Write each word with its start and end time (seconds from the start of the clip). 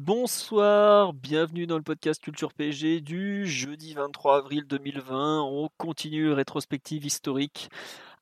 Bonsoir, 0.00 1.12
bienvenue 1.12 1.66
dans 1.66 1.76
le 1.76 1.82
podcast 1.82 2.22
Culture 2.22 2.54
PSG 2.54 3.00
du 3.00 3.48
jeudi 3.48 3.94
23 3.94 4.38
avril 4.38 4.62
2020. 4.64 5.42
On 5.42 5.68
continue 5.76 6.30
rétrospective 6.30 7.04
historique. 7.04 7.68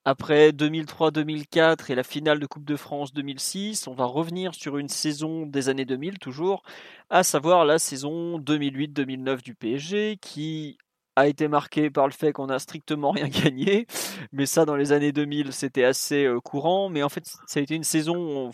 Après 0.06 0.52
2003-2004 0.52 1.92
et 1.92 1.94
la 1.94 2.02
finale 2.02 2.40
de 2.40 2.46
Coupe 2.46 2.64
de 2.64 2.76
France 2.76 3.12
2006, 3.12 3.88
on 3.88 3.92
va 3.92 4.06
revenir 4.06 4.54
sur 4.54 4.78
une 4.78 4.88
saison 4.88 5.44
des 5.44 5.68
années 5.68 5.84
2000 5.84 6.18
toujours, 6.18 6.62
à 7.10 7.22
savoir 7.22 7.66
la 7.66 7.78
saison 7.78 8.38
2008-2009 8.38 9.42
du 9.42 9.54
PSG 9.54 10.16
qui 10.18 10.78
a 11.16 11.27
été 11.27 11.48
marqué 11.48 11.88
par 11.91 12.06
le 12.06 12.12
fait 12.12 12.33
qu'on 12.33 12.51
a 12.51 12.59
strictement 12.59 13.11
rien 13.11 13.29
gagné. 13.45 13.87
Mais 14.33 14.45
ça, 14.45 14.66
dans 14.66 14.77
les 14.77 14.93
années 14.93 15.12
2000, 15.12 15.52
c'était 15.52 15.84
assez 15.84 16.25
euh, 16.25 16.41
courant. 16.41 16.91
Mais 16.91 17.02
en 17.02 17.09
fait, 17.09 17.27
ça 17.47 17.59
a 17.59 17.62
été 17.62 17.75
une 17.75 17.84
saison, 17.84 18.50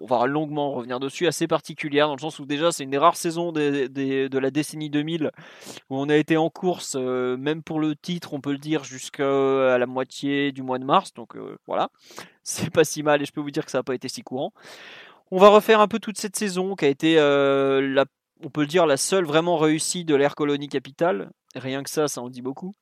on, 0.00 0.06
va 0.06 0.26
longuement 0.26 0.72
revenir 0.72 0.98
dessus, 1.00 1.26
assez 1.26 1.46
particulière, 1.46 2.08
dans 2.08 2.14
le 2.14 2.20
sens 2.20 2.38
où 2.38 2.46
déjà, 2.46 2.72
c'est 2.72 2.84
une 2.84 2.90
des 2.90 2.98
rares 2.98 3.16
saisons 3.16 3.52
de 3.52 4.38
la 4.38 4.50
décennie 4.50 4.90
2000 4.90 5.30
où 5.90 5.96
on 5.96 6.08
a 6.08 6.16
été 6.16 6.36
en 6.38 6.48
course, 6.48 6.96
euh, 6.98 7.36
même 7.36 7.62
pour 7.62 7.78
le 7.78 7.94
titre, 7.94 8.32
on 8.32 8.40
peut 8.40 8.52
le 8.52 8.58
dire, 8.58 8.84
jusqu'à 8.84 9.78
la 9.78 9.86
moitié 9.86 10.50
du 10.52 10.62
mois 10.62 10.78
de 10.78 10.84
mars. 10.84 11.12
Donc 11.12 11.36
euh, 11.36 11.58
voilà, 11.66 11.90
c'est 12.42 12.70
pas 12.70 12.84
si 12.84 13.02
mal 13.02 13.20
et 13.20 13.26
je 13.26 13.32
peux 13.32 13.42
vous 13.42 13.50
dire 13.50 13.66
que 13.66 13.70
ça 13.70 13.78
n'a 13.78 13.84
pas 13.84 13.94
été 13.94 14.08
si 14.08 14.22
courant. 14.22 14.52
On 15.30 15.38
va 15.38 15.48
refaire 15.48 15.80
un 15.80 15.88
peu 15.88 15.98
toute 15.98 16.16
cette 16.16 16.36
saison 16.36 16.74
qui 16.74 16.86
a 16.86 16.88
été 16.88 17.16
la 17.16 18.06
on 18.44 18.50
peut 18.50 18.62
le 18.62 18.66
dire, 18.66 18.86
la 18.86 18.96
seule 18.96 19.24
vraiment 19.24 19.56
réussie 19.56 20.04
de 20.04 20.14
l'ère 20.14 20.34
colonie 20.34 20.68
capitale. 20.68 21.30
Rien 21.54 21.82
que 21.82 21.90
ça, 21.90 22.08
ça 22.08 22.20
en 22.20 22.28
dit 22.28 22.42
beaucoup. 22.42 22.74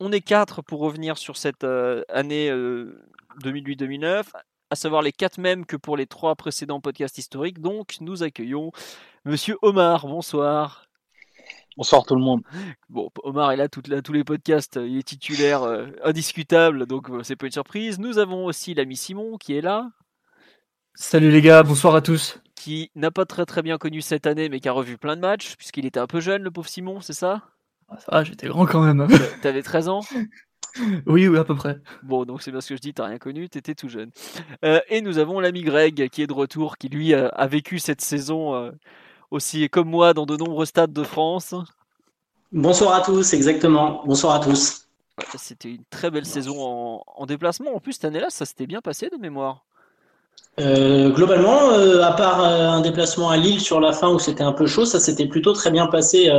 On 0.00 0.12
est 0.12 0.20
quatre 0.20 0.62
pour 0.62 0.80
revenir 0.80 1.18
sur 1.18 1.36
cette 1.36 1.64
euh, 1.64 2.02
année 2.08 2.50
2008-2009, 3.42 4.04
euh, 4.04 4.22
à 4.70 4.74
savoir 4.74 5.02
les 5.02 5.12
quatre 5.12 5.38
mêmes 5.38 5.66
que 5.66 5.76
pour 5.76 5.96
les 5.96 6.06
trois 6.06 6.34
précédents 6.34 6.80
podcasts 6.80 7.18
historiques. 7.18 7.60
Donc, 7.60 7.96
nous 8.00 8.22
accueillons 8.22 8.72
Monsieur 9.24 9.56
Omar. 9.62 10.06
Bonsoir. 10.06 10.86
Bonsoir 11.76 12.04
tout 12.04 12.14
le 12.14 12.20
monde. 12.20 12.42
Bon, 12.90 13.10
Omar 13.22 13.52
est 13.52 13.56
là, 13.56 13.68
tous 13.68 14.12
les 14.12 14.24
podcasts, 14.24 14.78
il 14.82 14.98
est 14.98 15.02
titulaire 15.02 15.62
euh, 15.62 15.86
indiscutable, 16.04 16.86
donc 16.86 17.08
c'est 17.22 17.36
pas 17.36 17.46
une 17.46 17.52
surprise. 17.52 17.98
Nous 17.98 18.18
avons 18.18 18.44
aussi 18.44 18.74
l'ami 18.74 18.96
Simon 18.96 19.38
qui 19.38 19.56
est 19.56 19.62
là. 19.62 19.88
Salut 20.94 21.30
les 21.30 21.40
gars, 21.40 21.62
bonsoir 21.62 21.94
à 21.94 22.02
tous. 22.02 22.38
Qui 22.62 22.92
n'a 22.94 23.10
pas 23.10 23.24
très 23.24 23.44
très 23.44 23.60
bien 23.60 23.76
connu 23.76 24.00
cette 24.02 24.24
année, 24.24 24.48
mais 24.48 24.60
qui 24.60 24.68
a 24.68 24.72
revu 24.72 24.96
plein 24.96 25.16
de 25.16 25.20
matchs, 25.20 25.56
puisqu'il 25.56 25.84
était 25.84 25.98
un 25.98 26.06
peu 26.06 26.20
jeune, 26.20 26.44
le 26.44 26.50
pauvre 26.52 26.68
Simon, 26.68 27.00
c'est 27.00 27.12
ça? 27.12 27.42
Ah, 27.88 27.96
Ça 27.98 28.12
va, 28.12 28.22
j'étais 28.22 28.46
grand 28.46 28.66
quand 28.66 28.82
même. 28.82 29.08
T'avais 29.42 29.62
13 29.62 29.88
ans? 29.88 30.02
Oui, 31.06 31.26
oui, 31.26 31.36
à 31.36 31.42
peu 31.42 31.56
près. 31.56 31.80
Bon, 32.04 32.24
donc 32.24 32.40
c'est 32.40 32.52
bien 32.52 32.60
ce 32.60 32.68
que 32.68 32.76
je 32.76 32.80
dis, 32.80 32.94
t'as 32.94 33.06
rien 33.06 33.18
connu, 33.18 33.48
t'étais 33.48 33.74
tout 33.74 33.88
jeune. 33.88 34.12
Euh, 34.64 34.78
et 34.88 35.00
nous 35.00 35.18
avons 35.18 35.40
l'ami 35.40 35.62
Greg, 35.62 36.08
qui 36.08 36.22
est 36.22 36.28
de 36.28 36.32
retour, 36.32 36.78
qui 36.78 36.88
lui 36.88 37.14
a, 37.14 37.46
vécu 37.48 37.80
cette 37.80 38.00
saison 38.00 38.54
euh, 38.54 38.70
aussi, 39.32 39.68
comme 39.68 39.88
moi, 39.88 40.14
dans 40.14 40.24
de 40.24 40.36
nombreux 40.36 40.64
stades 40.64 40.92
de 40.92 41.02
France. 41.02 41.56
Bonsoir 42.52 42.94
à 42.94 43.00
tous, 43.00 43.34
exactement. 43.34 44.04
Bonsoir 44.06 44.36
à 44.36 44.38
tous. 44.38 44.86
C'était 45.36 45.72
une 45.72 45.84
très 45.90 46.12
belle 46.12 46.26
saison 46.26 46.56
en, 46.60 47.04
en 47.06 47.26
déplacement. 47.26 47.74
En 47.74 47.80
plus, 47.80 47.94
cette 47.94 48.04
année-là, 48.04 48.30
ça 48.30 48.46
s'était 48.46 48.68
bien 48.68 48.80
passé 48.80 49.10
de 49.10 49.16
mémoire. 49.16 49.64
Euh, 50.60 51.08
globalement, 51.10 51.70
euh, 51.70 52.02
à 52.02 52.12
part 52.12 52.44
euh, 52.44 52.68
un 52.68 52.82
déplacement 52.82 53.30
à 53.30 53.38
Lille 53.38 53.60
sur 53.60 53.80
la 53.80 53.92
fin 53.92 54.10
où 54.10 54.18
c'était 54.18 54.42
un 54.42 54.52
peu 54.52 54.66
chaud, 54.66 54.84
ça 54.84 55.00
s'était 55.00 55.26
plutôt 55.26 55.54
très 55.54 55.70
bien 55.70 55.86
passé. 55.86 56.30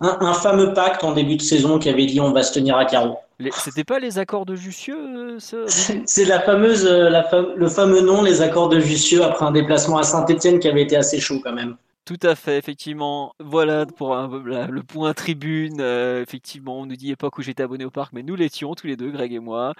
Un, 0.00 0.34
fameux 0.34 0.74
pacte 0.74 1.04
en 1.04 1.12
début 1.12 1.36
de 1.36 1.42
saison 1.42 1.78
qui 1.78 1.88
avait 1.88 2.06
dit 2.06 2.20
on 2.20 2.32
va 2.32 2.42
se 2.42 2.52
tenir 2.52 2.76
à 2.76 2.84
carreau. 2.84 3.18
C'était 3.52 3.84
pas 3.84 4.00
les 4.00 4.18
accords 4.18 4.44
de 4.46 4.56
Jussieu 4.56 5.38
C'est 6.06 6.24
la 6.24 6.40
fameuse, 6.40 6.84
le 6.86 7.68
fameux 7.68 8.00
nom, 8.00 8.22
les 8.22 8.42
accords 8.42 8.68
de 8.68 8.80
Jussieu 8.80 9.22
après 9.22 9.46
un 9.46 9.52
déplacement 9.52 9.98
à 9.98 10.02
Saint-Etienne 10.02 10.58
qui 10.58 10.68
avait 10.68 10.82
été 10.82 10.96
assez 10.96 11.20
chaud 11.20 11.40
quand 11.42 11.52
même. 11.52 11.76
Tout 12.10 12.26
à 12.26 12.34
fait, 12.34 12.58
effectivement. 12.58 13.36
Voilà 13.38 13.86
pour 13.86 14.16
le 14.16 14.80
point 14.80 15.14
tribune. 15.14 15.80
effectivement, 15.80 16.80
on 16.80 16.86
nous 16.86 16.96
dit 16.96 17.12
époque 17.12 17.38
où 17.38 17.42
j'étais 17.42 17.62
abonné 17.62 17.84
au 17.84 17.92
parc, 17.92 18.12
mais 18.12 18.24
nous 18.24 18.34
l'étions 18.34 18.74
tous 18.74 18.88
les 18.88 18.96
deux, 18.96 19.12
Greg 19.12 19.32
et 19.32 19.38
moi 19.38 19.74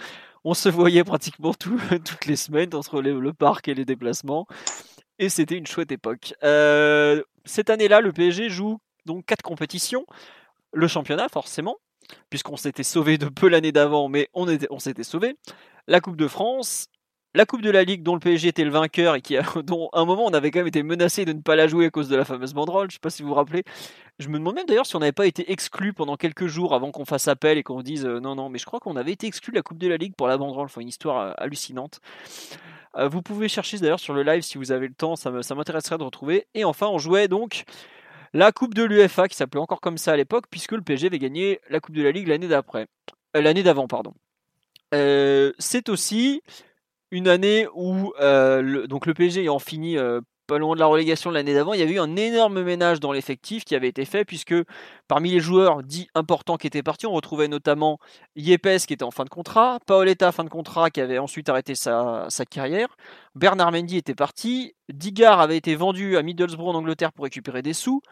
on 0.45 0.55
se 0.55 0.69
voyait 0.69 1.05
pratiquement 1.05 1.53
toutes 1.55 2.27
les 2.27 2.37
semaines 2.37 2.75
entre 2.75 3.01
le 3.03 3.33
parc 3.33 3.67
et 3.67 3.75
les 3.75 3.85
déplacements. 3.85 4.47
Et 5.19 5.29
c'était 5.29 5.57
une 5.57 5.67
chouette 5.67 5.93
époque. 5.93 6.35
Euh, 6.45 7.23
cette 7.45 7.69
année-là, 7.69 8.01
le 8.01 8.13
PSG 8.13 8.49
joue 8.49 8.79
donc 9.07 9.27
quatre 9.27 9.43
compétitions. 9.43 10.07
Le 10.73 10.87
championnat, 10.87 11.29
forcément, 11.29 11.79
puisqu'on 12.31 12.57
s'était 12.57 12.85
sauvé 12.85 13.19
de 13.19 13.27
peu 13.27 13.49
l'année 13.49 13.73
d'avant, 13.73 14.09
mais 14.09 14.29
on 14.35 14.79
s'était 14.79 15.03
sauvé. 15.03 15.37
La 15.89 16.01
Coupe 16.01 16.17
de 16.17 16.29
France, 16.29 16.87
la 17.35 17.47
Coupe 17.47 17.63
de 17.63 17.71
la 17.71 17.85
Ligue 17.85 18.03
dont 18.03 18.15
le 18.15 18.21
PSG 18.21 18.49
était 18.49 18.65
le 18.65 18.71
vainqueur 18.71 19.15
et 19.15 19.21
qui 19.21 19.37
dont 19.65 19.89
à 19.93 20.01
un 20.01 20.05
moment 20.05 20.27
on 20.27 20.33
avait 20.33 20.51
quand 20.51 20.61
même 20.61 20.67
été 20.67 20.83
menacé 20.83 21.25
de 21.25 21.33
ne 21.33 21.41
pas 21.41 21.57
la 21.57 21.69
jouer 21.69 21.87
à 21.87 21.91
cause 21.91 22.09
de 22.09 22.17
la 22.17 22.25
fameuse 22.25 22.55
banderole, 22.55 22.91
je 22.91 22.95
ne 22.95 22.97
sais 22.97 23.01
pas 23.01 23.11
si 23.11 23.23
vous 23.23 23.29
vous 23.29 23.35
rappelez. 23.35 23.65
Je 24.19 24.29
me 24.29 24.39
demande 24.39 24.57
même 24.57 24.67
d'ailleurs 24.67 24.87
si 24.87 24.97
on 24.97 24.99
n'avait 24.99 25.13
pas 25.13 25.27
été 25.27 25.51
exclu 25.53 25.93
pendant 25.93 26.17
quelques 26.17 26.47
jours 26.47 26.75
avant 26.75 26.91
qu'on 26.91 27.05
fasse 27.05 27.29
appel 27.29 27.57
et 27.59 27.63
qu'on 27.63 27.83
dise 27.83 28.05
euh, 28.05 28.21
non 28.21 28.35
non, 28.35 28.49
mais 28.49 28.59
je 28.59 28.67
crois 28.67 28.81
qu'on 28.81 28.97
avait 28.97 29.13
été 29.13 29.27
exclu 29.27 29.53
de 29.53 29.57
la 29.57 29.63
Coupe 29.63 29.79
de 29.79 29.89
la 29.89 29.97
Ligue 29.97 30.15
pour 30.17 30.29
la 30.29 30.37
banderole, 30.37 30.67
enfin 30.67 30.81
une 30.81 30.89
histoire 30.89 31.19
euh, 31.19 31.33
hallucinante. 31.39 32.01
Euh, 32.97 33.09
vous 33.09 33.23
pouvez 33.23 33.49
chercher 33.49 33.79
d'ailleurs 33.79 34.01
sur 34.01 34.15
le 34.15 34.25
live 34.25 34.43
si 34.43 34.59
vous 34.59 34.73
avez 34.73 34.89
le 34.89 34.95
temps, 34.95 35.15
ça 35.15 35.31
m'intéresserait 35.31 35.99
de 35.99 36.03
retrouver. 36.03 36.47
Et 36.55 36.65
enfin 36.65 36.89
on 36.89 36.99
jouait 36.99 37.29
donc 37.29 37.65
la 38.35 38.51
Coupe 38.51 38.75
de 38.75 38.83
l'UFA 38.83 39.29
qui 39.29 39.37
s'appelait 39.37 39.61
encore 39.61 39.81
comme 39.81 39.99
ça 39.99 40.13
à 40.13 40.17
l'époque 40.17 40.47
puisque 40.51 40.73
le 40.73 40.83
PSG 40.83 41.07
avait 41.07 41.19
gagné 41.19 41.61
la 41.71 41.79
Coupe 41.81 41.95
de 41.95 42.03
la 42.03 42.11
Ligue 42.11 42.27
l'année 42.27 42.49
d'après, 42.49 42.89
l'année 43.35 43.63
d'avant 43.63 43.87
pardon. 43.87 44.13
c'est 44.93 45.89
aussi 45.89 46.43
une 47.11 47.29
année 47.29 47.67
où 47.75 48.13
euh, 48.21 48.63
le, 48.63 48.89
donc 48.89 49.07
le 49.07 49.15
PSG 49.15 49.43
ayant 49.43 49.59
fini 49.59 49.99
euh, 49.99 50.21
pas 50.51 50.59
loin 50.59 50.75
de 50.75 50.81
la 50.81 50.87
relégation 50.87 51.31
l'année 51.31 51.55
d'avant, 51.55 51.75
il 51.75 51.81
y 51.81 51.83
avait 51.85 51.93
eu 51.93 52.01
un 52.01 52.17
énorme 52.17 52.63
ménage 52.63 52.99
dans 52.99 53.13
l'effectif 53.13 53.65
qui 53.65 53.77
avait 53.77 53.87
été 53.87 54.05
fait, 54.05 54.25
puisque 54.25 54.55
parmi 55.07 55.31
les 55.31 55.39
joueurs 55.39 55.85
dits 55.85 56.09
importants 56.17 56.57
qui 56.57 56.67
étaient 56.67 56.83
partis, 56.83 57.07
on 57.07 57.13
retrouvait 57.13 57.47
notamment 57.47 57.99
Yepes 58.35 58.85
qui 58.85 58.95
était 58.95 59.05
en 59.05 59.13
fin 59.13 59.23
de 59.23 59.29
contrat, 59.29 59.79
Paoletta 59.87 60.33
fin 60.33 60.43
de 60.43 60.49
contrat 60.49 60.91
qui 60.91 61.01
avait 61.01 61.19
ensuite 61.19 61.49
arrêté 61.49 61.77
sa, 61.77 62.27
sa 62.31 62.45
carrière, 62.45 62.97
Bernard 63.37 63.71
Mendy 63.71 63.97
était 63.97 64.17
parti, 64.17 64.75
Digard 64.93 65.41
avait 65.41 65.57
été 65.57 65.77
vendu 65.77 66.17
à 66.17 66.23
Middlesbrough 66.23 66.71
en 66.71 66.75
Angleterre 66.75 67.13
pour 67.13 67.23
récupérer 67.23 67.63
des 67.63 67.73
sous, 67.73 68.03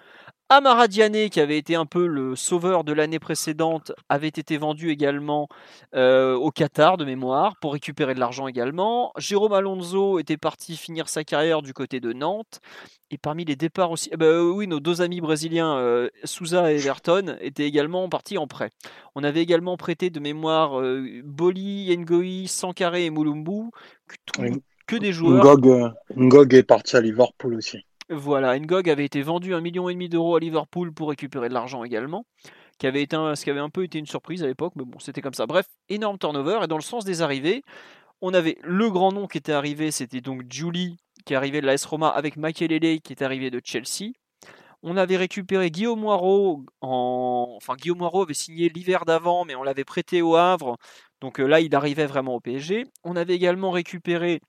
Amara 0.50 0.88
Diané, 0.88 1.28
qui 1.28 1.40
avait 1.40 1.58
été 1.58 1.74
un 1.74 1.84
peu 1.84 2.06
le 2.06 2.34
sauveur 2.34 2.82
de 2.82 2.94
l'année 2.94 3.18
précédente, 3.18 3.92
avait 4.08 4.28
été 4.28 4.56
vendu 4.56 4.88
également 4.88 5.46
euh, 5.94 6.36
au 6.36 6.50
Qatar 6.50 6.96
de 6.96 7.04
mémoire 7.04 7.58
pour 7.60 7.74
récupérer 7.74 8.14
de 8.14 8.20
l'argent 8.20 8.48
également. 8.48 9.12
Jérôme 9.18 9.52
Alonso 9.52 10.18
était 10.18 10.38
parti 10.38 10.78
finir 10.78 11.10
sa 11.10 11.22
carrière 11.22 11.60
du 11.60 11.74
côté 11.74 12.00
de 12.00 12.14
Nantes. 12.14 12.60
Et 13.10 13.18
parmi 13.18 13.44
les 13.44 13.56
départs 13.56 13.90
aussi, 13.90 14.08
eh 14.10 14.16
ben, 14.16 14.40
oui, 14.40 14.66
nos 14.66 14.80
deux 14.80 15.02
amis 15.02 15.20
brésiliens, 15.20 15.76
euh, 15.76 16.08
Souza 16.24 16.72
et 16.72 16.76
Everton, 16.76 17.36
étaient 17.42 17.66
également 17.66 18.08
partis 18.08 18.38
en 18.38 18.46
prêt. 18.46 18.70
On 19.14 19.24
avait 19.24 19.42
également 19.42 19.76
prêté 19.76 20.08
de 20.08 20.18
mémoire 20.18 20.80
euh, 20.80 21.20
Boli, 21.24 21.94
Ngoi, 21.94 22.46
Sankaré 22.46 23.04
et 23.04 23.10
Mulumbu, 23.10 23.70
que, 24.86 24.96
des 24.96 25.12
joueurs. 25.12 25.58
Ngog 26.16 26.54
est 26.54 26.62
parti 26.62 26.96
à 26.96 27.02
Liverpool 27.02 27.54
aussi. 27.54 27.84
Voilà, 28.10 28.58
Ngog 28.58 28.88
avait 28.88 29.04
été 29.04 29.20
vendu 29.20 29.54
un 29.54 29.60
million 29.60 29.88
et 29.90 29.92
demi 29.92 30.08
d'euros 30.08 30.36
à 30.36 30.40
Liverpool 30.40 30.92
pour 30.94 31.10
récupérer 31.10 31.50
de 31.50 31.54
l'argent 31.54 31.84
également, 31.84 32.24
ce 32.80 33.44
qui 33.44 33.50
avait 33.50 33.60
un 33.60 33.68
peu 33.68 33.84
été 33.84 33.98
une 33.98 34.06
surprise 34.06 34.42
à 34.42 34.46
l'époque, 34.46 34.72
mais 34.76 34.84
bon, 34.84 34.98
c'était 34.98 35.20
comme 35.20 35.34
ça. 35.34 35.46
Bref, 35.46 35.66
énorme 35.90 36.18
turnover. 36.18 36.60
Et 36.62 36.66
dans 36.68 36.76
le 36.76 36.82
sens 36.82 37.04
des 37.04 37.20
arrivées, 37.20 37.62
on 38.22 38.32
avait 38.32 38.56
le 38.62 38.90
grand 38.90 39.12
nom 39.12 39.26
qui 39.26 39.38
était 39.38 39.52
arrivé, 39.52 39.90
c'était 39.90 40.22
donc 40.22 40.42
Julie, 40.50 40.96
qui 41.26 41.34
est 41.34 41.36
arrivé 41.36 41.60
de 41.60 41.66
la 41.66 41.74
S 41.74 41.84
Roma, 41.84 42.08
avec 42.08 42.36
Makelele, 42.36 43.00
qui 43.00 43.12
est 43.12 43.22
arrivé 43.22 43.50
de 43.50 43.60
Chelsea. 43.62 44.12
On 44.82 44.96
avait 44.96 45.16
récupéré 45.16 45.70
Guillaume 45.70 46.00
Moirot, 46.00 46.64
en... 46.80 47.56
enfin 47.56 47.74
Guillaume 47.74 47.98
Moirot 47.98 48.22
avait 48.22 48.34
signé 48.34 48.68
l'hiver 48.68 49.04
d'avant, 49.04 49.44
mais 49.44 49.56
on 49.56 49.64
l'avait 49.64 49.84
prêté 49.84 50.22
au 50.22 50.36
Havre, 50.36 50.78
donc 51.20 51.40
euh, 51.40 51.46
là 51.46 51.60
il 51.60 51.74
arrivait 51.74 52.06
vraiment 52.06 52.36
au 52.36 52.40
PSG. 52.40 52.84
On 53.02 53.16
avait 53.16 53.34
également 53.34 53.72
récupéré 53.72 54.40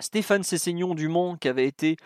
Stéphane 0.00 0.42
Cessignon 0.42 0.94
du 0.94 1.08
qui 1.40 1.48
avait 1.48 1.66
été 1.66 1.96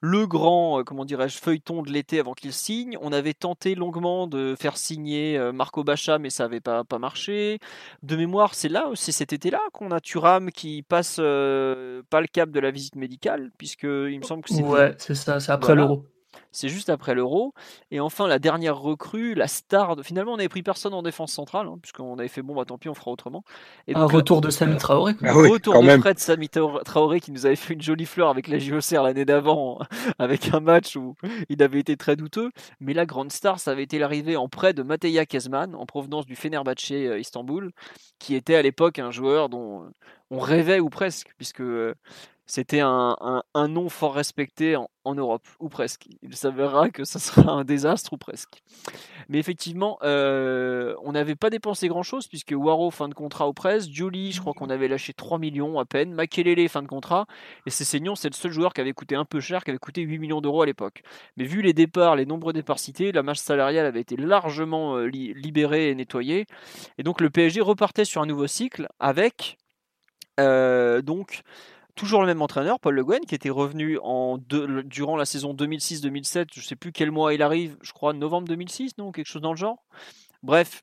le 0.00 0.26
grand, 0.26 0.82
comment 0.84 1.04
dirais-je, 1.04 1.38
feuilleton 1.38 1.82
de 1.82 1.90
l'été 1.90 2.20
avant 2.20 2.32
qu'il 2.32 2.52
signe. 2.52 2.96
On 3.00 3.12
avait 3.12 3.34
tenté 3.34 3.74
longuement 3.74 4.26
de 4.26 4.54
faire 4.58 4.76
signer 4.76 5.38
Marco 5.52 5.84
Bacha, 5.84 6.18
mais 6.18 6.30
ça 6.30 6.44
n'avait 6.44 6.60
pas, 6.60 6.84
pas 6.84 6.98
marché. 6.98 7.58
De 8.02 8.16
mémoire, 8.16 8.54
c'est 8.54 8.68
là, 8.68 8.90
c'est 8.94 9.12
cet 9.12 9.32
été-là 9.32 9.60
qu'on 9.72 9.90
a 9.90 10.00
Turam 10.00 10.50
qui 10.50 10.82
passe 10.82 11.16
pas 11.16 11.22
le 11.22 12.26
cap 12.32 12.50
de 12.50 12.60
la 12.60 12.70
visite 12.70 12.96
médicale, 12.96 13.50
puisque 13.58 13.84
il 13.84 14.18
me 14.18 14.24
semble 14.24 14.42
que 14.42 14.54
c'est. 14.54 14.62
Ouais, 14.62 14.94
c'est 14.98 15.14
ça, 15.14 15.38
c'est 15.40 15.52
après 15.52 15.74
l'euro. 15.74 16.04
C'est 16.52 16.68
juste 16.68 16.90
après 16.90 17.14
l'Euro. 17.14 17.54
Et 17.90 18.00
enfin, 18.00 18.26
la 18.26 18.38
dernière 18.38 18.78
recrue, 18.78 19.34
la 19.34 19.46
star. 19.46 19.96
De... 19.96 20.02
Finalement, 20.02 20.32
on 20.32 20.36
n'avait 20.36 20.48
pris 20.48 20.62
personne 20.62 20.94
en 20.94 21.02
défense 21.02 21.32
centrale, 21.32 21.66
hein, 21.66 21.78
puisqu'on 21.80 22.18
avait 22.18 22.28
fait 22.28 22.42
bon, 22.42 22.54
bah 22.54 22.64
tant 22.64 22.78
pis, 22.78 22.88
on 22.88 22.94
fera 22.94 23.10
autrement. 23.10 23.44
Et 23.86 23.94
un 23.94 24.06
retour 24.06 24.40
de 24.40 24.50
Sami 24.50 24.76
Traoré. 24.76 25.14
Ah 25.22 25.36
oui, 25.36 25.48
retour 25.48 25.82
de 25.82 25.98
Fred 25.98 26.18
Sami 26.18 26.48
Traoré 26.48 27.20
qui 27.20 27.32
nous 27.32 27.46
avait 27.46 27.56
fait 27.56 27.74
une 27.74 27.82
jolie 27.82 28.06
fleur 28.06 28.28
avec 28.28 28.48
la 28.48 28.58
JOCR 28.58 29.02
l'année 29.02 29.24
d'avant, 29.24 29.78
avec 30.18 30.52
un 30.52 30.60
match 30.60 30.96
où 30.96 31.14
il 31.48 31.62
avait 31.62 31.80
été 31.80 31.96
très 31.96 32.16
douteux. 32.16 32.50
Mais 32.80 32.94
la 32.94 33.06
grande 33.06 33.32
star, 33.32 33.60
ça 33.60 33.70
avait 33.72 33.84
été 33.84 33.98
l'arrivée 33.98 34.36
en 34.36 34.48
prêt 34.48 34.72
de 34.72 34.82
Mateja 34.82 35.26
Kezman, 35.26 35.74
en 35.74 35.86
provenance 35.86 36.26
du 36.26 36.36
Fenerbahçe 36.36 36.92
euh, 36.92 37.18
Istanbul, 37.18 37.72
qui 38.18 38.34
était 38.34 38.56
à 38.56 38.62
l'époque 38.62 38.98
un 38.98 39.10
joueur 39.10 39.48
dont 39.48 39.86
on 40.30 40.38
rêvait 40.38 40.80
ou 40.80 40.88
presque, 40.88 41.32
puisque 41.36 41.60
euh, 41.60 41.94
c'était 42.50 42.80
un, 42.80 43.42
nom 43.68 43.88
fort 43.88 44.12
respecté 44.12 44.74
en, 44.74 45.14
Europe, 45.14 45.46
ou 45.60 45.68
presque. 45.68 46.08
Il 46.20 46.34
s'avérera 46.34 46.90
que 46.90 47.04
ça 47.04 47.20
sera 47.20 47.52
un 47.52 47.62
désastre, 47.62 48.12
ou 48.12 48.16
presque. 48.16 48.60
Mais 49.28 49.38
effectivement, 49.38 49.98
euh, 50.02 50.96
on 51.04 51.12
n'avait 51.12 51.36
pas 51.36 51.48
dépensé 51.48 51.86
grand-chose, 51.86 52.26
puisque 52.26 52.52
Waro, 52.52 52.90
fin 52.90 53.08
de 53.08 53.14
contrat 53.14 53.46
au 53.46 53.52
presse, 53.52 53.88
Julie, 53.88 54.32
je 54.32 54.40
crois 54.40 54.52
qu'on 54.52 54.68
avait 54.68 54.88
lâché 54.88 55.12
3 55.12 55.38
millions 55.38 55.78
à 55.78 55.84
peine, 55.84 56.12
Makelele, 56.12 56.68
fin 56.68 56.82
de 56.82 56.88
contrat, 56.88 57.26
et 57.66 57.70
Cessignon, 57.70 58.16
c'est 58.16 58.30
le 58.30 58.34
seul 58.34 58.50
joueur 58.50 58.74
qui 58.74 58.80
avait 58.80 58.94
coûté 58.94 59.14
un 59.14 59.24
peu 59.24 59.38
cher, 59.38 59.62
qui 59.62 59.70
avait 59.70 59.78
coûté 59.78 60.02
8 60.02 60.18
millions 60.18 60.40
d'euros 60.40 60.62
à 60.62 60.66
l'époque. 60.66 61.02
Mais 61.36 61.44
vu 61.44 61.62
les 61.62 61.72
départs, 61.72 62.16
les 62.16 62.26
nombreux 62.26 62.52
départs 62.52 62.80
cités, 62.80 63.12
la 63.12 63.22
masse 63.22 63.42
salariale 63.42 63.86
avait 63.86 64.00
été 64.00 64.16
largement 64.16 64.96
euh, 64.96 65.06
libérée 65.06 65.90
et 65.90 65.94
nettoyée, 65.94 66.46
et 66.98 67.04
donc 67.04 67.20
le 67.20 67.30
PSG 67.30 67.60
repartait 67.60 68.04
sur 68.04 68.20
un 68.22 68.26
nouveau 68.26 68.48
cycle 68.48 68.88
avec... 68.98 69.56
Euh, 70.38 71.02
donc 71.02 71.42
toujours 72.00 72.22
le 72.22 72.26
même 72.26 72.40
entraîneur, 72.40 72.80
Paul 72.80 72.94
Le 72.94 73.04
Guen, 73.04 73.20
qui 73.26 73.34
était 73.34 73.50
revenu 73.50 73.98
en 74.02 74.38
durant 74.38 75.16
la 75.16 75.26
saison 75.26 75.52
2006-2007. 75.52 76.46
Je 76.54 76.60
ne 76.60 76.64
sais 76.64 76.74
plus 76.74 76.92
quel 76.92 77.10
mois 77.10 77.34
il 77.34 77.42
arrive, 77.42 77.76
je 77.82 77.92
crois 77.92 78.14
novembre 78.14 78.48
2006, 78.48 78.96
non 78.96 79.12
Quelque 79.12 79.26
chose 79.26 79.42
dans 79.42 79.50
le 79.50 79.58
genre. 79.58 79.84
Bref, 80.42 80.82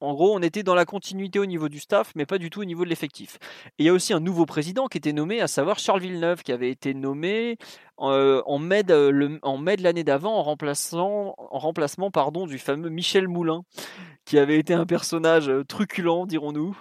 en 0.00 0.12
gros, 0.12 0.36
on 0.36 0.42
était 0.42 0.62
dans 0.62 0.74
la 0.74 0.84
continuité 0.84 1.38
au 1.38 1.46
niveau 1.46 1.70
du 1.70 1.80
staff, 1.80 2.12
mais 2.16 2.26
pas 2.26 2.36
du 2.36 2.50
tout 2.50 2.60
au 2.60 2.66
niveau 2.66 2.84
de 2.84 2.90
l'effectif. 2.90 3.38
Et 3.78 3.84
il 3.84 3.86
y 3.86 3.88
a 3.88 3.94
aussi 3.94 4.12
un 4.12 4.20
nouveau 4.20 4.44
président 4.44 4.88
qui 4.88 4.98
était 4.98 5.14
nommé, 5.14 5.40
à 5.40 5.48
savoir 5.48 5.78
Charles 5.78 6.00
Villeneuve, 6.00 6.42
qui 6.42 6.52
avait 6.52 6.70
été 6.70 6.92
nommé 6.92 7.56
euh, 8.00 8.42
en, 8.44 8.58
mai 8.58 8.82
de, 8.82 9.38
en 9.40 9.56
mai 9.56 9.78
de 9.78 9.82
l'année 9.82 10.04
d'avant 10.04 10.36
en, 10.36 10.42
remplacement 10.42 12.10
pardon, 12.10 12.46
du 12.46 12.58
fameux 12.58 12.90
Michel 12.90 13.26
Moulin, 13.26 13.62
qui 14.26 14.38
avait 14.38 14.58
été 14.58 14.74
un 14.74 14.84
personnage 14.84 15.48
euh, 15.48 15.64
truculent, 15.64 16.26
dirons-nous, 16.26 16.76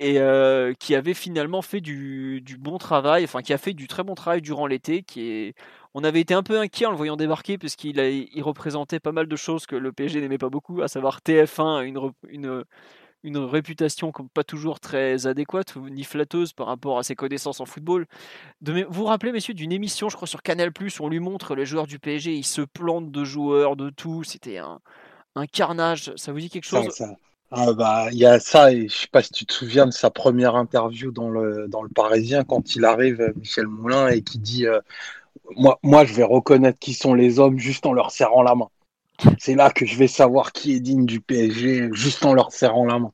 et 0.00 0.18
euh, 0.18 0.72
qui 0.72 0.94
avait 0.94 1.12
finalement 1.14 1.60
fait 1.60 1.82
du, 1.82 2.42
bon 2.58 2.78
travail, 2.78 3.22
enfin 3.22 3.42
qui 3.42 3.52
a 3.52 3.58
fait 3.58 3.74
du 3.74 3.86
très 3.86 4.02
bon 4.02 4.14
travail 4.14 4.40
durant 4.40 4.66
l'été. 4.66 5.02
Qui 5.02 5.30
est... 5.30 5.54
On 5.92 6.02
avait 6.04 6.20
été 6.20 6.32
un 6.32 6.42
peu 6.42 6.58
inquiet 6.58 6.86
en 6.86 6.90
le 6.90 6.96
voyant 6.96 7.16
débarquer 7.16 7.58
puisqu'il 7.58 7.98
il 7.98 8.42
représentait 8.42 8.98
pas 8.98 9.12
mal 9.12 9.26
de 9.26 9.36
choses 9.36 9.66
que 9.66 9.76
le 9.76 9.92
PSG 9.92 10.20
n'aimait 10.22 10.38
pas 10.38 10.48
beaucoup, 10.48 10.80
à 10.80 10.88
savoir 10.88 11.20
TF1, 11.20 11.84
une, 11.84 12.12
une, 12.30 12.64
une 13.24 13.36
réputation 13.36 14.10
comme 14.10 14.30
pas 14.30 14.42
toujours 14.42 14.80
très 14.80 15.26
adéquate 15.26 15.76
ni 15.76 16.04
flatteuse 16.04 16.54
par 16.54 16.68
rapport 16.68 16.98
à 16.98 17.02
ses 17.02 17.14
connaissances 17.14 17.60
en 17.60 17.66
football. 17.66 18.06
De, 18.62 18.84
vous 18.84 19.02
vous 19.02 19.04
rappelez, 19.04 19.32
messieurs, 19.32 19.52
d'une 19.52 19.72
émission, 19.72 20.08
je 20.08 20.16
crois, 20.16 20.28
sur 20.28 20.42
Canal+, 20.42 20.70
où 20.70 21.04
on 21.04 21.08
lui 21.10 21.20
montre 21.20 21.54
les 21.54 21.66
joueurs 21.66 21.86
du 21.86 21.98
PSG, 21.98 22.34
ils 22.34 22.44
se 22.44 22.62
plantent 22.62 23.10
de 23.10 23.24
joueurs, 23.24 23.76
de 23.76 23.90
tout. 23.90 24.24
C'était 24.24 24.56
un, 24.56 24.80
un 25.34 25.46
carnage. 25.46 26.12
Ça 26.16 26.32
vous 26.32 26.40
dit 26.40 26.48
quelque 26.48 26.64
chose? 26.64 26.88
Ah 27.52 27.72
bah, 27.72 28.08
il 28.12 28.18
y 28.18 28.26
a 28.26 28.38
ça, 28.38 28.72
et 28.72 28.88
je 28.88 28.94
sais 28.94 29.08
pas 29.08 29.22
si 29.22 29.32
tu 29.32 29.44
te 29.44 29.52
souviens 29.52 29.86
de 29.86 29.90
sa 29.90 30.10
première 30.10 30.54
interview 30.54 31.10
dans 31.10 31.28
le, 31.30 31.66
dans 31.68 31.82
le 31.82 31.88
Parisien 31.88 32.44
quand 32.44 32.76
il 32.76 32.84
arrive, 32.84 33.20
euh, 33.20 33.32
Michel 33.36 33.66
Moulin, 33.66 34.08
et 34.08 34.22
qui 34.22 34.38
dit 34.38 34.66
euh, 34.66 34.80
moi, 35.56 35.78
moi, 35.82 36.04
je 36.04 36.14
vais 36.14 36.22
reconnaître 36.22 36.78
qui 36.78 36.94
sont 36.94 37.14
les 37.14 37.38
hommes 37.40 37.58
juste 37.58 37.86
en 37.86 37.92
leur 37.92 38.12
serrant 38.12 38.42
la 38.42 38.54
main. 38.54 38.68
C'est 39.38 39.54
là 39.54 39.70
que 39.70 39.84
je 39.84 39.96
vais 39.96 40.06
savoir 40.06 40.52
qui 40.52 40.74
est 40.74 40.80
digne 40.80 41.04
du 41.04 41.20
PSG 41.20 41.90
juste 41.92 42.24
en 42.24 42.32
leur 42.34 42.52
serrant 42.52 42.86
la 42.86 42.98
main. 42.98 43.12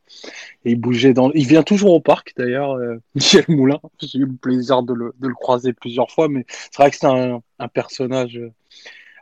Et 0.65 0.73
il 0.73 0.77
bougeait 0.77 1.15
dans. 1.15 1.33
Il 1.33 1.47
vient 1.47 1.65
toujours 1.65 1.95
au 1.95 2.01
parc 2.01 2.35
d'ailleurs, 2.37 2.73
euh, 2.73 3.01
Michel 3.15 3.45
Moulin. 3.49 3.81
J'ai 4.01 4.19
eu 4.19 4.27
le 4.27 4.37
plaisir 4.37 4.83
de 4.83 4.93
le, 4.93 5.15
de 5.19 5.29
le, 5.29 5.35
croiser 5.35 5.73
plusieurs 5.73 6.11
fois, 6.11 6.29
mais 6.29 6.45
c'est 6.49 6.77
vrai 6.77 6.91
que 6.91 6.97
c'est 6.97 7.07
un, 7.07 7.41
un 7.59 7.69
personnage 7.69 8.41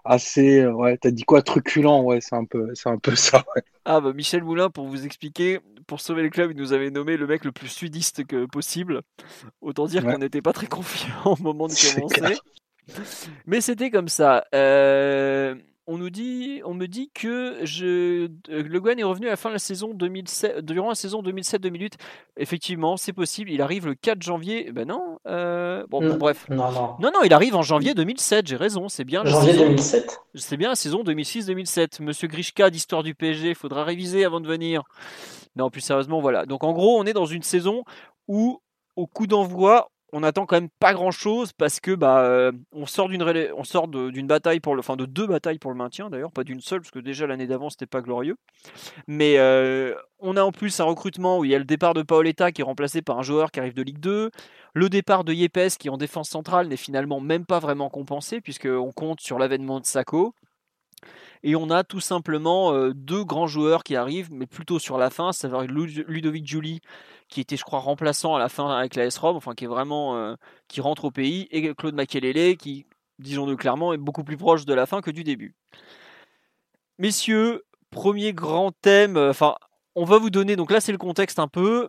assez, 0.04 0.60
euh, 0.60 0.72
ouais, 0.72 0.96
t'as 0.98 1.10
dit 1.10 1.24
quoi, 1.24 1.42
truculent, 1.42 2.02
ouais, 2.02 2.20
c'est 2.20 2.34
un 2.34 2.44
peu, 2.44 2.70
c'est 2.74 2.88
un 2.88 2.98
peu 2.98 3.14
ça. 3.16 3.44
Ouais. 3.54 3.62
Ah 3.84 4.00
bah 4.00 4.12
Michel 4.12 4.44
Moulin, 4.44 4.70
pour 4.70 4.86
vous 4.86 5.04
expliquer, 5.04 5.60
pour 5.86 6.00
sauver 6.00 6.22
le 6.22 6.30
club, 6.30 6.50
il 6.52 6.56
nous 6.56 6.72
avait 6.72 6.90
nommé 6.90 7.16
le 7.16 7.26
mec 7.26 7.44
le 7.44 7.52
plus 7.52 7.68
sudiste 7.68 8.24
que 8.24 8.46
possible. 8.46 9.02
Autant 9.60 9.86
dire 9.86 10.04
qu'on 10.04 10.18
n'était 10.18 10.42
pas 10.42 10.52
très 10.52 10.66
confiant 10.66 11.14
au 11.24 11.42
moment 11.42 11.66
de 11.66 11.94
commencer. 11.94 12.38
Mais 13.46 13.60
c'était 13.60 13.90
comme 13.90 14.08
ça. 14.08 14.44
Euh, 14.54 15.54
on 15.86 15.98
nous 15.98 16.10
dit, 16.10 16.62
on 16.64 16.72
me 16.72 16.86
dit 16.86 17.10
que 17.12 17.58
je, 17.62 18.28
euh, 18.48 18.62
Le 18.62 18.80
Guen 18.80 18.98
est 18.98 19.04
revenu 19.04 19.26
à 19.26 19.30
la 19.30 19.36
fin 19.36 19.50
de 19.50 19.54
la 19.54 19.58
saison 19.58 19.92
2007, 19.92 20.64
durant 20.64 20.88
la 20.88 20.94
saison 20.94 21.22
2007-2008. 21.22 21.94
Effectivement, 22.38 22.96
c'est 22.96 23.12
possible. 23.12 23.50
Il 23.50 23.60
arrive 23.60 23.86
le 23.86 23.94
4 23.94 24.22
janvier. 24.22 24.72
Ben 24.72 24.88
non. 24.88 25.18
Euh, 25.26 25.84
bon, 25.90 26.16
bref. 26.16 26.46
Non, 26.48 26.72
non. 26.72 26.96
Non, 27.00 27.10
non, 27.12 27.22
il 27.24 27.32
arrive 27.34 27.54
en 27.54 27.62
janvier 27.62 27.94
2007. 27.94 28.46
J'ai 28.46 28.56
raison. 28.56 28.88
C'est 28.88 29.04
bien. 29.04 29.24
Janvier 29.24 29.52
2007. 29.54 30.20
C'est 30.34 30.56
bien 30.56 30.70
la 30.70 30.74
saison 30.74 31.02
2006-2007. 31.02 32.02
Monsieur 32.02 32.28
Grishka 32.28 32.70
d'Histoire 32.70 33.02
du 33.02 33.14
PSG. 33.14 33.54
Faudra 33.54 33.84
réviser 33.84 34.24
avant 34.24 34.40
de 34.40 34.48
venir. 34.48 34.82
Non, 35.56 35.70
plus 35.70 35.82
sérieusement, 35.82 36.20
voilà. 36.20 36.46
Donc 36.46 36.64
en 36.64 36.72
gros, 36.72 36.98
on 36.98 37.04
est 37.04 37.12
dans 37.12 37.26
une 37.26 37.42
saison 37.42 37.84
où, 38.26 38.60
au 38.96 39.06
coup 39.06 39.26
d'envoi, 39.26 39.90
on 40.16 40.22
attend 40.22 40.46
quand 40.46 40.54
même 40.54 40.70
pas 40.78 40.94
grand 40.94 41.10
chose 41.10 41.52
parce 41.52 41.80
que 41.80 41.92
bah 41.92 42.20
euh, 42.20 42.52
on 42.70 42.86
sort 42.86 43.08
d'une 43.08 43.24
on 43.56 43.64
sort 43.64 43.88
d'une 43.88 44.28
bataille 44.28 44.60
pour 44.60 44.76
le 44.76 44.78
enfin 44.78 44.96
de 44.96 45.06
deux 45.06 45.26
batailles 45.26 45.58
pour 45.58 45.72
le 45.72 45.76
maintien 45.76 46.08
d'ailleurs 46.08 46.30
pas 46.30 46.44
d'une 46.44 46.60
seule 46.60 46.80
parce 46.82 46.92
que 46.92 47.00
déjà 47.00 47.26
l'année 47.26 47.48
d'avant 47.48 47.68
c'était 47.68 47.86
pas 47.86 48.00
glorieux. 48.00 48.36
Mais 49.08 49.38
euh, 49.38 49.92
on 50.20 50.36
a 50.36 50.42
en 50.44 50.52
plus 50.52 50.78
un 50.78 50.84
recrutement 50.84 51.38
où 51.38 51.44
il 51.44 51.50
y 51.50 51.54
a 51.54 51.58
le 51.58 51.64
départ 51.64 51.94
de 51.94 52.02
Paoletta 52.02 52.52
qui 52.52 52.60
est 52.60 52.64
remplacé 52.64 53.02
par 53.02 53.18
un 53.18 53.22
joueur 53.22 53.50
qui 53.50 53.58
arrive 53.58 53.74
de 53.74 53.82
Ligue 53.82 53.98
2 53.98 54.30
le 54.74 54.88
départ 54.88 55.24
de 55.24 55.32
Yepes 55.32 55.78
qui 55.80 55.90
en 55.90 55.96
défense 55.96 56.28
centrale 56.28 56.68
n'est 56.68 56.76
finalement 56.76 57.20
même 57.20 57.44
pas 57.44 57.58
vraiment 57.58 57.90
compensé 57.90 58.40
puisqu'on 58.40 58.92
compte 58.92 59.20
sur 59.20 59.40
l'avènement 59.40 59.80
de 59.80 59.84
Sako 59.84 60.32
et 61.46 61.56
on 61.56 61.68
a 61.68 61.84
tout 61.84 62.00
simplement 62.00 62.72
euh, 62.72 62.94
deux 62.94 63.22
grands 63.22 63.46
joueurs 63.46 63.84
qui 63.84 63.96
arrivent, 63.96 64.30
mais 64.32 64.46
plutôt 64.46 64.78
sur 64.78 64.96
la 64.96 65.10
fin, 65.10 65.30
c'est 65.32 65.46
à 65.46 65.50
dire 65.50 65.66
Ludovic 66.08 66.46
Julie, 66.46 66.80
qui 67.34 67.40
était, 67.40 67.56
je 67.56 67.64
crois, 67.64 67.80
remplaçant 67.80 68.36
à 68.36 68.38
la 68.38 68.48
fin 68.48 68.70
avec 68.70 68.94
la 68.94 69.06
S-Rob, 69.06 69.34
enfin 69.34 69.54
qui 69.54 69.64
est 69.64 69.68
vraiment 69.68 70.16
euh, 70.16 70.36
qui 70.68 70.80
rentre 70.80 71.04
au 71.04 71.10
pays, 71.10 71.48
et 71.50 71.74
Claude 71.74 71.96
Makelele, 71.96 72.56
qui, 72.56 72.86
disons-le 73.18 73.56
clairement, 73.56 73.92
est 73.92 73.98
beaucoup 73.98 74.22
plus 74.22 74.36
proche 74.36 74.64
de 74.66 74.72
la 74.72 74.86
fin 74.86 75.00
que 75.00 75.10
du 75.10 75.24
début. 75.24 75.56
Messieurs, 76.98 77.64
premier 77.90 78.32
grand 78.32 78.70
thème, 78.70 79.16
euh, 79.16 79.32
on 79.96 80.04
va 80.04 80.18
vous 80.18 80.30
donner, 80.30 80.54
donc 80.54 80.70
là 80.70 80.80
c'est 80.80 80.92
le 80.92 80.98
contexte 80.98 81.40
un 81.40 81.48
peu. 81.48 81.88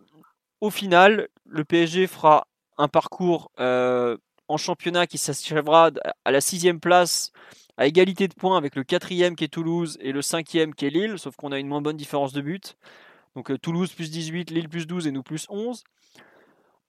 Au 0.60 0.70
final, 0.70 1.28
le 1.44 1.64
PSG 1.64 2.08
fera 2.08 2.48
un 2.76 2.88
parcours 2.88 3.52
en 3.58 4.56
championnat 4.56 5.06
qui 5.06 5.18
s'achèvera 5.18 5.90
à 6.24 6.30
la 6.30 6.40
sixième 6.40 6.80
place 6.80 7.30
à 7.76 7.86
égalité 7.86 8.26
de 8.26 8.34
points 8.34 8.56
avec 8.56 8.74
le 8.74 8.84
quatrième 8.84 9.36
qui 9.36 9.44
est 9.44 9.48
Toulouse 9.48 9.96
et 10.00 10.12
le 10.12 10.22
cinquième 10.22 10.74
qui 10.74 10.86
est 10.86 10.90
Lille, 10.90 11.18
sauf 11.18 11.36
qu'on 11.36 11.52
a 11.52 11.58
une 11.58 11.68
moins 11.68 11.82
bonne 11.82 11.96
différence 11.96 12.32
de 12.32 12.40
but. 12.40 12.76
Donc 13.36 13.50
euh, 13.50 13.58
Toulouse 13.58 13.92
plus 13.92 14.10
18, 14.10 14.50
Lille 14.50 14.68
plus 14.68 14.86
12 14.86 15.06
et 15.06 15.12
nous 15.12 15.22
plus 15.22 15.46
11. 15.48 15.84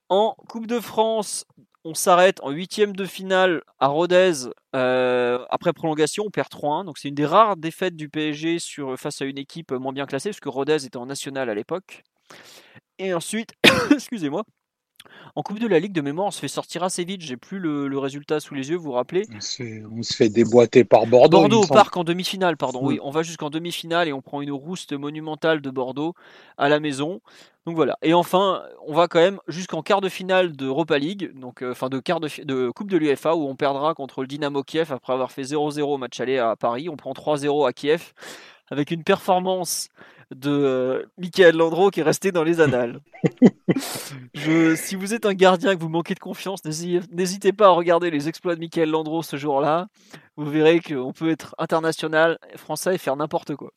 En 0.09 0.33
Coupe 0.47 0.65
de 0.65 0.79
France, 0.79 1.45
on 1.83 1.93
s'arrête 1.93 2.39
en 2.41 2.51
huitième 2.51 2.95
de 2.95 3.05
finale 3.05 3.61
à 3.79 3.87
Rodez 3.87 4.31
euh, 4.73 5.45
après 5.49 5.73
prolongation, 5.73 6.23
on 6.25 6.31
perd 6.31 6.47
3-1. 6.47 6.85
Donc 6.85 6.97
c'est 6.97 7.09
une 7.09 7.15
des 7.15 7.25
rares 7.25 7.57
défaites 7.57 7.97
du 7.97 8.07
PSG 8.07 8.59
sur, 8.59 8.97
face 8.97 9.21
à 9.21 9.25
une 9.25 9.37
équipe 9.37 9.73
moins 9.73 9.91
bien 9.91 10.05
classée, 10.05 10.29
parce 10.29 10.39
que 10.39 10.49
Rodez 10.49 10.85
était 10.85 10.97
en 10.97 11.05
national 11.05 11.49
à 11.49 11.53
l'époque. 11.53 12.03
Et 12.97 13.13
ensuite, 13.13 13.53
excusez-moi, 13.91 14.43
en 15.35 15.41
Coupe 15.41 15.59
de 15.59 15.67
la 15.67 15.79
Ligue 15.79 15.93
de 15.93 16.01
mémoire, 16.01 16.27
on 16.27 16.31
se 16.31 16.39
fait 16.39 16.47
sortir 16.47 16.83
assez 16.83 17.03
vite. 17.03 17.21
J'ai 17.21 17.37
plus 17.37 17.59
le, 17.59 17.97
résultat 17.97 18.39
sous 18.39 18.53
les 18.53 18.69
yeux, 18.69 18.75
vous 18.75 18.85
vous 18.85 18.91
rappelez 18.91 19.25
on 19.31 20.03
se, 20.03 20.13
fait, 20.13 20.29
déboîter 20.29 20.83
par 20.83 21.07
Bordeaux. 21.07 21.39
Bordeaux 21.39 21.63
au 21.63 21.67
parc 21.67 21.97
en 21.97 22.03
demi-finale, 22.03 22.57
pardon. 22.57 22.79
Oui, 22.83 22.99
on 23.01 23.11
va 23.11 23.23
jusqu'en 23.23 23.49
demi-finale 23.49 24.07
et 24.07 24.13
on 24.13 24.21
prend 24.21 24.41
une 24.41 24.51
rouste 24.51 24.93
monumentale 24.93 25.61
de 25.61 25.69
Bordeaux 25.69 26.13
à 26.57 26.69
la 26.69 26.79
maison. 26.79 27.21
Donc 27.65 27.75
voilà. 27.75 27.97
Et 28.01 28.13
enfin, 28.13 28.63
on 28.85 28.93
va 28.93 29.07
quand 29.07 29.19
même 29.19 29.39
jusqu'en 29.47 29.81
quart 29.81 29.99
de 29.99 30.09
finale 30.09 30.53
d'Europa 30.53 30.97
League, 30.97 31.31
donc 31.37 31.61
euh, 31.61 31.73
de 31.89 31.99
quart 31.99 32.19
de, 32.19 32.29
de 32.43 32.69
Coupe 32.69 32.89
de 32.89 32.97
l'UFA 32.97 33.35
où 33.35 33.47
on 33.47 33.55
perdra 33.55 33.93
contre 33.93 34.21
le 34.21 34.27
Dynamo 34.27 34.63
Kiev 34.63 34.93
après 34.93 35.13
avoir 35.13 35.31
fait 35.31 35.41
0-0 35.41 35.81
au 35.81 35.97
match 35.97 36.19
aller 36.19 36.37
à 36.37 36.55
Paris. 36.55 36.87
On 36.87 36.95
prend 36.95 37.11
3-0 37.11 37.67
à 37.67 37.73
Kiev 37.73 38.13
avec 38.69 38.91
une 38.91 39.03
performance 39.03 39.89
de 40.35 40.49
euh, 40.49 41.03
Michael 41.17 41.55
Landreau 41.55 41.89
qui 41.89 42.01
est 42.01 42.03
resté 42.03 42.31
dans 42.31 42.43
les 42.43 42.59
annales. 42.59 42.99
Je, 44.33 44.75
si 44.75 44.95
vous 44.95 45.13
êtes 45.13 45.25
un 45.25 45.33
gardien 45.33 45.71
et 45.71 45.75
que 45.75 45.81
vous 45.81 45.89
manquez 45.89 46.13
de 46.13 46.19
confiance, 46.19 46.61
n'hésitez 46.65 47.53
pas 47.53 47.67
à 47.67 47.71
regarder 47.71 48.11
les 48.11 48.27
exploits 48.27 48.55
de 48.55 48.59
Michael 48.59 48.89
Landreau 48.89 49.23
ce 49.23 49.37
jour-là. 49.37 49.87
Vous 50.35 50.49
verrez 50.49 50.79
qu'on 50.81 51.13
peut 51.13 51.31
être 51.31 51.55
international 51.57 52.37
français 52.55 52.95
et 52.95 52.97
faire 52.99 53.15
n'importe 53.15 53.55
quoi. 53.55 53.71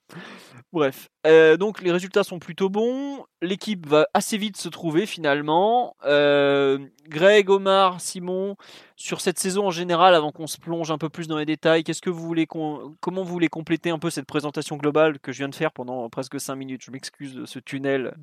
Bref, 0.73 1.09
euh, 1.27 1.57
donc 1.57 1.81
les 1.81 1.91
résultats 1.91 2.23
sont 2.23 2.39
plutôt 2.39 2.69
bons. 2.69 3.25
L'équipe 3.43 3.87
va 3.89 4.07
assez 4.15 4.37
vite 4.37 4.57
se 4.57 4.69
trouver 4.69 5.07
finalement. 5.07 5.97
Euh, 6.05 6.79
Greg, 7.09 7.51
Omar, 7.51 8.01
Simon, 8.01 8.57
sur 8.95 9.21
cette 9.21 9.39
saison 9.39 9.67
en 9.67 9.71
général, 9.71 10.15
avant 10.15 10.31
qu'on 10.31 10.47
se 10.47 10.59
plonge 10.59 10.93
un 10.93 10.99
peu 10.99 11.09
plus 11.09 11.27
dans 11.27 11.39
les 11.39 11.47
détails, 11.47 11.83
qu'est-ce 11.83 12.03
que 12.03 12.11
vous 12.11 12.23
voulez 12.23 12.47
comment 12.47 12.95
vous 13.01 13.25
voulez 13.25 13.49
compléter 13.49 13.91
un 13.91 13.99
peu 13.99 14.11
cette 14.11 14.27
présentation 14.27 14.77
globale 14.77 15.19
que 15.19 15.33
je 15.33 15.39
viens 15.39 15.49
de 15.49 15.55
faire 15.55 15.73
pendant 15.73 16.09
presque 16.09 16.40
5 16.41 16.57
minutes 16.57 16.83
Je 16.85 16.91
m'excuse 16.91 17.35
de 17.35 17.47
ce 17.47 17.59
tunnel. 17.59 18.15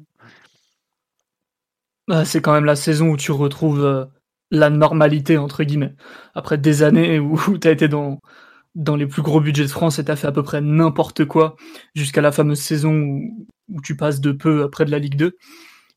Bah, 2.07 2.23
c'est 2.23 2.41
quand 2.41 2.53
même 2.53 2.65
la 2.65 2.75
saison 2.77 3.09
où 3.09 3.17
tu 3.17 3.31
retrouves 3.31 3.83
euh, 3.83 4.05
la 4.49 4.69
normalité 4.69 5.37
entre 5.37 5.63
guillemets. 5.63 5.95
Après 6.35 6.57
des 6.57 6.83
années 6.83 7.19
où 7.19 7.37
tu 7.59 7.67
as 7.67 7.71
été 7.71 7.87
dans 7.89 8.95
les 8.95 9.07
plus 9.07 9.21
gros 9.21 9.41
budgets 9.41 9.63
de 9.63 9.69
France 9.69 9.99
et 9.99 10.05
t'as 10.05 10.15
fait 10.15 10.27
à 10.27 10.31
peu 10.31 10.43
près 10.43 10.61
n'importe 10.61 11.25
quoi 11.25 11.57
jusqu'à 11.95 12.21
la 12.21 12.31
fameuse 12.31 12.59
saison 12.59 12.93
où, 13.69 13.81
tu 13.81 13.97
passes 13.97 14.21
de 14.21 14.31
peu 14.31 14.63
après 14.63 14.85
de 14.85 14.91
la 14.91 14.99
Ligue 14.99 15.17
2. 15.17 15.37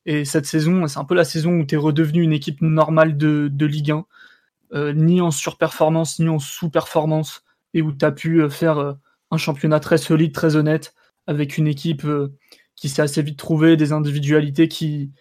Et 0.05 0.25
cette 0.25 0.45
saison, 0.45 0.87
c'est 0.87 0.99
un 0.99 1.05
peu 1.05 1.15
la 1.15 1.23
saison 1.23 1.59
où 1.59 1.65
tu 1.65 1.75
es 1.75 1.77
redevenu 1.77 2.23
une 2.23 2.33
équipe 2.33 2.61
normale 2.61 3.17
de, 3.17 3.49
de 3.51 3.65
Ligue 3.65 3.91
1, 3.91 4.05
euh, 4.73 4.93
ni 4.93 5.21
en 5.21 5.31
surperformance, 5.31 6.19
ni 6.19 6.27
en 6.27 6.39
sous-performance, 6.39 7.43
et 7.73 7.81
où 7.81 7.93
tu 7.93 8.03
as 8.03 8.11
pu 8.11 8.41
euh, 8.41 8.49
faire 8.49 8.95
un 9.29 9.37
championnat 9.37 9.79
très 9.79 9.97
solide, 9.97 10.33
très 10.33 10.55
honnête, 10.55 10.93
avec 11.27 11.57
une 11.57 11.67
équipe 11.67 12.05
qui 12.75 12.89
s'est 12.89 13.01
assez 13.01 13.21
vite 13.21 13.37
trouvée, 13.37 13.77
des 13.77 13.91
individualités 13.91 14.67
qui, 14.67 15.11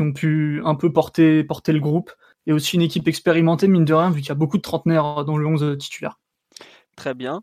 ont 0.00 0.12
pu 0.12 0.62
un 0.64 0.74
peu 0.74 0.92
porter, 0.92 1.44
le 1.44 1.80
groupe, 1.80 2.12
et 2.46 2.52
aussi 2.52 2.76
une 2.76 2.82
équipe 2.82 3.06
expérimentée, 3.08 3.68
mine 3.68 3.84
de 3.84 3.94
rien, 3.94 4.10
vu 4.10 4.20
qu'il 4.20 4.30
y 4.30 4.32
a 4.32 4.36
beaucoup 4.36 4.56
de 4.56 4.62
trentenaires 4.62 5.24
dans 5.24 5.36
le 5.36 5.46
11 5.46 5.76
titulaire. 5.78 6.18
Très 6.96 7.14
bien. 7.14 7.42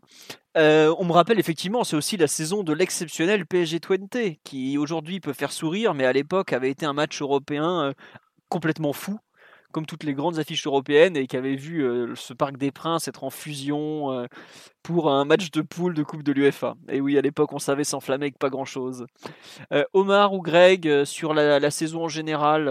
Euh, 0.56 0.94
on 0.98 1.04
me 1.04 1.12
rappelle 1.12 1.38
effectivement, 1.38 1.84
c'est 1.84 1.96
aussi 1.96 2.16
la 2.16 2.26
saison 2.26 2.64
de 2.64 2.72
l'exceptionnel 2.72 3.46
PSG 3.46 3.80
20, 3.88 4.34
qui 4.42 4.78
aujourd'hui 4.78 5.20
peut 5.20 5.32
faire 5.32 5.52
sourire, 5.52 5.94
mais 5.94 6.04
à 6.04 6.12
l'époque 6.12 6.52
avait 6.52 6.70
été 6.70 6.84
un 6.84 6.92
match 6.92 7.22
européen 7.22 7.82
euh, 7.82 7.92
complètement 8.48 8.92
fou, 8.92 9.18
comme 9.72 9.86
toutes 9.86 10.04
les 10.04 10.14
grandes 10.14 10.38
affiches 10.38 10.66
européennes, 10.66 11.16
et 11.16 11.26
qui 11.26 11.36
avait 11.36 11.56
vu 11.56 11.84
euh, 11.84 12.14
ce 12.14 12.32
Parc 12.32 12.56
des 12.56 12.70
Princes 12.70 13.08
être 13.08 13.24
en 13.24 13.30
fusion 13.30 14.26
pour 14.82 15.10
un 15.10 15.24
match 15.24 15.50
de 15.50 15.62
poule 15.62 15.94
de 15.94 16.02
Coupe 16.02 16.22
de 16.22 16.32
l'UEFA. 16.32 16.74
Et 16.88 17.00
oui, 17.00 17.18
à 17.18 17.20
l'époque, 17.20 17.52
on 17.52 17.58
savait 17.58 17.84
s'enflammer 17.84 18.24
avec 18.24 18.38
pas 18.38 18.50
grand-chose. 18.50 19.06
Omar 19.92 20.32
ou 20.32 20.40
Greg, 20.40 21.04
sur 21.04 21.34
la, 21.34 21.70
saison 21.70 22.04
en 22.04 22.08
général, 22.08 22.68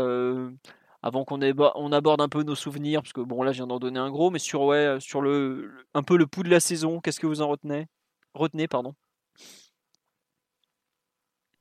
avant 1.02 1.26
qu'on 1.26 1.40
on 1.76 1.92
aborde 1.92 2.22
un 2.22 2.30
peu 2.30 2.44
nos 2.44 2.56
souvenirs, 2.56 3.02
parce 3.02 3.14
que 3.14 3.22
bon 3.22 3.44
là 3.44 3.52
je 3.52 3.58
viens 3.58 3.68
d'en 3.68 3.80
donner 3.80 4.00
un 4.00 4.10
gros, 4.10 4.32
mais 4.32 4.40
sur 4.40 4.64
ouais, 4.64 4.98
sur 5.00 5.22
le 5.22 5.72
un 5.94 6.04
peu 6.04 6.18
le 6.18 6.28
pouls 6.28 6.44
de 6.44 6.50
la 6.50 6.60
saison, 6.60 7.00
qu'est-ce 7.00 7.20
que 7.20 7.28
vous 7.28 7.42
en 7.42 7.48
retenez? 7.48 7.88
Retenez, 8.34 8.68
pardon. 8.68 8.94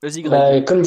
Vas-y. 0.07 0.23
Bah, 0.23 0.61
comme, 0.61 0.83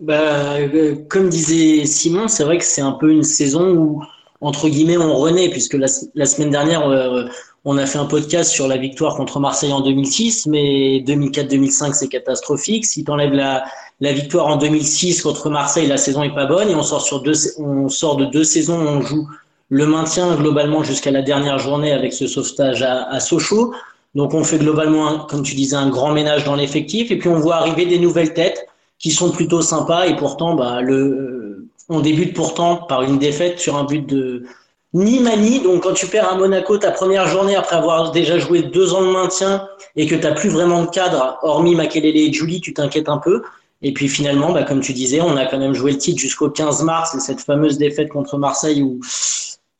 bah, 0.00 0.54
euh, 0.54 0.94
comme 1.10 1.28
disait 1.28 1.84
Simon, 1.84 2.28
c'est 2.28 2.44
vrai 2.44 2.56
que 2.56 2.64
c'est 2.64 2.80
un 2.80 2.92
peu 2.92 3.10
une 3.10 3.22
saison 3.22 3.74
où 3.74 4.02
entre 4.40 4.70
guillemets 4.70 4.96
on 4.96 5.14
renaît, 5.14 5.50
puisque 5.50 5.74
la, 5.74 5.86
semaine 5.86 6.48
dernière 6.48 6.88
euh, 6.88 7.24
on 7.66 7.76
a 7.76 7.84
fait 7.84 7.98
un 7.98 8.06
podcast 8.06 8.50
sur 8.50 8.66
la 8.66 8.78
victoire 8.78 9.16
contre 9.16 9.38
Marseille 9.38 9.70
en 9.70 9.82
2006, 9.82 10.46
mais 10.46 11.04
2004-2005 11.06 11.92
c'est 11.92 12.08
catastrophique. 12.08 12.86
Si 12.86 13.04
tu 13.04 13.10
enlèves 13.10 13.34
la, 13.34 13.66
victoire 14.00 14.46
en 14.46 14.56
2006 14.56 15.20
contre 15.20 15.50
Marseille, 15.50 15.86
la 15.86 15.98
saison 15.98 16.22
est 16.22 16.34
pas 16.34 16.46
bonne 16.46 16.70
et 16.70 16.74
on 16.74 16.82
sort 16.82 17.20
de 17.20 18.24
deux 18.24 18.44
saisons 18.44 18.78
où 18.82 18.88
on 18.88 19.02
joue 19.02 19.28
le 19.68 19.86
maintien 19.86 20.36
globalement 20.36 20.82
jusqu'à 20.82 21.10
la 21.10 21.20
dernière 21.20 21.58
journée 21.58 21.92
avec 21.92 22.14
ce 22.14 22.26
sauvetage 22.26 22.80
à 22.80 23.20
Sochaux. 23.20 23.74
Donc 24.14 24.34
on 24.34 24.44
fait 24.44 24.58
globalement, 24.58 25.20
comme 25.20 25.42
tu 25.42 25.54
disais, 25.54 25.76
un 25.76 25.88
grand 25.88 26.12
ménage 26.12 26.44
dans 26.44 26.54
l'effectif 26.54 27.10
et 27.10 27.18
puis 27.18 27.28
on 27.28 27.38
voit 27.38 27.56
arriver 27.56 27.86
des 27.86 27.98
nouvelles 27.98 28.32
têtes 28.32 28.66
qui 28.98 29.10
sont 29.10 29.30
plutôt 29.30 29.60
sympas 29.60 30.06
et 30.06 30.16
pourtant, 30.16 30.54
bah, 30.54 30.80
le, 30.80 31.68
on 31.88 32.00
débute 32.00 32.34
pourtant 32.34 32.76
par 32.76 33.02
une 33.02 33.18
défaite 33.18 33.58
sur 33.58 33.76
un 33.76 33.84
but 33.84 34.06
de 34.06 34.44
ni 34.92 35.18
Mani. 35.18 35.60
Donc 35.60 35.82
quand 35.82 35.92
tu 35.92 36.06
perds 36.06 36.32
à 36.32 36.36
Monaco 36.36 36.78
ta 36.78 36.92
première 36.92 37.26
journée 37.26 37.56
après 37.56 37.76
avoir 37.76 38.12
déjà 38.12 38.38
joué 38.38 38.62
deux 38.62 38.94
ans 38.94 39.02
de 39.02 39.10
maintien 39.10 39.66
et 39.96 40.06
que 40.06 40.14
tu 40.14 40.22
n'as 40.22 40.32
plus 40.32 40.48
vraiment 40.48 40.84
de 40.84 40.90
cadre, 40.90 41.38
hormis 41.42 41.74
Makelele 41.74 42.16
et 42.16 42.32
Julie, 42.32 42.60
tu 42.60 42.72
t'inquiètes 42.72 43.08
un 43.08 43.18
peu. 43.18 43.42
Et 43.82 43.92
puis 43.92 44.08
finalement, 44.08 44.52
bah, 44.52 44.62
comme 44.62 44.80
tu 44.80 44.92
disais, 44.92 45.20
on 45.20 45.36
a 45.36 45.44
quand 45.44 45.58
même 45.58 45.74
joué 45.74 45.92
le 45.92 45.98
titre 45.98 46.20
jusqu'au 46.20 46.48
15 46.48 46.82
mars 46.84 47.14
et 47.14 47.20
cette 47.20 47.40
fameuse 47.40 47.76
défaite 47.76 48.08
contre 48.08 48.38
Marseille 48.38 48.80
où, 48.80 49.00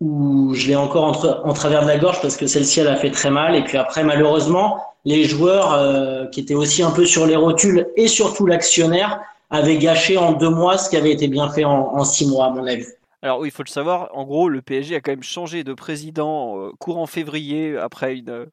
où 0.05 0.53
je 0.55 0.69
l'ai 0.69 0.77
encore 0.77 1.25
en 1.45 1.53
travers 1.55 1.83
de 1.83 1.89
la 1.89 1.97
gorge 1.97 2.21
parce 2.21 2.37
que 2.37 2.47
celle-ci, 2.47 2.81
elle 2.81 2.89
a 2.89 2.97
fait 2.97 3.11
très 3.11 3.31
mal. 3.31 3.57
Et 3.57 3.65
puis 3.65 3.79
après, 3.79 4.05
malheureusement, 4.05 4.79
les 5.07 5.25
joueurs 5.25 5.73
euh, 5.73 6.27
qui 6.27 6.41
étaient 6.41 6.55
aussi 6.55 6.83
un 6.83 6.91
peu 6.91 7.07
sur 7.07 7.27
les 7.27 7.37
rotules 7.37 7.87
et 7.97 8.07
surtout 8.07 8.47
l'actionnaire 8.47 9.21
avaient 9.51 9.79
gâché 9.79 10.19
en 10.19 10.33
deux 10.33 10.51
mois 10.51 10.77
ce 10.77 10.91
qui 10.91 10.97
avait 10.97 11.13
été 11.13 11.29
bien 11.29 11.49
fait 11.49 11.65
en, 11.65 12.05
six 12.05 12.27
mois, 12.29 12.47
à 12.47 12.51
mon 12.51 12.67
avis. 12.67 12.87
Alors 13.23 13.39
oui, 13.39 13.49
il 13.49 13.51
faut 13.51 13.63
le 13.63 13.71
savoir, 13.71 14.11
en 14.13 14.25
gros, 14.25 14.51
le 14.51 14.61
PSG 14.61 14.97
a 14.97 15.01
quand 15.01 15.13
même 15.13 15.23
changé 15.23 15.65
de 15.65 15.73
président 15.73 16.59
euh, 16.59 16.73
courant 16.79 17.07
février 17.07 17.79
après 17.79 18.17
une, 18.17 18.29
euh, 18.29 18.47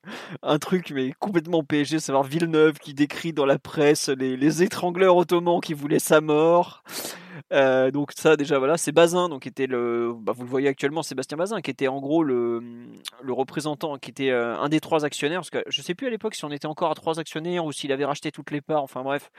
un 0.43 0.59
truc 0.59 0.91
mais 0.95 1.11
complètement 1.19 1.63
PSG, 1.63 1.99
savoir 1.99 2.23
Villeneuve 2.23 2.79
qui 2.79 2.93
décrit 2.93 3.33
dans 3.33 3.45
la 3.45 3.59
presse 3.59 4.07
les, 4.07 4.63
étrangleurs 4.63 5.17
ottomans 5.17 5.59
qui 5.59 5.73
voulaient 5.73 5.99
sa 5.99 6.21
mort. 6.21 6.83
Euh, 7.53 7.91
donc 7.91 8.11
ça 8.15 8.35
déjà 8.35 8.59
voilà, 8.59 8.77
c'est 8.77 8.91
Bazin 8.91 9.29
donc 9.29 9.47
était 9.47 9.67
le, 9.67 10.13
bah, 10.15 10.33
vous 10.35 10.43
le 10.43 10.49
voyez 10.49 10.67
actuellement, 10.67 11.03
Sébastien 11.03 11.37
Bazin 11.37 11.61
qui 11.61 11.71
était 11.71 11.87
en 11.87 11.99
gros 11.99 12.23
le, 12.23 12.61
le 13.21 13.33
représentant, 13.33 13.97
qui 13.97 14.11
était 14.11 14.31
un 14.31 14.69
des 14.69 14.79
trois 14.79 15.05
actionnaires. 15.05 15.39
Parce 15.39 15.49
que 15.49 15.63
je 15.67 15.81
sais 15.81 15.95
plus 15.95 16.07
à 16.07 16.09
l'époque 16.09 16.35
si 16.35 16.45
on 16.45 16.51
était 16.51 16.67
encore 16.67 16.91
à 16.91 16.95
trois 16.95 17.19
actionnaires 17.19 17.65
ou 17.65 17.71
s'il 17.71 17.91
avait 17.91 18.05
racheté 18.05 18.31
toutes 18.31 18.51
les 18.51 18.61
parts. 18.61 18.83
Enfin 18.83 19.03
bref, 19.03 19.31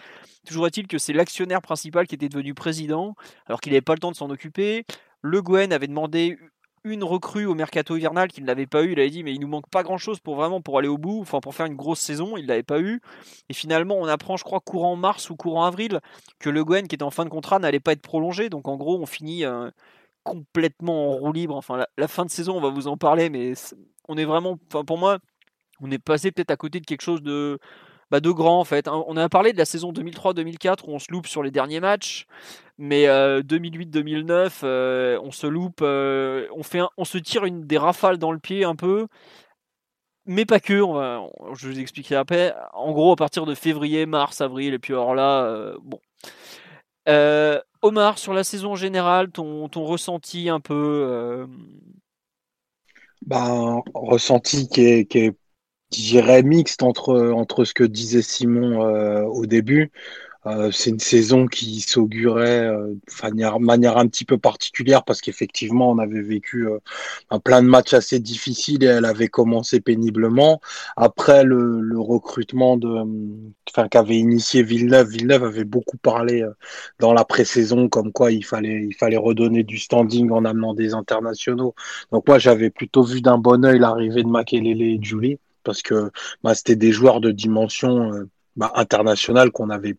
toujours 0.46 0.66
est-il 0.66 0.86
que 0.86 0.98
c'est 0.98 1.12
l'actionnaire 1.12 1.62
principal 1.62 2.06
qui 2.06 2.14
était 2.14 2.28
devenu 2.28 2.54
président 2.54 3.14
alors 3.46 3.60
qu'il 3.60 3.72
n'avait 3.72 3.82
pas 3.82 3.94
le 3.94 4.00
temps 4.00 4.10
de 4.10 4.16
s'en 4.16 4.30
occuper. 4.30 4.84
Le 5.20 5.40
Gwen 5.42 5.72
avait 5.72 5.86
demandé 5.86 6.38
une 6.84 7.04
recrue 7.04 7.46
au 7.46 7.54
mercato 7.54 7.96
hivernal 7.96 8.28
qu'il 8.28 8.44
n'avait 8.44 8.66
pas 8.66 8.82
eu. 8.82 8.92
Il 8.92 9.00
avait 9.00 9.10
dit 9.10 9.22
mais 9.22 9.34
il 9.34 9.40
nous 9.40 9.48
manque 9.48 9.68
pas 9.68 9.82
grand 9.82 9.98
chose 9.98 10.20
pour 10.20 10.36
vraiment 10.36 10.60
pour 10.60 10.78
aller 10.78 10.88
au 10.88 10.98
bout, 10.98 11.20
enfin 11.20 11.40
pour 11.40 11.54
faire 11.54 11.66
une 11.66 11.76
grosse 11.76 12.00
saison. 12.00 12.36
Il 12.36 12.46
l'avait 12.46 12.62
pas 12.62 12.80
eu. 12.80 13.00
Et 13.48 13.54
finalement 13.54 13.96
on 13.96 14.06
apprend, 14.06 14.36
je 14.36 14.44
crois 14.44 14.60
courant 14.60 14.96
mars 14.96 15.30
ou 15.30 15.36
courant 15.36 15.64
avril, 15.64 16.00
que 16.38 16.50
le 16.50 16.64
Gwen 16.64 16.88
qui 16.88 16.94
était 16.94 17.04
en 17.04 17.10
fin 17.10 17.24
de 17.24 17.30
contrat 17.30 17.58
n'allait 17.58 17.80
pas 17.80 17.92
être 17.92 18.02
prolongé. 18.02 18.48
Donc 18.50 18.68
en 18.68 18.76
gros 18.76 19.00
on 19.00 19.06
finit 19.06 19.44
euh, 19.44 19.70
complètement 20.24 21.12
en 21.12 21.16
roue 21.18 21.32
libre. 21.32 21.56
Enfin 21.56 21.84
la, 21.96 22.08
fin 22.08 22.24
de 22.24 22.30
saison 22.30 22.56
on 22.56 22.60
va 22.60 22.70
vous 22.70 22.88
en 22.88 22.96
parler, 22.96 23.30
mais 23.30 23.54
on 24.08 24.16
est 24.16 24.24
vraiment, 24.24 24.58
enfin 24.68 24.84
pour 24.84 24.98
moi 24.98 25.18
on 25.80 25.90
est 25.90 25.98
passé 25.98 26.30
peut-être 26.32 26.50
à 26.50 26.56
côté 26.56 26.80
de 26.80 26.86
quelque 26.86 27.02
chose 27.02 27.22
de 27.22 27.58
bah, 28.12 28.20
de 28.20 28.30
grand 28.30 28.60
en 28.60 28.64
fait. 28.64 28.88
On 28.88 29.16
a 29.16 29.26
parlé 29.30 29.54
de 29.54 29.58
la 29.58 29.64
saison 29.64 29.90
2003-2004 29.90 30.80
où 30.86 30.90
on 30.92 30.98
se 30.98 31.10
loupe 31.10 31.26
sur 31.26 31.42
les 31.42 31.50
derniers 31.50 31.80
matchs, 31.80 32.26
mais 32.76 33.06
2008-2009 33.06 34.30
euh, 34.30 34.48
euh, 34.64 35.20
on 35.24 35.30
se 35.30 35.46
loupe, 35.46 35.80
euh, 35.80 36.46
on, 36.54 36.62
fait 36.62 36.82
on 36.98 37.06
se 37.06 37.16
tire 37.16 37.46
une, 37.46 37.66
des 37.66 37.78
rafales 37.78 38.18
dans 38.18 38.30
le 38.30 38.38
pied 38.38 38.64
un 38.64 38.76
peu, 38.76 39.06
mais 40.26 40.44
pas 40.44 40.60
que, 40.60 40.82
on 40.82 40.92
va, 40.92 41.26
je 41.54 41.66
vous 41.68 41.80
expliquer 41.80 42.16
après. 42.16 42.54
En 42.74 42.92
gros, 42.92 43.12
à 43.12 43.16
partir 43.16 43.46
de 43.46 43.54
février, 43.54 44.04
mars, 44.04 44.42
avril, 44.42 44.74
et 44.74 44.78
puis 44.78 44.92
alors 44.92 45.14
là, 45.14 45.72
bon. 45.82 45.98
Omar, 47.80 48.18
sur 48.18 48.34
la 48.34 48.44
saison 48.44 48.76
générale, 48.76 49.30
ton, 49.30 49.70
ton 49.70 49.84
ressenti 49.84 50.50
un 50.50 50.60
peu 50.60 51.46
ben, 53.24 53.80
ressenti 53.94 54.68
qui 54.68 54.82
est 54.82 55.34
dirais 56.00 56.42
mixte 56.42 56.82
entre, 56.82 57.30
entre 57.32 57.64
ce 57.64 57.74
que 57.74 57.84
disait 57.84 58.22
Simon 58.22 58.84
euh, 58.84 59.22
au 59.22 59.46
début. 59.46 59.90
Euh, 60.44 60.72
c'est 60.72 60.90
une 60.90 60.98
saison 60.98 61.46
qui 61.46 61.80
s'augurait 61.80 62.66
euh, 62.66 62.94
de 62.96 63.64
manière, 63.64 63.96
un 63.96 64.08
petit 64.08 64.24
peu 64.24 64.38
particulière 64.38 65.04
parce 65.04 65.20
qu'effectivement 65.20 65.88
on 65.88 65.98
avait 65.98 66.20
vécu 66.20 66.66
un 67.30 67.38
plein 67.38 67.62
de 67.62 67.68
matchs 67.68 67.92
assez 67.94 68.18
difficiles 68.18 68.82
et 68.82 68.88
elle 68.88 69.04
avait 69.04 69.28
commencé 69.28 69.80
péniblement. 69.80 70.60
Après 70.96 71.44
le, 71.44 71.80
le 71.80 72.00
recrutement 72.00 72.76
de, 72.76 72.88
enfin 73.70 73.86
qu'avait 73.86 74.16
initié 74.16 74.64
Villeneuve, 74.64 75.10
Villeneuve 75.10 75.44
avait 75.44 75.64
beaucoup 75.64 75.96
parlé 75.96 76.44
dans 76.98 77.12
la 77.12 77.24
pré-saison 77.24 77.88
comme 77.88 78.10
quoi 78.12 78.32
il 78.32 78.44
fallait 78.44 78.82
il 78.82 78.94
fallait 78.96 79.16
redonner 79.16 79.62
du 79.62 79.78
standing 79.78 80.30
en 80.32 80.44
amenant 80.44 80.74
des 80.74 80.92
internationaux. 80.94 81.74
Donc 82.10 82.26
moi 82.26 82.40
j'avais 82.40 82.70
plutôt 82.70 83.04
vu 83.04 83.20
d'un 83.20 83.38
bon 83.38 83.64
œil 83.64 83.78
l'arrivée 83.78 84.24
de 84.24 84.28
Makelele 84.28 84.82
et 84.82 84.98
Julie 85.00 85.38
parce 85.62 85.82
que 85.82 86.10
bah, 86.42 86.54
c'était 86.54 86.76
des 86.76 86.92
joueurs 86.92 87.20
de 87.20 87.30
dimension 87.30 88.12
euh, 88.12 88.28
bah, 88.56 88.72
internationale 88.74 89.50
qu'on 89.50 89.70
avait 89.70 89.96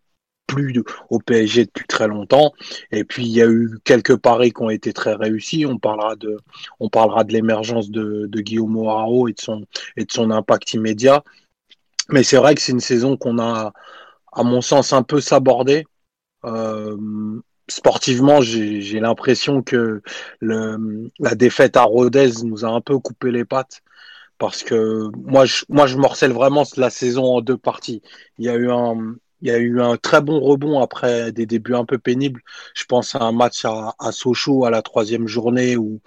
plus 0.47 0.83
au 1.09 1.19
PSG 1.19 1.65
depuis 1.65 1.87
très 1.87 2.07
longtemps. 2.07 2.53
Et 2.91 3.03
puis 3.03 3.25
il 3.25 3.31
y 3.31 3.41
a 3.41 3.47
eu 3.47 3.79
quelques 3.83 4.17
paris 4.17 4.51
qui 4.51 4.61
ont 4.61 4.69
été 4.69 4.93
très 4.93 5.15
réussis. 5.15 5.65
On 5.65 5.77
parlera 5.79 6.15
de, 6.15 6.37
l'émergence 7.29 7.89
de, 7.89 8.27
Guillaume 8.41 8.71
Moirao 8.71 9.27
et 9.27 9.33
de 9.33 10.11
son 10.11 10.31
impact 10.31 10.73
immédiat. 10.73 11.23
Mais 12.09 12.23
c'est 12.23 12.37
vrai 12.37 12.55
que 12.55 12.61
c'est 12.61 12.73
une 12.73 12.81
saison 12.81 13.15
qu'on 13.17 13.39
a 13.39 13.73
à 14.33 14.43
mon 14.43 14.61
sens, 14.61 14.93
un 14.93 15.03
peu 15.03 15.21
sabordé. 15.21 15.85
Euh, 16.45 16.97
sportivement, 17.69 18.41
j'ai 18.41 18.99
l'impression 18.99 19.61
que 19.61 20.01
la 20.41 21.35
défaite 21.35 21.77
à 21.77 21.83
Rodez 21.83 22.31
nous 22.43 22.65
a 22.65 22.69
un 22.69 22.81
peu 22.81 22.99
coupé 22.99 23.31
les 23.31 23.45
pattes 23.45 23.81
parce 24.37 24.63
que 24.63 25.09
moi, 25.15 25.45
je, 25.45 25.65
moi, 25.69 25.87
je 25.87 25.97
morcelle 25.97 26.31
vraiment 26.33 26.63
la 26.77 26.89
saison 26.89 27.25
en 27.37 27.41
deux 27.41 27.57
parties. 27.57 28.01
Il 28.37 28.45
y 28.45 28.49
a 28.49 28.55
eu 28.55 28.69
un, 28.71 29.15
il 29.41 29.49
y 29.49 29.51
a 29.51 29.57
eu 29.57 29.81
un 29.81 29.97
très 29.97 30.21
bon 30.21 30.39
rebond 30.39 30.79
après 30.81 31.31
des 31.33 31.45
débuts 31.45 31.75
un 31.75 31.85
peu 31.85 31.97
pénibles. 31.97 32.41
Je 32.73 32.85
pense 32.85 33.15
à 33.15 33.19
un 33.19 33.31
match 33.33 33.65
à, 33.65 34.11
Sochaux 34.11 34.65
à 34.65 34.69
la 34.69 34.81
troisième 34.81 35.27
journée 35.27 35.75
où, 35.77 35.99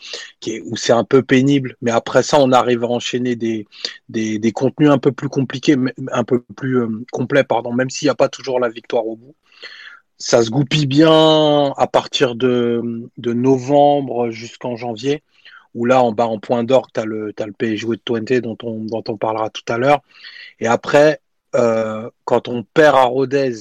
où 0.65 0.77
c'est 0.77 0.93
un 0.93 1.05
peu 1.05 1.23
pénible. 1.23 1.77
Mais 1.83 1.91
après 1.91 2.23
ça, 2.23 2.41
on 2.41 2.53
arrive 2.53 2.85
à 2.85 2.89
enchaîner 2.89 3.37
des, 3.37 3.67
des, 4.09 4.39
des 4.39 4.53
contenus 4.53 4.91
un 4.91 4.99
peu 4.99 5.13
plus 5.13 5.29
compliqués, 5.29 5.77
un 6.13 6.25
peu 6.25 6.41
plus 6.57 6.79
euh, 6.81 7.05
complets, 7.13 7.45
pardon, 7.45 7.73
même 7.75 7.91
s'il 7.91 8.07
n'y 8.07 8.11
a 8.11 8.15
pas 8.15 8.29
toujours 8.29 8.59
la 8.61 8.69
victoire 8.71 9.07
au 9.07 9.17
bout 9.17 9.35
ça 10.19 10.43
se 10.43 10.51
goupille 10.51 10.87
bien 10.87 11.73
à 11.77 11.87
partir 11.87 12.37
de, 12.37 13.11
de 13.19 13.33
novembre 13.33 14.31
jusqu'en 14.31 14.77
janvier, 14.77 15.23
où 15.77 15.85
là, 15.85 16.03
en 16.03 16.13
bas 16.13 16.27
en 16.27 16.39
point 16.39 16.65
d'or, 16.65 16.89
tu 16.93 17.01
as 17.01 17.05
le, 17.05 17.33
as 17.39 17.47
le 17.47 17.53
PSG 17.53 17.87
de 17.87 17.95
Twente 17.97 18.33
dont 18.33 18.57
on, 18.63 18.85
dont 18.85 19.05
on 19.09 19.17
parlera 19.17 19.51
tout 19.51 19.63
à 19.69 19.79
l'heure. 19.79 20.01
Et 20.59 20.67
après, 20.67 21.21
euh, 21.55 22.11
quand 22.25 22.49
on 22.49 22.63
perd 22.63 22.97
à 22.97 23.03
Rodez 23.05 23.53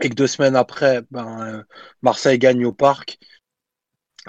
et 0.00 0.08
que 0.08 0.14
deux 0.14 0.26
semaines 0.26 0.56
après, 0.56 1.02
ben, 1.10 1.64
Marseille 2.02 2.38
gagne 2.38 2.64
au 2.64 2.72
parc, 2.72 3.18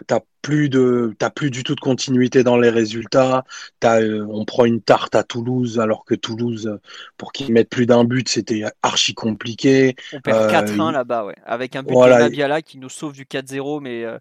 t'as 0.06 0.20
plus 0.42 0.70
de 0.70 1.14
t'as 1.18 1.30
plus 1.30 1.50
du 1.50 1.64
tout 1.64 1.76
de 1.76 1.80
continuité 1.80 2.44
dans 2.44 2.58
les 2.58 2.70
résultats. 2.70 3.44
As, 3.82 4.02
euh, 4.02 4.26
on 4.30 4.46
prend 4.46 4.66
une 4.66 4.82
tarte 4.82 5.16
à 5.16 5.24
Toulouse 5.24 5.80
alors 5.80 6.06
que 6.06 6.16
Toulouse 6.16 6.80
pour 7.18 7.32
qu'ils 7.32 7.52
mettent 7.52 7.70
plus 7.70 7.86
d'un 7.86 8.04
but 8.04 8.30
c'était 8.30 8.64
archi 8.84 9.14
compliqué. 9.14 9.96
On 10.14 10.22
perd 10.22 10.52
4-1 10.52 10.90
euh, 10.90 10.92
là-bas 10.92 11.26
ouais. 11.26 11.36
Avec 11.46 11.76
un 11.76 11.84
but 11.84 11.94
de 11.94 12.10
Nabiala 12.10 12.62
qui 12.62 12.78
nous 12.78 12.90
sauve 12.90 13.14
du 13.14 13.26
4-0 13.26 13.82
mais 13.82 14.06
euh, 14.06 14.20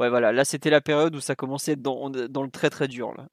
ouais 0.00 0.08
voilà 0.08 0.32
là 0.32 0.44
c'était 0.44 0.70
la 0.70 0.80
période 0.80 1.14
où 1.14 1.20
ça 1.20 1.34
commençait 1.34 1.76
dans, 1.76 2.10
dans 2.10 2.42
le 2.42 2.50
très 2.50 2.70
très 2.70 2.88
dur 2.88 3.14
là 3.16 3.28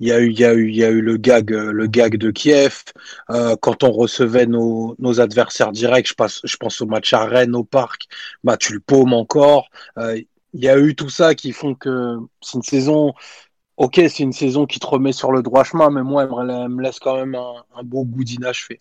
il 0.00 0.08
y 0.08 0.12
a 0.12 0.20
eu, 0.20 0.30
il 0.30 0.38
y 0.38 0.44
a 0.44 0.54
eu, 0.54 0.68
il 0.68 0.76
y 0.76 0.84
a 0.84 0.88
eu 0.88 1.02
le 1.02 1.18
gag, 1.18 1.50
le 1.50 1.86
gag 1.86 2.16
de 2.16 2.30
Kiev. 2.30 2.84
Euh, 3.30 3.54
quand 3.60 3.84
on 3.84 3.92
recevait 3.92 4.46
nos, 4.46 4.96
nos 4.98 5.20
adversaires 5.20 5.72
directs, 5.72 6.08
je, 6.08 6.14
passe, 6.14 6.40
je 6.44 6.56
pense 6.56 6.80
au 6.80 6.86
match 6.86 7.12
à 7.12 7.24
Rennes 7.26 7.54
au 7.54 7.64
parc, 7.64 8.06
bah 8.42 8.56
tu 8.56 8.72
le 8.72 8.80
paumes 8.80 9.12
encore. 9.12 9.68
Euh, 9.98 10.20
il 10.54 10.60
y 10.60 10.68
a 10.68 10.78
eu 10.78 10.94
tout 10.94 11.10
ça 11.10 11.34
qui 11.34 11.52
font 11.52 11.74
que 11.74 12.16
c'est 12.40 12.56
une 12.56 12.62
saison. 12.62 13.12
Ok, 13.76 13.96
c'est 13.96 14.20
une 14.20 14.32
saison 14.32 14.66
qui 14.66 14.80
te 14.80 14.86
remet 14.86 15.12
sur 15.12 15.32
le 15.32 15.42
droit 15.42 15.64
chemin, 15.64 15.90
mais 15.90 16.02
moi, 16.02 16.24
elle 16.24 16.68
me 16.70 16.82
laisse 16.82 16.98
quand 16.98 17.16
même 17.16 17.34
un, 17.34 17.82
beau 17.82 18.04
goût 18.04 18.24
d'inachevé. 18.24 18.80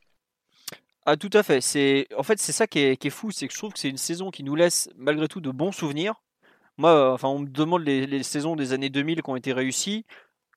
Ah, 1.06 1.18
tout 1.18 1.30
à 1.34 1.44
fait. 1.44 1.62
C'est 1.62 2.08
en 2.18 2.24
fait 2.24 2.40
c'est 2.40 2.52
ça 2.52 2.68
qui 2.68 2.80
est, 2.80 2.98
qui 2.98 3.08
est 3.08 3.12
fou, 3.12 3.32
c'est 3.32 3.48
que 3.48 3.54
je 3.54 3.58
trouve 3.58 3.74
que 3.74 3.80
c'est 3.80 3.90
une 3.90 3.98
saison 3.98 4.32
qui 4.32 4.44
nous 4.44 4.56
laisse 4.56 4.90
malgré 4.98 5.28
tout 5.28 5.42
de 5.42 5.52
bons 5.52 5.72
souvenirs. 5.72 6.16
Moi, 6.80 6.92
euh, 6.92 7.14
enfin, 7.14 7.28
on 7.28 7.40
me 7.40 7.48
demande 7.48 7.84
les, 7.84 8.24
saisons 8.24 8.56
des 8.56 8.72
années 8.72 8.90
2000 8.90 9.22
qui 9.22 9.30
ont 9.30 9.36
été 9.36 9.52
réussies. 9.52 10.06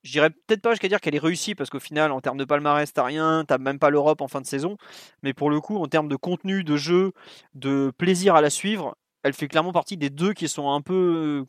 Je 0.04 0.12
dirais 0.12 0.30
peut-être 0.30 0.62
pas 0.62 0.70
jusqu'à 0.70 0.86
dire 0.88 1.00
qu'elle 1.00 1.16
est 1.16 1.18
réussie 1.18 1.56
parce 1.56 1.68
qu'au 1.68 1.80
final, 1.80 2.12
en 2.12 2.20
termes 2.20 2.38
de 2.38 2.44
palmarès, 2.44 2.92
t'as 2.92 3.04
rien, 3.04 3.44
t'as 3.46 3.58
même 3.58 3.80
pas 3.80 3.90
l'Europe 3.90 4.20
en 4.20 4.28
fin 4.28 4.40
de 4.40 4.46
saison. 4.46 4.76
Mais 5.24 5.34
pour 5.34 5.50
le 5.50 5.60
coup, 5.60 5.78
en 5.78 5.88
termes 5.88 6.08
de 6.08 6.16
contenu, 6.16 6.62
de 6.62 6.76
jeu, 6.76 7.12
de 7.54 7.92
plaisir 7.98 8.36
à 8.36 8.40
la 8.40 8.50
suivre, 8.50 8.96
elle 9.24 9.32
fait 9.32 9.48
clairement 9.48 9.72
partie 9.72 9.96
des 9.96 10.10
deux 10.10 10.32
qui 10.32 10.48
sont 10.48 10.70
un 10.70 10.80
peu 10.80 11.44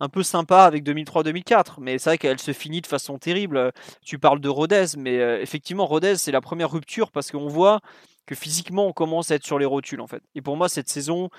un 0.00 0.08
peu 0.08 0.22
avec 0.50 0.84
2003-2004, 0.84 1.74
mais 1.80 1.98
c'est 1.98 2.10
vrai 2.10 2.18
qu'elle 2.18 2.38
se 2.38 2.52
finit 2.52 2.80
de 2.80 2.86
façon 2.86 3.18
terrible. 3.18 3.72
Tu 4.02 4.18
parles 4.18 4.40
de 4.40 4.48
Rodez, 4.48 4.86
mais 4.96 5.18
euh, 5.18 5.42
effectivement, 5.42 5.86
Rodez, 5.86 6.16
c'est 6.16 6.32
la 6.32 6.40
première 6.40 6.70
rupture 6.70 7.10
parce 7.10 7.30
qu'on 7.30 7.48
voit 7.48 7.80
que 8.26 8.34
physiquement, 8.34 8.86
on 8.86 8.92
commence 8.92 9.30
à 9.30 9.36
être 9.36 9.44
sur 9.44 9.58
les 9.58 9.64
rotules 9.64 10.00
en 10.00 10.06
fait. 10.06 10.22
Et 10.34 10.42
pour 10.42 10.56
moi, 10.56 10.68
cette 10.68 10.88
saison, 10.88 11.30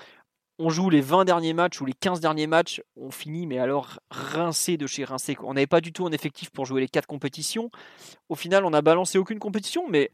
on 0.60 0.68
joue 0.68 0.90
les 0.90 1.00
20 1.00 1.24
derniers 1.24 1.54
matchs 1.54 1.80
ou 1.80 1.86
les 1.86 1.94
15 1.94 2.20
derniers 2.20 2.46
matchs, 2.46 2.82
on 2.94 3.10
finit, 3.10 3.46
mais 3.46 3.58
alors 3.58 3.98
rincé 4.10 4.76
de 4.76 4.86
chez 4.86 5.04
rincé. 5.04 5.36
On 5.42 5.54
n'avait 5.54 5.66
pas 5.66 5.80
du 5.80 5.92
tout 5.92 6.06
un 6.06 6.12
effectif 6.12 6.50
pour 6.50 6.66
jouer 6.66 6.82
les 6.82 6.88
quatre 6.88 7.06
compétitions. 7.06 7.70
Au 8.28 8.34
final, 8.34 8.64
on 8.66 8.70
n'a 8.70 8.82
balancé 8.82 9.18
aucune 9.18 9.38
compétition, 9.38 9.88
mais 9.88 10.10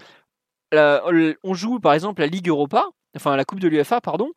on 0.72 1.54
joue 1.54 1.80
par 1.80 1.94
exemple 1.94 2.20
la 2.20 2.28
Ligue 2.28 2.48
Europa, 2.48 2.86
enfin 3.16 3.34
la 3.36 3.44
Coupe 3.44 3.60
de 3.60 3.68
l'UFA, 3.68 4.00
pardon 4.00 4.30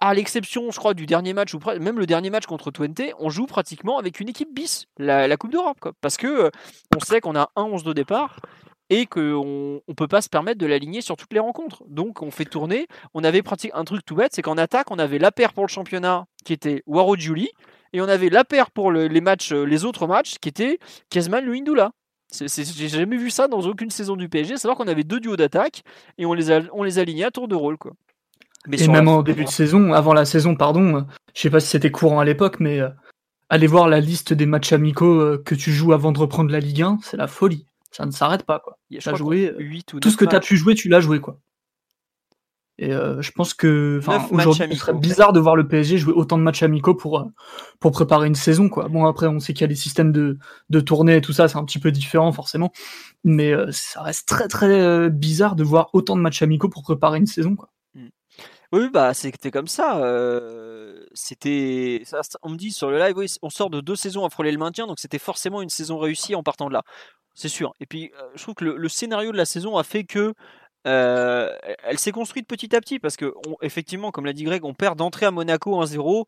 à 0.00 0.14
l'exception, 0.14 0.70
je 0.70 0.78
crois, 0.78 0.94
du 0.94 1.06
dernier 1.06 1.32
match, 1.32 1.54
ou 1.54 1.58
même 1.80 1.98
le 1.98 2.06
dernier 2.06 2.30
match 2.30 2.46
contre 2.46 2.70
Twente, 2.70 3.00
on 3.18 3.30
joue 3.30 3.46
pratiquement 3.46 3.98
avec 3.98 4.20
une 4.20 4.28
équipe 4.28 4.54
bis, 4.54 4.86
la, 4.96 5.36
Coupe 5.36 5.50
d'Europe. 5.50 5.92
Parce 6.00 6.16
que 6.16 6.26
euh, 6.26 6.50
on 6.96 7.00
sait 7.00 7.20
qu'on 7.20 7.34
a 7.34 7.50
un 7.56 7.64
11 7.64 7.82
de 7.82 7.92
départ 7.92 8.38
et 8.90 9.06
qu'on 9.06 9.82
ne 9.86 9.94
peut 9.94 10.08
pas 10.08 10.22
se 10.22 10.28
permettre 10.28 10.58
de 10.58 10.66
l'aligner 10.66 11.00
sur 11.00 11.16
toutes 11.16 11.32
les 11.32 11.40
rencontres. 11.40 11.82
Donc 11.88 12.22
on 12.22 12.30
fait 12.30 12.44
tourner. 12.44 12.86
On 13.14 13.24
avait 13.24 13.42
pratiquement 13.42 13.78
un 13.78 13.84
truc 13.84 14.04
tout 14.04 14.14
bête, 14.14 14.32
c'est 14.34 14.42
qu'en 14.42 14.56
attaque, 14.56 14.90
on 14.90 14.98
avait 14.98 15.18
la 15.18 15.30
paire 15.30 15.52
pour 15.52 15.64
le 15.64 15.68
championnat 15.68 16.26
qui 16.44 16.52
était 16.52 16.82
Waro 16.86 17.16
Julie, 17.16 17.50
et 17.92 18.00
on 18.00 18.08
avait 18.08 18.30
la 18.30 18.44
paire 18.44 18.70
pour 18.70 18.92
les 18.92 19.20
matchs, 19.20 19.52
euh, 19.52 19.64
les 19.64 19.84
autres 19.84 20.06
matchs 20.06 20.36
qui 20.40 20.48
était 20.48 20.78
Kezman 21.10 21.44
Luindula. 21.44 21.90
J'ai 22.30 22.88
jamais 22.88 23.16
vu 23.16 23.30
ça 23.30 23.48
dans 23.48 23.60
aucune 23.62 23.88
saison 23.88 24.14
du 24.14 24.28
PSG, 24.28 24.58
savoir 24.58 24.76
qu'on 24.76 24.88
avait 24.88 25.04
deux 25.04 25.18
duos 25.18 25.36
d'attaque 25.36 25.82
et 26.18 26.26
on 26.26 26.34
les, 26.34 26.50
a, 26.50 26.60
on 26.74 26.82
les 26.82 26.98
alignait 26.98 27.24
à 27.24 27.30
tour 27.30 27.48
de 27.48 27.54
rôle. 27.54 27.78
Quoi 27.78 27.92
et 28.70 28.88
même 28.88 29.08
en 29.08 29.22
début 29.22 29.44
de 29.44 29.48
saison, 29.48 29.94
avant 29.94 30.12
la 30.12 30.26
saison, 30.26 30.54
pardon, 30.54 30.96
euh, 30.96 31.00
je 31.34 31.40
sais 31.40 31.48
pas 31.48 31.60
si 31.60 31.68
c'était 31.68 31.90
courant 31.90 32.20
à 32.20 32.26
l'époque, 32.26 32.60
mais 32.60 32.80
euh, 32.80 32.90
aller 33.48 33.66
voir 33.66 33.88
la 33.88 34.00
liste 34.00 34.34
des 34.34 34.44
matchs 34.44 34.74
amicaux 34.74 35.38
que 35.38 35.54
tu 35.54 35.72
joues 35.72 35.94
avant 35.94 36.12
de 36.12 36.18
reprendre 36.18 36.50
la 36.50 36.60
Ligue 36.60 36.82
1, 36.82 36.98
c'est 37.02 37.16
la 37.16 37.28
folie. 37.28 37.67
Ça 37.90 38.06
ne 38.06 38.10
s'arrête 38.10 38.44
pas, 38.44 38.58
quoi. 38.60 38.78
As 39.04 39.14
joué, 39.14 39.54
8 39.58 39.94
ou 39.94 40.00
tout 40.00 40.10
ce 40.10 40.16
que 40.16 40.24
tu 40.24 40.36
as 40.36 40.40
pu 40.40 40.56
jouer, 40.56 40.74
tu 40.74 40.88
l'as 40.88 41.00
joué, 41.00 41.20
quoi. 41.20 41.38
Et 42.80 42.92
je 42.92 43.32
pense 43.32 43.54
que 43.54 44.00
aujourd'hui, 44.30 44.68
ce 44.70 44.78
serait 44.78 44.94
bizarre 44.94 45.32
de 45.32 45.40
voir 45.40 45.56
le 45.56 45.66
PSG 45.66 45.98
jouer 45.98 46.12
autant 46.12 46.38
de 46.38 46.44
matchs 46.44 46.62
amicaux 46.62 46.94
pour, 46.94 47.28
pour 47.80 47.90
préparer 47.90 48.28
une 48.28 48.36
saison. 48.36 48.68
Quoi. 48.68 48.86
Bon, 48.88 49.04
après, 49.04 49.26
on 49.26 49.40
sait 49.40 49.52
qu'il 49.52 49.62
y 49.62 49.64
a 49.64 49.68
des 49.68 49.74
systèmes 49.74 50.12
de, 50.12 50.38
de 50.70 50.78
tournée 50.78 51.16
et 51.16 51.20
tout 51.20 51.32
ça, 51.32 51.48
c'est 51.48 51.58
un 51.58 51.64
petit 51.64 51.80
peu 51.80 51.90
différent 51.90 52.30
forcément. 52.30 52.70
Mais 53.24 53.52
ça 53.72 54.02
reste 54.02 54.28
très 54.28 54.46
très 54.46 55.10
bizarre 55.10 55.56
de 55.56 55.64
voir 55.64 55.90
autant 55.92 56.14
de 56.14 56.20
matchs 56.20 56.42
amicaux 56.42 56.68
pour 56.68 56.84
préparer 56.84 57.18
une 57.18 57.26
saison. 57.26 57.56
Quoi. 57.56 57.68
Oui, 58.72 58.90
bah 58.90 59.14
c'était 59.14 59.50
comme 59.50 59.66
ça. 59.66 59.94
c'était, 61.14 62.02
on 62.42 62.50
me 62.50 62.56
dit 62.56 62.70
sur 62.70 62.90
le 62.90 62.98
live, 62.98 63.16
oui, 63.16 63.26
on 63.42 63.50
sort 63.50 63.70
de 63.70 63.80
deux 63.80 63.96
saisons 63.96 64.24
à 64.26 64.30
frôler 64.30 64.52
le 64.52 64.58
maintien, 64.58 64.86
donc 64.86 64.98
c'était 64.98 65.18
forcément 65.18 65.62
une 65.62 65.70
saison 65.70 65.98
réussie 65.98 66.34
en 66.34 66.42
partant 66.42 66.68
de 66.68 66.74
là, 66.74 66.82
c'est 67.34 67.48
sûr. 67.48 67.74
Et 67.80 67.86
puis, 67.86 68.10
je 68.34 68.42
trouve 68.42 68.54
que 68.54 68.64
le, 68.64 68.88
scénario 68.88 69.32
de 69.32 69.36
la 69.38 69.46
saison 69.46 69.78
a 69.78 69.84
fait 69.84 70.04
que 70.04 70.34
elle 70.84 71.98
s'est 71.98 72.12
construite 72.12 72.46
petit 72.46 72.74
à 72.76 72.80
petit 72.80 72.98
parce 72.98 73.16
que, 73.16 73.32
effectivement, 73.62 74.10
comme 74.10 74.26
l'a 74.26 74.32
dit 74.32 74.44
Greg, 74.44 74.64
on 74.64 74.74
perd 74.74 74.98
d'entrée 74.98 75.26
à 75.26 75.30
Monaco 75.30 75.82
1-0. 75.82 76.24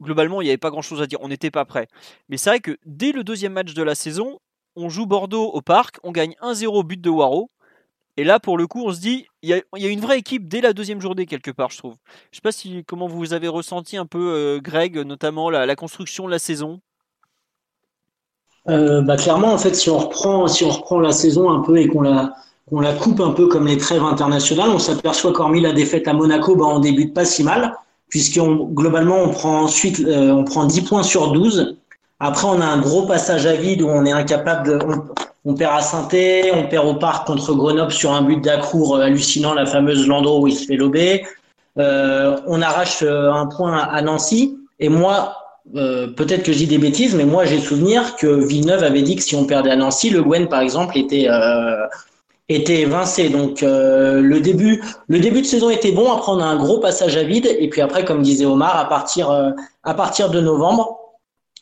Globalement, 0.00 0.40
il 0.40 0.44
n'y 0.44 0.50
avait 0.50 0.58
pas 0.58 0.70
grand-chose 0.70 1.02
à 1.02 1.06
dire, 1.06 1.18
on 1.22 1.28
n'était 1.28 1.50
pas 1.50 1.64
prêt. 1.64 1.88
Mais 2.28 2.36
c'est 2.36 2.50
vrai 2.50 2.60
que 2.60 2.78
dès 2.84 3.12
le 3.12 3.24
deuxième 3.24 3.52
match 3.52 3.74
de 3.74 3.82
la 3.82 3.94
saison, 3.94 4.38
on 4.76 4.88
joue 4.88 5.06
Bordeaux 5.06 5.46
au 5.46 5.60
parc, 5.60 5.98
on 6.02 6.12
gagne 6.12 6.34
1-0 6.40 6.84
but 6.84 7.00
de 7.00 7.10
Waro. 7.10 7.50
Et 8.16 8.24
là, 8.24 8.38
pour 8.38 8.58
le 8.58 8.66
coup, 8.66 8.84
on 8.84 8.92
se 8.92 9.00
dit, 9.00 9.26
il 9.42 9.48
y, 9.48 9.54
a, 9.54 9.88
une 9.88 10.00
vraie 10.00 10.18
équipe 10.18 10.46
dès 10.46 10.60
la 10.60 10.74
deuxième 10.74 11.00
journée, 11.00 11.24
quelque 11.24 11.50
part, 11.50 11.70
je 11.70 11.78
trouve. 11.78 11.94
Je 12.30 12.36
sais 12.36 12.42
pas 12.42 12.52
si, 12.52 12.84
comment 12.84 13.06
vous 13.06 13.32
avez 13.32 13.48
ressenti 13.48 13.96
un 13.96 14.04
peu, 14.04 14.34
euh, 14.34 14.60
Greg, 14.60 14.98
notamment 14.98 15.48
la, 15.48 15.74
construction 15.76 16.26
de 16.26 16.30
la 16.30 16.38
saison. 16.38 16.80
Euh, 18.68 19.00
bah, 19.00 19.16
clairement, 19.16 19.52
en 19.52 19.58
fait, 19.58 19.74
si 19.74 19.88
on 19.88 19.98
reprend, 19.98 20.46
si 20.46 20.64
on 20.64 20.70
reprend 20.70 21.00
la 21.00 21.12
saison 21.12 21.50
un 21.50 21.60
peu 21.60 21.78
et 21.78 21.88
qu'on 21.88 22.02
la, 22.02 22.34
la 22.70 22.92
coupe 22.92 23.20
un 23.20 23.30
peu 23.30 23.48
comme 23.48 23.66
les 23.66 23.78
trêves 23.78 24.04
internationales, 24.04 24.68
on 24.70 24.78
s'aperçoit 24.78 25.32
qu'hormis 25.32 25.62
la 25.62 25.72
défaite 25.72 26.06
à 26.06 26.12
Monaco, 26.12 26.54
bah, 26.54 26.66
on 26.66 26.80
débute 26.80 27.14
pas 27.14 27.24
si 27.24 27.42
mal, 27.42 27.74
puisqu'on 28.10 28.56
globalement, 28.66 29.22
on 29.22 29.30
prend 29.30 29.62
ensuite, 29.62 30.00
euh, 30.00 30.32
on 30.32 30.44
prend 30.44 30.66
10 30.66 30.82
points 30.82 31.02
sur 31.02 31.32
12. 31.32 31.78
Après, 32.20 32.46
on 32.46 32.60
a 32.60 32.66
un 32.66 32.80
gros 32.80 33.06
passage 33.06 33.46
à 33.46 33.54
vide 33.54 33.80
où 33.80 33.88
on 33.88 34.04
est 34.04 34.12
incapable 34.12 34.68
de, 34.68 34.78
perd 35.54 35.76
à 35.76 35.80
saint 35.80 36.08
on 36.54 36.68
perd 36.68 36.86
au 36.86 36.94
parc 36.94 37.26
contre 37.26 37.52
Grenoble 37.54 37.92
sur 37.92 38.12
un 38.12 38.22
but 38.22 38.40
d'Accour 38.40 38.96
euh, 38.96 39.02
hallucinant, 39.02 39.54
la 39.54 39.66
fameuse 39.66 40.06
Landreau 40.06 40.42
où 40.42 40.46
il 40.46 40.54
se 40.54 40.66
fait 40.66 40.76
lober. 40.76 41.24
Euh, 41.78 42.38
on 42.46 42.62
arrache 42.62 43.02
euh, 43.02 43.32
un 43.32 43.46
point 43.46 43.76
à 43.76 44.02
Nancy. 44.02 44.56
Et 44.78 44.88
moi, 44.88 45.36
peut-être 45.74 46.42
que 46.42 46.52
je 46.52 46.58
dis 46.58 46.66
des 46.66 46.78
bêtises, 46.78 47.14
mais 47.14 47.24
moi 47.24 47.44
j'ai 47.44 47.60
souvenir 47.60 48.16
que 48.16 48.26
Villeneuve 48.26 48.82
avait 48.82 49.02
dit 49.02 49.16
que 49.16 49.22
si 49.22 49.36
on 49.36 49.44
perdait 49.44 49.70
à 49.70 49.76
Nancy, 49.76 50.10
le 50.10 50.22
Gwen 50.22 50.48
par 50.48 50.60
exemple 50.60 50.98
était 50.98 51.28
était 52.48 52.80
évincé. 52.80 53.28
Donc 53.28 53.60
le 53.62 54.40
début 54.40 54.82
le 55.06 55.20
début 55.20 55.40
de 55.40 55.46
saison 55.46 55.70
était 55.70 55.92
bon. 55.92 56.10
Après 56.10 56.32
on 56.32 56.40
a 56.40 56.44
un 56.44 56.56
gros 56.56 56.80
passage 56.80 57.16
à 57.16 57.22
vide. 57.22 57.46
Et 57.60 57.68
puis 57.68 57.80
après, 57.80 58.04
comme 58.04 58.22
disait 58.22 58.44
Omar, 58.44 58.76
à 58.76 58.88
partir 58.88 59.30
à 59.84 59.94
partir 59.94 60.30
de 60.30 60.40
novembre 60.40 60.98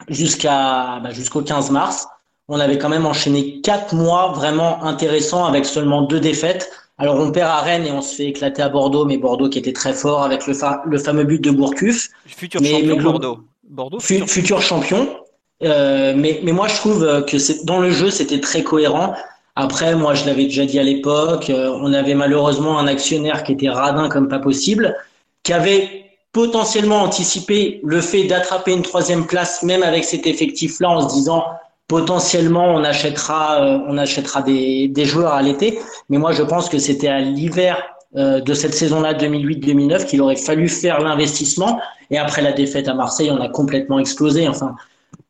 jusqu'à 0.08 1.00
bah, 1.02 1.10
jusqu'au 1.10 1.42
15 1.42 1.70
mars, 1.70 2.08
on 2.50 2.60
avait 2.60 2.76
quand 2.76 2.90
même 2.90 3.06
enchaîné 3.06 3.60
quatre 3.62 3.94
mois 3.94 4.32
vraiment 4.32 4.84
intéressants 4.84 5.46
avec 5.46 5.64
seulement 5.64 6.02
deux 6.02 6.20
défaites. 6.20 6.70
Alors 6.98 7.16
on 7.16 7.30
perd 7.32 7.48
à 7.48 7.60
Rennes 7.60 7.86
et 7.86 7.92
on 7.92 8.02
se 8.02 8.16
fait 8.16 8.26
éclater 8.26 8.60
à 8.60 8.68
Bordeaux, 8.68 9.06
mais 9.06 9.16
Bordeaux 9.16 9.48
qui 9.48 9.58
était 9.58 9.72
très 9.72 9.94
fort 9.94 10.22
avec 10.22 10.46
le, 10.46 10.54
le 10.86 10.98
fameux 10.98 11.24
but 11.24 11.42
de 11.42 11.50
Gourcuff. 11.50 12.08
Futur 12.26 12.60
champion 12.62 12.96
Bordeaux. 12.96 13.38
Bordeaux 13.68 14.00
futur, 14.00 14.60
champion. 14.60 15.08
Euh, 15.62 16.12
mais, 16.16 16.40
mais 16.42 16.52
moi 16.52 16.68
je 16.68 16.74
trouve 16.76 17.24
que 17.24 17.38
c'est 17.38 17.64
dans 17.64 17.78
le 17.78 17.90
jeu 17.90 18.10
c'était 18.10 18.40
très 18.40 18.62
cohérent 18.62 19.14
Après, 19.56 19.94
moi, 19.94 20.14
je 20.14 20.24
l'avais 20.24 20.44
déjà 20.44 20.64
dit 20.64 20.78
à 20.78 20.82
l'époque, 20.82 21.50
euh, 21.50 21.70
on 21.82 21.92
avait 21.92 22.14
malheureusement 22.14 22.78
un 22.78 22.86
actionnaire 22.86 23.42
qui 23.42 23.52
était 23.52 23.68
radin 23.68 24.08
comme 24.08 24.28
pas 24.28 24.38
possible, 24.38 24.96
qui 25.42 25.52
avait 25.52 26.04
potentiellement 26.32 27.02
anticipé 27.02 27.80
le 27.84 28.00
fait 28.00 28.24
d'attraper 28.24 28.72
une 28.72 28.82
troisième 28.82 29.26
place, 29.26 29.62
même 29.62 29.82
avec 29.82 30.04
cet 30.04 30.26
effectif-là, 30.26 30.88
en 30.88 31.08
se 31.08 31.14
disant 31.14 31.44
potentiellement 31.90 32.72
on 32.72 32.84
achètera, 32.84 33.64
euh, 33.64 33.78
on 33.88 33.98
achètera 33.98 34.42
des, 34.42 34.86
des 34.86 35.04
joueurs 35.04 35.34
à 35.34 35.42
l'été. 35.42 35.80
Mais 36.08 36.18
moi, 36.18 36.30
je 36.30 36.44
pense 36.44 36.68
que 36.68 36.78
c'était 36.78 37.08
à 37.08 37.18
l'hiver 37.18 37.82
euh, 38.14 38.40
de 38.40 38.54
cette 38.54 38.74
saison-là 38.74 39.12
2008-2009 39.14 40.06
qu'il 40.06 40.22
aurait 40.22 40.36
fallu 40.36 40.68
faire 40.68 41.00
l'investissement. 41.00 41.80
Et 42.12 42.16
après 42.16 42.42
la 42.42 42.52
défaite 42.52 42.86
à 42.86 42.94
Marseille, 42.94 43.28
on 43.32 43.40
a 43.40 43.48
complètement 43.48 43.98
explosé. 43.98 44.46
Enfin, 44.46 44.76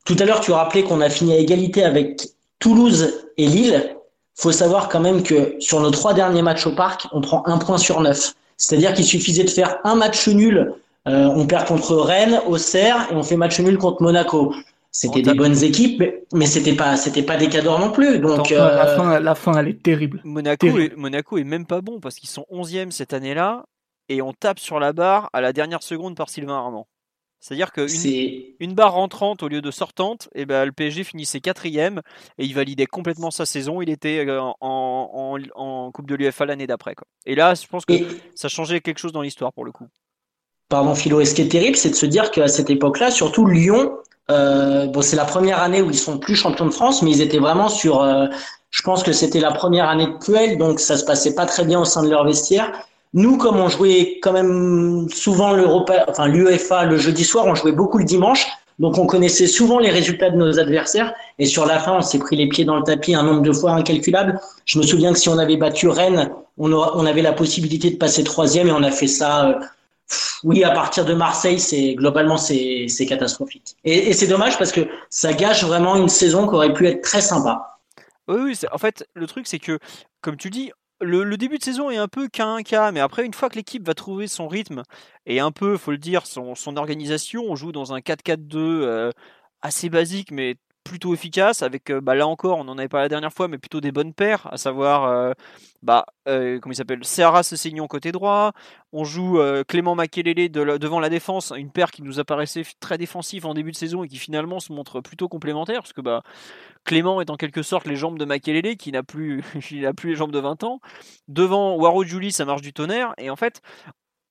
tout 0.05 0.16
à 0.18 0.27
l'heure, 0.27 0.40
tu 0.40 0.53
rappelais 0.53 0.83
qu'on 0.83 1.01
a 1.01 1.09
fini 1.09 1.33
à 1.33 1.38
égalité 1.38 1.83
avec 1.83 2.29
Toulouse 2.59 3.11
et 3.38 3.46
Lille. 3.46 3.96
Faut 4.35 4.53
savoir 4.53 4.90
quand 4.90 5.01
même 5.01 5.23
que 5.23 5.55
sur 5.61 5.81
nos 5.81 5.90
trois 5.90 6.12
derniers 6.12 6.42
matchs 6.42 6.66
au 6.66 6.73
parc, 6.73 7.07
on 7.12 7.23
prend 7.23 7.42
un 7.46 7.57
point 7.57 7.79
sur 7.79 8.03
neuf. 8.03 8.35
C'est-à-dire 8.59 8.92
qu'il 8.92 9.07
suffisait 9.07 9.44
de 9.44 9.51
faire 9.51 9.79
un 9.85 9.94
match 9.94 10.29
nul. 10.29 10.75
Euh, 11.09 11.31
on 11.35 11.46
perd 11.46 11.66
contre 11.66 11.96
Rennes, 11.96 12.38
Auxerre, 12.46 13.09
et 13.11 13.14
on 13.14 13.23
fait 13.23 13.37
match 13.37 13.59
nul 13.61 13.79
contre 13.79 14.03
Monaco. 14.03 14.53
C'était 14.92 15.22
des 15.22 15.35
bonnes 15.35 15.62
équipes, 15.62 16.03
mais 16.33 16.46
c'était 16.46 16.74
pas, 16.74 16.96
c'était 16.96 17.22
pas 17.22 17.37
des 17.37 17.48
cadors 17.48 17.79
non 17.79 17.92
plus. 17.92 18.18
Donc 18.18 18.50
euh... 18.50 18.59
la, 18.59 18.87
fin, 18.96 19.20
la 19.20 19.35
fin, 19.35 19.53
elle 19.55 19.68
est 19.68 19.83
terrible. 19.83 20.20
Monaco, 20.24 20.66
terrible. 20.66 20.94
Est, 20.94 20.96
Monaco 20.96 21.38
est 21.38 21.44
même 21.44 21.66
pas 21.66 21.81
bon 21.81 22.00
parce 22.00 22.16
qu'ils 22.16 22.29
sont 22.29 22.44
11e 22.50 22.90
cette 22.90 23.12
année-là 23.12 23.64
et 24.09 24.20
on 24.20 24.33
tape 24.33 24.59
sur 24.59 24.81
la 24.81 24.92
barre 24.92 25.31
à 25.33 25.40
la 25.40 25.53
dernière 25.53 25.83
seconde 25.83 26.16
par 26.16 26.29
Sylvain 26.29 26.57
Armand. 26.57 26.88
C'est-à-dire 27.40 27.72
qu'une 27.72 27.88
une 28.61 28.74
barre 28.74 28.92
rentrante 28.92 29.42
au 29.42 29.48
lieu 29.48 29.62
de 29.62 29.70
sortante, 29.70 30.29
et 30.35 30.44
ben, 30.44 30.66
le 30.66 30.72
PSG 30.72 31.05
finissait 31.05 31.40
quatrième 31.40 32.03
et 32.37 32.44
il 32.44 32.55
validait 32.55 32.85
complètement 32.85 33.31
sa 33.31 33.46
saison. 33.46 33.81
Il 33.81 33.88
était 33.88 34.26
euh, 34.26 34.42
en, 34.42 34.55
en, 34.61 35.38
en 35.55 35.90
Coupe 35.90 36.07
de 36.07 36.14
l'UFA 36.16 36.44
l'année 36.44 36.66
d'après. 36.66 36.94
Et 37.24 37.35
là, 37.35 37.55
je 37.55 37.66
pense 37.66 37.87
que 37.87 37.94
et... 37.94 38.07
ça 38.35 38.48
changeait 38.48 38.81
quelque 38.81 38.98
chose 38.98 39.12
dans 39.12 39.22
l'histoire 39.22 39.55
pour 39.55 39.64
le 39.64 39.72
coup. 39.72 39.87
Pardon 40.68 40.94
Philo, 40.94 41.20
et 41.20 41.24
ce 41.24 41.35
qui 41.35 41.42
est 41.42 41.48
terrible, 41.48 41.76
c'est 41.76 41.90
de 41.90 41.94
se 41.94 42.07
dire 42.07 42.31
qu'à 42.31 42.46
cette 42.46 42.68
époque-là, 42.68 43.11
surtout 43.11 43.46
Lyon, 43.46 43.96
euh, 44.31 44.87
bon, 44.87 45.03
c'est 45.03 45.16
la 45.16 45.25
première 45.25 45.62
année 45.62 45.83
où 45.83 45.90
ils 45.90 45.99
sont 45.99 46.19
plus 46.19 46.37
champions 46.37 46.66
de 46.66 46.71
France, 46.71 47.03
mais 47.03 47.11
ils 47.11 47.21
étaient 47.21 47.38
vraiment 47.38 47.69
sur. 47.69 48.03
Euh, 48.03 48.27
je 48.71 48.83
pense 48.83 49.03
que 49.03 49.12
c'était 49.12 49.40
la 49.40 49.51
première 49.51 49.88
année 49.88 50.07
de 50.07 50.16
Puel, 50.25 50.57
donc 50.57 50.79
ça 50.79 50.97
se 50.97 51.05
passait 51.05 51.35
pas 51.35 51.47
très 51.47 51.64
bien 51.64 51.81
au 51.81 51.85
sein 51.85 52.03
de 52.03 52.11
leur 52.11 52.25
vestiaire. 52.25 52.71
Nous, 53.12 53.37
comme 53.37 53.59
on 53.59 53.69
jouait 53.69 54.21
quand 54.23 54.33
même 54.33 55.09
souvent 55.12 55.53
l'Europa, 55.53 56.05
enfin 56.09 56.29
l'UEFA 56.29 56.85
le 56.85 56.97
jeudi 56.97 57.25
soir, 57.25 57.47
on 57.47 57.57
jouait 57.57 57.73
beaucoup 57.73 57.99
le 57.99 58.05
dimanche, 58.05 58.47
donc 58.79 58.97
on 58.99 59.07
connaissait 59.07 59.49
souvent 59.49 59.81
les 59.81 59.90
résultats 59.90 60.31
de 60.31 60.37
nos 60.37 60.61
adversaires. 60.61 61.12
Et 61.40 61.47
sur 61.47 61.66
la 61.66 61.81
fin, 61.81 61.97
on 61.97 62.03
s'est 62.03 62.21
pris 62.21 62.37
les 62.37 62.49
pieds 62.49 62.64
dans 62.64 62.77
le 62.77 62.85
tapis 62.85 63.14
un 63.14 63.25
nombre 63.25 63.43
de 63.43 63.53
fois 63.53 63.73
incalculable. 63.73 64.38
Je 64.64 64.79
me 64.79 64.85
souviens 64.85 65.12
que 65.12 65.19
si 65.19 65.29
on 65.29 65.38
avait 65.38 65.57
battu 65.57 65.88
Rennes, 65.88 66.31
on, 66.57 67.07
avait 67.07 67.23
la 67.23 67.33
possibilité 67.33 67.90
de 67.90 67.97
passer 67.97 68.23
troisième 68.23 68.69
et 68.69 68.73
on 68.73 68.83
a 68.83 68.90
fait 68.93 69.09
ça. 69.09 69.49
Euh, 69.49 69.55
oui, 70.44 70.64
à 70.64 70.70
partir 70.70 71.05
de 71.05 71.14
Marseille, 71.14 71.61
c'est 71.61 71.94
globalement 71.94 72.37
c'est 72.37 73.07
catastrophique. 73.09 73.77
Et, 73.85 74.12
c'est 74.12 74.27
dommage 74.27 74.59
parce 74.59 74.73
que 74.73 74.88
ça 75.09 75.33
gâche 75.33 75.64
vraiment 75.64 75.96
une 75.96 76.09
saison 76.09 76.46
qui 76.46 76.55
aurait 76.55 76.73
pu 76.73 76.87
être 76.87 77.03
très 77.03 77.20
sympa. 77.20 77.79
Oui, 78.29 78.40
oui 78.40 78.59
en 78.73 78.79
fait, 78.79 79.09
le 79.14 79.27
truc 79.27 79.46
c'est 79.46 79.59
que, 79.59 79.79
comme 80.20 80.37
tu 80.37 80.51
dis, 80.51 80.73
le, 81.01 81.37
début 81.37 81.59
de 81.59 81.64
saison 81.64 81.90
est 81.90 81.96
un 81.96 82.09
peu 82.09 82.29
qu'un 82.29 82.62
cas, 82.62 82.92
mais 82.92 83.01
après, 83.01 83.25
une 83.25 83.35
fois 83.35 83.49
que 83.49 83.57
l'équipe 83.57 83.87
va 83.87 83.94
trouver 83.94 84.27
son 84.29 84.49
rythme 84.49 84.83
et 85.27 85.40
un 85.40 85.51
peu, 85.51 85.77
faut 85.77 85.90
le 85.90 85.99
dire, 85.99 86.27
son, 86.27 86.55
son 86.55 86.77
organisation, 86.77 87.44
on 87.49 87.57
joue 87.57 87.73
dans 87.73 87.92
un 87.92 88.01
4-4-2 88.01 88.57
euh, 88.57 89.11
assez 89.62 89.88
basique, 89.88 90.31
mais 90.31 90.57
plutôt 90.90 91.14
efficace 91.14 91.62
avec 91.62 91.92
bah, 91.92 92.16
là 92.16 92.26
encore 92.26 92.59
on 92.59 92.66
en 92.66 92.76
avait 92.76 92.88
pas 92.88 92.98
la 92.98 93.09
dernière 93.09 93.33
fois 93.33 93.46
mais 93.46 93.59
plutôt 93.59 93.81
des 93.81 93.92
bonnes 93.92 94.12
paires 94.12 94.48
à 94.53 94.57
savoir 94.57 95.05
euh, 95.05 95.33
bah 95.83 96.05
euh, 96.29 96.59
comment 96.59 96.72
il 96.72 96.76
s'appelle 96.76 97.05
Serra 97.05 97.42
Sessignon 97.42 97.87
côté 97.87 98.12
droit. 98.12 98.53
On 98.92 99.05
joue 99.05 99.38
euh, 99.38 99.62
Clément 99.64 99.94
Makelele 99.94 100.50
de 100.50 100.79
devant 100.79 101.00
la 101.00 101.09
défense 101.09 101.53
une 101.57 101.70
paire 101.70 101.90
qui 101.90 102.03
nous 102.03 102.18
apparaissait 102.20 102.64
très 102.81 102.98
défensive 102.98 103.46
en 103.46 103.55
début 103.55 103.70
de 103.70 103.76
saison 103.76 104.05
et 104.05 104.09
qui 104.09 104.18
finalement 104.18 104.61
se 104.61 104.72
montre 104.72 105.00
plutôt 105.00 105.29
complémentaire 105.29 105.81
parce 105.81 105.92
que 105.92 106.00
bah 106.00 106.22
Clément 106.85 107.20
est 107.20 107.31
en 107.31 107.37
quelque 107.37 107.62
sorte 107.62 107.87
les 107.87 107.96
jambes 107.96 108.18
de 108.18 108.24
Makelele 108.24 108.76
qui 108.76 108.92
n'a 108.92 109.03
plus 109.03 109.42
plus 109.96 110.11
les 110.11 110.16
jambes 110.16 110.33
de 110.33 110.38
20 110.38 110.64
ans. 110.64 110.81
Devant 111.29 111.76
Waro 111.76 112.05
Julie 112.05 112.33
ça 112.33 112.44
marche 112.44 112.62
du 112.62 112.72
tonnerre. 112.72 113.14
Et 113.16 113.31
en 113.31 113.37
fait 113.37 113.62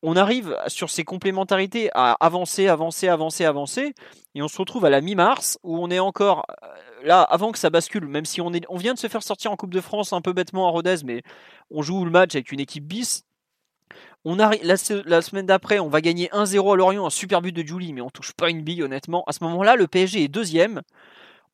on 0.01 0.15
arrive 0.15 0.55
sur 0.67 0.89
ces 0.89 1.03
complémentarités 1.03 1.89
à 1.93 2.13
avancer, 2.19 2.67
avancer, 2.67 3.07
avancer, 3.07 3.45
avancer, 3.45 3.93
et 4.35 4.41
on 4.41 4.47
se 4.47 4.57
retrouve 4.57 4.85
à 4.85 4.89
la 4.89 5.01
mi-mars 5.01 5.59
où 5.63 5.77
on 5.77 5.89
est 5.89 5.99
encore 5.99 6.45
là 7.03 7.21
avant 7.21 7.51
que 7.51 7.59
ça 7.59 7.69
bascule, 7.69 8.05
même 8.07 8.25
si 8.25 8.41
on, 8.41 8.49
vient 8.49 8.93
de 8.93 8.99
se 8.99 9.07
faire 9.07 9.23
sortir 9.23 9.51
en 9.51 9.55
Coupe 9.55 9.73
de 9.73 9.81
France 9.81 10.13
un 10.13 10.21
peu 10.21 10.33
bêtement 10.33 10.67
à 10.67 10.71
Rodez, 10.71 10.97
mais 11.03 11.21
on 11.69 11.81
joue 11.81 12.05
le 12.05 12.11
match 12.11 12.35
avec 12.35 12.51
une 12.51 12.59
équipe 12.59 12.85
bis. 12.85 13.23
On 14.25 14.39
arrive 14.39 14.61
la, 14.63 14.77
semaine 15.21 15.45
d'après, 15.45 15.79
on 15.79 15.89
va 15.89 16.01
gagner 16.01 16.27
1-0 16.27 16.73
à 16.73 16.75
Lorient, 16.75 17.05
un 17.05 17.09
super 17.09 17.41
but 17.41 17.53
de 17.53 17.65
Julie, 17.65 17.93
mais 17.93 18.01
on 18.01 18.09
touche 18.09 18.33
pas 18.33 18.49
une 18.49 18.61
bille 18.61 18.83
honnêtement. 18.83 19.23
À 19.27 19.31
ce 19.31 19.43
moment-là, 19.45 19.75
le 19.75 19.87
PSG 19.87 20.23
est 20.23 20.27
deuxième. 20.27 20.81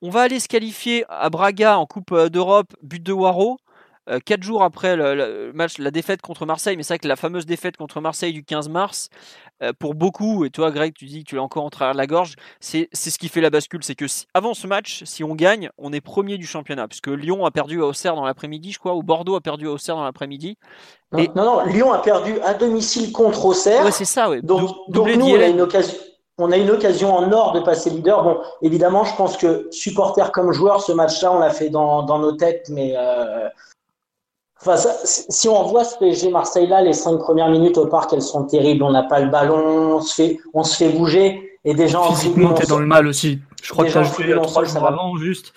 On 0.02 0.10
va 0.10 0.22
aller 0.22 0.40
se 0.40 0.48
qualifier 0.48 1.06
à 1.10 1.30
Braga 1.30 1.78
en 1.78 1.86
Coupe 1.86 2.14
d'Europe, 2.28 2.76
but 2.82 3.02
de 3.02 3.14
Waro. 3.14 3.58
Euh, 4.10 4.20
quatre 4.24 4.44
jours 4.44 4.64
après 4.64 4.96
le, 4.96 5.16
le, 5.16 5.54
match, 5.54 5.78
la 5.80 5.92
défaite 5.92 6.22
contre 6.22 6.46
Marseille, 6.46 6.78
mais 6.78 6.84
c'est 6.84 6.94
vrai 6.94 7.00
que 7.00 7.08
la 7.08 7.16
fameuse 7.16 7.46
défaite 7.46 7.76
contre 7.78 8.02
Marseille 8.02 8.34
du 8.34 8.44
15 8.44 8.70
mars, 8.70 9.10
euh, 9.64 9.72
pour 9.78 9.96
beaucoup, 9.96 10.46
et 10.46 10.50
toi 10.50 10.70
Greg, 10.72 10.94
tu 10.94 11.06
dis 11.06 11.24
que 11.24 11.30
tu 11.30 11.36
l'as 11.36 11.42
encore 11.42 11.64
en 11.64 11.70
travers 11.70 11.94
de 11.94 11.98
la 11.98 12.08
gorge, 12.08 12.36
c'est 12.60 12.88
ce 12.94 13.18
qui 13.18 13.30
fait 13.30 13.42
la 13.42 13.50
bascule, 13.50 13.84
c'est 13.84 13.96
que 13.96 14.08
si, 14.08 14.28
avant 14.34 14.54
ce 14.54 14.68
match, 14.68 15.04
si 15.06 15.24
on 15.24 15.34
gagne, 15.34 15.70
on 15.78 15.92
est 15.94 16.02
premier 16.02 16.38
du 16.38 16.46
championnat, 16.46 16.88
puisque 16.88 17.08
Lyon 17.08 17.46
a 17.46 17.52
perdu 17.52 17.82
à 17.82 17.86
Auxerre 17.86 18.16
dans 18.16 18.26
l'après-midi, 18.26 18.74
je 18.74 18.80
crois, 18.80 18.96
ou 18.96 19.02
Bordeaux 19.02 19.36
a 19.36 19.42
perdu 19.42 19.68
à 19.68 19.72
Auxerre 19.72 19.96
dans 19.96 20.04
l'après-midi. 20.04 20.58
Non, 21.12 21.20
et... 21.20 21.32
non, 21.36 21.44
non, 21.46 21.66
Lyon 21.66 21.92
a 21.92 22.00
perdu 22.00 22.40
à 22.42 22.54
domicile 22.54 23.12
contre 23.12 23.46
Auxerre. 23.46 23.86
Ouais, 23.86 23.92
c'est 23.92 24.06
ça, 24.06 24.30
ouais. 24.30 24.42
Donc, 24.42 24.70
donc 24.90 25.08
nous, 25.16 25.26
on 25.26 25.40
a 25.40 25.48
une 25.48 25.62
occasion 25.62 25.96
on 26.38 26.52
a 26.52 26.58
une 26.58 26.70
occasion 26.70 27.16
en 27.16 27.32
or 27.32 27.54
de 27.54 27.62
passer 27.62 27.90
leader. 27.90 28.24
Bon, 28.24 28.38
évidemment, 28.62 29.06
je 29.06 29.16
pense 29.16 29.38
que 29.38 29.70
supporter 29.72 30.32
comme 30.34 30.52
joueur, 30.52 30.82
ce 30.82 30.92
match-là, 30.92 31.32
on 31.32 31.40
l'a 31.40 31.50
fait 31.50 31.70
dans, 31.70 32.04
dans, 32.04 32.20
nos 32.20 32.34
têtes, 32.34 32.68
mais 32.70 32.94
euh, 32.98 33.48
Enfin, 34.62 34.78
ça, 34.78 34.96
si 35.04 35.50
on 35.50 35.64
voit 35.64 35.84
ce 35.84 35.98
PSG 35.98 36.30
Marseille 36.30 36.68
là, 36.68 36.82
les 36.82 36.94
cinq 36.94 37.18
premières 37.18 37.50
minutes 37.50 37.78
au 37.78 37.88
parc, 37.88 38.14
elles 38.14 38.22
sont 38.22 38.46
terribles. 38.46 38.84
On 38.84 38.92
n'a 38.92 39.04
pas 39.04 39.20
le 39.20 39.30
ballon, 39.30 39.98
on 39.98 40.02
se 40.02 40.16
fait, 40.16 40.40
on 40.54 40.64
se 40.64 40.78
fait 40.78 40.90
bouger 40.90 41.60
et 41.66 41.74
déjà 41.74 42.02
physiquement 42.04 42.54
t'es 42.54 42.68
dans 42.68 42.80
le 42.80 42.86
mal 42.86 43.08
aussi. 43.08 43.40
Je 43.62 43.72
crois 43.72 43.86
que 43.86 43.92
t'as 43.92 44.04
joué 44.04 44.34
trois 44.44 44.64
jours 44.64 44.88
avant 44.88 45.18
juste. 45.18 45.54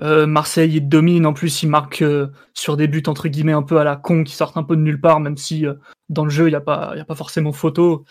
Euh, 0.00 0.26
Marseille 0.26 0.76
il 0.76 0.88
domine, 0.88 1.26
en 1.26 1.32
plus 1.32 1.62
il 1.64 1.68
marque 1.68 2.02
euh, 2.02 2.28
sur 2.54 2.76
des 2.76 2.86
buts 2.86 3.02
entre 3.08 3.26
guillemets 3.26 3.52
un 3.52 3.64
peu 3.64 3.78
à 3.78 3.84
la 3.84 3.96
con 3.96 4.22
qui 4.22 4.34
sortent 4.34 4.56
un 4.56 4.62
peu 4.62 4.76
de 4.76 4.80
nulle 4.80 5.00
part, 5.00 5.18
même 5.18 5.36
si 5.36 5.66
euh, 5.66 5.74
dans 6.08 6.24
le 6.24 6.30
jeu 6.30 6.46
il 6.46 6.50
n'y 6.50 6.56
a 6.56 6.60
pas, 6.60 6.94
y 6.96 7.00
a 7.00 7.04
pas 7.04 7.16
forcément 7.16 7.52
photo. 7.52 8.04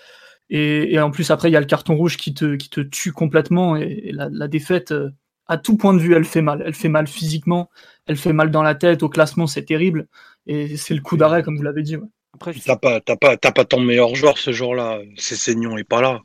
Et, 0.49 0.93
et 0.93 0.99
en 0.99 1.11
plus 1.11 1.31
après 1.31 1.49
il 1.49 1.53
y 1.53 1.57
a 1.57 1.61
le 1.61 1.65
carton 1.65 1.95
rouge 1.95 2.17
qui 2.17 2.33
te, 2.33 2.55
qui 2.55 2.69
te 2.69 2.81
tue 2.81 3.11
complètement 3.13 3.77
et, 3.77 4.01
et 4.05 4.11
la, 4.11 4.27
la, 4.31 4.47
défaite 4.47 4.91
euh, 4.91 5.09
à 5.47 5.57
tout 5.57 5.77
point 5.77 5.93
de 5.93 5.99
vue 5.99 6.15
elle 6.15 6.25
fait 6.25 6.41
mal. 6.41 6.63
Elle 6.65 6.73
fait 6.73 6.89
mal 6.89 7.07
physiquement, 7.07 7.69
elle 8.05 8.17
fait 8.17 8.33
mal 8.33 8.51
dans 8.51 8.63
la 8.63 8.75
tête. 8.75 9.03
Au 9.03 9.09
classement 9.09 9.47
c'est 9.47 9.63
terrible 9.63 10.07
et 10.45 10.77
c'est 10.77 10.93
le 10.93 11.01
coup 11.01 11.17
d'arrêt 11.17 11.43
comme 11.43 11.57
vous 11.57 11.63
l'avez 11.63 11.83
dit. 11.83 11.97
Ouais. 11.97 12.07
Après, 12.35 12.53
t'as 12.53 12.75
pas, 12.75 12.99
t'as 12.99 13.15
pas, 13.15 13.35
t'as 13.35 13.51
pas 13.51 13.65
ton 13.65 13.79
meilleur 13.79 14.13
joueur 14.13 14.37
ce 14.37 14.51
jour-là. 14.51 14.99
C'est 15.17 15.35
Seignon 15.35 15.75
est 15.77 15.83
pas 15.83 16.01
là. 16.01 16.19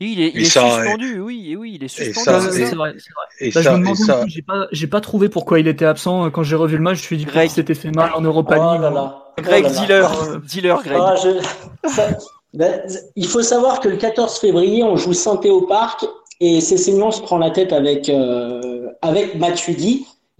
Il 0.00 0.20
est, 0.20 0.30
il 0.32 0.42
est 0.42 0.44
ça, 0.44 0.70
suspendu, 0.70 1.16
et... 1.16 1.18
oui, 1.18 1.50
et 1.50 1.56
oui, 1.56 1.72
il 1.74 1.84
est 1.84 1.88
suspendu. 1.88 2.46
C'est 2.52 2.74
vrai, 2.76 2.94
c'est 2.98 3.12
vrai. 3.12 3.28
Et 3.40 3.50
bah, 3.50 3.62
ça, 3.64 3.74
je 3.74 3.80
me 3.80 3.94
ça... 3.96 4.24
j'ai 4.28 4.42
pas, 4.42 4.68
j'ai 4.70 4.86
pas 4.86 5.00
trouvé 5.00 5.28
pourquoi 5.28 5.58
il 5.58 5.66
était 5.66 5.84
absent 5.84 6.30
quand 6.30 6.44
j'ai 6.44 6.54
revu 6.54 6.76
le 6.76 6.82
match. 6.84 6.98
Je 6.98 7.02
me 7.02 7.06
suis 7.06 7.16
dit 7.16 7.24
Greg 7.24 7.50
s'était 7.50 7.74
fait 7.74 7.90
mal 7.90 8.12
en 8.14 8.20
Europa 8.20 8.56
oh 8.56 8.72
League. 8.72 8.82
Là 8.82 8.90
là. 8.90 9.32
Greg 9.38 9.64
oh 9.66 9.72
là 9.72 9.80
dealer, 9.80 10.02
là. 10.02 10.40
dealer, 10.44 10.82
Greg. 10.84 11.00
Ah, 11.00 11.16
je... 11.16 11.88
ça... 11.88 12.10
ben, 12.54 12.80
il 13.16 13.26
faut 13.26 13.42
savoir 13.42 13.80
que 13.80 13.88
le 13.88 13.96
14 13.96 14.38
février, 14.38 14.84
on 14.84 14.96
joue 14.96 15.14
Santé 15.14 15.50
au 15.50 15.62
Parc 15.62 16.06
et 16.40 16.60
Cécilion 16.60 17.10
se 17.10 17.20
prend 17.20 17.38
la 17.38 17.50
tête 17.50 17.72
avec 17.72 18.08
euh, 18.08 18.90
avec. 19.02 19.36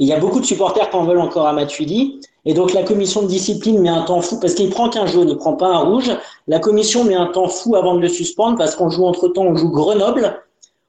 Il 0.01 0.07
y 0.07 0.13
a 0.13 0.21
beaucoup 0.21 0.39
de 0.39 0.47
supporters 0.47 0.91
qui 0.91 0.97
en 0.97 1.05
veulent 1.05 1.19
encore 1.19 1.47
à 1.47 1.53
Matuidi. 1.53 2.21
Et 2.45 2.55
donc 2.55 2.73
la 2.73 2.85
commission 2.85 3.23
de 3.23 3.27
discipline 3.27 3.81
met 3.81 3.89
un 3.89 4.03
temps 4.03 4.21
fou 4.21 4.39
parce 4.41 4.55
qu'il 4.55 4.71
prend 4.71 4.89
qu'un 4.89 5.07
jaune, 5.07 5.29
il 5.29 5.37
prend 5.37 5.55
pas 5.55 5.67
un 5.67 5.79
rouge. 5.79 6.11
La 6.47 6.61
commission 6.61 7.05
met 7.05 7.17
un 7.17 7.27
temps 7.27 7.49
fou 7.49 7.75
avant 7.75 7.95
de 7.95 8.01
le 8.01 8.09
suspendre 8.09 8.57
parce 8.57 8.77
qu'on 8.77 8.91
joue 8.91 9.05
entre 9.05 9.29
temps, 9.29 9.43
on 9.43 9.57
joue 9.57 9.71
Grenoble, 9.71 10.41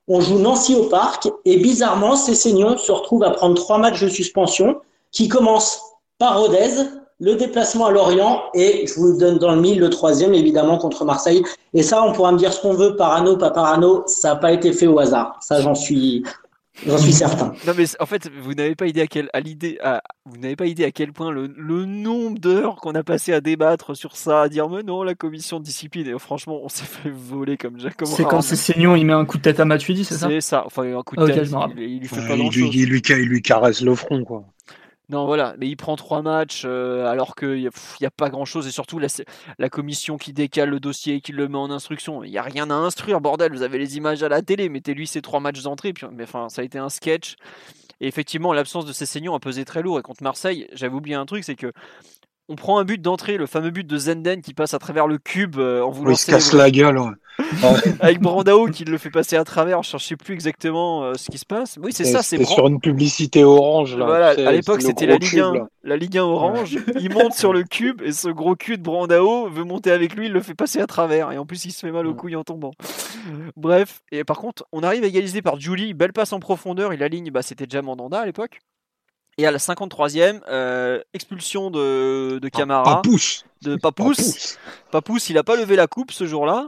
on 0.07 0.21
joue 0.21 0.37
Nancy 0.37 0.75
au 0.75 0.83
parc 0.83 1.27
et 1.45 1.57
bizarrement, 1.57 2.15
Cessignon 2.15 2.77
se 2.77 2.91
retrouve 2.91 3.23
à 3.23 3.31
prendre 3.31 3.55
trois 3.55 3.77
matchs 3.77 4.01
de 4.01 4.09
suspension 4.09 4.77
qui 5.11 5.27
commencent 5.27 5.81
par 6.19 6.39
Rodez, 6.39 6.85
le 7.19 7.35
déplacement 7.35 7.87
à 7.87 7.91
Lorient 7.91 8.43
et 8.53 8.87
je 8.87 8.93
vous 8.95 9.07
le 9.11 9.17
donne 9.17 9.39
dans 9.39 9.53
le 9.53 9.61
mille, 9.61 9.79
le 9.79 9.89
troisième 9.89 10.33
évidemment 10.33 10.77
contre 10.77 11.05
Marseille. 11.05 11.43
Et 11.73 11.83
ça, 11.83 12.03
on 12.03 12.13
pourra 12.13 12.31
me 12.31 12.37
dire 12.37 12.53
ce 12.53 12.61
qu'on 12.61 12.73
veut, 12.73 12.95
par 12.95 13.13
anneau, 13.13 13.37
pas 13.37 13.51
par 13.51 13.65
anneau, 13.65 14.03
ça 14.07 14.29
n'a 14.29 14.35
pas 14.37 14.51
été 14.51 14.71
fait 14.71 14.87
au 14.87 14.99
hasard. 14.99 15.37
Ça, 15.41 15.61
j'en 15.61 15.75
suis, 15.75 16.23
J'en 16.85 16.97
suis 16.97 17.13
certain. 17.13 17.53
Non 17.67 17.73
mais 17.77 17.85
en 17.99 18.05
fait, 18.05 18.29
vous 18.41 18.53
n'avez 18.53 18.75
pas 18.75 18.87
idée 18.87 19.01
à 19.01 19.07
quel, 19.07 19.29
à 19.33 19.39
l'idée, 19.39 19.77
à, 19.83 20.01
vous 20.25 20.37
n'avez 20.37 20.55
pas 20.55 20.65
idée 20.65 20.85
à 20.85 20.91
quel 20.91 21.11
point 21.11 21.31
le, 21.31 21.47
le 21.55 21.85
nombre 21.85 22.39
d'heures 22.39 22.77
qu'on 22.77 22.95
a 22.95 23.03
passé 23.03 23.33
à 23.33 23.41
débattre 23.41 23.95
sur 23.95 24.15
ça, 24.15 24.43
à 24.43 24.49
dire 24.49 24.69
mais 24.69 24.83
non 24.83 25.03
la 25.03 25.15
commission 25.15 25.59
de 25.59 25.65
discipline. 25.65 26.07
Et 26.07 26.17
franchement, 26.17 26.59
on 26.63 26.69
s'est 26.69 26.85
fait 26.85 27.09
voler 27.09 27.57
comme 27.57 27.79
Jacob. 27.79 28.07
C'est 28.07 28.23
quand 28.23 28.41
c'est 28.41 28.55
Seignon, 28.55 28.95
il 28.95 29.05
met 29.05 29.13
un 29.13 29.25
coup 29.25 29.37
de 29.37 29.43
tête 29.43 29.59
à 29.59 29.65
Matuidi, 29.65 30.05
c'est 30.05 30.15
ça? 30.15 30.27
C'est 30.29 30.41
ça. 30.41 30.63
Enfin 30.65 30.83
un 30.83 31.03
coup 31.03 31.15
de 31.15 31.23
okay, 31.23 31.33
tête. 31.33 31.49
Il, 31.75 31.83
il, 31.83 31.99
lui 31.99 32.07
fait 32.07 32.21
ouais, 32.21 32.27
pas 32.27 32.37
grand 32.37 32.49
il, 32.51 32.87
lui, 32.87 33.01
il 33.03 33.27
lui 33.27 33.41
caresse 33.41 33.81
le 33.81 33.95
front 33.95 34.23
quoi. 34.23 34.45
Non, 35.09 35.25
voilà, 35.25 35.55
mais 35.57 35.67
il 35.67 35.75
prend 35.75 35.95
trois 35.95 36.21
matchs 36.21 36.63
euh, 36.65 37.07
alors 37.07 37.35
qu'il 37.35 37.55
n'y 37.55 37.67
a, 37.67 37.71
y 37.99 38.05
a 38.05 38.11
pas 38.11 38.29
grand-chose 38.29 38.67
et 38.67 38.71
surtout 38.71 38.99
la, 38.99 39.07
la, 39.57 39.69
commission 39.69 40.17
qui 40.17 40.33
décale 40.33 40.69
le 40.69 40.79
dossier 40.79 41.15
et 41.15 41.21
qui 41.21 41.31
le 41.31 41.47
met 41.47 41.57
en 41.57 41.71
instruction. 41.71 42.23
Il 42.23 42.29
n'y 42.29 42.37
a 42.37 42.43
rien 42.43 42.69
à 42.69 42.75
instruire, 42.75 43.19
bordel. 43.19 43.51
Vous 43.51 43.63
avez 43.63 43.79
les 43.79 43.97
images 43.97 44.21
à 44.21 44.29
la 44.29 44.43
télé, 44.43 44.69
mettez-lui 44.69 45.07
ces 45.07 45.23
trois 45.23 45.39
matchs 45.39 45.63
d'entrée. 45.63 45.93
Puis, 45.93 46.05
mais 46.11 46.23
enfin, 46.23 46.47
ça 46.49 46.61
a 46.61 46.63
été 46.63 46.77
un 46.77 46.89
sketch. 46.89 47.37
Et 48.01 48.07
effectivement, 48.07 48.53
l'absence 48.53 48.85
de 48.85 48.93
ces 48.93 49.07
saignons 49.07 49.33
a 49.33 49.39
pesé 49.39 49.65
très 49.65 49.81
lourd. 49.81 49.97
Et 49.97 50.03
contre 50.03 50.21
Marseille, 50.21 50.67
j'avais 50.73 50.93
oublié 50.93 51.15
un 51.15 51.25
truc, 51.25 51.43
c'est 51.43 51.55
que 51.55 51.73
on 52.47 52.55
prend 52.55 52.79
un 52.79 52.83
but 52.83 53.01
d'entrée, 53.01 53.37
le 53.37 53.45
fameux 53.45 53.69
but 53.69 53.85
de 53.85 53.97
Zenden 53.97 54.41
qui 54.41 54.53
passe 54.53 54.73
à 54.73 54.79
travers 54.79 55.07
le 55.07 55.17
cube 55.17 55.57
euh, 55.57 55.83
en 55.83 55.91
voulant. 55.91 56.11
il 56.11 56.17
se 56.17 56.29
casse 56.29 56.53
la 56.53 56.71
gueule. 56.71 56.99
Avec 57.99 58.19
Brandao 58.19 58.67
qui 58.67 58.85
le 58.85 58.97
fait 58.97 59.09
passer 59.09 59.35
à 59.35 59.43
travers. 59.43 59.83
Je 59.83 59.95
ne 59.95 59.99
sais 59.99 60.15
plus 60.15 60.33
exactement 60.33 61.03
euh, 61.03 61.13
ce 61.15 61.29
qui 61.29 61.37
se 61.37 61.45
passe. 61.45 61.77
Oui, 61.81 61.91
c'est 61.93 62.05
ça. 62.05 62.21
C'est 62.21 62.43
sur 62.43 62.67
une 62.67 62.79
publicité 62.79 63.43
orange. 63.43 63.95
Là. 63.95 64.05
Voilà, 64.05 64.27
à 64.29 64.51
l'époque, 64.51 64.81
c'était 64.81 65.05
la 65.05 65.17
Ligue 65.17 65.39
1. 65.39 65.67
La 65.83 65.97
Ligue 65.97 66.17
1 66.17 66.23
orange. 66.23 66.77
il 66.99 67.11
monte 67.11 67.33
sur 67.33 67.53
le 67.53 67.63
cube 67.63 68.01
et 68.01 68.11
ce 68.11 68.29
gros 68.29 68.55
cul 68.55 68.77
de 68.77 68.83
Brandao 68.83 69.49
veut 69.49 69.63
monter 69.63 69.91
avec 69.91 70.15
lui. 70.15 70.27
Il 70.27 70.33
le 70.33 70.41
fait 70.41 70.55
passer 70.55 70.79
à 70.79 70.87
travers. 70.87 71.31
Et 71.31 71.37
en 71.37 71.45
plus, 71.45 71.65
il 71.65 71.71
se 71.71 71.79
fait 71.79 71.91
mal 71.91 72.07
au 72.07 72.13
couilles 72.13 72.35
en 72.35 72.43
tombant. 72.43 72.71
Bref. 73.55 74.01
Et 74.11 74.23
par 74.23 74.37
contre, 74.37 74.65
on 74.71 74.83
arrive 74.83 75.03
à 75.03 75.07
égaliser 75.07 75.41
par 75.41 75.59
Julie. 75.59 75.93
Belle 75.93 76.13
passe 76.13 76.33
en 76.33 76.39
profondeur. 76.39 76.93
Il 76.93 77.03
aligne. 77.03 77.31
Bah, 77.31 77.41
c'était 77.41 77.65
déjà 77.65 77.81
Mandanda 77.81 78.19
à 78.19 78.25
l'époque. 78.25 78.59
Et 79.37 79.45
à 79.45 79.51
la 79.51 79.57
53e, 79.57 80.41
euh, 80.49 80.99
expulsion 81.13 81.71
de, 81.71 82.39
de 82.41 82.49
Camara. 82.49 82.97
Papouche. 82.97 83.43
De 83.61 83.77
Papouche. 83.77 84.57
Papouche, 84.91 85.29
il 85.29 85.35
n'a 85.35 85.43
pas 85.43 85.55
levé 85.55 85.77
la 85.77 85.87
coupe 85.87 86.11
ce 86.11 86.25
jour-là. 86.25 86.67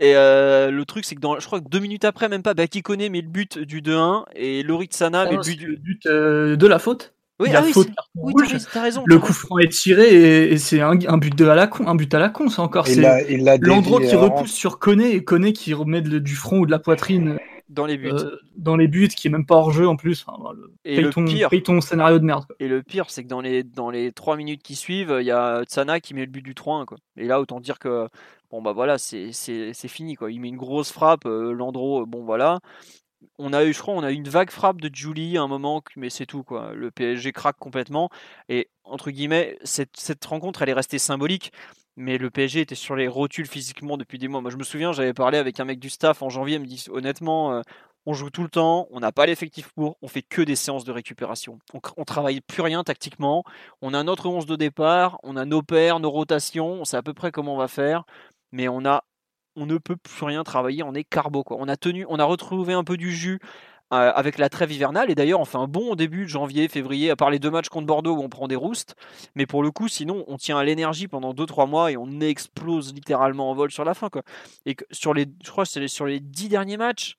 Et 0.00 0.16
euh, 0.16 0.70
le 0.70 0.84
truc, 0.86 1.04
c'est 1.04 1.14
que 1.14 1.20
dans, 1.20 1.38
je 1.38 1.46
crois 1.46 1.60
que 1.60 1.68
deux 1.68 1.78
minutes 1.78 2.06
après, 2.06 2.28
même 2.28 2.42
pas, 2.42 2.54
connaît 2.82 3.10
met 3.10 3.20
le 3.20 3.28
but 3.28 3.58
du 3.58 3.82
2-1 3.82 4.24
et 4.34 4.62
Lorit-Sana 4.62 5.26
met 5.26 5.36
le 5.36 5.42
but, 5.42 5.58
du... 5.58 5.76
but 5.76 6.06
euh, 6.06 6.56
de 6.56 6.66
la 6.66 6.78
faute. 6.78 7.12
Oui, 7.38 7.48
ah 7.54 7.62
oui, 7.64 7.72
oui 8.16 8.44
t'as 8.70 8.82
raison. 8.82 9.02
Le 9.06 9.18
coup 9.18 9.32
franc 9.32 9.58
est 9.58 9.72
tiré 9.72 10.52
et, 10.52 10.58
c'est 10.58 10.82
un, 10.82 10.94
but 10.94 11.34
de 11.34 11.46
à 11.46 11.54
la 11.54 11.66
con, 11.66 11.86
un 11.86 11.94
but 11.94 12.12
à 12.12 12.18
la 12.18 12.28
con, 12.28 12.50
c'est 12.50 12.60
encore. 12.60 12.86
C'est 12.86 13.00
l'endroit 13.60 14.00
qui 14.00 14.14
repousse 14.14 14.52
sur 14.52 14.78
Koné 14.78 15.12
et 15.14 15.24
Koné 15.24 15.54
qui 15.54 15.72
remet 15.72 16.02
du 16.02 16.34
front 16.34 16.58
ou 16.58 16.66
de 16.66 16.70
la 16.70 16.78
poitrine 16.78 17.38
dans 17.70 17.86
les 17.86 17.96
buts. 17.96 18.10
Euh, 18.12 18.36
dans 18.56 18.76
les 18.76 18.88
buts, 18.88 19.08
qui 19.08 19.28
est 19.28 19.30
même 19.30 19.46
pas 19.46 19.54
hors 19.54 19.70
jeu 19.70 19.88
en 19.88 19.96
plus. 19.96 20.26
et 20.84 21.00
le 21.00 21.10
pire, 21.10 21.48
ton 21.64 21.80
scénario 21.80 22.18
de 22.18 22.24
merde. 22.24 22.44
Et 22.58 22.68
le 22.68 22.82
pire, 22.82 23.08
c'est 23.08 23.22
que 23.22 23.28
dans 23.28 23.40
les, 23.40 23.62
dans 23.62 23.90
les 23.90 24.12
3 24.12 24.36
minutes 24.36 24.62
qui 24.62 24.74
suivent, 24.74 25.16
il 25.20 25.26
y 25.26 25.30
a 25.30 25.62
Tsana 25.64 26.00
qui 26.00 26.12
met 26.12 26.26
le 26.26 26.30
but 26.30 26.42
du 26.42 26.52
3-1. 26.52 26.84
Quoi. 26.84 26.98
Et 27.16 27.26
là, 27.26 27.40
autant 27.40 27.60
dire 27.60 27.78
que 27.78 28.08
bon, 28.50 28.62
bah 28.62 28.72
voilà, 28.72 28.98
c'est 28.98 29.32
fini. 29.88 30.14
Quoi. 30.14 30.30
Il 30.32 30.40
met 30.40 30.48
une 30.48 30.56
grosse 30.56 30.92
frappe, 30.92 31.26
euh, 31.26 31.52
Landreau, 31.52 32.02
euh, 32.02 32.06
bon 32.06 32.24
voilà. 32.24 32.60
On 33.38 33.52
a 33.52 33.64
eu, 33.64 33.72
je 33.72 33.80
crois, 33.80 33.94
on 33.94 34.02
a 34.02 34.12
eu 34.12 34.14
une 34.14 34.28
vague 34.28 34.50
frappe 34.50 34.80
de 34.80 34.90
Julie 34.94 35.36
à 35.36 35.42
un 35.42 35.48
moment, 35.48 35.82
mais 35.96 36.10
c'est 36.10 36.26
tout. 36.26 36.42
Quoi. 36.42 36.72
Le 36.74 36.90
PSG 36.90 37.32
craque 37.32 37.58
complètement. 37.58 38.08
Et 38.48 38.70
entre 38.84 39.10
guillemets, 39.10 39.58
cette, 39.62 39.96
cette 39.96 40.24
rencontre, 40.24 40.62
elle 40.62 40.70
est 40.70 40.74
restée 40.74 40.98
symbolique 40.98 41.52
mais 41.96 42.18
le 42.18 42.30
PSG 42.30 42.60
était 42.60 42.74
sur 42.74 42.96
les 42.96 43.08
rotules 43.08 43.46
physiquement 43.46 43.96
depuis 43.96 44.18
des 44.18 44.28
mois. 44.28 44.40
Moi, 44.40 44.50
je 44.50 44.56
me 44.56 44.64
souviens, 44.64 44.92
j'avais 44.92 45.12
parlé 45.14 45.38
avec 45.38 45.60
un 45.60 45.64
mec 45.64 45.78
du 45.78 45.90
staff 45.90 46.22
en 46.22 46.30
janvier, 46.30 46.56
il 46.56 46.60
me 46.62 46.66
dit 46.66 46.86
honnêtement, 46.90 47.52
euh, 47.52 47.62
on 48.06 48.14
joue 48.14 48.30
tout 48.30 48.42
le 48.42 48.48
temps, 48.48 48.88
on 48.90 49.00
n'a 49.00 49.12
pas 49.12 49.26
l'effectif 49.26 49.70
pour, 49.72 49.96
on 50.00 50.08
fait 50.08 50.22
que 50.22 50.40
des 50.42 50.56
séances 50.56 50.84
de 50.84 50.92
récupération. 50.92 51.58
On, 51.74 51.80
on 51.96 52.04
travaille 52.04 52.40
plus 52.40 52.62
rien 52.62 52.82
tactiquement, 52.84 53.44
on 53.82 53.92
a 53.92 54.02
notre 54.02 54.26
11 54.26 54.46
de 54.46 54.56
départ, 54.56 55.18
on 55.22 55.36
a 55.36 55.44
nos 55.44 55.62
paires, 55.62 56.00
nos 56.00 56.10
rotations, 56.10 56.80
on 56.80 56.84
sait 56.84 56.96
à 56.96 57.02
peu 57.02 57.12
près 57.12 57.30
comment 57.30 57.54
on 57.54 57.58
va 57.58 57.68
faire, 57.68 58.04
mais 58.52 58.68
on 58.68 58.84
a 58.84 59.04
on 59.56 59.66
ne 59.66 59.78
peut 59.78 59.96
plus 59.96 60.24
rien 60.24 60.44
travailler, 60.44 60.82
on 60.82 60.94
est 60.94 61.04
carbo 61.04 61.42
quoi. 61.42 61.56
On 61.60 61.68
a 61.68 61.76
tenu, 61.76 62.06
on 62.08 62.18
a 62.18 62.24
retrouvé 62.24 62.72
un 62.72 62.84
peu 62.84 62.96
du 62.96 63.12
jus 63.12 63.40
euh, 63.92 64.12
avec 64.14 64.38
la 64.38 64.48
trêve 64.48 64.70
hivernale. 64.70 65.10
Et 65.10 65.16
d'ailleurs, 65.16 65.40
on 65.40 65.44
fait 65.44 65.58
un 65.58 65.66
bon 65.66 65.96
début 65.96 66.22
de 66.22 66.28
janvier, 66.28 66.68
février, 66.68 67.10
à 67.10 67.16
part 67.16 67.28
les 67.28 67.40
deux 67.40 67.50
matchs 67.50 67.68
contre 67.68 67.88
Bordeaux 67.88 68.14
où 68.14 68.22
on 68.22 68.28
prend 68.28 68.46
des 68.46 68.54
roustes. 68.54 68.94
Mais 69.34 69.46
pour 69.46 69.64
le 69.64 69.72
coup, 69.72 69.88
sinon, 69.88 70.24
on 70.28 70.36
tient 70.36 70.56
à 70.56 70.62
l'énergie 70.64 71.08
pendant 71.08 71.34
2-3 71.34 71.68
mois 71.68 71.90
et 71.90 71.96
on 71.96 72.20
explose 72.20 72.94
littéralement 72.94 73.50
en 73.50 73.54
vol 73.54 73.72
sur 73.72 73.84
la 73.84 73.94
fin. 73.94 74.08
Quoi. 74.08 74.22
Et 74.64 74.76
sur 74.92 75.12
les, 75.12 75.26
je 75.44 75.50
crois 75.50 75.64
que 75.64 75.70
c'est 75.70 75.88
sur 75.88 76.06
les 76.06 76.20
10 76.20 76.48
derniers 76.48 76.76
matchs, 76.76 77.16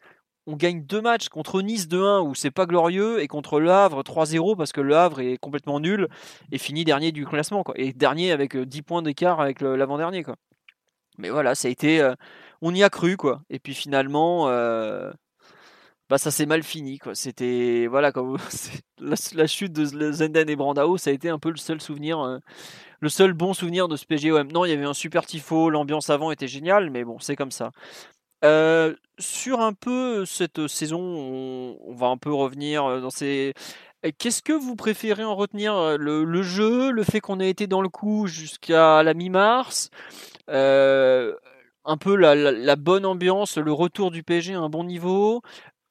on 0.48 0.56
gagne 0.56 0.86
deux 0.86 1.02
matchs 1.02 1.28
contre 1.28 1.62
Nice 1.62 1.88
2-1 1.88 2.26
où 2.26 2.36
c'est 2.36 2.52
pas 2.52 2.66
glorieux 2.66 3.22
et 3.22 3.28
contre 3.28 3.60
Le 3.60 3.70
Havre 3.70 4.02
3-0 4.02 4.56
parce 4.56 4.72
que 4.72 4.82
Le 4.82 4.96
Havre 4.96 5.20
est 5.20 5.38
complètement 5.38 5.80
nul 5.80 6.08
et 6.52 6.58
finit 6.58 6.84
dernier 6.84 7.12
du 7.12 7.26
classement 7.26 7.64
quoi. 7.64 7.76
et 7.78 7.94
dernier 7.94 8.32
avec 8.32 8.58
10 8.58 8.80
euh, 8.80 8.82
points 8.82 9.02
d'écart 9.02 9.40
avec 9.40 9.62
l'avant-dernier 9.62 10.24
quoi. 10.24 10.38
Mais 11.22 11.30
voilà, 11.30 11.56
ça 11.56 11.68
a 11.68 11.72
été 11.72 12.06
on 12.62 12.74
y 12.74 12.84
a 12.84 12.90
cru 12.90 13.18
quoi 13.18 13.42
et 13.50 13.60
puis 13.60 13.74
finalement 13.74 14.48
bah 16.12 16.18
ça 16.18 16.30
s'est 16.30 16.46
mal 16.46 16.62
fini 16.62 17.00
quoi. 17.00 17.16
C'était 17.16 17.88
voilà 17.88 18.12
la, 19.00 19.48
chute 19.48 19.72
de 19.72 20.12
Zenden 20.12 20.50
et 20.50 20.56
Brandao, 20.58 20.98
ça 20.98 21.10
a 21.10 21.14
été 21.14 21.30
un 21.30 21.40
peu 21.40 21.50
le 21.50 21.56
seul 21.56 21.80
souvenir, 21.80 22.42
le 23.00 23.10
seul 23.10 23.32
bon 23.32 23.54
souvenir 23.54 23.88
de 23.88 23.96
ce 23.96 24.06
PGOM. 24.06 24.52
Non, 24.52 24.66
il 24.66 24.72
y 24.72 24.74
avait 24.74 24.84
un 24.84 24.94
super 24.94 25.26
tifo, 25.26 25.70
l'ambiance 25.70 26.10
avant 26.10 26.32
était 26.32 26.50
géniale, 26.50 26.90
mais 26.90 27.06
bon, 27.06 27.18
c'est 27.20 27.38
comme 27.38 27.52
ça. 27.52 27.72
Sur 29.20 29.62
un 29.62 29.74
peu 29.74 30.26
cette 30.26 30.68
saison, 30.68 31.00
on, 31.00 31.94
va 31.94 32.08
un 32.08 32.18
peu 32.18 32.34
revenir 32.34 33.00
dans 33.00 33.10
ces. 33.10 33.54
Qu'est-ce 34.18 34.42
que 34.42 34.54
vous 34.54 34.76
préférez 34.76 35.24
en 35.24 35.36
retenir 35.36 35.98
le, 35.98 36.42
jeu, 36.42 36.92
le 36.92 37.04
fait 37.04 37.22
qu'on 37.22 37.40
ait 37.40 37.50
été 37.50 37.68
dans 37.68 37.82
le 37.82 37.90
coup 37.90 38.28
jusqu'à 38.28 39.02
la 39.04 39.14
mi-mars, 39.14 39.92
un 40.48 41.98
peu 41.98 42.16
la, 42.16 42.36
la, 42.36 42.76
bonne 42.76 43.06
ambiance, 43.06 43.58
le 43.58 43.72
retour 43.72 44.12
du 44.12 44.24
PSG 44.24 44.54
à 44.54 44.60
un 44.60 44.70
bon 44.70 44.84
niveau, 44.84 45.42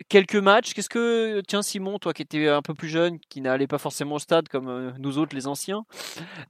quelques 0.09 0.37
matchs. 0.37 0.73
Qu'est-ce 0.75 0.89
que, 0.89 1.41
tiens 1.47 1.63
Simon, 1.63 1.99
toi 1.99 2.13
qui 2.13 2.23
étais 2.23 2.49
un 2.49 2.63
peu 2.63 2.75
plus 2.75 2.89
jeune, 2.89 3.19
qui 3.29 3.41
n'allait 3.41 3.67
pas 3.67 3.79
forcément 3.79 4.17
au 4.17 4.19
stade 4.19 4.49
comme 4.49 4.69
euh, 4.69 4.91
nous 4.99 5.19
autres 5.19 5.35
les 5.35 5.47
anciens, 5.47 5.85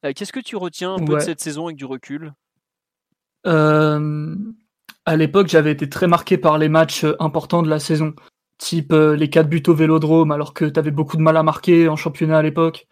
euh, 0.04 0.12
qu'est-ce 0.14 0.32
que 0.32 0.40
tu 0.40 0.56
retiens 0.56 0.94
un 0.94 1.04
peu 1.04 1.16
de 1.16 1.20
cette 1.20 1.40
saison 1.40 1.66
avec 1.66 1.76
du 1.76 1.84
recul? 1.84 2.32
Euh, 3.46 4.36
À 5.06 5.16
l'époque, 5.16 5.48
j'avais 5.48 5.72
été 5.72 5.88
très 5.88 6.06
marqué 6.06 6.38
par 6.38 6.58
les 6.58 6.68
matchs 6.68 7.06
importants 7.18 7.62
de 7.62 7.70
la 7.70 7.78
saison, 7.78 8.14
type 8.58 8.92
les 8.92 9.30
4 9.30 9.48
buts 9.48 9.62
au 9.66 9.74
Vélodrome, 9.74 10.30
alors 10.30 10.52
que 10.52 10.66
tu 10.66 10.78
avais 10.78 10.90
beaucoup 10.90 11.16
de 11.16 11.22
mal 11.22 11.36
à 11.36 11.42
marquer 11.42 11.88
en 11.88 11.96
championnat 11.96 12.38
à 12.38 12.42
l'époque. 12.42 12.86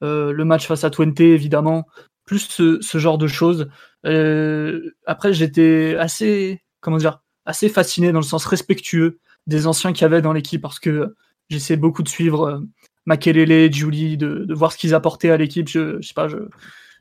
le 0.00 0.42
match 0.44 0.66
face 0.66 0.84
à 0.84 0.90
Twente, 0.90 1.20
évidemment, 1.20 1.86
plus 2.24 2.40
ce, 2.40 2.78
ce 2.80 2.98
genre 2.98 3.18
de 3.18 3.26
choses. 3.26 3.68
après, 4.04 5.32
j'étais 5.32 5.96
assez, 5.98 6.62
comment 6.80 6.96
dire, 6.96 7.20
assez 7.46 7.68
fasciné 7.68 8.12
dans 8.12 8.20
le 8.20 8.24
sens 8.24 8.46
respectueux 8.46 9.18
des 9.46 9.66
anciens 9.66 9.92
qu'il 9.92 10.02
y 10.02 10.04
avait 10.06 10.22
dans 10.22 10.32
l'équipe 10.32 10.62
parce 10.62 10.80
que 10.80 11.14
j'essaie 11.48 11.76
beaucoup 11.76 12.02
de 12.02 12.08
suivre 12.08 12.48
euh, 12.48 12.60
Makelele, 13.06 13.72
Julie, 13.72 14.16
de, 14.16 14.44
de, 14.44 14.54
voir 14.54 14.72
ce 14.72 14.78
qu'ils 14.78 14.94
apportaient 14.94 15.30
à 15.30 15.36
l'équipe. 15.36 15.68
Je, 15.68 16.00
je 16.00 16.08
sais 16.08 16.14
pas, 16.14 16.28
je 16.28 16.38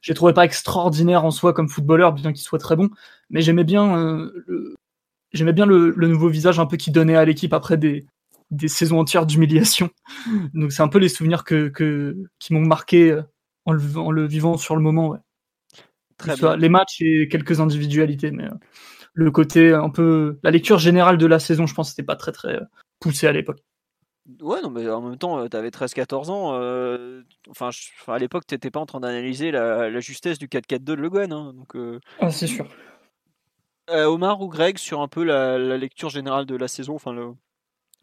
j'ai 0.01 0.13
trouvé 0.13 0.33
pas 0.33 0.43
extraordinaire 0.43 1.23
en 1.23 1.31
soi 1.31 1.53
comme 1.53 1.69
footballeur, 1.69 2.11
bien 2.11 2.33
qu'il 2.33 2.41
soit 2.41 2.59
très 2.59 2.75
bon, 2.75 2.89
mais 3.29 3.41
j'aimais 3.41 3.63
bien 3.63 3.97
euh, 3.97 4.43
le, 4.47 4.75
j'aimais 5.31 5.53
bien 5.53 5.65
le, 5.65 5.93
le, 5.95 6.07
nouveau 6.09 6.27
visage 6.27 6.59
un 6.59 6.65
peu 6.65 6.75
qu'il 6.75 6.91
donnait 6.91 7.15
à 7.15 7.23
l'équipe 7.23 7.53
après 7.53 7.77
des, 7.77 8.05
des 8.51 8.67
saisons 8.67 8.99
entières 8.99 9.25
d'humiliation. 9.25 9.89
Donc 10.53 10.73
c'est 10.73 10.83
un 10.83 10.89
peu 10.89 10.99
les 10.99 11.07
souvenirs 11.07 11.45
que, 11.45 11.69
que 11.69 12.17
qui 12.39 12.53
m'ont 12.53 12.65
marqué 12.65 13.11
euh, 13.11 13.21
en 13.65 13.71
le, 13.73 13.97
en 13.97 14.11
le, 14.11 14.25
vivant 14.25 14.57
sur 14.57 14.75
le 14.75 14.81
moment. 14.81 15.09
Ouais. 15.09 15.19
Très 16.17 16.35
bien. 16.35 16.55
Les 16.55 16.69
matchs 16.69 17.01
et 17.01 17.27
quelques 17.27 17.59
individualités, 17.59 18.31
mais 18.31 18.47
le 19.13 19.31
côté 19.31 19.73
un 19.73 19.89
peu 19.89 20.39
la 20.43 20.51
lecture 20.51 20.79
générale 20.79 21.17
de 21.17 21.25
la 21.25 21.39
saison, 21.39 21.65
je 21.67 21.73
pense, 21.73 21.91
c'était 21.91 22.03
pas 22.03 22.15
très 22.15 22.31
très 22.31 22.55
euh, 22.55 22.65
poussé 22.99 23.27
à 23.27 23.31
l'époque. 23.31 23.63
Ouais, 24.39 24.61
non, 24.61 24.69
mais 24.69 24.89
en 24.89 25.01
même 25.01 25.17
temps, 25.17 25.39
euh, 25.39 25.47
tu 25.49 25.57
avais 25.57 25.69
13-14 25.69 26.29
ans. 26.29 26.53
Euh, 26.53 27.23
enfin, 27.49 27.69
à 28.07 28.17
l'époque, 28.17 28.47
tu 28.47 28.55
n'étais 28.55 28.71
pas 28.71 28.79
en 28.79 28.85
train 28.85 29.01
d'analyser 29.01 29.51
la, 29.51 29.99
justesse 29.99 30.39
du 30.39 30.47
4-4-2 30.47 30.83
de 30.83 30.93
Le 30.93 31.09
Guen. 31.09 31.33
Hein, 31.33 31.53
donc, 31.53 31.75
ah, 32.19 32.31
c'est 32.31 32.47
sûr. 32.47 32.67
Omar 33.89 34.41
ou 34.41 34.47
Greg, 34.47 34.77
sur 34.77 35.01
un 35.01 35.09
peu 35.09 35.23
la, 35.23 35.77
lecture 35.77 36.09
générale 36.09 36.45
de 36.45 36.55
la 36.55 36.69
saison, 36.69 36.95
enfin, 36.95 37.11
le, 37.11 37.33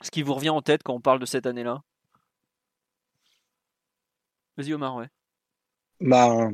ce 0.03 0.11
qui 0.11 0.23
vous 0.23 0.35
revient 0.35 0.51
en 0.51 0.61
tête 0.61 0.83
quand 0.83 0.95
on 0.95 1.01
parle 1.01 1.21
de 1.21 1.27
cette 1.27 1.47
année-là? 1.47 1.83
Vas-y, 4.59 4.75
Omar, 4.75 4.97
ouais. 4.97 5.09
Bah, 6.01 6.51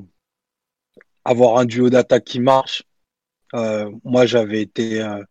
avoir 1.24 1.58
un 1.58 1.64
duo 1.64 1.90
d'attaque 1.90 2.24
qui 2.24 2.40
marche, 2.40 2.84
euh, 3.54 3.90
moi, 4.04 4.26
j'avais 4.26 4.62
été 4.62 5.02
euh, 5.02 5.22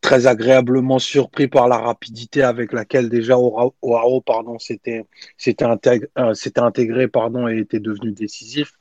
très 0.00 0.26
agréablement 0.26 0.98
surpris 0.98 1.48
par 1.48 1.68
la 1.68 1.78
rapidité 1.78 2.42
avec 2.42 2.72
laquelle 2.72 3.08
déjà 3.08 3.38
Oaro 3.38 4.20
pardon 4.20 4.58
euh, 6.18 6.34
intégré 6.56 7.08
pardon 7.08 7.48
et 7.48 7.58
était 7.58 7.80
devenu 7.80 8.12
décisif. 8.12 8.72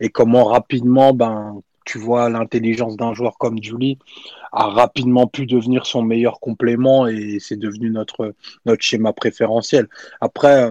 Et 0.00 0.08
comment 0.10 0.44
rapidement 0.44 1.12
ben 1.12 1.62
tu 1.84 1.98
vois 1.98 2.30
l'intelligence 2.30 2.96
d'un 2.96 3.14
joueur 3.14 3.36
comme 3.38 3.62
Julie 3.62 3.98
a 4.52 4.66
rapidement 4.68 5.26
pu 5.26 5.46
devenir 5.46 5.86
son 5.86 6.02
meilleur 6.02 6.40
complément 6.40 7.06
et 7.08 7.38
c'est 7.40 7.56
devenu 7.58 7.90
notre 7.90 8.34
notre 8.66 8.82
schéma 8.82 9.12
préférentiel. 9.12 9.88
Après 10.20 10.70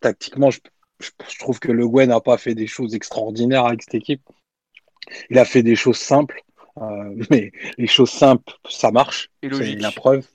tactiquement 0.00 0.50
je, 0.50 0.60
je, 1.02 1.38
trouve 1.38 1.58
que 1.60 1.70
Le 1.70 1.86
Guen 1.88 2.08
n'a 2.08 2.20
pas 2.20 2.38
fait 2.38 2.54
des 2.54 2.66
choses 2.66 2.94
extraordinaires 2.94 3.66
avec 3.66 3.82
cette 3.82 3.94
équipe 3.94 4.22
il 5.30 5.38
a 5.38 5.44
fait 5.44 5.62
des 5.62 5.76
choses 5.76 5.98
simples, 5.98 6.42
euh, 6.80 7.14
mais 7.30 7.52
les 7.78 7.86
choses 7.86 8.10
simples, 8.10 8.52
ça 8.68 8.90
marche. 8.90 9.30
C'est 9.42 9.76
la 9.76 9.90
preuve. 9.90 10.26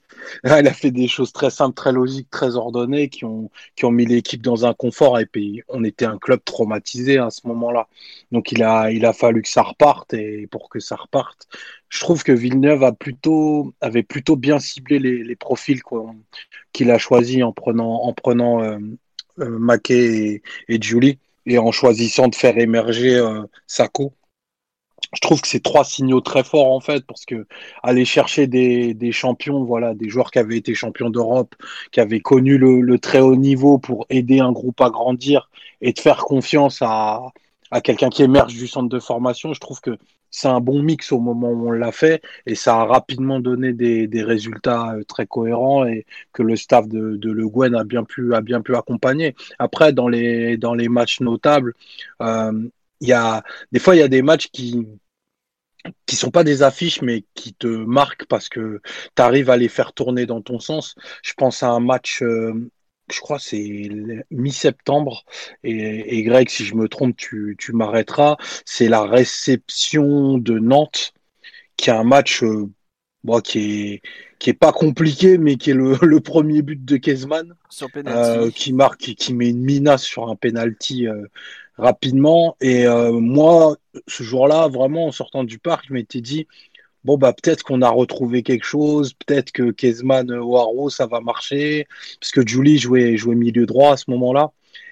elle 0.43 0.67
a 0.67 0.73
fait 0.73 0.91
des 0.91 1.08
choses 1.08 1.32
très 1.32 1.49
simples, 1.49 1.75
très 1.75 1.91
logiques, 1.91 2.30
très 2.30 2.56
ordonnées, 2.56 3.08
qui 3.08 3.23
ont, 3.23 3.49
qui 3.75 3.86
ont 3.86 3.91
mis 3.91 4.06
l'équipe 4.06 4.41
dans 4.41 4.65
un 4.65 4.73
confort. 4.73 5.19
Et 5.19 5.25
puis, 5.25 5.62
on 5.69 5.84
était 5.84 6.06
un 6.06 6.17
club 6.17 6.41
traumatisé 6.43 7.17
à 7.17 7.30
ce 7.30 7.47
moment-là. 7.47 7.88
Donc, 8.32 8.51
il 8.51 8.63
a, 8.63 8.91
il 8.91 9.06
a 9.06 9.13
fallu 9.13 9.41
que 9.41 9.49
ça 9.49 9.62
reparte. 9.62 10.13
Et 10.13 10.47
pour 10.47 10.69
que 10.69 10.80
ça 10.80 10.95
reparte, 10.95 11.47
je 11.89 11.99
trouve 11.99 12.23
que 12.23 12.32
Villeneuve 12.32 12.84
a 12.84 12.91
plutôt, 12.91 13.73
avait 13.80 14.03
plutôt 14.03 14.36
bien 14.36 14.60
ciblé 14.60 14.99
les, 14.99 15.23
les 15.23 15.36
profils 15.36 15.82
qu'il 16.73 16.91
a 16.91 16.97
choisis 16.97 17.43
en 17.43 17.53
prenant, 17.53 18.03
en 18.03 18.13
prenant 18.13 18.63
euh, 18.63 18.80
euh 19.39 19.58
Mackay 19.60 20.41
et, 20.67 20.82
Julie 20.82 21.19
et 21.45 21.58
en 21.58 21.71
choisissant 21.71 22.28
de 22.28 22.36
faire 22.36 22.58
émerger 22.58 23.15
euh, 23.15 23.43
Sako 23.67 24.13
je 25.15 25.21
trouve 25.21 25.41
que 25.41 25.47
c'est 25.47 25.63
trois 25.63 25.86
signaux 25.86 26.21
très 26.21 26.43
forts 26.43 26.71
en 26.71 26.80
fait 26.80 27.06
parce 27.06 27.26
que 27.26 27.47
aller 27.84 28.04
chercher 28.06 28.47
des, 28.47 28.93
des 28.93 29.12
champions, 29.12 29.63
voilà, 29.63 29.93
des 29.93 30.10
joueurs 30.10 30.32
qui 30.32 30.39
avaient 30.39 30.58
été 30.58 30.73
champions 30.73 31.10
d'Europe, 31.10 31.56
qui 31.91 32.00
avaient 32.00 32.19
connu 32.19 32.58
le, 32.58 32.82
le, 32.82 33.00
très 33.00 33.19
haut 33.19 33.36
niveau 33.36 33.78
pour 33.78 34.06
aider 34.10 34.39
un 34.39 34.52
groupe 34.52 34.82
à 34.82 34.89
grandir 34.89 35.50
et 35.82 35.93
de 35.93 36.00
faire 36.00 36.26
confiance 36.26 36.82
à, 36.82 37.21
à 37.71 37.82
quelqu'un 37.82 38.10
qui 38.10 38.23
émerge 38.23 38.54
du 38.54 38.67
centre 38.67 38.89
de 38.89 39.00
formation, 39.00 39.54
je 39.54 39.60
trouve 39.60 39.82
que 39.82 39.97
c'est 40.31 40.47
un 40.47 40.59
bon 40.59 40.81
mix 40.83 41.11
au 41.11 41.19
moment 41.19 41.49
où 41.49 41.69
on 41.69 41.71
l'a 41.71 41.91
fait 41.91 42.21
et 42.45 42.55
ça 42.55 42.75
a 42.77 42.85
rapidement 42.85 43.39
donné 43.39 43.73
des, 43.73 44.07
des, 44.07 44.23
résultats 44.23 44.93
euh, 44.95 45.03
très 45.03 45.25
cohérents 45.27 45.85
et 45.85 46.05
que 46.33 46.43
le 46.43 46.55
staff 46.55 46.87
de, 46.87 47.15
de 47.15 47.31
Le 47.31 47.47
Guen 47.47 47.75
a 47.75 47.83
bien 47.83 48.03
pu 48.03 48.33
a 48.35 48.41
bien 48.41 48.61
pu 48.61 48.75
accompagner. 48.75 49.35
Après 49.59 49.93
dans 49.93 50.07
les 50.07 50.57
dans 50.57 50.73
les 50.73 50.89
matchs 50.89 51.21
notables, 51.21 51.73
euh, 52.21 52.69
il 53.01 53.07
y 53.07 53.13
a 53.13 53.43
des 53.71 53.79
fois 53.79 53.95
il 53.95 53.99
y 53.99 54.01
a 54.03 54.07
des 54.07 54.21
matchs 54.21 54.49
qui 54.51 54.87
qui 56.05 56.15
sont 56.15 56.31
pas 56.31 56.43
des 56.43 56.63
affiches 56.63 57.01
mais 57.01 57.23
qui 57.33 57.53
te 57.53 57.67
marquent 57.67 58.25
parce 58.25 58.49
que 58.49 58.81
tu 59.15 59.21
arrives 59.21 59.49
à 59.49 59.57
les 59.57 59.69
faire 59.69 59.93
tourner 59.93 60.25
dans 60.25 60.41
ton 60.41 60.59
sens. 60.59 60.95
Je 61.23 61.33
pense 61.33 61.63
à 61.63 61.69
un 61.69 61.79
match 61.79 62.21
euh, 62.21 62.69
je 63.11 63.19
crois 63.19 63.39
c'est 63.39 63.89
mi-septembre. 64.31 65.25
Et, 65.63 66.17
et, 66.17 66.23
Greg 66.23 66.49
si 66.49 66.65
je 66.65 66.75
me 66.75 66.87
trompe 66.87 67.15
tu, 67.15 67.55
tu 67.57 67.73
m'arrêteras. 67.73 68.37
C'est 68.65 68.89
la 68.89 69.03
réception 69.03 70.37
de 70.37 70.59
Nantes 70.59 71.13
qui 71.77 71.89
est 71.89 71.93
un 71.93 72.03
match 72.03 72.43
euh, 72.43 72.69
bon, 73.23 73.39
qui 73.39 73.59
est 73.59 74.01
qui 74.39 74.51
est 74.51 74.53
pas 74.53 74.71
compliqué 74.71 75.37
mais 75.37 75.55
qui 75.55 75.71
est 75.71 75.73
le, 75.73 75.97
le 76.01 76.19
premier 76.19 76.61
but 76.61 76.83
de 76.83 76.97
Kezman 76.97 77.55
euh, 78.07 78.51
qui 78.51 78.73
marque 78.73 78.99
qui, 78.99 79.15
qui, 79.15 79.33
met 79.33 79.49
une 79.49 79.63
minace 79.63 80.03
sur 80.03 80.29
un 80.29 80.35
penalty 80.35 81.07
euh, 81.07 81.25
rapidement. 81.77 82.57
Et 82.59 82.87
moi, 82.87 83.77
ce 84.07 84.23
jour-là, 84.23 84.67
vraiment, 84.67 85.05
en 85.05 85.11
sortant 85.11 85.43
du 85.43 85.59
parc, 85.59 85.85
je 85.87 85.93
m'étais 85.93 86.21
dit, 86.21 86.47
bon, 87.07 87.17
bah, 87.17 87.31
peut-être 87.31 87.63
qu'on 87.63 87.81
a 87.81 87.89
retrouvé 87.89 88.43
quelque 88.43 88.65
chose, 88.65 89.13
peut-être 89.13 89.51
que 89.53 89.71
Kezman 89.71 90.29
ou 90.29 90.57
Haro, 90.57 90.89
ça 90.89 91.07
va 91.07 91.21
marcher, 91.21 91.87
parce 92.19 92.31
que 92.31 92.45
Julie 92.45 92.77
jouait, 92.77 93.15
jouait 93.15 93.35
milieu 93.35 93.65
droit 93.65 93.93
à 93.93 93.97
ce 93.97 94.11
moment-là. 94.11 94.51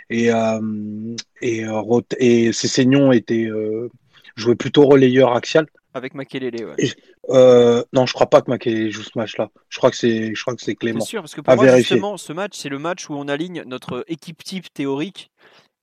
Et, 0.09 0.31
euh, 0.31 1.15
et, 1.41 1.65
euh, 1.65 2.01
et 2.17 2.53
Cessignon 2.53 3.11
était 3.11 3.47
euh, 3.47 3.89
jouait 4.37 4.55
plutôt 4.55 4.85
relayeur 4.85 5.35
axial. 5.35 5.67
Avec 5.93 6.13
Makelele, 6.13 6.65
ouais. 6.65 6.89
euh, 7.29 7.83
non, 7.91 8.05
je 8.05 8.13
crois 8.13 8.29
pas 8.29 8.41
que 8.41 8.49
Makelele 8.49 8.91
joue 8.91 9.03
ce 9.03 9.17
match-là. 9.17 9.49
Je 9.69 9.77
crois 9.77 9.91
que 9.91 9.97
c'est, 9.97 10.33
je 10.33 10.41
crois 10.41 10.55
que 10.55 10.61
c'est 10.61 10.75
Clément. 10.75 11.01
C'est 11.01 11.09
sûr, 11.09 11.21
parce 11.21 11.35
que 11.35 11.41
pour 11.41 11.55
moi, 11.55 11.77
justement, 11.77 12.15
ce 12.15 12.31
match, 12.31 12.53
c'est 12.55 12.69
le 12.69 12.79
match 12.79 13.09
où 13.09 13.13
on 13.13 13.27
aligne 13.27 13.63
notre 13.65 14.05
équipe 14.07 14.41
type 14.41 14.73
théorique 14.73 15.31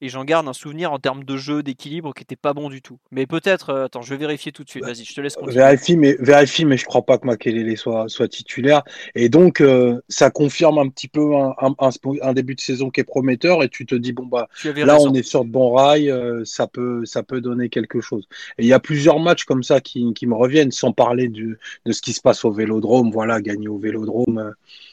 et 0.02 0.08
j'en 0.08 0.24
garde 0.24 0.48
un 0.48 0.52
souvenir 0.52 0.92
en 0.92 0.98
termes 0.98 1.22
de 1.22 1.36
jeu, 1.36 1.62
d'équilibre 1.62 2.12
qui 2.12 2.24
était 2.24 2.34
pas 2.34 2.52
bon 2.52 2.68
du 2.68 2.82
tout. 2.82 2.98
Mais 3.12 3.24
peut-être, 3.24 3.70
euh, 3.70 3.84
attends, 3.84 4.02
je 4.02 4.10
vais 4.10 4.16
vérifier 4.16 4.50
tout 4.50 4.64
de 4.64 4.68
suite. 4.68 4.84
Vas-y, 4.84 5.04
je 5.04 5.14
te 5.14 5.20
laisse 5.20 5.36
continuer. 5.36 5.54
Vérifie, 5.54 5.96
mais 5.96 6.16
vérifie, 6.18 6.64
mais 6.64 6.76
je 6.76 6.84
crois 6.84 7.02
pas 7.02 7.18
que 7.18 7.26
Makelele 7.26 7.78
soit 7.78 8.08
soit 8.08 8.26
titulaire. 8.26 8.82
Et 9.14 9.28
donc, 9.28 9.60
euh, 9.60 10.00
ça 10.08 10.30
confirme 10.30 10.78
un 10.78 10.88
petit 10.88 11.06
peu 11.06 11.36
un, 11.36 11.54
un, 11.60 11.90
un, 12.20 12.32
début 12.32 12.56
de 12.56 12.60
saison 12.60 12.90
qui 12.90 13.00
est 13.00 13.04
prometteur. 13.04 13.62
Et 13.62 13.68
tu 13.68 13.86
te 13.86 13.94
dis 13.94 14.12
bon 14.12 14.26
bah 14.26 14.48
là, 14.74 14.98
on 15.00 15.14
est 15.14 15.22
sur 15.22 15.44
de 15.44 15.50
bons 15.50 15.72
rails, 15.72 16.10
euh, 16.10 16.42
ça 16.44 16.66
peut 16.66 17.04
ça 17.04 17.22
peut 17.22 17.40
donner 17.40 17.68
quelque 17.68 18.00
chose. 18.00 18.26
Et 18.58 18.64
il 18.64 18.66
y 18.66 18.72
a 18.72 18.80
plusieurs 18.80 19.20
matchs 19.20 19.44
comme 19.44 19.62
ça 19.62 19.80
qui, 19.80 20.12
qui 20.14 20.26
me 20.26 20.34
reviennent, 20.34 20.72
sans 20.72 20.90
parler 20.90 21.28
du, 21.28 21.58
de 21.86 21.92
ce 21.92 22.02
qui 22.02 22.12
se 22.12 22.20
passe 22.20 22.44
au 22.44 22.50
Vélodrome. 22.50 23.12
Voilà, 23.12 23.40
gagner 23.40 23.68
au 23.68 23.78
Vélodrome 23.78 24.52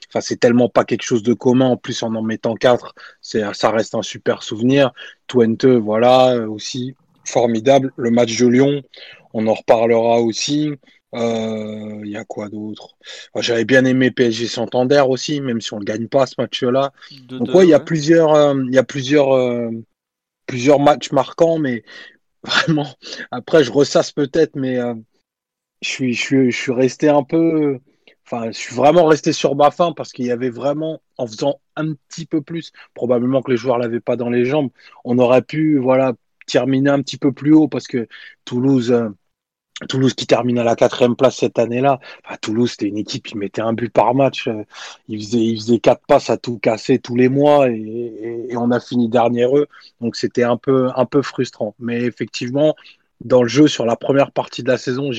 Enfin, 0.10 0.22
c'est 0.22 0.38
tellement 0.38 0.70
pas 0.70 0.86
quelque 0.86 1.04
chose 1.04 1.22
de 1.22 1.34
commun. 1.34 1.68
En 1.68 1.78
plus, 1.78 2.02
en 2.02 2.16
en 2.16 2.24
mettant 2.24 2.56
quatre, 2.56 2.96
c'est, 3.30 3.44
ça 3.54 3.70
reste 3.70 3.94
un 3.94 4.02
super 4.02 4.42
souvenir. 4.42 4.92
Twente, 5.28 5.66
voilà, 5.66 6.36
aussi 6.48 6.96
formidable. 7.26 7.94
Le 7.96 8.10
match 8.10 8.36
de 8.38 8.48
Lyon, 8.48 8.82
on 9.34 9.46
en 9.46 9.54
reparlera 9.54 10.20
aussi. 10.20 10.72
Il 11.14 11.20
euh, 11.20 12.06
y 12.06 12.18
a 12.18 12.24
quoi 12.24 12.50
d'autre? 12.50 12.98
J'avais 13.36 13.66
bien 13.66 13.86
aimé 13.86 14.12
PSG 14.12 14.48
Santander 14.48 15.04
aussi, 15.08 15.42
même 15.42 15.62
si 15.62 15.74
on 15.74 15.80
ne 15.80 15.84
gagne 15.84 16.08
pas 16.08 16.26
ce 16.26 16.36
match-là. 16.38 16.92
Donc 17.28 17.54
ouais, 17.54 17.66
il 17.66 17.70
y 17.70 17.74
a 17.74 17.80
plusieurs, 17.80 18.32
il 18.32 18.70
euh, 18.70 18.72
y 18.72 18.78
a 18.78 18.84
plusieurs, 18.84 19.34
euh, 19.34 19.70
plusieurs 20.48 20.80
matchs 20.80 21.12
marquants, 21.12 21.60
mais 21.60 21.84
vraiment. 22.44 22.88
Après, 23.30 23.64
je 23.64 23.72
ressasse 23.72 24.12
peut-être, 24.12 24.56
mais 24.56 24.78
je 25.82 25.90
suis, 25.90 26.14
je 26.14 26.22
suis, 26.22 26.52
je 26.52 26.58
suis 26.58 26.72
resté 26.74 27.10
un 27.10 27.24
peu 27.24 27.80
Je 28.32 28.52
suis 28.52 28.76
vraiment 28.76 29.06
resté 29.06 29.34
sur 29.34 29.56
ma 29.56 29.72
faim 29.72 29.94
parce 29.96 30.12
qu'il 30.12 30.26
y 30.26 30.32
avait 30.32 30.50
vraiment, 30.50 31.02
en 31.18 31.26
faisant 31.28 31.60
un 31.76 31.94
petit 31.94 32.26
peu 32.26 32.42
plus, 32.42 32.72
probablement 32.94 33.42
que 33.42 33.52
les 33.52 33.58
joueurs 33.58 33.78
l'avaient 33.78 34.00
pas 34.00 34.16
dans 34.16 34.30
les 34.30 34.46
jambes, 34.46 34.70
on 35.04 35.18
aurait 35.20 35.42
pu, 35.42 35.78
voilà, 35.80 36.14
terminer 36.46 36.90
un 36.90 37.02
petit 37.02 37.18
peu 37.18 37.32
plus 37.32 37.54
haut 37.54 37.68
parce 37.68 37.88
que 37.88 38.08
Toulouse, 38.46 38.92
euh, 38.92 39.10
Toulouse 39.88 40.14
qui 40.14 40.28
termine 40.28 40.60
à 40.60 40.64
la 40.64 40.76
quatrième 40.76 41.16
place 41.16 41.38
cette 41.38 41.58
année-là, 41.58 42.00
Toulouse 42.42 42.72
c'était 42.72 42.88
une 42.88 42.98
équipe 42.98 43.26
qui 43.26 43.38
mettait 43.38 43.62
un 43.62 43.74
but 43.74 43.92
par 43.92 44.14
match, 44.14 44.48
euh, 44.48 44.64
ils 45.08 45.58
faisaient, 45.58 45.80
quatre 45.80 46.06
passes 46.06 46.30
à 46.30 46.38
tout 46.38 46.60
casser 46.60 47.00
tous 47.00 47.16
les 47.16 47.30
mois 47.30 47.70
et, 47.70 47.76
et, 47.76 48.52
et 48.54 48.58
on 48.58 48.72
a 48.72 48.80
fini 48.80 49.10
dernier 49.10 49.46
eux, 49.46 49.68
donc 50.02 50.16
c'était 50.16 50.44
un 50.44 50.58
peu, 50.58 50.90
un 50.96 51.06
peu 51.06 51.22
frustrant. 51.22 51.76
Mais 51.80 52.02
effectivement, 52.02 52.76
dans 53.22 53.44
le 53.44 53.50
jeu 53.50 53.68
sur 53.68 53.86
la 53.86 53.96
première 53.96 54.32
partie 54.32 54.64
de 54.64 54.70
la 54.70 54.78
saison. 54.78 55.12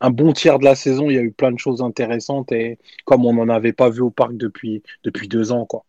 Un 0.00 0.10
bon 0.10 0.32
tiers 0.32 0.58
de 0.58 0.64
la 0.64 0.74
saison, 0.74 1.10
il 1.10 1.16
y 1.16 1.18
a 1.18 1.22
eu 1.22 1.32
plein 1.32 1.52
de 1.52 1.58
choses 1.58 1.82
intéressantes 1.82 2.52
et 2.52 2.78
comme 3.04 3.24
on 3.26 3.34
n'en 3.34 3.48
avait 3.48 3.72
pas 3.72 3.90
vu 3.90 4.00
au 4.00 4.10
parc 4.10 4.36
depuis, 4.36 4.82
depuis 5.04 5.28
deux 5.28 5.52
ans. 5.52 5.66
Quoi. 5.66 5.84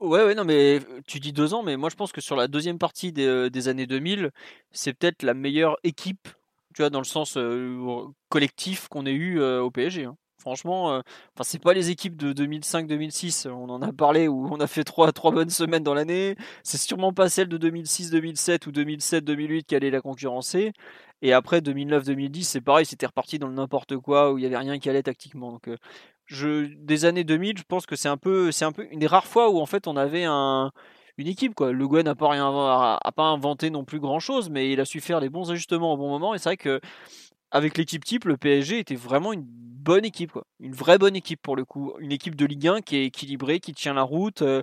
Ouais, 0.00 0.22
ouais, 0.24 0.34
non, 0.36 0.44
mais 0.44 0.80
tu 1.06 1.18
dis 1.18 1.32
deux 1.32 1.54
ans, 1.54 1.62
mais 1.64 1.76
moi 1.76 1.90
je 1.90 1.96
pense 1.96 2.12
que 2.12 2.20
sur 2.20 2.36
la 2.36 2.46
deuxième 2.46 2.78
partie 2.78 3.12
des, 3.12 3.26
euh, 3.26 3.50
des 3.50 3.66
années 3.68 3.86
2000, 3.86 4.30
c'est 4.70 4.92
peut-être 4.94 5.24
la 5.24 5.34
meilleure 5.34 5.76
équipe, 5.82 6.28
tu 6.74 6.82
vois, 6.82 6.90
dans 6.90 7.00
le 7.00 7.04
sens 7.04 7.36
euh, 7.36 8.04
collectif 8.28 8.86
qu'on 8.88 9.06
ait 9.06 9.12
eu 9.12 9.40
euh, 9.40 9.60
au 9.60 9.72
PSG. 9.72 10.04
Hein. 10.04 10.16
Franchement, 10.40 10.92
euh, 10.92 11.00
enfin 11.34 11.42
c'est 11.42 11.58
pas 11.58 11.72
les 11.72 11.90
équipes 11.90 12.16
de 12.16 12.32
2005-2006, 12.32 13.48
on 13.48 13.68
en 13.70 13.82
a 13.82 13.92
parlé 13.92 14.28
où 14.28 14.48
on 14.52 14.60
a 14.60 14.68
fait 14.68 14.84
trois, 14.84 15.10
trois 15.12 15.32
bonnes 15.32 15.50
semaines 15.50 15.82
dans 15.82 15.94
l'année. 15.94 16.36
C'est 16.62 16.78
sûrement 16.78 17.12
pas 17.12 17.28
celle 17.28 17.48
de 17.48 17.58
2006-2007 17.58 18.68
ou 18.68 18.70
2007-2008 18.70 19.64
qui 19.64 19.74
allait 19.74 19.90
la 19.90 20.00
concurrencer. 20.00 20.72
Et 21.22 21.32
après 21.32 21.60
2009-2010, 21.60 22.44
c'est 22.44 22.60
pareil, 22.60 22.86
c'était 22.86 23.06
reparti 23.06 23.40
dans 23.40 23.48
le 23.48 23.54
n'importe 23.54 23.96
quoi 23.96 24.32
où 24.32 24.38
il 24.38 24.44
y 24.44 24.46
avait 24.46 24.56
rien 24.56 24.78
qui 24.78 24.88
allait 24.88 25.02
tactiquement. 25.02 25.50
Donc 25.50 25.68
euh, 25.68 26.68
des 26.78 27.04
années 27.04 27.24
2000, 27.24 27.58
je 27.58 27.64
pense 27.66 27.86
que 27.86 27.96
c'est 27.96 28.08
un 28.08 28.16
peu, 28.16 28.50
un 28.60 28.72
peu 28.72 28.86
une 28.92 29.00
des 29.00 29.06
rares 29.08 29.26
fois 29.26 29.50
où 29.50 29.58
en 29.58 29.66
fait 29.66 29.88
on 29.88 29.96
avait 29.96 30.24
un, 30.24 30.70
une 31.16 31.26
équipe. 31.26 31.58
Le 31.58 31.88
Gwen 31.88 32.04
n'a 32.04 32.14
pas 32.14 32.98
pas 33.14 33.24
inventé 33.24 33.70
non 33.70 33.84
plus 33.84 33.98
grand 33.98 34.20
chose, 34.20 34.50
mais 34.50 34.70
il 34.70 34.80
a 34.80 34.84
su 34.84 35.00
faire 35.00 35.20
les 35.20 35.28
bons 35.28 35.50
ajustements 35.50 35.94
au 35.94 35.96
bon 35.96 36.08
moment. 36.08 36.34
Et 36.34 36.38
c'est 36.38 36.50
vrai 36.50 36.56
que 36.56 36.80
avec 37.50 37.78
l'équipe 37.78 38.04
type, 38.04 38.24
le 38.24 38.36
PSG 38.36 38.78
était 38.78 38.94
vraiment 38.94 39.32
une 39.32 39.46
bonne 39.88 40.04
équipe, 40.04 40.32
quoi. 40.32 40.44
une 40.60 40.74
vraie 40.74 40.98
bonne 40.98 41.16
équipe 41.16 41.40
pour 41.40 41.56
le 41.56 41.64
coup. 41.64 41.94
Une 41.98 42.12
équipe 42.12 42.36
de 42.36 42.44
Ligue 42.44 42.68
1 42.68 42.80
qui 42.82 42.96
est 42.96 43.06
équilibrée, 43.06 43.58
qui 43.58 43.72
tient 43.72 43.94
la 43.94 44.02
route, 44.02 44.42
euh, 44.42 44.62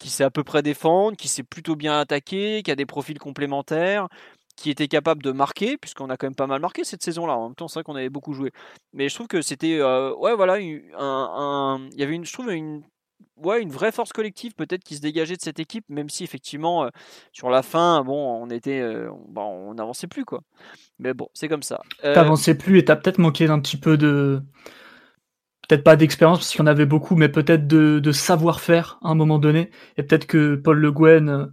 qui 0.00 0.10
sait 0.10 0.24
à 0.24 0.30
peu 0.30 0.42
près 0.42 0.62
défendre, 0.62 1.16
qui 1.16 1.28
sait 1.28 1.44
plutôt 1.44 1.76
bien 1.76 2.00
attaquer, 2.00 2.62
qui 2.64 2.72
a 2.72 2.74
des 2.74 2.84
profils 2.84 3.20
complémentaires, 3.20 4.08
qui 4.56 4.70
était 4.70 4.88
capable 4.88 5.22
de 5.22 5.30
marquer, 5.30 5.76
puisqu'on 5.78 6.10
a 6.10 6.16
quand 6.16 6.26
même 6.26 6.34
pas 6.34 6.48
mal 6.48 6.60
marqué 6.60 6.82
cette 6.82 7.04
saison-là. 7.04 7.36
En 7.36 7.48
même 7.48 7.54
temps, 7.54 7.68
c'est 7.68 7.74
vrai 7.74 7.84
qu'on 7.84 7.94
avait 7.94 8.10
beaucoup 8.10 8.34
joué. 8.34 8.50
Mais 8.92 9.08
je 9.08 9.14
trouve 9.14 9.28
que 9.28 9.42
c'était, 9.42 9.78
euh, 9.78 10.12
ouais, 10.16 10.34
voilà, 10.34 10.54
un, 10.98 11.88
il 11.92 12.00
y 12.00 12.02
avait 12.02 12.14
une, 12.14 12.24
je 12.24 12.32
trouve 12.32 12.50
une 12.50 12.82
ouais, 13.36 13.62
une 13.62 13.70
vraie 13.70 13.92
force 13.92 14.12
collective 14.12 14.54
peut-être 14.54 14.84
qui 14.84 14.96
se 14.96 15.00
dégageait 15.00 15.36
de 15.36 15.40
cette 15.42 15.58
équipe, 15.58 15.84
même 15.88 16.08
si 16.08 16.24
effectivement 16.24 16.84
euh, 16.84 16.88
sur 17.32 17.50
la 17.50 17.62
fin, 17.62 18.02
bon, 18.02 18.42
on 18.42 18.50
était, 18.50 18.80
euh, 18.80 19.10
bon, 19.28 19.42
on 19.42 19.74
n'avançait 19.74 20.06
plus 20.06 20.24
quoi. 20.24 20.42
Mais 20.98 21.14
bon, 21.14 21.28
c'est 21.34 21.48
comme 21.48 21.62
ça. 21.62 21.82
Euh... 22.04 22.14
T'avançais 22.14 22.56
plus 22.56 22.78
et 22.78 22.84
t'as 22.84 22.96
peut-être 22.96 23.18
manqué 23.18 23.46
d'un 23.46 23.60
petit 23.60 23.76
peu 23.76 23.96
de, 23.96 24.42
peut-être 25.68 25.84
pas 25.84 25.96
d'expérience 25.96 26.38
parce 26.38 26.50
qu'il 26.50 26.60
y 26.60 26.62
en 26.62 26.66
avait 26.66 26.86
beaucoup, 26.86 27.16
mais 27.16 27.28
peut-être 27.28 27.66
de, 27.66 27.98
de 27.98 28.12
savoir-faire 28.12 28.98
à 29.02 29.08
un 29.08 29.14
moment 29.14 29.38
donné. 29.38 29.70
Et 29.96 30.02
peut-être 30.02 30.26
que 30.26 30.56
Paul 30.56 30.78
Le 30.78 30.92
Guen 30.92 31.28
euh, 31.28 31.46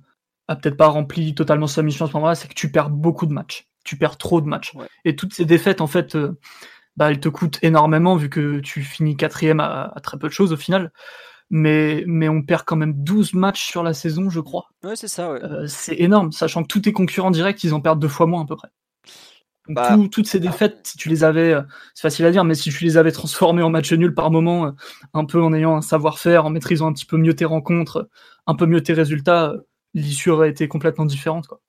a 0.48 0.56
peut-être 0.56 0.78
pas 0.78 0.88
rempli 0.88 1.36
totalement 1.36 1.68
sa 1.68 1.82
mission 1.82 2.06
à 2.06 2.08
ce 2.08 2.14
moment-là, 2.14 2.36
c'est 2.36 2.48
que 2.48 2.54
tu 2.54 2.72
perds 2.72 2.90
beaucoup 2.90 3.26
de 3.26 3.34
matchs, 3.34 3.68
tu 3.84 3.98
perds 3.98 4.18
trop 4.18 4.42
de 4.42 4.48
matchs. 4.48 4.74
Et 5.06 5.16
toutes 5.16 5.34
ces 5.34 5.46
défaites 5.46 5.82
en 5.82 5.88
fait. 5.88 6.18
bah, 6.98 7.10
elles 7.10 7.20
te 7.20 7.30
coûtent 7.30 7.60
énormément 7.62 8.16
vu 8.16 8.30
que 8.30 8.60
tu 8.60 8.82
finis 8.82 9.16
quatrième 9.16 9.60
à, 9.60 9.92
à 9.96 10.00
très 10.02 10.18
peu 10.18 10.28
de 10.28 10.34
choses 10.34 10.52
au 10.54 10.58
final 10.58 10.92
mais, 11.52 12.06
mais 12.08 12.30
on 12.30 12.42
perd 12.42 12.64
quand 12.64 12.78
même 12.78 12.94
12 12.94 13.34
matchs 13.34 13.68
sur 13.68 13.84
la 13.84 13.94
saison, 13.94 14.30
je 14.30 14.40
crois. 14.40 14.70
Ouais, 14.84 14.96
c'est 14.96 15.10
ça, 15.10 15.32
ouais. 15.32 15.44
Euh, 15.44 15.68
c'est 15.68 16.00
énorme, 16.00 16.32
sachant 16.32 16.64
que 16.64 16.68
tous 16.68 16.80
tes 16.80 16.94
concurrents 16.94 17.30
directs, 17.30 17.64
ils 17.66 17.74
en 17.74 17.82
perdent 17.82 18.00
deux 18.00 18.08
fois 18.08 18.26
moins 18.26 18.44
à 18.44 18.46
peu 18.46 18.56
près. 18.56 18.70
Bah, 19.68 19.96
toutes 20.12 20.28
ces 20.28 20.40
défaites, 20.40 20.80
si 20.84 20.98
tu 20.98 21.10
les 21.10 21.24
avais, 21.24 21.54
euh, 21.54 21.62
c'est 21.94 22.04
facile 22.04 22.26
à 22.26 22.32
dire, 22.32 22.46
mais 22.46 22.56
si 22.56 22.72
tu 22.72 22.84
les 22.86 22.98
avais 22.98 23.12
transformées 23.12 23.62
en 23.62 23.70
match 23.70 23.92
nul 23.92 24.14
par 24.14 24.32
moment, 24.32 24.68
euh, 24.68 24.72
un 25.14 25.26
peu 25.26 25.42
en 25.42 25.54
ayant 25.54 25.76
un 25.76 25.82
savoir-faire, 25.82 26.46
en 26.46 26.50
maîtrisant 26.50 26.88
un 26.88 26.94
petit 26.94 27.06
peu 27.06 27.18
mieux 27.18 27.36
tes 27.36 27.46
rencontres, 27.46 28.10
un 28.48 28.56
peu 28.56 28.66
mieux 28.66 28.82
tes 28.82 28.94
résultats, 28.94 29.54
l'issue 29.94 30.30
aurait 30.30 30.50
été 30.50 30.70
complètement 30.70 31.06
différente. 31.06 31.48
Quoi. 31.48 31.60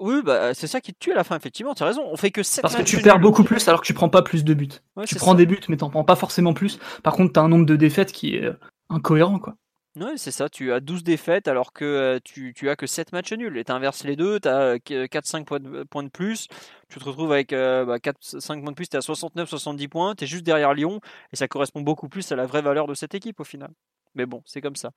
Oui, 0.00 0.20
bah, 0.22 0.52
c'est 0.52 0.66
ça 0.66 0.82
qui 0.82 0.92
te 0.92 0.98
tue 0.98 1.12
à 1.12 1.16
la 1.16 1.24
fin, 1.24 1.34
effectivement, 1.34 1.74
tu 1.74 1.82
as 1.82 1.86
raison. 1.86 2.02
On 2.10 2.16
fait 2.16 2.30
que 2.30 2.42
7 2.42 2.60
Parce 2.60 2.76
que 2.76 2.82
tu 2.82 3.00
perds 3.00 3.20
beaucoup 3.20 3.44
plus 3.44 3.66
alors 3.68 3.80
que 3.80 3.86
tu 3.86 3.94
prends 3.94 4.10
pas 4.10 4.22
plus 4.22 4.44
de 4.44 4.52
buts. 4.52 4.68
tu 5.06 5.14
prends 5.14 5.34
des 5.34 5.46
buts, 5.46 5.60
mais 5.68 5.78
t'en 5.78 5.88
prends 5.88 6.04
pas 6.04 6.16
forcément 6.16 6.52
plus. 6.52 6.78
Par 7.02 7.14
contre, 7.14 7.32
tu 7.32 7.40
as 7.40 7.42
un 7.42 7.48
nombre 7.48 7.66
de 7.66 7.76
défaites 7.76 8.12
qui 8.12 8.36
est 8.36 8.52
incohérent. 8.92 9.38
quoi. 9.38 9.54
Oui, 9.96 10.12
c'est 10.16 10.30
ça. 10.30 10.48
Tu 10.48 10.72
as 10.72 10.80
12 10.80 11.04
défaites 11.04 11.48
alors 11.48 11.74
que 11.74 12.18
tu, 12.24 12.54
tu 12.54 12.70
as 12.70 12.76
que 12.76 12.86
7 12.86 13.12
matchs 13.12 13.32
nuls. 13.34 13.58
Et 13.58 13.64
tu 13.64 13.72
inverses 13.72 14.04
les 14.04 14.16
deux, 14.16 14.40
tu 14.40 14.48
as 14.48 14.76
4-5 14.76 15.44
points 15.44 16.02
de, 16.02 16.08
plus. 16.08 16.48
Tu 16.88 16.98
te 16.98 17.04
retrouves 17.04 17.32
avec 17.32 17.52
4-5 17.52 17.84
bah, 17.84 17.98
points 17.98 18.70
de 18.70 18.74
plus, 18.74 18.88
tu 18.88 18.96
à 18.96 19.00
69-70 19.00 19.88
points. 19.88 20.14
Tu 20.14 20.24
es 20.24 20.26
juste 20.26 20.44
derrière 20.44 20.72
Lyon. 20.72 21.00
Et 21.32 21.36
ça 21.36 21.46
correspond 21.46 21.82
beaucoup 21.82 22.08
plus 22.08 22.32
à 22.32 22.36
la 22.36 22.46
vraie 22.46 22.62
valeur 22.62 22.86
de 22.86 22.94
cette 22.94 23.14
équipe 23.14 23.40
au 23.40 23.44
final. 23.44 23.70
Mais 24.14 24.24
bon, 24.24 24.42
c'est 24.46 24.62
comme 24.62 24.76
ça. 24.76 24.92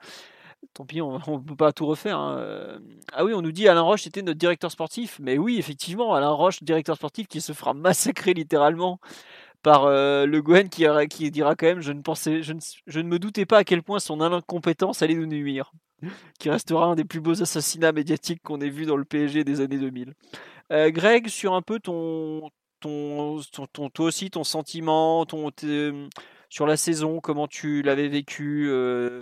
Tant 0.74 0.86
pis, 0.86 1.02
on 1.02 1.20
peut 1.46 1.56
pas 1.58 1.74
tout 1.74 1.86
refaire. 1.86 2.18
Hein. 2.18 2.80
Ah 3.12 3.26
oui, 3.26 3.34
on 3.34 3.42
nous 3.42 3.52
dit 3.52 3.68
Alain 3.68 3.82
Roche 3.82 4.08
était 4.08 4.22
notre 4.22 4.40
directeur 4.40 4.72
sportif. 4.72 5.20
Mais 5.22 5.38
oui, 5.38 5.58
effectivement, 5.58 6.14
Alain 6.14 6.30
Roche, 6.30 6.64
directeur 6.64 6.96
sportif 6.96 7.28
qui 7.28 7.42
se 7.42 7.52
fera 7.52 7.74
massacrer 7.74 8.34
littéralement 8.34 9.00
par 9.66 9.86
euh, 9.86 10.28
Le 10.28 10.44
Gwen 10.44 10.70
qui, 10.70 11.32
dira 11.32 11.56
quand 11.56 11.66
même 11.66 11.82
je 11.82 11.92
ne, 11.92 12.04
pensais, 12.04 12.44
je 12.44 12.54
ne, 12.54 13.08
me 13.08 13.18
doutais 13.18 13.48
pas 13.48 13.58
à 13.58 13.64
quel 13.64 13.82
point 13.82 13.98
son 13.98 14.22
incompétence 14.22 15.02
allait 15.02 15.16
nous 15.16 15.26
nuire. 15.26 15.72
Qui 16.40 16.52
restera 16.52 16.86
un 16.86 16.96
des 16.96 17.04
plus 17.04 17.20
beaux 17.20 17.42
assassinats 17.42 17.92
médiatiques 17.92 18.44
qu'on 18.44 18.62
ait 18.62 18.70
vu 18.70 18.86
dans 18.86 18.96
le 18.96 19.06
PSG 19.06 19.44
des 19.44 19.62
années 19.62 19.80
2000. 19.80 20.14
Euh, 20.72 20.92
Greg, 20.92 21.30
sur 21.30 21.56
un 21.56 21.64
peu 21.64 21.80
ton, 21.80 22.52
ton, 22.80 23.42
ton, 23.74 23.90
toi 23.90 24.06
aussi, 24.06 24.30
ton 24.30 24.44
sentiment, 24.44 25.26
ton, 25.26 25.50
sur 26.50 26.68
la 26.68 26.78
saison, 26.78 27.20
comment 27.20 27.48
tu 27.48 27.82
l'avais 27.82 28.08
vécu 28.08 28.68
euh, 28.70 29.22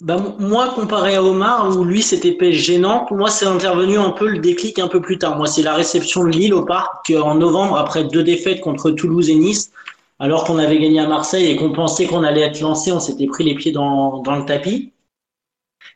bah, 0.00 0.18
moi, 0.38 0.68
comparé 0.74 1.16
à 1.16 1.22
Omar, 1.22 1.76
où 1.76 1.84
lui 1.84 2.02
c'était 2.02 2.52
gênant, 2.52 3.04
pour 3.06 3.16
moi 3.16 3.30
c'est 3.30 3.46
intervenu 3.46 3.98
un 3.98 4.10
peu 4.10 4.28
le 4.28 4.38
déclic 4.38 4.78
un 4.78 4.88
peu 4.88 5.00
plus 5.00 5.18
tard. 5.18 5.36
Moi, 5.36 5.46
c'est 5.46 5.62
la 5.62 5.74
réception 5.74 6.24
de 6.24 6.30
Lille 6.30 6.54
au 6.54 6.64
parc 6.64 7.12
en 7.12 7.34
novembre 7.34 7.76
après 7.76 8.04
deux 8.04 8.22
défaites 8.22 8.60
contre 8.60 8.90
Toulouse 8.90 9.30
et 9.30 9.34
Nice, 9.34 9.72
alors 10.18 10.44
qu'on 10.44 10.58
avait 10.58 10.78
gagné 10.78 11.00
à 11.00 11.06
Marseille 11.06 11.46
et 11.46 11.56
qu'on 11.56 11.72
pensait 11.72 12.06
qu'on 12.06 12.24
allait 12.24 12.42
être 12.42 12.60
lancé, 12.60 12.92
on 12.92 13.00
s'était 13.00 13.26
pris 13.26 13.44
les 13.44 13.54
pieds 13.54 13.72
dans, 13.72 14.18
dans 14.22 14.36
le 14.36 14.44
tapis. 14.44 14.92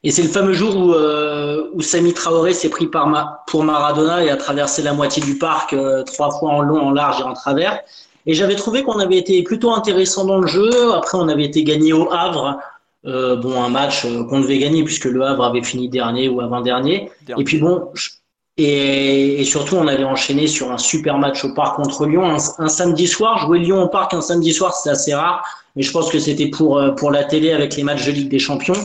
Et 0.03 0.11
c'est 0.11 0.23
le 0.23 0.29
fameux 0.29 0.53
jour 0.53 0.77
où, 0.77 0.93
euh, 0.93 1.71
où 1.75 1.81
Sami 1.81 2.13
Traoré 2.13 2.53
s'est 2.53 2.69
pris 2.69 2.87
par 2.87 3.07
ma, 3.07 3.43
pour 3.47 3.65
Maradona 3.65 4.23
et 4.23 4.31
a 4.31 4.37
traversé 4.37 4.83
la 4.83 4.93
moitié 4.93 5.23
du 5.23 5.39
parc 5.39 5.73
euh, 5.73 6.03
trois 6.05 6.31
fois 6.31 6.51
en 6.51 6.61
long, 6.61 6.79
en 6.79 6.91
large 6.91 7.21
et 7.21 7.25
en 7.25 7.33
travers. 7.33 7.81
Et 8.27 8.35
j'avais 8.35 8.55
trouvé 8.55 8.83
qu'on 8.83 8.99
avait 8.99 9.17
été 9.17 9.43
plutôt 9.43 9.73
intéressant 9.73 10.25
dans 10.25 10.39
le 10.39 10.47
jeu. 10.47 10.93
Après, 10.93 11.19
on 11.19 11.29
avait 11.29 11.45
été 11.45 11.65
gagné 11.65 11.93
au 11.93 12.11
Havre 12.11 12.59
euh, 13.07 13.37
bon, 13.37 13.63
un 13.63 13.69
match 13.69 14.05
euh, 14.05 14.25
qu'on 14.25 14.41
devait 14.41 14.59
gagner 14.59 14.83
puisque 14.83 15.05
le 15.05 15.23
Havre 15.23 15.45
avait 15.45 15.63
fini 15.63 15.89
dernier 15.89 16.29
ou 16.29 16.41
avant-dernier. 16.41 17.11
Et 17.37 17.45
puis 17.45 17.59
bon, 17.59 17.91
et, 18.57 19.41
et, 19.41 19.45
surtout, 19.45 19.77
on 19.77 19.89
avait 19.89 20.05
enchaîné 20.05 20.47
sur 20.47 20.71
un 20.71 20.79
super 20.79 21.19
match 21.19 21.45
au 21.45 21.53
parc 21.55 21.77
contre 21.77 22.07
Lyon. 22.07 22.37
Un, 22.59 22.69
samedi 22.69 23.07
soir, 23.07 23.39
jouer 23.39 23.59
Lyon 23.59 23.83
au 23.83 23.89
parc 23.89 24.15
un 24.15 24.21
samedi 24.21 24.53
soir, 24.53 24.75
c'est 24.75 24.91
assez 24.91 25.13
rare. 25.13 25.45
Mais 25.77 25.83
je 25.83 25.91
pense 25.91 26.09
que 26.11 26.21
c'était 26.21 26.47
pour, 26.47 26.79
euh, 26.79 26.93
pour 26.93 27.11
la 27.11 27.25
télé 27.25 27.53
avec 27.53 27.77
les 27.77 27.83
matchs 27.83 28.07
de 28.07 28.13
Ligue 28.13 28.31
des 28.31 28.39
Champions. 28.39 28.77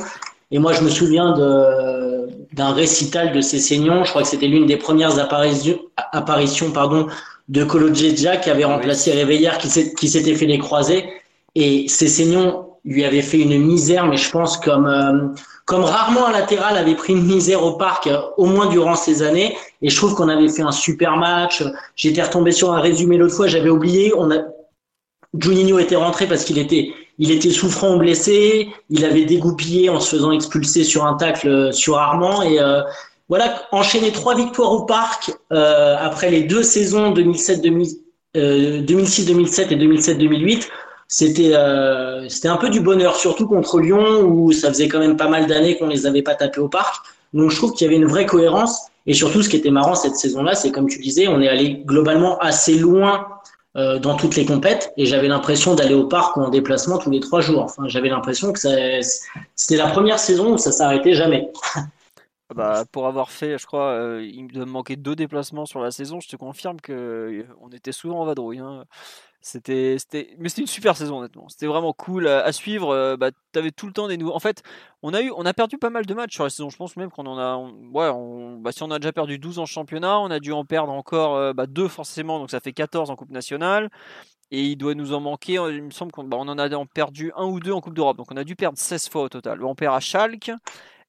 Et 0.52 0.58
moi, 0.58 0.74
je 0.74 0.82
me 0.82 0.90
souviens 0.90 1.34
de, 1.34 2.28
d'un 2.54 2.74
récital 2.74 3.32
de 3.32 3.42
Cessignon. 3.42 4.04
Je 4.04 4.10
crois 4.10 4.24
que 4.24 4.28
c'était 4.28 4.48
l'une 4.48 4.66
des 4.66 4.78
premières 4.78 5.20
apparitions, 5.20 5.80
apparitions 6.12 6.72
pardon, 6.72 7.08
de 7.48 7.64
Colo 7.64 7.92
qui 7.92 8.50
avait 8.50 8.64
remplacé 8.64 9.12
Réveillère 9.12 9.60
qui, 9.60 9.70
s'était 9.70 10.34
fait 10.34 10.48
les 10.48 10.58
croisés. 10.58 11.06
Et 11.54 11.88
Cessignon 11.88 12.69
lui 12.90 13.06
avait 13.06 13.22
fait 13.22 13.40
une 13.40 13.58
misère, 13.60 14.08
mais 14.08 14.18
je 14.18 14.30
pense 14.32 14.58
comme 14.58 14.88
euh, 14.88 15.28
comme 15.66 15.84
rarement 15.84 16.26
un 16.26 16.32
latéral 16.32 16.76
avait 16.76 16.96
pris 16.96 17.14
une 17.14 17.24
misère 17.24 17.64
au 17.64 17.74
parc, 17.74 18.08
euh, 18.08 18.20
au 18.38 18.46
moins 18.46 18.66
durant 18.68 18.96
ces 18.96 19.22
années. 19.22 19.56
Et 19.84 19.90
je 19.90 19.96
trouve 19.96 20.16
qu'on 20.16 20.28
avait 20.28 20.50
fait 20.50 20.64
un 20.64 20.72
super 20.72 21.16
match. 21.16 21.64
J'étais 21.96 22.24
retombé 22.24 22.52
sur 22.52 22.74
un 22.74 22.80
résumé 22.80 23.18
l'autre 23.18 23.36
fois, 23.36 23.48
j'avais 23.48 23.70
oublié. 23.70 24.12
On 24.18 24.32
a 24.32 24.38
Juninho 25.38 25.78
était 25.78 25.96
rentré 25.96 26.26
parce 26.26 26.44
qu'il 26.44 26.58
était 26.58 26.92
il 27.20 27.30
était 27.32 27.52
souffrant 27.52 27.98
blessé. 27.98 28.70
Il 28.90 29.06
avait 29.06 29.26
dégoupillé 29.26 29.90
en 29.90 30.00
se 30.00 30.16
faisant 30.16 30.32
expulser 30.32 30.84
sur 30.84 31.06
un 31.06 31.14
tacle 31.14 31.48
euh, 31.48 31.72
sur 31.72 31.98
Armand 31.98 32.42
et 32.42 32.60
voilà, 33.28 33.68
enchaîner 33.72 34.12
trois 34.12 34.34
victoires 34.34 34.72
au 34.72 34.86
parc 34.86 35.32
après 35.52 36.32
les 36.32 36.42
deux 36.42 36.64
saisons 36.64 37.12
2007 37.12 37.62
2006 37.62 39.26
2007 39.28 39.72
et 39.72 39.76
2007 39.76 40.18
2008 40.18 40.68
c'était 41.12 41.56
euh, 41.56 42.30
c'était 42.30 42.48
un 42.48 42.58
peu 42.58 42.70
du 42.70 42.80
bonheur, 42.80 43.16
surtout 43.16 43.48
contre 43.48 43.80
Lyon 43.80 44.22
où 44.22 44.52
ça 44.52 44.70
faisait 44.70 44.88
quand 44.88 45.00
même 45.00 45.18
pas 45.18 45.28
mal 45.28 45.48
d'années 45.48 45.76
qu'on 45.76 45.88
les 45.88 46.06
avait 46.06 46.22
pas 46.22 46.36
tapés 46.36 46.62
au 46.62 46.70
parc. 46.70 47.04
Donc 47.34 47.50
je 47.50 47.58
trouve 47.58 47.74
qu'il 47.74 47.86
y 47.86 47.90
avait 47.90 48.00
une 48.00 48.08
vraie 48.08 48.28
cohérence 48.28 48.80
et 49.08 49.16
surtout 49.16 49.42
ce 49.42 49.50
qui 49.50 49.58
était 49.58 49.72
marrant 49.72 49.96
cette 49.96 50.16
saison-là, 50.16 50.54
c'est 50.54 50.72
comme 50.72 50.88
tu 50.88 51.00
disais, 51.00 51.28
on 51.28 51.42
est 51.42 51.50
allé 51.50 51.82
globalement 51.84 52.38
assez 52.38 52.78
loin 52.78 53.28
euh, 53.76 53.98
dans 53.98 54.16
toutes 54.18 54.36
les 54.36 54.46
compètes 54.46 54.94
et 54.98 55.08
j'avais 55.08 55.28
l'impression 55.28 55.74
d'aller 55.74 55.96
au 55.96 56.06
parc 56.06 56.38
ou 56.38 56.42
en 56.42 56.50
déplacement 56.50 57.00
tous 57.00 57.10
les 57.10 57.20
trois 57.20 57.42
jours. 57.42 57.64
Enfin, 57.64 57.88
j'avais 57.88 58.10
l'impression 58.10 58.54
que 58.54 58.60
c'était 58.60 59.78
la 59.78 59.88
première 59.88 60.20
saison 60.20 60.54
où 60.54 60.58
ça 60.60 60.72
s'arrêtait 60.72 61.14
jamais. 61.14 61.50
Bah, 62.56 62.84
pour 62.92 63.06
avoir 63.06 63.30
fait, 63.30 63.60
je 63.60 63.68
crois, 63.68 63.92
euh, 63.92 64.28
il 64.28 64.46
me 64.46 64.66
manquait 64.66 64.96
deux 64.96 65.16
déplacements 65.16 65.68
sur 65.68 65.82
la 65.82 65.92
saison. 65.92 66.20
Je 66.20 66.28
te 66.28 66.36
confirme 66.36 66.82
que 66.82 67.46
on 67.62 67.70
était 67.70 67.92
souvent 67.92 68.22
en 68.22 68.26
vadrouille. 68.26 68.58
Hein. 68.58 68.86
C'était, 69.42 69.96
c'était, 69.98 70.36
mais 70.38 70.50
c'était 70.50 70.62
une 70.62 70.68
super 70.68 70.98
saison 70.98 71.20
honnêtement. 71.20 71.48
C'était 71.48 71.66
vraiment 71.66 71.94
cool 71.94 72.28
à, 72.28 72.52
suivre. 72.52 72.90
Euh, 72.90 73.16
bah, 73.16 73.32
t'avais 73.54 73.72
tout 73.72 73.88
le 73.88 73.94
temps 73.94 74.10
des 74.10 74.18
nouveaux. 74.18 74.34
En 74.34 74.40
fait, 74.40 74.64
on 75.02 75.14
a 75.14 75.22
eu, 75.22 75.32
on 75.36 75.46
a 75.46 75.54
perdu 75.54 75.78
pas 75.78 75.90
mal 75.90 76.06
de 76.06 76.14
matchs 76.14 76.34
sur 76.34 76.44
la 76.44 76.50
saison. 76.50 76.70
Je 76.70 76.76
pense 76.76 76.98
même 76.98 77.10
qu'on 77.10 77.26
en 77.26 77.38
a, 77.38 77.58
ouais, 77.58 78.10
on, 78.10 78.58
bah, 78.58 78.74
si 78.74 78.84
on 78.84 78.92
a 78.92 79.00
déjà 79.00 79.14
perdu 79.14 79.40
12 79.40 79.60
en 79.60 79.66
championnat, 79.66 80.20
on 80.20 80.30
a 80.30 80.40
dû 80.40 80.52
en 80.52 80.66
perdre 80.66 80.92
encore 80.92 81.36
euh, 81.38 81.54
bah, 81.54 81.68
deux 81.68 81.88
forcément, 81.88 82.40
donc 82.40 82.52
ça 82.52 82.60
fait 82.60 82.74
14 82.74 83.10
en 83.10 83.16
Coupe 83.16 83.32
nationale. 83.32 83.90
Et 84.52 84.64
il 84.64 84.76
doit 84.78 84.96
nous 84.96 85.14
en 85.14 85.22
manquer. 85.22 85.54
Il 85.54 85.84
me 85.84 85.92
semble 85.92 86.12
qu'on 86.12 86.26
bah, 86.26 86.38
on 86.40 86.48
en 86.50 86.58
a 86.58 86.86
perdu 86.86 87.32
un 87.38 87.46
ou 87.46 87.60
deux 87.60 87.72
en 87.72 87.82
Coupe 87.82 87.94
d'Europe. 87.94 88.18
Donc 88.18 88.32
on 88.32 88.38
a 88.38 88.44
dû 88.44 88.56
perdre 88.56 88.78
16 88.78 89.08
fois 89.08 89.22
au 89.24 89.30
total. 89.30 89.64
On 89.64 89.76
perd 89.76 89.96
à 89.96 90.00
Schalke 90.02 90.52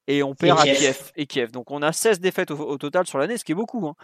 et 0.07 0.23
on 0.23 0.35
perd 0.35 0.61
à 0.61 0.65
Kiev. 0.65 1.11
et 1.17 1.27
Kiev. 1.27 1.51
Donc 1.51 1.71
on 1.71 1.83
a 1.83 1.93
16 1.93 2.21
défaites 2.21 2.51
au, 2.53 2.79
total 2.79 3.07
sur 3.07 3.19
l'année, 3.19 3.39
ce 3.39 3.45
qui 3.45 3.53
est 3.53 3.57
beaucoup. 3.57 3.89
Hein. 3.89 3.95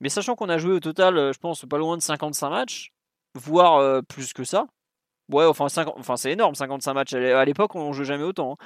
Mais 0.00 0.08
sachant 0.08 0.34
qu'on 0.34 0.48
a 0.48 0.58
joué 0.58 0.72
au 0.72 0.80
total, 0.80 1.16
euh, 1.18 1.32
je 1.32 1.38
pense, 1.38 1.64
pas 1.68 1.78
loin 1.78 1.96
de 1.96 2.02
55 2.02 2.50
matchs 2.50 2.92
voire 3.36 3.76
euh, 3.76 4.02
plus 4.02 4.32
que 4.32 4.44
ça. 4.44 4.66
Ouais, 5.30 5.44
enfin, 5.44 5.66
enfin 5.96 6.16
c'est 6.16 6.32
énorme, 6.32 6.54
55 6.54 6.94
matchs. 6.94 7.14
À 7.14 7.44
l'époque, 7.44 7.74
on 7.74 7.88
ne 7.88 7.92
joue 7.92 8.04
jamais 8.04 8.24
autant. 8.24 8.52
Hein. 8.52 8.64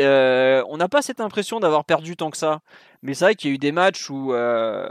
Euh, 0.00 0.62
on 0.68 0.76
n'a 0.76 0.88
pas 0.88 1.02
cette 1.02 1.20
impression 1.20 1.58
d'avoir 1.58 1.84
perdu 1.84 2.16
tant 2.16 2.30
que 2.30 2.36
ça. 2.36 2.60
Mais 3.02 3.14
c'est 3.14 3.24
vrai 3.24 3.34
qu'il 3.34 3.50
y 3.50 3.52
a 3.52 3.54
eu 3.54 3.58
des 3.58 3.72
matchs 3.72 4.08
où 4.10 4.32
euh, 4.32 4.88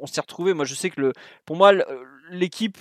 on 0.00 0.06
s'est 0.06 0.20
retrouvé. 0.20 0.54
Moi, 0.54 0.64
je 0.64 0.74
sais 0.74 0.90
que 0.90 1.00
le, 1.00 1.12
pour 1.44 1.56
moi, 1.56 1.72
l'équipe, 2.30 2.78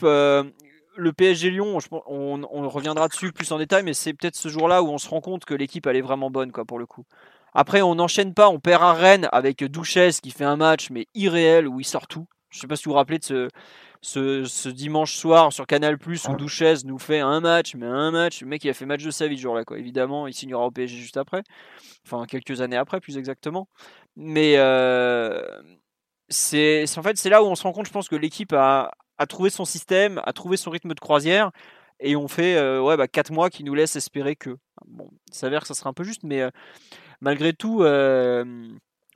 le 0.98 1.14
PSG 1.16 1.52
Lyon, 1.52 1.78
on, 2.08 2.70
reviendra 2.70 3.08
dessus 3.08 3.32
plus 3.32 3.52
en 3.52 3.60
détail, 3.60 3.84
mais 3.84 3.94
c'est 3.94 4.14
peut-être 4.14 4.36
ce 4.36 4.50
jour-là 4.50 4.82
où 4.82 4.88
on 4.88 4.98
se 4.98 5.08
rend 5.08 5.22
compte 5.22 5.46
que 5.46 5.54
l'équipe, 5.54 5.86
elle 5.86 5.98
est 5.98 6.02
vraiment 6.02 6.32
bonne, 6.32 6.52
quoi, 6.52 6.66
pour 6.66 6.80
le 6.80 6.88
coup. 6.88 7.06
Après, 7.54 7.82
on 7.82 7.96
n'enchaîne 7.96 8.34
pas, 8.34 8.50
on 8.50 8.60
perd 8.60 8.84
à 8.84 8.94
Rennes 8.94 9.30
avec 9.32 9.64
Douchès 9.64 10.20
qui 10.20 10.32
fait 10.32 10.46
un 10.46 10.58
match, 10.58 10.90
mais 10.90 11.08
irréel, 11.14 11.68
où 11.68 11.80
il 11.80 11.86
sort 11.86 12.08
tout. 12.08 12.28
Je 12.50 12.60
sais 12.60 12.68
pas 12.68 12.76
si 12.76 12.86
vous 12.86 12.92
vous 12.92 12.98
rappelez 12.98 13.20
de 13.20 13.24
ce, 13.24 13.50
ce, 14.02 14.70
dimanche 14.70 15.16
soir 15.16 15.52
sur 15.52 15.66
Canal 15.68 15.98
Plus 15.98 16.28
où 16.28 16.36
Douchez 16.36 16.76
nous 16.86 17.00
fait 17.00 17.20
un 17.20 17.40
match, 17.40 17.76
mais 17.76 17.86
un 17.86 18.12
match. 18.12 18.42
Le 18.42 18.48
mec, 18.48 18.64
il 18.64 18.70
a 18.70 18.74
fait 18.74 18.86
match 18.86 19.04
de 19.04 19.12
sa 19.12 19.28
vie 19.28 19.38
ce 19.38 19.42
jour-là, 19.44 19.66
quoi. 19.66 19.78
Évidemment, 19.78 20.28
il 20.28 20.34
signera 20.34 20.66
au 20.66 20.72
PSG 20.72 20.98
juste 20.98 21.18
après. 21.18 21.44
Enfin, 22.06 22.26
quelques 22.26 22.62
années 22.62 22.78
après, 22.78 23.00
plus 23.00 23.18
exactement. 23.18 23.68
Mais 24.16 24.56
euh, 24.58 25.42
c'est 26.30 26.86
en 26.98 27.04
fait, 27.04 27.18
c'est 27.18 27.30
là 27.30 27.44
où 27.44 27.48
on 27.48 27.56
se 27.56 27.64
rend 27.64 27.74
compte, 27.74 27.88
je 27.88 27.92
pense, 27.92 28.10
que 28.10 28.16
l'équipe 28.16 28.54
a, 28.54 28.92
trouvé 29.30 29.50
son 29.50 29.66
système, 29.66 30.22
a 30.26 30.34
trouvé 30.34 30.58
son 30.58 30.72
rythme 30.72 30.94
de 30.94 31.00
croisière. 31.00 31.52
Et 32.00 32.16
on 32.16 32.28
fait 32.28 32.58
euh, 32.58 32.82
ouais, 32.82 32.96
bah, 32.98 33.08
4 33.08 33.32
mois 33.32 33.50
qui 33.50 33.64
nous 33.64 33.74
laissent 33.74 33.96
espérer 33.96 34.36
que. 34.36 34.58
Bon, 34.86 35.10
il 35.30 35.34
s'avère 35.34 35.62
que 35.62 35.68
ça 35.68 35.74
sera 35.74 35.90
un 35.90 35.94
peu 35.94 36.04
juste, 36.04 36.24
mais 36.24 36.42
euh, 36.42 36.52
malgré 37.22 37.54
tout, 37.54 37.84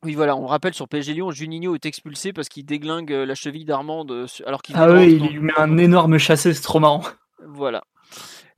oui, 0.03 0.15
voilà, 0.15 0.35
on 0.35 0.47
rappelle 0.47 0.73
sur 0.73 0.87
PSG 0.87 1.13
Lyon, 1.13 1.31
Juninho 1.31 1.75
est 1.75 1.85
expulsé 1.85 2.33
parce 2.33 2.49
qu'il 2.49 2.65
déglingue 2.65 3.13
euh, 3.13 3.25
la 3.25 3.35
cheville 3.35 3.65
d'Armand 3.65 4.05
alors 4.47 4.63
qu'il 4.63 4.75
Ah 4.75 4.91
oui, 4.91 5.13
il 5.13 5.27
lui 5.27 5.39
met 5.39 5.53
un 5.57 5.77
énorme 5.77 6.17
chassé, 6.17 6.53
c'est 6.53 6.61
trop 6.63 6.79
marrant. 6.79 7.03
Voilà. 7.47 7.83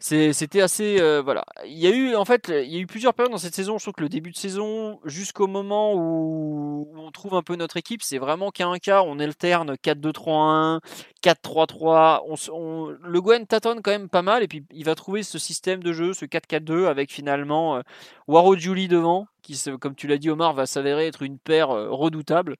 C'était 0.06 0.60
assez 0.60 1.00
euh, 1.00 1.22
voilà. 1.22 1.46
Il 1.66 1.80
y 1.80 1.88
a 1.88 1.90
eu 1.90 2.14
en 2.16 2.26
fait, 2.26 2.50
il 2.50 2.70
y 2.70 2.76
a 2.76 2.80
eu 2.80 2.86
plusieurs 2.86 3.14
périodes 3.14 3.32
dans 3.32 3.38
cette 3.38 3.56
saison. 3.56 3.78
Je 3.78 3.86
trouve 3.86 3.94
que 3.94 4.02
le 4.02 4.10
début 4.10 4.32
de 4.32 4.36
saison, 4.36 5.00
jusqu'au 5.06 5.48
moment 5.48 5.94
où, 5.96 6.92
on 6.98 7.10
trouve 7.12 7.36
un 7.36 7.42
peu 7.42 7.56
notre 7.56 7.78
équipe, 7.78 8.04
c'est 8.04 8.18
vraiment 8.18 8.52
qu'à 8.52 8.68
un 8.68 8.80
cas, 8.80 9.02
on 9.04 9.18
alterne 9.18 9.76
4-2-3-1, 9.76 10.82
4-3-3. 11.24 12.20
On, 12.52 12.88
le 13.02 13.22
Gwen 13.22 13.48
tâtonne 13.48 13.82
quand 13.82 13.92
même 13.92 14.10
pas 14.10 14.24
mal 14.24 14.44
et 14.44 14.50
puis 14.50 14.66
il 14.72 14.84
va 14.84 14.94
trouver 14.96 15.24
ce 15.24 15.40
système 15.40 15.82
de 15.82 15.94
jeu, 15.94 16.14
ce 16.14 16.26
4-4-2 16.26 16.88
avec 16.88 17.10
finalement 17.10 17.78
euh, 17.78 17.82
Waro 18.28 18.58
Julie 18.58 18.90
devant, 18.90 19.28
qui 19.42 19.58
comme 19.80 19.96
tu 19.96 20.08
l'as 20.08 20.18
dit 20.18 20.30
Omar, 20.30 20.54
va 20.54 20.66
s'avérer 20.66 21.08
être 21.08 21.22
une 21.22 21.40
paire 21.40 21.72
euh, 21.72 21.90
redoutable. 21.90 22.58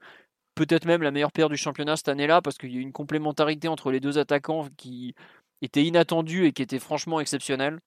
peut-être 0.56 0.86
même 0.86 1.02
la 1.04 1.12
meilleure 1.12 1.34
paire 1.34 1.50
du 1.50 1.58
championnat 1.58 1.98
cette 1.98 2.08
année-là, 2.08 2.42
parce 2.42 2.58
qu'il 2.58 2.74
y 2.74 2.78
a 2.78 2.82
une 2.82 2.94
complémentarité 2.94 3.68
entre 3.68 3.92
les 3.92 4.00
deux 4.00 4.18
attaquants 4.18 4.68
qui 4.78 5.14
était 5.66 5.84
inattendue 5.84 6.46
et 6.46 6.52
qui 6.52 6.62
était 6.62 6.80
franchement 6.80 7.20
exceptionnelle. 7.20 7.80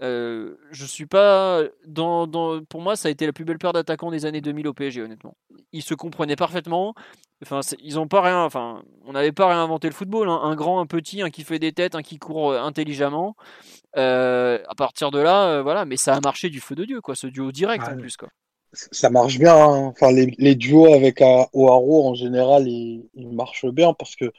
Euh, 0.00 0.54
je 0.70 0.86
suis 0.86 1.06
pas 1.06 1.62
dans, 1.84 2.28
pour 2.68 2.80
moi 2.80 2.94
ça 2.94 3.08
a 3.08 3.10
été 3.10 3.26
la 3.26 3.32
plus 3.32 3.44
belle 3.44 3.58
paire 3.58 3.72
d'attaquants 3.72 4.12
des 4.12 4.26
années 4.26 4.40
2000 4.40 4.68
au 4.68 4.74
PSG 4.74 5.02
honnêtement. 5.02 5.36
Ils 5.72 5.82
se 5.82 5.94
comprenaient 5.94 6.36
parfaitement. 6.36 6.94
Enfin 7.42 7.60
ils 7.82 7.98
ont 7.98 8.06
pas 8.06 8.22
rien 8.22 8.44
enfin 8.44 8.82
on 9.06 9.12
n'avait 9.12 9.32
pas 9.32 9.48
réinventé 9.48 9.88
le 9.88 9.94
football 9.94 10.28
hein. 10.28 10.40
un 10.42 10.54
grand 10.54 10.80
un 10.80 10.86
petit 10.86 11.20
un 11.22 11.30
qui 11.30 11.42
fait 11.42 11.58
des 11.58 11.72
têtes 11.72 11.96
un 11.96 12.02
qui 12.02 12.18
court 12.18 12.52
euh, 12.52 12.60
intelligemment. 12.60 13.34
Euh, 13.96 14.60
à 14.68 14.74
partir 14.76 15.10
de 15.10 15.18
là 15.18 15.62
voilà 15.62 15.84
mais 15.84 15.96
ça 15.96 16.14
a 16.14 16.20
marché 16.20 16.48
du 16.48 16.60
feu 16.60 16.76
de 16.76 16.84
dieu 16.84 17.00
quoi 17.00 17.16
ce 17.16 17.26
duo 17.26 17.50
direct 17.50 17.84
en 17.88 17.96
plus 17.96 18.16
quoi. 18.16 18.28
Ça 18.72 19.10
marche 19.10 19.38
bien 19.38 19.56
hein. 19.56 19.86
enfin 19.86 20.12
les, 20.12 20.54
duos 20.54 20.94
avec 20.94 21.22
Oaro 21.22 22.06
en 22.06 22.14
général 22.14 22.68
ils, 22.68 23.08
ils 23.14 23.32
marchent 23.32 23.66
bien 23.66 23.94
parce 23.94 24.14
que 24.14 24.30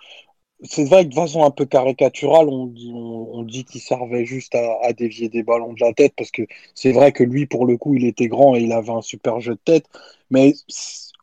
c'est 0.64 0.86
vrai 0.86 1.05
que 1.05 1.10
de 1.10 1.16
façon 1.16 1.43
un 1.43 1.51
peu 1.51 1.66
caricaturale, 1.66 2.47
on 2.49 3.43
dit, 3.43 3.66
qu'il 3.66 3.82
servait 3.82 4.26
juste 4.26 4.55
à, 4.55 4.93
dévier 4.93 5.30
des 5.30 5.43
ballons 5.43 5.74
de 5.74 5.80
la 5.80 5.93
tête, 5.93 6.14
parce 6.18 6.32
que 6.32 6.43
c'est 6.76 6.91
vrai 6.91 7.12
que 7.12 7.24
lui, 7.24 7.45
pour 7.45 7.66
le 7.66 7.78
coup, 7.78 7.95
il 7.95 8.05
était 8.05 8.28
grand 8.28 8.55
et 8.55 8.62
il 8.62 8.72
avait 8.74 8.91
un 8.91 9.01
super 9.01 9.39
jeu 9.39 9.53
de 9.53 9.60
tête, 9.64 9.86
mais 10.30 10.53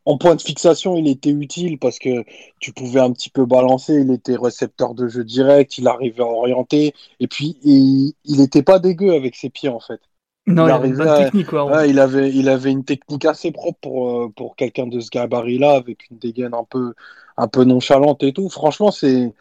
en 0.06 0.18
point 0.18 0.36
de 0.36 0.42
fixation, 0.42 0.96
il 0.96 1.08
était 1.08 1.30
utile 1.30 1.78
parce 1.78 1.98
que 1.98 2.24
tu 2.60 2.72
pouvais 2.72 3.00
un 3.00 3.12
petit 3.12 3.30
peu 3.30 3.44
balancer, 3.44 3.94
il 3.94 4.12
était 4.12 4.36
récepteur 4.36 4.94
de 4.94 5.08
jeu 5.08 5.24
direct, 5.24 5.78
il 5.78 5.88
arrivait 5.88 6.22
à 6.22 6.26
orienter, 6.26 6.94
et 7.20 7.26
puis 7.26 7.58
il 7.62 8.14
n'était 8.26 8.62
pas 8.62 8.78
dégueu 8.78 9.14
avec 9.14 9.34
ses 9.34 9.50
pieds 9.50 9.68
en 9.68 9.80
fait. 9.80 10.00
Non, 10.46 10.66
il, 10.66 10.70
avait 10.70 11.24
technique, 11.24 11.48
il, 11.88 11.98
avait, 11.98 12.32
il 12.32 12.48
avait 12.48 12.70
une 12.70 12.84
technique 12.84 13.24
assez 13.24 13.50
propre 13.50 13.78
pour, 13.80 14.10
euh, 14.10 14.32
pour 14.34 14.54
quelqu'un 14.54 14.86
de 14.86 15.00
ce 15.00 15.10
gabarit-là, 15.10 15.72
avec 15.72 16.08
une 16.08 16.18
dégaine 16.18 16.54
un 16.54 16.62
peu, 16.62 16.94
un 17.36 17.48
peu 17.48 17.64
nonchalante 17.64 18.22
et 18.22 18.32
tout. 18.32 18.48
Franchement, 18.48 18.92
c'est 18.92 19.34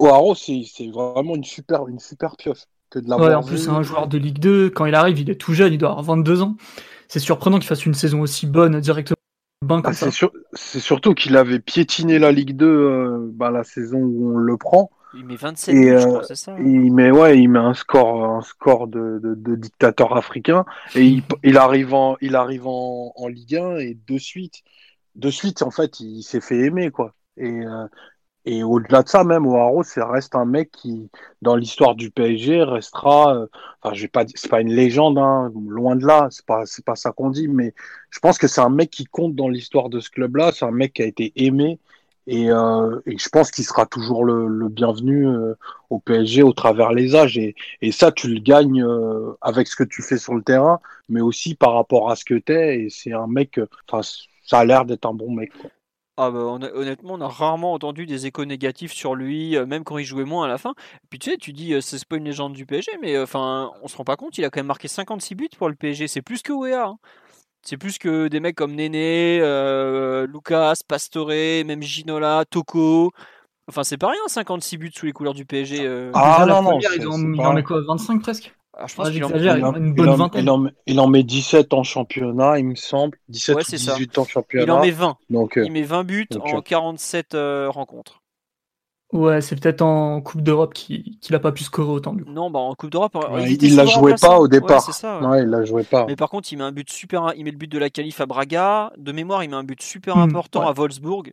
O'Haro, 0.00 0.34
c'est 0.34 0.64
vraiment 0.92 1.36
une 1.36 1.44
super, 1.44 1.86
une 1.86 2.00
super 2.00 2.36
pioche. 2.36 2.64
Que 2.90 2.98
de 2.98 3.08
la 3.08 3.18
ouais, 3.18 3.34
en 3.34 3.42
plus, 3.42 3.58
c'est 3.58 3.70
un 3.70 3.82
joueur 3.82 4.08
de 4.08 4.16
Ligue 4.16 4.38
2. 4.38 4.70
Quand 4.70 4.86
il 4.86 4.94
arrive, 4.94 5.20
il 5.20 5.28
est 5.30 5.34
tout 5.34 5.52
jeune, 5.52 5.72
il 5.74 5.78
doit 5.78 5.90
avoir 5.90 6.04
22 6.16 6.42
ans. 6.42 6.56
C'est 7.06 7.20
surprenant 7.20 7.58
qu'il 7.58 7.68
fasse 7.68 7.84
une 7.86 7.94
saison 7.94 8.20
aussi 8.20 8.46
bonne 8.46 8.80
directement. 8.80 9.16
Ah, 9.84 9.92
c'est 9.92 10.80
surtout 10.80 11.14
qu'il 11.14 11.36
avait 11.36 11.58
piétiné 11.58 12.18
la 12.18 12.32
Ligue 12.32 12.56
2 12.56 12.66
euh, 12.66 13.30
bah, 13.32 13.50
la 13.50 13.64
saison 13.64 13.98
où 13.98 14.34
on 14.34 14.38
le 14.38 14.56
prend. 14.56 14.90
Il 15.18 15.26
met 15.26 15.36
27 15.36 15.74
buts, 15.74 15.98
je 15.98 16.06
crois, 16.06 16.22
c'est 16.22 16.36
ça 16.36 16.52
hein. 16.52 16.58
Il 16.60 16.94
met, 16.94 17.10
ouais, 17.10 17.38
il 17.38 17.48
met 17.48 17.58
un 17.58 17.74
score, 17.74 18.24
un 18.24 18.42
score 18.42 18.86
de, 18.86 19.20
de, 19.22 19.56
dictateur 19.56 20.16
africain. 20.16 20.64
Et 20.94 21.02
il, 21.02 21.22
il 21.42 21.56
arrive, 21.56 21.92
en, 21.92 22.16
il 22.20 22.36
arrive 22.36 22.68
en, 22.68 23.12
en, 23.16 23.26
Ligue 23.26 23.56
1 23.56 23.78
et 23.78 23.98
de 24.06 24.18
suite, 24.18 24.62
de 25.16 25.30
suite, 25.30 25.62
en 25.62 25.72
fait, 25.72 25.98
il 25.98 26.22
s'est 26.22 26.40
fait 26.40 26.58
aimer, 26.58 26.90
quoi. 26.90 27.14
Et, 27.36 27.50
euh, 27.50 27.86
et 28.44 28.62
au-delà 28.62 29.02
de 29.02 29.08
ça, 29.08 29.24
même 29.24 29.46
O'Haro, 29.46 29.82
c'est 29.82 30.02
reste 30.02 30.36
un 30.36 30.44
mec 30.44 30.70
qui, 30.70 31.10
dans 31.42 31.56
l'histoire 31.56 31.96
du 31.96 32.10
PSG, 32.10 32.62
restera. 32.62 33.34
Euh, 33.34 33.46
enfin, 33.82 33.94
j'ai 33.94 34.08
pas, 34.08 34.24
c'est 34.32 34.48
pas 34.48 34.60
une 34.60 34.72
légende, 34.72 35.18
hein, 35.18 35.52
loin 35.68 35.96
de 35.96 36.06
là. 36.06 36.28
C'est 36.30 36.46
pas, 36.46 36.64
c'est 36.64 36.84
pas 36.84 36.94
ça 36.94 37.10
qu'on 37.10 37.30
dit, 37.30 37.48
mais 37.48 37.74
je 38.10 38.20
pense 38.20 38.38
que 38.38 38.46
c'est 38.46 38.60
un 38.60 38.70
mec 38.70 38.90
qui 38.90 39.04
compte 39.04 39.34
dans 39.34 39.48
l'histoire 39.48 39.88
de 39.88 40.00
ce 40.00 40.10
club-là. 40.10 40.52
C'est 40.52 40.64
un 40.64 40.70
mec 40.70 40.94
qui 40.94 41.02
a 41.02 41.06
été 41.06 41.32
aimé 41.36 41.80
euh, 42.30 43.00
et, 43.06 43.16
je 43.16 43.28
pense 43.28 43.50
qu'il 43.50 43.64
sera 43.64 43.86
toujours 43.86 44.24
le, 44.24 44.68
bienvenu 44.68 45.26
euh, 45.26 45.54
au 45.90 45.98
PSG 45.98 46.42
au 46.42 46.52
travers 46.52 46.92
les 46.92 47.14
âges. 47.16 47.38
Et, 47.38 47.54
ça, 47.92 48.12
tu 48.12 48.28
le 48.28 48.40
gagnes 48.40 48.82
euh, 48.82 49.32
avec 49.40 49.66
ce 49.68 49.76
que 49.76 49.84
tu 49.84 50.02
fais 50.02 50.18
sur 50.18 50.34
le 50.34 50.42
terrain, 50.42 50.80
mais 51.08 51.20
aussi 51.20 51.54
par 51.54 51.74
rapport 51.74 52.10
à 52.10 52.16
ce 52.16 52.24
que 52.24 52.34
tu 52.34 52.52
es. 52.52 52.80
Et 52.80 52.90
c'est 52.90 53.12
un 53.12 53.26
mec, 53.26 53.60
ça 54.44 54.58
a 54.58 54.64
l'air 54.64 54.84
d'être 54.84 55.06
un 55.06 55.14
bon 55.14 55.32
mec. 55.32 55.52
Ah 56.20 56.32
bah, 56.32 56.40
honnêtement, 56.40 57.14
on 57.14 57.20
a 57.20 57.28
rarement 57.28 57.72
entendu 57.72 58.04
des 58.04 58.26
échos 58.26 58.44
négatifs 58.44 58.92
sur 58.92 59.14
lui, 59.14 59.56
même 59.66 59.84
quand 59.84 59.98
il 59.98 60.04
jouait 60.04 60.24
moins 60.24 60.46
à 60.46 60.48
la 60.48 60.58
fin. 60.58 60.74
Puis 61.10 61.20
tu 61.20 61.30
sais, 61.30 61.36
tu 61.36 61.52
dis, 61.52 61.80
c'est 61.80 62.04
pas 62.04 62.16
une 62.16 62.24
légende 62.24 62.54
du 62.54 62.66
PSG, 62.66 62.90
mais 63.00 63.16
enfin, 63.20 63.70
on 63.82 63.88
se 63.88 63.96
rend 63.96 64.02
pas 64.02 64.16
compte, 64.16 64.36
il 64.36 64.44
a 64.44 64.50
quand 64.50 64.58
même 64.58 64.66
marqué 64.66 64.88
56 64.88 65.36
buts 65.36 65.48
pour 65.56 65.68
le 65.68 65.76
PSG. 65.76 66.08
C'est 66.08 66.22
plus 66.22 66.42
que 66.42 66.52
Wea. 66.52 66.74
Hein. 66.74 66.98
C'est 67.62 67.76
plus 67.76 67.98
que 67.98 68.28
des 68.28 68.40
mecs 68.40 68.56
comme 68.56 68.74
Néné, 68.74 69.40
euh, 69.42 70.26
Lucas, 70.26 70.74
Pastore, 70.86 71.28
même 71.28 71.82
Ginola, 71.82 72.44
Toko. 72.48 73.12
Enfin, 73.68 73.84
c'est 73.84 73.98
pas 73.98 74.08
rien, 74.08 74.20
56 74.26 74.78
buts 74.78 74.92
sous 74.94 75.06
les 75.06 75.12
couleurs 75.12 75.34
du 75.34 75.44
PSG. 75.44 75.80
Euh. 75.86 76.10
Ah 76.14 76.46
non, 76.48 76.62
non, 76.62 76.78
il 76.80 77.06
en, 77.06 77.52
met 77.52 77.62
quoi 77.62 77.82
25 77.86 78.22
presque? 78.22 78.54
Ah, 78.80 78.86
je 78.86 78.94
pense 78.94 79.10
qu'il 79.10 79.24
en, 79.24 79.74
une 79.74 79.92
bonne 79.92 80.14
vingtaine. 80.14 80.72
Il 80.86 81.00
en, 81.00 81.08
met 81.08 81.24
17 81.24 81.74
en 81.74 81.82
championnat, 81.82 82.58
il 82.58 82.66
me 82.66 82.74
semble. 82.76 83.18
17 83.28 83.56
ou 83.56 83.60
18 83.60 84.18
en 84.18 84.24
championnat. 84.24 84.64
Il 84.64 84.70
en 84.70 84.80
met 84.80 84.90
20. 84.90 85.16
Donc, 85.30 85.58
il 85.62 85.72
met 85.72 85.82
20 85.82 86.04
buts 86.04 86.28
en 86.40 86.62
47 86.62 87.34
euh, 87.34 87.68
rencontres. 87.68 88.22
Ouais, 89.10 89.40
c'est 89.40 89.58
peut-être 89.58 89.80
en 89.80 90.20
Coupe 90.20 90.42
d'Europe 90.42 90.74
qu'il 90.74 91.16
n'a 91.30 91.38
pas 91.38 91.50
pu 91.50 91.64
scorer 91.64 91.88
autant. 91.88 92.12
Du 92.12 92.24
coup. 92.24 92.30
Non, 92.30 92.50
bah 92.50 92.58
en 92.58 92.74
Coupe 92.74 92.90
d'Europe, 92.90 93.16
il, 93.40 93.74
la 93.74 93.86
jouait 93.86 94.14
pas 94.20 94.38
au 94.38 94.48
départ. 94.48 94.86
Ouais, 95.22 95.42
il 95.42 95.48
la 95.48 95.64
jouait 95.64 95.84
pas. 95.84 96.04
Mais 96.06 96.14
par 96.14 96.28
contre, 96.28 96.52
il 96.52 96.56
met 96.56 96.64
un 96.64 96.72
but 96.72 96.90
super, 96.90 97.32
il 97.34 97.44
met 97.44 97.50
le 97.50 97.56
but 97.56 97.72
de 97.72 97.78
la 97.78 97.88
qualif 97.88 98.20
à 98.20 98.26
Braga. 98.26 98.92
De 98.98 99.12
mémoire, 99.12 99.42
il 99.42 99.48
met 99.48 99.56
un 99.56 99.64
but 99.64 99.80
super 99.80 100.16
hmm, 100.16 100.20
important 100.20 100.68
à 100.68 100.72
Wolfsburg. 100.72 101.32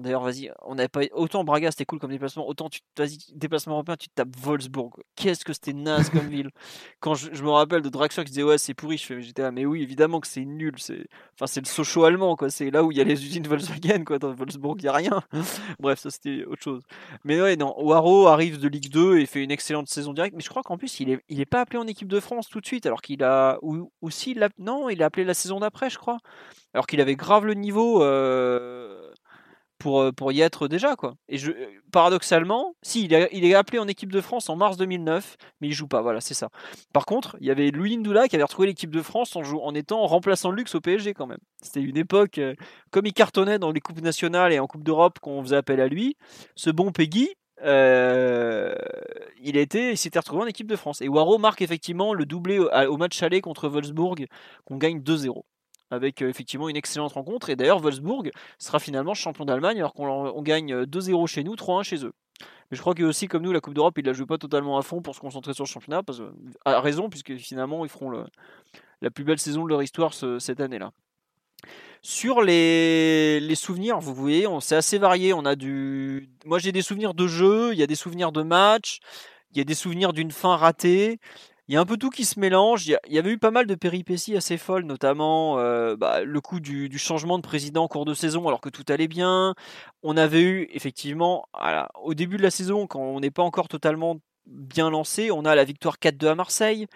D'ailleurs, 0.00 0.22
vas-y, 0.22 0.50
on 0.66 0.74
n'avait 0.74 0.88
pas 0.88 1.00
autant 1.12 1.44
Braga, 1.44 1.70
c'était 1.70 1.86
cool 1.86 1.98
comme 1.98 2.10
déplacement. 2.10 2.46
Autant 2.46 2.68
tu, 2.68 2.80
vas-y, 2.98 3.16
déplacement 3.34 3.74
européen, 3.74 3.96
tu 3.98 4.08
te 4.08 4.14
tapes 4.14 4.36
Wolfsburg. 4.42 4.90
Qu'est-ce 5.16 5.46
que 5.46 5.54
c'était 5.54 5.72
naze 5.72 6.10
comme 6.10 6.28
ville. 6.28 6.50
Quand 7.00 7.14
je, 7.14 7.42
me 7.42 7.50
rappelle 7.50 7.80
de 7.80 7.88
Draxler 7.88 8.24
qui 8.24 8.32
disait 8.32 8.42
ouais, 8.42 8.58
c'est 8.58 8.74
pourri. 8.74 8.98
J'étais 8.98 9.42
là, 9.42 9.50
mais 9.50 9.64
oui, 9.64 9.82
évidemment 9.82 10.20
que 10.20 10.26
c'est 10.26 10.44
nul. 10.44 10.74
C'est, 10.76 11.06
enfin, 11.34 11.46
c'est 11.46 11.60
le 11.60 11.66
Sochaux 11.66 12.04
allemand, 12.04 12.36
quoi. 12.36 12.50
C'est 12.50 12.70
là 12.70 12.84
où 12.84 12.92
il 12.92 12.98
y 12.98 13.00
a 13.00 13.04
les 13.04 13.24
usines 13.24 13.44
Volkswagen, 13.48 14.04
quoi. 14.04 14.18
Dans 14.18 14.34
Wolfsburg, 14.34 14.76
il 14.80 14.84
y 14.84 14.88
a 14.88 14.92
rien. 14.92 15.22
Bref, 15.80 16.00
ça 16.00 16.10
c'était 16.10 16.44
autre 16.44 16.62
chose. 16.62 16.82
Mais 17.24 17.40
ouais, 17.40 17.56
non, 17.56 17.74
Waro 17.78 18.26
arrive 18.26 18.58
de 18.58 18.68
Ligue 18.68 18.90
2 18.90 19.18
et 19.18 19.26
fait 19.26 19.42
une 19.42 19.50
excellente 19.50 19.88
saison 19.88 20.12
directe. 20.12 20.34
Mais 20.36 20.42
je 20.42 20.48
crois 20.48 20.62
qu'en 20.62 20.76
plus, 20.76 21.00
il 21.00 21.10
est, 21.10 21.24
il 21.28 21.40
est 21.40 21.46
pas 21.46 21.60
appelé 21.60 21.78
en 21.78 21.86
équipe 21.86 22.08
de 22.08 22.20
France 22.20 22.48
tout 22.48 22.60
de 22.60 22.66
suite, 22.66 22.86
alors 22.86 23.02
qu'il 23.02 23.22
a. 23.22 23.58
Ou, 23.62 23.90
aussi, 24.00 24.32
il 24.32 24.48
non, 24.58 24.88
il 24.88 25.02
a 25.02 25.06
appelé 25.06 25.24
la 25.24 25.34
saison 25.34 25.60
d'après, 25.60 25.90
je 25.90 25.98
crois. 25.98 26.18
Alors 26.74 26.86
qu'il 26.86 27.00
avait 27.00 27.16
grave 27.16 27.46
le 27.46 27.54
niveau. 27.54 28.02
Euh, 28.02 29.10
pour, 29.84 30.00
euh, 30.00 30.12
pour 30.12 30.32
y 30.32 30.40
être 30.40 30.66
déjà. 30.66 30.96
Quoi. 30.96 31.14
Et 31.28 31.36
je, 31.36 31.50
euh, 31.50 31.66
paradoxalement, 31.92 32.74
si, 32.80 33.04
il 33.04 33.12
est, 33.12 33.28
il 33.32 33.44
est 33.44 33.52
appelé 33.52 33.78
en 33.78 33.86
équipe 33.86 34.10
de 34.10 34.22
France 34.22 34.48
en 34.48 34.56
mars 34.56 34.78
2009, 34.78 35.36
mais 35.60 35.68
il 35.68 35.72
joue 35.74 35.86
pas, 35.86 36.00
voilà, 36.00 36.22
c'est 36.22 36.32
ça. 36.32 36.48
Par 36.94 37.04
contre, 37.04 37.36
il 37.38 37.46
y 37.46 37.50
avait 37.50 37.70
Louis 37.70 37.98
Ndoula 37.98 38.26
qui 38.26 38.36
avait 38.36 38.44
retrouvé 38.44 38.68
l'équipe 38.68 38.90
de 38.90 39.02
France 39.02 39.36
en, 39.36 39.42
en 39.42 39.74
étant 39.74 40.06
remplaçant 40.06 40.50
de 40.52 40.56
luxe 40.56 40.74
au 40.74 40.80
PSG 40.80 41.12
quand 41.12 41.26
même. 41.26 41.38
C'était 41.60 41.82
une 41.82 41.98
époque, 41.98 42.38
euh, 42.38 42.54
comme 42.90 43.04
il 43.04 43.12
cartonnait 43.12 43.58
dans 43.58 43.72
les 43.72 43.80
Coupes 43.80 44.00
nationales 44.00 44.54
et 44.54 44.58
en 44.58 44.66
Coupe 44.66 44.84
d'Europe 44.84 45.18
qu'on 45.18 45.42
faisait 45.42 45.56
appel 45.56 45.82
à 45.82 45.86
lui, 45.86 46.16
ce 46.54 46.70
bon 46.70 46.90
Peggy, 46.90 47.28
il, 47.62 49.56
était, 49.58 49.92
il 49.92 49.98
s'était 49.98 50.18
retrouvé 50.18 50.44
en 50.44 50.46
équipe 50.46 50.66
de 50.66 50.76
France. 50.76 51.02
Et 51.02 51.08
Waro 51.08 51.36
marque 51.36 51.60
effectivement 51.60 52.14
le 52.14 52.24
doublé 52.24 52.58
au 52.58 52.96
match 52.96 53.22
aller 53.22 53.42
contre 53.42 53.68
Wolfsburg 53.68 54.26
qu'on 54.64 54.78
gagne 54.78 55.00
2-0 55.00 55.42
avec 55.90 56.22
euh, 56.22 56.28
effectivement 56.28 56.68
une 56.68 56.76
excellente 56.76 57.12
rencontre. 57.12 57.50
Et 57.50 57.56
d'ailleurs, 57.56 57.78
Wolfsburg 57.78 58.30
sera 58.58 58.78
finalement 58.78 59.14
champion 59.14 59.44
d'Allemagne 59.44 59.78
alors 59.78 59.94
qu'on 59.94 60.42
gagne 60.42 60.84
2-0 60.84 61.26
chez 61.26 61.44
nous, 61.44 61.54
3-1 61.54 61.82
chez 61.82 62.04
eux. 62.04 62.12
Mais 62.70 62.76
je 62.76 62.80
crois 62.80 62.94
que 62.94 63.02
aussi, 63.02 63.28
comme 63.28 63.42
nous, 63.42 63.52
la 63.52 63.60
Coupe 63.60 63.74
d'Europe, 63.74 63.98
ils 63.98 64.04
ne 64.04 64.08
la 64.08 64.12
jouent 64.12 64.26
pas 64.26 64.38
totalement 64.38 64.78
à 64.78 64.82
fond 64.82 65.02
pour 65.02 65.14
se 65.14 65.20
concentrer 65.20 65.54
sur 65.54 65.64
le 65.64 65.68
championnat, 65.68 66.02
parce, 66.02 66.22
à 66.64 66.80
raison, 66.80 67.08
puisque 67.08 67.36
finalement, 67.36 67.84
ils 67.84 67.90
feront 67.90 68.10
la 68.10 69.10
plus 69.10 69.24
belle 69.24 69.38
saison 69.38 69.64
de 69.64 69.68
leur 69.68 69.82
histoire 69.82 70.14
cette 70.14 70.60
année-là. 70.60 70.90
Sur 72.02 72.42
les, 72.42 73.40
les, 73.40 73.54
souvenirs, 73.54 73.98
vous 73.98 74.14
voyez, 74.14 74.46
c'est 74.60 74.76
assez 74.76 74.98
varié. 74.98 75.32
On 75.32 75.46
a 75.46 75.56
du, 75.56 76.28
moi 76.44 76.58
j'ai 76.58 76.70
des 76.70 76.82
souvenirs 76.82 77.14
de 77.14 77.26
jeux, 77.26 77.72
il 77.72 77.78
y 77.78 77.82
a 77.82 77.86
des 77.86 77.94
souvenirs 77.94 78.30
de 78.30 78.42
matchs, 78.42 78.98
il 79.52 79.58
y 79.58 79.60
a 79.62 79.64
des 79.64 79.74
souvenirs 79.74 80.12
d'une 80.12 80.30
fin 80.30 80.56
ratée, 80.56 81.18
il 81.68 81.74
y 81.74 81.76
a 81.76 81.80
un 81.80 81.86
peu 81.86 81.96
tout 81.96 82.10
qui 82.10 82.24
se 82.24 82.38
mélange. 82.38 82.86
Il 82.86 82.98
y, 83.08 83.18
avait 83.18 83.30
eu 83.30 83.38
pas 83.38 83.50
mal 83.50 83.66
de 83.66 83.74
péripéties 83.74 84.36
assez 84.36 84.58
folles, 84.58 84.84
notamment 84.84 85.58
euh, 85.58 85.96
bah, 85.96 86.22
le 86.22 86.40
coup 86.40 86.60
du, 86.60 86.98
changement 86.98 87.38
de 87.38 87.42
président 87.42 87.84
en 87.84 87.88
cours 87.88 88.04
de 88.04 88.14
saison 88.14 88.46
alors 88.46 88.60
que 88.60 88.68
tout 88.68 88.84
allait 88.88 89.08
bien. 89.08 89.54
On 90.02 90.16
avait 90.16 90.42
eu 90.42 90.68
effectivement, 90.72 91.48
au 92.02 92.14
début 92.14 92.36
de 92.36 92.42
la 92.42 92.50
saison, 92.50 92.86
quand 92.86 93.00
on 93.00 93.20
n'est 93.20 93.30
pas 93.30 93.42
encore 93.42 93.68
totalement 93.68 94.20
bien 94.46 94.90
lancé, 94.90 95.30
on 95.30 95.44
a 95.46 95.54
la 95.54 95.64
victoire 95.64 95.96
4-2 95.96 96.28
à 96.28 96.34
Marseille. 96.34 96.86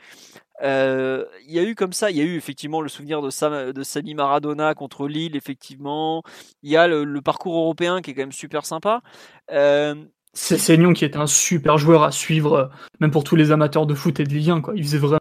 Euh, 0.62 1.24
il 1.46 1.52
y 1.52 1.58
a 1.58 1.62
eu 1.62 1.74
comme 1.74 1.92
ça, 1.92 2.10
il 2.10 2.16
y 2.16 2.20
a 2.20 2.24
eu 2.24 2.36
effectivement 2.36 2.80
le 2.80 2.88
souvenir 2.88 3.22
de, 3.22 3.30
Sam, 3.30 3.72
de 3.72 3.82
Sami 3.82 4.14
Maradona 4.14 4.74
contre 4.74 5.08
Lille, 5.08 5.36
effectivement. 5.36 6.22
Il 6.62 6.70
y 6.70 6.76
a 6.76 6.88
le, 6.88 7.20
parcours 7.22 7.56
européen 7.56 8.02
qui 8.02 8.10
est 8.10 8.14
quand 8.14 8.22
même 8.22 8.32
super 8.32 8.66
sympa. 8.66 9.02
Euh, 9.50 9.94
c'est 10.34 10.58
Seignon 10.58 10.92
qui 10.92 11.04
est 11.04 11.16
un 11.16 11.26
super 11.26 11.78
joueur 11.78 12.02
à 12.02 12.12
suivre, 12.12 12.54
euh, 12.54 12.66
même 13.00 13.10
pour 13.10 13.24
tous 13.24 13.36
les 13.36 13.50
amateurs 13.50 13.86
de 13.86 13.94
foot 13.94 14.20
et 14.20 14.24
de 14.24 14.30
Ligue 14.30 14.50
1. 14.50 14.60
Quoi. 14.60 14.74
Il 14.76 14.82
faisait 14.82 14.98
vraiment 14.98 15.18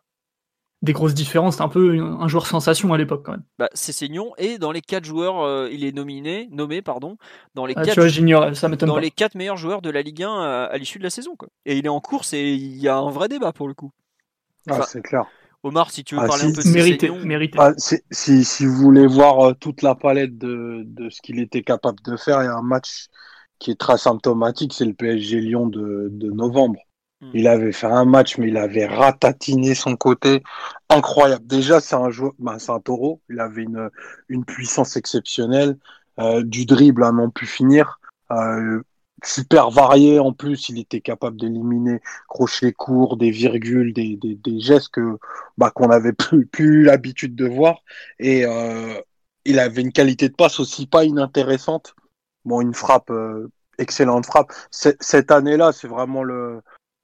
des 0.83 0.93
grosses 0.93 1.13
différences. 1.13 1.55
C'était 1.55 1.63
un 1.63 1.69
peu 1.69 1.99
un 1.99 2.27
joueur 2.27 2.45
sensation 2.45 2.93
à 2.93 2.97
l'époque 2.97 3.23
quand 3.25 3.31
même. 3.31 3.43
Bah, 3.57 3.69
c'est 3.73 3.91
Seignon 3.91 4.33
et 4.37 4.57
dans 4.57 4.71
les 4.71 4.81
quatre 4.81 5.05
joueurs, 5.05 5.41
euh, 5.41 5.69
il 5.71 5.83
est 5.83 5.91
nominé, 5.91 6.47
nommé 6.51 6.81
pardon, 6.81 7.17
dans 7.55 7.65
les 7.65 7.73
ah, 7.75 7.83
quatre, 7.83 8.07
ça 8.53 8.69
dans 8.69 8.97
les 8.97 9.11
quatre 9.11 9.35
meilleurs 9.35 9.57
joueurs 9.57 9.81
de 9.81 9.89
la 9.89 10.01
Ligue 10.01 10.23
1 10.23 10.29
à, 10.65 10.77
l'issue 10.77 10.99
de 10.99 11.03
la 11.03 11.09
saison. 11.09 11.35
Quoi. 11.35 11.49
Et 11.65 11.77
il 11.77 11.85
est 11.85 11.89
en 11.89 12.01
course 12.01 12.33
et 12.33 12.53
il 12.53 12.77
y 12.77 12.87
a 12.87 12.97
un 12.97 13.09
vrai 13.09 13.27
débat 13.27 13.53
pour 13.53 13.67
le 13.67 13.73
coup. 13.73 13.91
Ah, 14.69 14.83
c'est 14.83 15.01
clair. 15.01 15.25
Omar, 15.63 15.89
si 15.89 16.03
tu 16.03 16.15
veux 16.15 16.21
Ah, 16.21 16.27
parler 16.27 16.43
si, 16.43 16.49
un 16.49 16.53
peu 16.53 16.63
de 16.63 16.69
Mérité, 16.69 17.09
mérité. 17.09 17.57
Ah, 17.59 17.73
si, 17.77 17.97
si, 18.11 18.43
si 18.43 18.65
vous 18.65 18.75
voulez 18.75 19.07
voir 19.07 19.39
euh, 19.39 19.53
toute 19.53 19.81
la 19.81 19.95
palette 19.95 20.37
de, 20.37 20.83
de 20.85 21.09
ce 21.09 21.21
qu'il 21.21 21.39
était 21.39 21.63
capable 21.63 21.99
de 22.03 22.15
faire, 22.15 22.41
il 22.43 22.45
y 22.45 22.49
a 22.49 22.55
un 22.55 22.61
match 22.61 23.07
qui 23.59 23.71
est 23.71 23.79
très 23.79 23.97
symptomatique, 23.97 24.73
c'est 24.73 24.85
le 24.85 24.93
PSG 24.93 25.39
Lyon 25.41 25.67
de, 25.67 26.09
de 26.11 26.31
novembre. 26.31 26.79
Hmm. 27.21 27.31
Il 27.33 27.47
avait 27.47 27.71
fait 27.71 27.87
un 27.87 28.05
match, 28.05 28.37
mais 28.37 28.49
il 28.49 28.57
avait 28.57 28.85
ratatiné 28.85 29.73
son 29.73 29.95
côté. 29.95 30.43
Incroyable. 30.89 31.45
Déjà, 31.47 31.79
c'est 31.79 31.95
un 31.95 32.09
joueur, 32.09 32.33
ben, 32.39 32.59
c'est 32.59 32.71
un 32.71 32.79
taureau. 32.79 33.21
Il 33.29 33.39
avait 33.39 33.63
une, 33.63 33.89
une 34.29 34.45
puissance 34.45 34.97
exceptionnelle, 34.97 35.77
euh, 36.19 36.43
du 36.43 36.65
dribble 36.65 37.03
à 37.03 37.11
n'en 37.11 37.29
plus 37.29 37.47
finir. 37.47 37.99
Euh, 38.31 38.81
super 39.23 39.71
varié 39.71 40.19
en 40.19 40.33
plus, 40.33 40.69
il 40.69 40.79
était 40.79 41.01
capable 41.01 41.37
d'éliminer 41.37 42.01
crochet 42.27 42.71
court, 42.71 43.17
des 43.17 43.31
virgules, 43.31 43.93
des, 43.93 44.15
des, 44.15 44.35
des 44.35 44.59
gestes 44.59 44.89
que 44.89 45.17
bah, 45.57 45.71
qu'on 45.71 45.89
avait 45.89 46.13
plus, 46.13 46.45
plus 46.45 46.83
l'habitude 46.83 47.35
de 47.35 47.47
voir. 47.47 47.81
Et 48.19 48.45
euh, 48.45 48.99
il 49.45 49.59
avait 49.59 49.81
une 49.81 49.93
qualité 49.93 50.29
de 50.29 50.35
passe 50.35 50.59
aussi 50.59 50.87
pas 50.87 51.05
inintéressante. 51.05 51.95
Bon, 52.47 52.61
une 52.61 52.73
frappe, 52.73 53.09
euh, 53.09 53.49
excellente 53.77 54.25
frappe. 54.25 54.53
Cette 54.71 55.31
année-là, 55.31 55.73
c'est 55.73 55.89
vraiment 55.89 56.23
le 56.23 56.61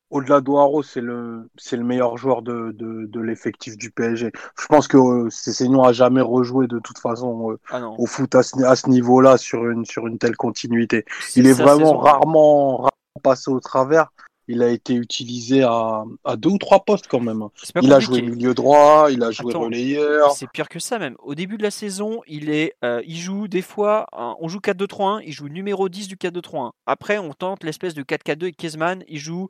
au-delà 0.10 0.40
d'Oaro, 0.40 0.84
c'est 0.84 1.02
le 1.02 1.50
c'est 1.58 1.76
le 1.76 1.84
meilleur 1.84 2.16
joueur 2.18 2.44
de, 2.44 2.72
de, 2.72 3.08
de 3.08 3.20
l'effectif 3.20 3.76
du 3.76 3.92
PSG. 3.92 4.32
Je 4.58 4.66
pense 4.68 4.88
que 4.88 4.96
euh, 4.96 5.30
Cessignon 5.30 5.84
a 5.84 5.92
jamais 5.92 6.22
rejoué 6.22 6.68
de 6.68 6.80
toute 6.80 6.98
façon 6.98 7.52
euh, 7.52 7.60
ah 7.72 7.82
au 7.98 8.06
foot 8.06 8.34
à 8.36 8.44
ce, 8.44 8.64
à 8.64 8.78
ce 8.78 8.90
niveau-là 8.90 9.38
sur 9.38 9.68
une 9.68 9.84
sur 9.86 10.08
une 10.08 10.18
telle 10.18 10.38
continuité. 10.38 11.04
Il 11.36 11.46
est 11.46 11.54
vraiment 11.54 11.98
rarement 11.98 12.88
passé 13.22 13.52
au 13.52 13.60
travers. 13.60 14.14
Il 14.48 14.62
a 14.62 14.70
été 14.70 14.94
utilisé 14.94 15.64
à, 15.64 16.04
à 16.26 16.36
deux 16.36 16.50
ou 16.50 16.58
trois 16.58 16.84
postes 16.84 17.08
quand 17.08 17.20
même. 17.20 17.48
Il 17.82 17.94
a 17.94 18.00
joué 18.00 18.22
milieu 18.22 18.54
droit, 18.54 19.08
il 19.12 19.24
a 19.24 19.32
joué 19.32 19.52
Attends, 19.52 19.62
relayeur. 19.62 20.32
C'est 20.32 20.50
pire 20.50 20.68
que 20.68 20.80
ça 20.80 21.00
même. 21.00 21.16
Au 21.20 21.36
début 21.36 21.58
de 21.58 21.64
la 21.64 21.72
saison, 21.72 22.22
il 22.28 22.50
est, 22.50 22.74
euh, 22.84 23.02
il 23.06 23.18
joue 23.18 23.48
des 23.48 23.62
fois, 23.62 24.08
on 24.14 24.48
joue 24.48 24.60
4-2-3-1, 24.60 25.22
il 25.26 25.32
joue 25.32 25.48
numéro 25.48 25.88
10 25.88 26.08
du 26.08 26.18
4-2-3-1. 26.18 26.72
Après, 26.86 27.18
on 27.18 27.34
tente 27.34 27.64
l'espèce 27.64 27.94
de 27.94 28.04
4-4-2 28.04 28.44
avec 28.44 28.58
Kezman, 28.58 29.04
il 29.08 29.20
joue 29.20 29.48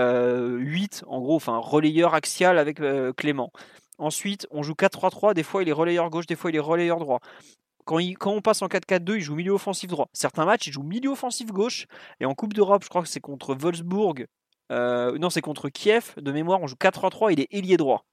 euh, 0.00 0.58
8 0.58 1.04
en 1.06 1.20
gros, 1.20 1.36
enfin 1.36 1.58
relayeur 1.58 2.14
axial 2.14 2.58
avec 2.58 2.80
euh, 2.80 3.12
Clément. 3.12 3.52
Ensuite, 3.98 4.48
on 4.50 4.62
joue 4.62 4.72
4-3-3, 4.72 5.34
des 5.34 5.44
fois 5.44 5.62
il 5.62 5.68
est 5.68 5.72
relayeur 5.72 6.10
gauche, 6.10 6.26
des 6.26 6.34
fois 6.34 6.50
il 6.50 6.56
est 6.56 6.60
relayeur 6.60 6.98
droit. 6.98 7.20
Quand, 7.84 7.98
il- 7.98 8.16
quand 8.16 8.32
on 8.32 8.40
passe 8.40 8.62
en 8.62 8.68
4-4-2, 8.68 9.16
il 9.16 9.20
joue 9.20 9.34
milieu 9.34 9.52
offensif 9.52 9.88
droit. 9.90 10.08
Certains 10.12 10.44
matchs, 10.44 10.66
il 10.68 10.72
joue 10.72 10.82
milieu 10.82 11.10
offensif 11.10 11.48
gauche. 11.52 11.86
Et 12.20 12.24
en 12.26 12.34
Coupe 12.34 12.54
d'Europe, 12.54 12.82
je 12.84 12.88
crois 12.88 13.02
que 13.02 13.08
c'est 13.08 13.20
contre 13.20 13.54
Wolfsburg. 13.54 14.26
euh, 14.72 15.18
non, 15.18 15.30
c'est 15.30 15.42
contre 15.42 15.68
Kiev. 15.68 16.14
De 16.16 16.32
mémoire, 16.32 16.60
on 16.62 16.66
joue 16.66 16.76
4-3-3. 16.76 17.32
Il 17.32 17.40
est 17.40 17.48
ailier 17.52 17.76
droit. 17.76 18.04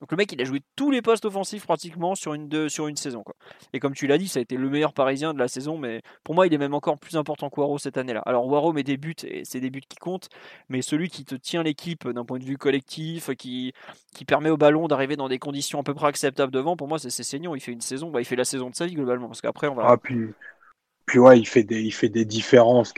Donc 0.00 0.12
le 0.12 0.16
mec, 0.16 0.32
il 0.32 0.40
a 0.40 0.44
joué 0.44 0.60
tous 0.76 0.90
les 0.90 1.02
postes 1.02 1.24
offensifs 1.24 1.64
pratiquement 1.64 2.14
sur 2.14 2.34
une, 2.34 2.68
sur 2.68 2.86
une 2.86 2.96
saison. 2.96 3.22
Quoi. 3.24 3.34
Et 3.72 3.80
comme 3.80 3.94
tu 3.94 4.06
l'as 4.06 4.18
dit, 4.18 4.28
ça 4.28 4.38
a 4.38 4.42
été 4.42 4.56
le 4.56 4.70
meilleur 4.70 4.92
parisien 4.92 5.34
de 5.34 5.38
la 5.38 5.48
saison. 5.48 5.76
Mais 5.76 6.02
pour 6.22 6.34
moi, 6.34 6.46
il 6.46 6.54
est 6.54 6.58
même 6.58 6.74
encore 6.74 6.98
plus 6.98 7.16
important 7.16 7.50
que 7.50 7.60
Waro 7.60 7.78
cette 7.78 7.98
année-là. 7.98 8.22
Alors 8.24 8.46
Waro 8.46 8.72
met 8.72 8.84
des 8.84 8.96
buts, 8.96 9.14
et 9.24 9.44
c'est 9.44 9.60
des 9.60 9.70
buts 9.70 9.82
qui 9.88 9.96
comptent. 9.96 10.28
Mais 10.68 10.82
celui 10.82 11.08
qui 11.08 11.24
te 11.24 11.34
tient 11.34 11.62
l'équipe 11.62 12.08
d'un 12.08 12.24
point 12.24 12.38
de 12.38 12.44
vue 12.44 12.58
collectif, 12.58 13.34
qui, 13.36 13.72
qui 14.14 14.24
permet 14.24 14.50
au 14.50 14.56
ballon 14.56 14.86
d'arriver 14.86 15.16
dans 15.16 15.28
des 15.28 15.38
conditions 15.38 15.80
à 15.80 15.82
peu 15.82 15.94
près 15.94 16.06
acceptables 16.06 16.52
devant, 16.52 16.76
pour 16.76 16.86
moi, 16.86 16.98
c'est 16.98 17.10
Cessignon. 17.10 17.56
Il 17.56 17.60
fait 17.60 17.72
une 17.72 17.80
saison, 17.80 18.10
bah, 18.10 18.20
il 18.20 18.24
fait 18.24 18.36
la 18.36 18.44
saison 18.44 18.70
de 18.70 18.76
sa 18.76 18.86
vie 18.86 18.94
globalement. 18.94 19.26
Parce 19.26 19.40
qu'après. 19.40 19.68
Ah, 19.80 19.96
puis, 19.96 21.18
ouais, 21.18 21.40
il 21.40 21.46
fait 21.46 21.64
des, 21.64 22.24
différences 22.24 22.92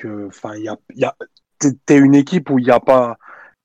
t'es 1.87 1.99
une 1.99 2.15
équipe 2.15 2.51
où 2.51 2.59
il 2.59 2.65
n'y 2.65 2.71
a 2.71 2.81
pas, 2.81 3.19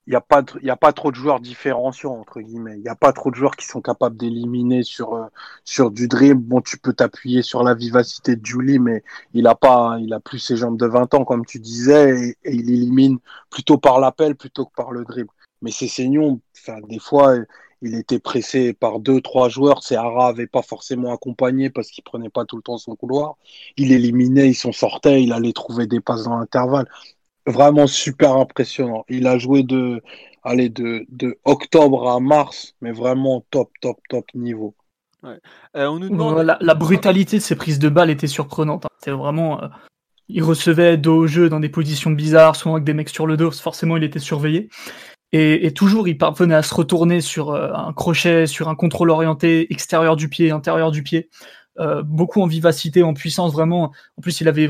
il 0.06 0.12
y 0.12 0.16
a 0.16 0.20
pas, 0.20 0.42
a 0.68 0.76
pas 0.76 0.92
trop 0.92 1.10
de 1.10 1.16
joueurs 1.16 1.40
différenciants 1.40 2.14
entre 2.14 2.40
guillemets. 2.40 2.74
Il 2.76 2.82
n'y 2.82 2.88
a 2.88 2.94
pas 2.94 3.12
trop 3.12 3.30
de 3.30 3.36
joueurs 3.36 3.56
qui 3.56 3.66
sont 3.66 3.80
capables 3.80 4.16
d'éliminer 4.16 4.82
sur, 4.84 5.14
euh, 5.14 5.26
sur 5.64 5.90
du 5.90 6.06
dribble. 6.06 6.40
Bon, 6.42 6.60
tu 6.60 6.78
peux 6.78 6.92
t'appuyer 6.92 7.42
sur 7.42 7.64
la 7.64 7.74
vivacité 7.74 8.36
de 8.36 8.46
Julie, 8.46 8.78
mais 8.78 9.02
il 9.34 9.46
a 9.48 9.54
pas, 9.56 9.98
il 10.00 10.12
a 10.14 10.20
plus 10.20 10.38
ses 10.38 10.56
jambes 10.56 10.78
de 10.78 10.86
20 10.86 11.14
ans 11.14 11.24
comme 11.24 11.44
tu 11.44 11.58
disais, 11.58 12.36
et, 12.44 12.54
il 12.54 12.70
élimine 12.70 13.18
plutôt 13.50 13.78
par 13.78 13.98
l'appel 14.00 14.36
plutôt 14.36 14.66
que 14.66 14.72
par 14.76 14.92
le 14.92 15.04
dribble. 15.04 15.30
Mais 15.62 15.70
c'est 15.72 15.88
Seignon, 15.88 16.40
enfin, 16.56 16.80
des 16.88 16.98
fois, 17.00 17.36
il 17.82 17.94
était 17.94 18.18
pressé 18.18 18.72
par 18.72 19.00
deux, 19.00 19.20
trois 19.20 19.48
joueurs. 19.48 19.82
Sehara 19.82 20.28
avait 20.28 20.46
pas 20.46 20.62
forcément 20.62 21.12
accompagné 21.12 21.70
parce 21.70 21.90
qu'il 21.90 22.04
prenait 22.04 22.30
pas 22.30 22.44
tout 22.44 22.56
le 22.56 22.62
temps 22.62 22.78
son 22.78 22.96
couloir. 22.96 23.36
Il 23.76 23.92
éliminait, 23.92 24.48
il 24.48 24.54
s'en 24.54 24.72
sortait, 24.72 25.22
il 25.22 25.32
allait 25.32 25.52
trouver 25.52 25.86
des 25.86 26.00
passes 26.00 26.24
dans 26.24 26.38
l'intervalle. 26.38 26.88
Vraiment 27.46 27.86
super 27.86 28.32
impressionnant. 28.32 29.04
Il 29.08 29.26
a 29.26 29.38
joué 29.38 29.62
de, 29.62 30.02
allez, 30.42 30.68
de, 30.68 31.06
de 31.08 31.38
octobre 31.44 32.08
à 32.10 32.18
mars, 32.18 32.74
mais 32.80 32.90
vraiment 32.90 33.44
top, 33.50 33.70
top, 33.80 33.98
top 34.08 34.26
niveau. 34.34 34.74
Euh, 35.24 35.86
on 35.86 35.98
nous 35.98 36.08
demande. 36.08 36.32
Voilà, 36.34 36.58
la 36.60 36.74
brutalité 36.74 37.36
de 37.36 37.42
ses 37.42 37.56
prises 37.56 37.78
de 37.78 37.88
balles 37.88 38.10
était 38.10 38.26
surprenante. 38.26 38.84
hein. 38.84 38.88
C'était 38.98 39.16
vraiment. 39.16 39.62
euh, 39.62 39.68
il 40.28 40.42
recevait 40.42 40.96
dos 40.96 41.18
au 41.18 41.26
jeu 41.28 41.48
dans 41.48 41.60
des 41.60 41.68
positions 41.68 42.10
bizarres, 42.10 42.56
souvent 42.56 42.74
avec 42.74 42.84
des 42.84 42.94
mecs 42.94 43.10
sur 43.10 43.28
le 43.28 43.36
dos. 43.36 43.52
Forcément, 43.52 43.96
il 43.96 44.02
était 44.02 44.18
surveillé. 44.18 44.68
Et, 45.32 45.66
et 45.66 45.72
toujours, 45.72 46.08
il 46.08 46.18
parvenait 46.18 46.54
à 46.54 46.62
se 46.62 46.74
retourner 46.74 47.20
sur 47.20 47.50
euh, 47.50 47.72
un 47.74 47.92
crochet, 47.92 48.46
sur 48.46 48.68
un 48.68 48.74
contrôle 48.74 49.10
orienté 49.10 49.72
extérieur 49.72 50.16
du 50.16 50.28
pied, 50.28 50.50
intérieur 50.50 50.90
du 50.90 51.02
pied. 51.02 51.28
Euh, 51.78 52.02
beaucoup 52.02 52.40
en 52.40 52.46
vivacité, 52.46 53.02
en 53.02 53.12
puissance, 53.12 53.52
vraiment. 53.52 53.92
En 54.16 54.22
plus, 54.22 54.40
il 54.40 54.48
avait, 54.48 54.68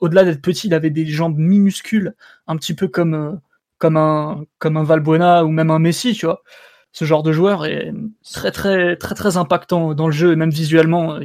au-delà 0.00 0.24
d'être 0.24 0.40
petit, 0.40 0.68
il 0.68 0.74
avait 0.74 0.90
des 0.90 1.06
jambes 1.06 1.36
minuscules, 1.36 2.14
un 2.46 2.56
petit 2.56 2.74
peu 2.74 2.88
comme, 2.88 3.14
euh, 3.14 3.32
comme 3.78 3.96
un, 3.96 4.44
comme 4.58 4.76
un 4.78 4.82
Valbuena 4.82 5.44
ou 5.44 5.50
même 5.50 5.70
un 5.70 5.78
Messi, 5.78 6.14
tu 6.14 6.26
vois. 6.26 6.42
Ce 6.92 7.04
genre 7.04 7.22
de 7.22 7.32
joueur 7.32 7.66
est 7.66 7.92
très, 8.32 8.52
très, 8.52 8.96
très, 8.96 9.14
très 9.14 9.36
impactant 9.36 9.92
dans 9.92 10.06
le 10.06 10.12
jeu, 10.12 10.32
et 10.32 10.36
même 10.36 10.50
visuellement, 10.50 11.16
euh, 11.16 11.24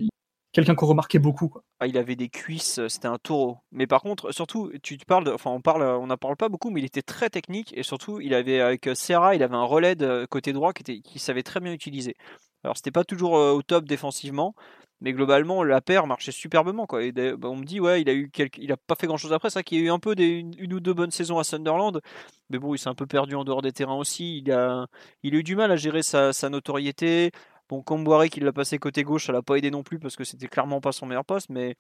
quelqu'un 0.51 0.75
qu'on 0.75 0.88
remarquait 0.88 1.19
beaucoup. 1.19 1.53
Ah, 1.79 1.88
il 1.88 1.97
avait 1.97 2.17
des 2.17 2.27
cuisses, 2.27 2.86
c'était 2.89 3.07
un 3.07 3.17
taureau. 3.17 3.59
Mais 3.71 3.88
par 3.88 4.01
contre, 4.01 4.34
surtout, 4.34 4.69
tu 4.84 4.97
te 4.97 5.05
parles, 5.05 5.29
enfin, 5.29 5.51
on 5.51 5.61
parle, 5.61 5.84
on 5.84 6.07
n'en 6.07 6.17
parle 6.17 6.36
pas 6.36 6.49
beaucoup, 6.49 6.71
mais 6.71 6.82
il 6.82 6.86
était 6.86 7.01
très 7.01 7.29
technique 7.29 7.71
et 7.77 7.84
surtout, 7.84 8.19
il 8.19 8.34
avait 8.34 8.59
avec 8.59 8.89
Serra, 8.95 9.34
il 9.34 9.43
avait 9.43 9.55
un 9.55 9.63
relais 9.63 9.95
de 9.95 10.25
côté 10.29 10.51
droit 10.51 10.73
qui 10.73 10.82
était, 10.82 10.99
qui 10.99 11.19
savait 11.19 11.43
très 11.43 11.61
bien 11.61 11.71
utiliser. 11.71 12.17
Alors, 12.65 12.75
c'était 12.75 12.91
pas 12.91 13.05
toujours 13.05 13.32
au 13.32 13.61
top 13.63 13.86
défensivement, 13.86 14.53
mais 15.01 15.13
globalement, 15.13 15.63
la 15.63 15.81
paire 15.81 16.07
marchait 16.07 16.31
superbement, 16.31 16.85
quoi. 16.85 17.03
Et 17.03 17.11
bah, 17.11 17.49
on 17.49 17.55
me 17.55 17.65
dit, 17.65 17.79
ouais, 17.79 18.01
il 18.01 18.09
a 18.09 18.13
eu 18.13 18.31
il 18.57 18.71
a 18.71 18.77
pas 18.77 18.95
fait 18.95 19.07
grand 19.07 19.17
chose 19.17 19.33
après, 19.33 19.49
vrai 19.49 19.63
qu'il 19.63 19.79
y 19.79 19.81
a 19.81 19.85
eu 19.85 19.89
un 19.89 19.99
peu 19.99 20.15
une, 20.17 20.73
ou 20.73 20.79
deux 20.79 20.93
bonnes 20.93 21.11
saisons 21.11 21.39
à 21.39 21.43
Sunderland, 21.43 22.01
mais 22.49 22.59
bon, 22.59 22.75
il 22.75 22.77
s'est 22.77 22.89
un 22.89 22.95
peu 22.95 23.07
perdu 23.07 23.35
en 23.35 23.43
dehors 23.43 23.61
des 23.61 23.71
terrains 23.71 23.95
aussi. 23.95 24.39
Il 24.39 24.51
a, 24.51 24.87
il 25.23 25.35
a 25.35 25.39
eu 25.39 25.43
du 25.43 25.55
mal 25.55 25.71
à 25.71 25.75
gérer 25.75 26.03
sa, 26.03 26.33
sa 26.33 26.49
notoriété. 26.49 27.31
Bon, 27.69 27.81
Comboiré 27.81 28.29
qui 28.29 28.41
l'a 28.41 28.53
passé 28.53 28.77
côté 28.79 29.03
gauche, 29.03 29.27
ça 29.27 29.31
l'a 29.33 29.41
pas 29.41 29.55
aidé 29.55 29.71
non 29.71 29.83
plus 29.83 29.97
parce 29.99 30.15
que 30.15 30.23
c'était 30.23 30.47
clairement 30.47 30.81
pas 30.81 30.91
son 30.91 31.05
meilleur 31.05 31.25
poste, 31.25 31.49
mais 31.49 31.75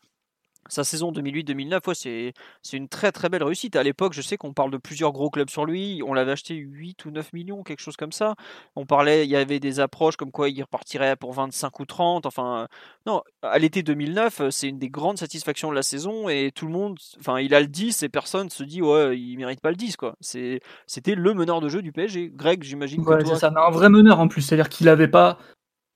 sa 0.67 0.83
saison 0.83 1.11
2008-2009, 1.11 1.87
ouais, 1.87 1.95
c'est, 1.95 2.33
c'est 2.61 2.77
une 2.77 2.87
très 2.87 3.11
très 3.11 3.29
belle 3.29 3.43
réussite. 3.43 3.75
À 3.75 3.83
l'époque, 3.83 4.13
je 4.13 4.21
sais 4.21 4.37
qu'on 4.37 4.53
parle 4.53 4.71
de 4.71 4.77
plusieurs 4.77 5.11
gros 5.11 5.29
clubs 5.29 5.49
sur 5.49 5.65
lui. 5.65 6.01
On 6.05 6.13
l'avait 6.13 6.31
acheté 6.31 6.53
8 6.55 7.05
ou 7.05 7.11
9 7.11 7.33
millions, 7.33 7.63
quelque 7.63 7.81
chose 7.81 7.97
comme 7.97 8.11
ça. 8.11 8.35
On 8.75 8.85
parlait, 8.85 9.25
il 9.25 9.29
y 9.29 9.35
avait 9.35 9.59
des 9.59 9.79
approches 9.79 10.15
comme 10.15 10.31
quoi 10.31 10.49
il 10.49 10.61
repartirait 10.61 11.15
pour 11.15 11.33
25 11.33 11.79
ou 11.79 11.85
30. 11.85 12.25
Enfin, 12.25 12.67
non, 13.05 13.21
à 13.41 13.57
l'été 13.59 13.83
2009, 13.83 14.49
c'est 14.49 14.69
une 14.69 14.79
des 14.79 14.89
grandes 14.89 15.17
satisfactions 15.17 15.69
de 15.69 15.75
la 15.75 15.83
saison 15.83 16.29
et 16.29 16.51
tout 16.53 16.67
le 16.67 16.71
monde, 16.73 16.97
enfin, 17.19 17.39
il 17.39 17.53
a 17.53 17.59
le 17.59 17.67
10 17.67 18.03
et 18.03 18.09
personne 18.09 18.49
se 18.49 18.63
dit, 18.63 18.81
ouais, 18.81 19.17
il 19.19 19.37
mérite 19.37 19.61
pas 19.61 19.71
le 19.71 19.75
10, 19.77 19.97
quoi. 19.97 20.15
C'est, 20.21 20.59
c'était 20.87 21.15
le 21.15 21.33
meneur 21.33 21.59
de 21.61 21.69
jeu 21.69 21.81
du 21.81 21.91
PSG. 21.91 22.31
Greg, 22.33 22.63
j'imagine 22.63 23.05
que 23.05 23.09
Ouais, 23.09 23.23
toi. 23.23 23.33
c'est 23.33 23.35
ça, 23.35 23.51
un 23.55 23.71
vrai 23.71 23.89
meneur 23.89 24.19
en 24.19 24.27
plus, 24.27 24.41
c'est-à-dire 24.41 24.69
qu'il 24.69 24.87
avait 24.89 25.07
pas 25.07 25.37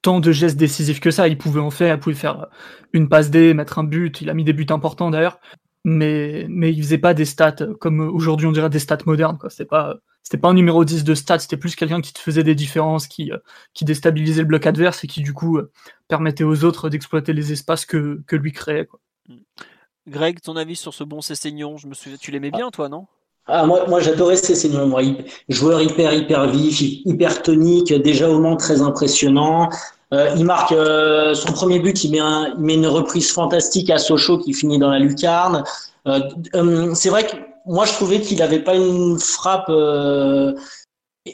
tant 0.06 0.20
de 0.20 0.32
gestes 0.32 0.56
décisifs 0.56 1.00
que 1.00 1.10
ça. 1.10 1.28
Il 1.28 1.38
pouvait 1.38 1.60
en 1.60 1.72
faire, 1.72 1.96
il 1.96 2.00
pouvait 2.00 2.16
faire 2.16 2.48
une 2.94 3.10
passe 3.10 3.32
D, 3.32 3.56
mettre 3.56 3.80
un 3.80 3.84
but. 3.84 4.22
Il 4.22 4.30
a 4.30 4.36
mis 4.36 4.44
des 4.44 4.54
buts 4.54 4.68
importants 4.70 5.10
d'ailleurs, 5.10 5.40
mais 5.84 6.46
mais 6.48 6.72
il 6.72 6.84
faisait 6.84 7.00
pas 7.00 7.16
des 7.16 7.26
stats 7.26 7.56
euh, 7.62 7.74
comme 7.74 8.00
aujourd'hui 8.00 8.46
on 8.46 8.52
dirait 8.52 8.70
des 8.70 8.78
stats 8.80 9.00
modernes. 9.08 9.40
Quoi. 9.40 9.50
C'était 9.50 9.66
pas 9.66 9.96
c'était 10.22 10.38
pas 10.38 10.50
un 10.50 10.54
numéro 10.54 10.86
10 10.86 11.04
de 11.06 11.16
stats, 11.16 11.40
c'était 11.40 11.58
plus 11.58 11.76
quelqu'un 11.76 12.02
qui 12.02 12.14
te 12.14 12.20
faisait 12.20 12.44
des 12.44 12.54
différences, 12.54 13.08
qui 13.08 13.32
euh, 13.32 13.38
qui 13.74 13.84
déstabilisait 13.84 14.42
le 14.42 14.48
bloc 14.48 14.68
adverse 14.68 15.04
et 15.04 15.08
qui 15.08 15.22
du 15.22 15.34
coup 15.34 15.58
euh, 15.58 15.72
permettait 16.08 16.44
aux 16.44 16.64
autres 16.64 16.90
d'exploiter 16.90 17.34
les 17.34 17.52
espaces 17.52 17.88
que 17.88 18.22
que 18.28 18.36
lui 18.36 18.52
créait. 18.52 18.86
Quoi. 18.86 19.00
Greg, 20.08 20.40
ton 20.40 20.56
avis 20.56 20.76
sur 20.76 20.94
ce 20.94 21.04
bon 21.04 21.22
Cessignon? 21.22 21.78
Je 21.78 21.88
me 21.88 21.96
souviens, 21.96 22.20
tu 22.20 22.30
l'aimais 22.30 22.52
bien, 22.52 22.70
toi, 22.70 22.90
non? 22.90 23.08
Ah, 23.48 23.66
moi, 23.66 23.86
moi 23.88 24.00
j'adorais 24.00 24.38
ces 24.38 24.56
seniors, 24.56 24.88
moi. 24.88 25.02
Joueur 25.50 25.82
hyper, 25.82 26.14
hyper 26.14 26.48
vif, 26.50 26.82
hy- 26.82 27.02
hyper 27.06 27.42
tonique, 27.44 27.94
déjà 27.94 28.30
au 28.30 28.40
Mans 28.40 28.58
très 28.58 28.82
impressionnant. 28.82 29.70
Euh, 30.14 30.34
il 30.38 30.46
marque 30.46 30.72
euh, 30.72 31.34
son 31.36 31.52
premier 31.52 31.80
but, 31.80 32.04
il 32.04 32.12
met, 32.12 32.20
un, 32.20 32.54
il 32.58 32.64
met 32.64 32.74
une 32.76 32.88
reprise 32.88 33.32
fantastique 33.32 33.90
à 33.90 33.98
Sochaux 34.00 34.40
qui 34.40 34.54
finit 34.54 34.80
dans 34.80 34.90
la 34.90 35.00
lucarne. 35.00 35.64
Euh, 36.08 36.20
euh, 36.56 36.92
c'est 36.96 37.10
vrai 37.10 37.26
que 37.28 37.36
moi 37.68 37.86
je 37.86 37.94
trouvais 37.94 38.20
qu'il 38.22 38.38
n'avait 38.40 38.60
pas 38.64 38.76
une 38.76 39.18
frappe 39.20 39.66
euh, 39.70 40.54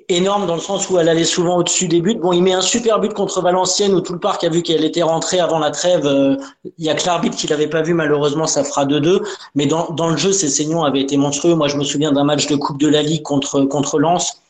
énorme 0.08 0.48
dans 0.48 0.56
le 0.56 0.62
sens 0.62 0.90
où 0.90 0.98
elle 1.00 1.10
allait 1.10 1.26
souvent 1.26 1.58
au-dessus 1.58 1.88
des 1.88 2.02
buts. 2.02 2.16
Bon, 2.16 2.32
il 2.32 2.42
met 2.42 2.54
un 2.54 2.62
super 2.62 3.00
but 3.00 3.14
contre 3.14 3.42
Valenciennes 3.42 3.94
où 3.94 4.00
tout 4.00 4.14
le 4.14 4.20
parc 4.20 4.44
a 4.44 4.50
vu 4.50 4.62
qu'elle 4.62 4.86
était 4.86 5.04
rentrée 5.04 5.40
avant 5.40 5.60
la 5.60 5.72
trêve. 5.72 6.06
Euh, 6.06 6.38
Il 6.78 6.86
y 6.86 6.90
a 6.90 6.96
que 6.96 7.06
l'arbitre 7.06 7.36
qui 7.36 7.48
l'avait 7.48 7.68
pas 7.68 7.82
vu, 7.82 7.94
malheureusement 7.94 8.48
ça 8.48 8.64
fera 8.64 8.86
2-2. 8.86 9.22
Mais 9.56 9.66
dans, 9.66 9.90
dans 9.92 10.10
le 10.10 10.18
jeu, 10.18 10.32
ces 10.32 10.48
saignons 10.48 10.84
avaient 10.84 11.02
été 11.02 11.18
monstrueux. 11.18 11.56
Moi, 11.56 11.68
je 11.68 11.76
me 11.76 11.84
souviens 11.84 12.14
d'un 12.14 12.24
match 12.24 12.48
de 12.48 12.56
Coupe 12.56 12.80
de 12.80 12.88
la 12.88 13.02
Ligue 13.02 13.24
contre, 13.24 13.62
contre 13.64 14.00
Lens 14.00 14.42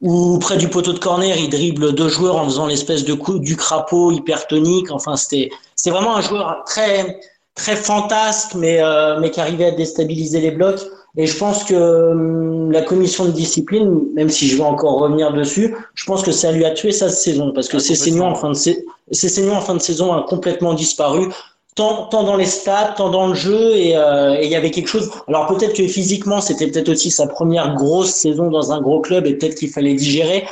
Ou 0.00 0.38
près 0.40 0.56
du 0.56 0.68
poteau 0.68 0.92
de 0.92 0.98
corner, 0.98 1.36
il 1.36 1.48
dribble 1.48 1.92
deux 1.94 2.08
joueurs 2.08 2.36
en 2.36 2.44
faisant 2.44 2.66
l'espèce 2.66 3.04
de 3.04 3.14
coup 3.14 3.38
du 3.38 3.56
crapaud 3.56 4.10
hypertonique. 4.10 4.90
Enfin, 4.90 5.14
c'était, 5.14 5.50
c'est 5.76 5.90
vraiment 5.90 6.16
un 6.16 6.22
joueur 6.22 6.64
très, 6.66 7.20
très 7.54 7.76
fantasque, 7.76 8.54
mais, 8.56 8.82
euh, 8.82 9.20
mais 9.20 9.30
qui 9.30 9.40
arrivait 9.40 9.66
à 9.66 9.70
déstabiliser 9.70 10.40
les 10.40 10.50
blocs. 10.50 10.80
Et 11.16 11.26
je 11.26 11.36
pense 11.36 11.64
que 11.64 11.74
hum, 11.74 12.70
la 12.70 12.82
commission 12.82 13.24
de 13.24 13.30
discipline, 13.30 14.00
même 14.14 14.28
si 14.28 14.48
je 14.48 14.56
vais 14.56 14.62
encore 14.62 15.00
revenir 15.00 15.32
dessus, 15.32 15.74
je 15.94 16.04
pense 16.04 16.22
que 16.22 16.32
ça 16.32 16.52
lui 16.52 16.64
a 16.64 16.70
tué 16.70 16.92
sa 16.92 17.08
saison 17.08 17.52
parce 17.52 17.68
que 17.68 17.76
ah, 17.76 18.24
en 18.24 18.34
fin 18.34 18.50
de 18.50 19.50
en 19.50 19.60
fin 19.60 19.74
de 19.74 19.80
saison 19.80 20.12
a 20.12 20.22
complètement 20.22 20.74
disparu. 20.74 21.28
Tant, 21.74 22.06
tant 22.06 22.24
dans 22.24 22.36
les 22.36 22.44
stats, 22.46 22.94
tant 22.96 23.08
dans 23.08 23.28
le 23.28 23.34
jeu, 23.34 23.76
et 23.76 23.96
euh, 23.96 24.36
il 24.42 24.50
y 24.50 24.56
avait 24.56 24.72
quelque 24.72 24.88
chose. 24.88 25.10
Alors 25.28 25.46
peut-être 25.46 25.74
que 25.74 25.86
physiquement, 25.86 26.40
c'était 26.40 26.66
peut-être 26.66 26.88
aussi 26.88 27.12
sa 27.12 27.28
première 27.28 27.76
grosse 27.76 28.10
saison 28.10 28.50
dans 28.50 28.72
un 28.72 28.80
gros 28.80 29.00
club, 29.00 29.26
et 29.26 29.34
peut-être 29.34 29.54
qu'il 29.54 29.70
fallait 29.70 29.94
digérer. 29.94 30.44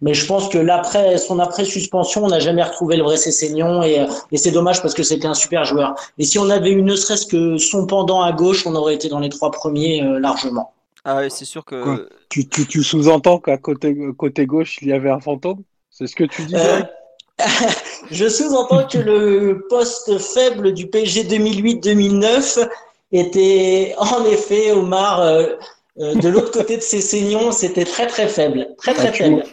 Mais 0.00 0.14
je 0.14 0.26
pense 0.26 0.48
que 0.48 0.58
l'après, 0.58 1.18
son 1.18 1.38
après 1.38 1.64
suspension, 1.64 2.24
on 2.24 2.28
n'a 2.28 2.40
jamais 2.40 2.62
retrouvé 2.62 2.96
le 2.96 3.02
vrai 3.02 3.16
Cessignon 3.16 3.82
et, 3.82 4.00
euh, 4.00 4.06
et 4.32 4.36
c'est 4.36 4.50
dommage 4.50 4.82
parce 4.82 4.94
que 4.94 5.02
c'était 5.02 5.26
un 5.26 5.34
super 5.34 5.64
joueur. 5.64 5.94
Et 6.18 6.24
si 6.24 6.38
on 6.38 6.50
avait 6.50 6.70
eu 6.70 6.82
ne 6.82 6.96
serait-ce 6.96 7.26
que 7.26 7.58
son 7.58 7.86
pendant 7.86 8.22
à 8.22 8.32
gauche, 8.32 8.66
on 8.66 8.74
aurait 8.74 8.94
été 8.94 9.08
dans 9.08 9.20
les 9.20 9.28
trois 9.28 9.50
premiers 9.50 10.02
euh, 10.02 10.18
largement. 10.18 10.72
Ah 11.04 11.16
ouais, 11.16 11.30
c'est 11.30 11.44
sûr 11.44 11.64
que. 11.64 12.08
tu, 12.30 12.48
tu, 12.48 12.66
tu 12.66 12.82
sous-entends 12.82 13.38
qu'à 13.38 13.58
côté, 13.58 13.94
côté 14.16 14.46
gauche, 14.46 14.78
il 14.80 14.88
y 14.88 14.92
avait 14.92 15.10
un 15.10 15.20
fantôme? 15.20 15.62
C'est 15.90 16.06
ce 16.06 16.16
que 16.16 16.24
tu 16.24 16.42
dis 16.42 16.56
euh, 16.56 16.80
Je 18.10 18.28
sous-entends 18.28 18.86
que 18.86 18.98
le 18.98 19.66
poste 19.68 20.18
faible 20.18 20.72
du 20.72 20.86
PSG 20.86 21.24
2008-2009 21.24 22.68
était 23.12 23.94
en 23.98 24.24
effet 24.24 24.72
Omar 24.72 25.20
euh, 25.20 25.46
de 25.96 26.28
l'autre 26.28 26.50
côté 26.50 26.76
de 26.76 26.82
ces 26.82 27.00
saignons, 27.00 27.52
c'était 27.52 27.84
très 27.84 28.06
très 28.06 28.26
faible, 28.26 28.66
très 28.78 28.94
très 28.94 29.08
ah, 29.08 29.12
faible. 29.12 29.44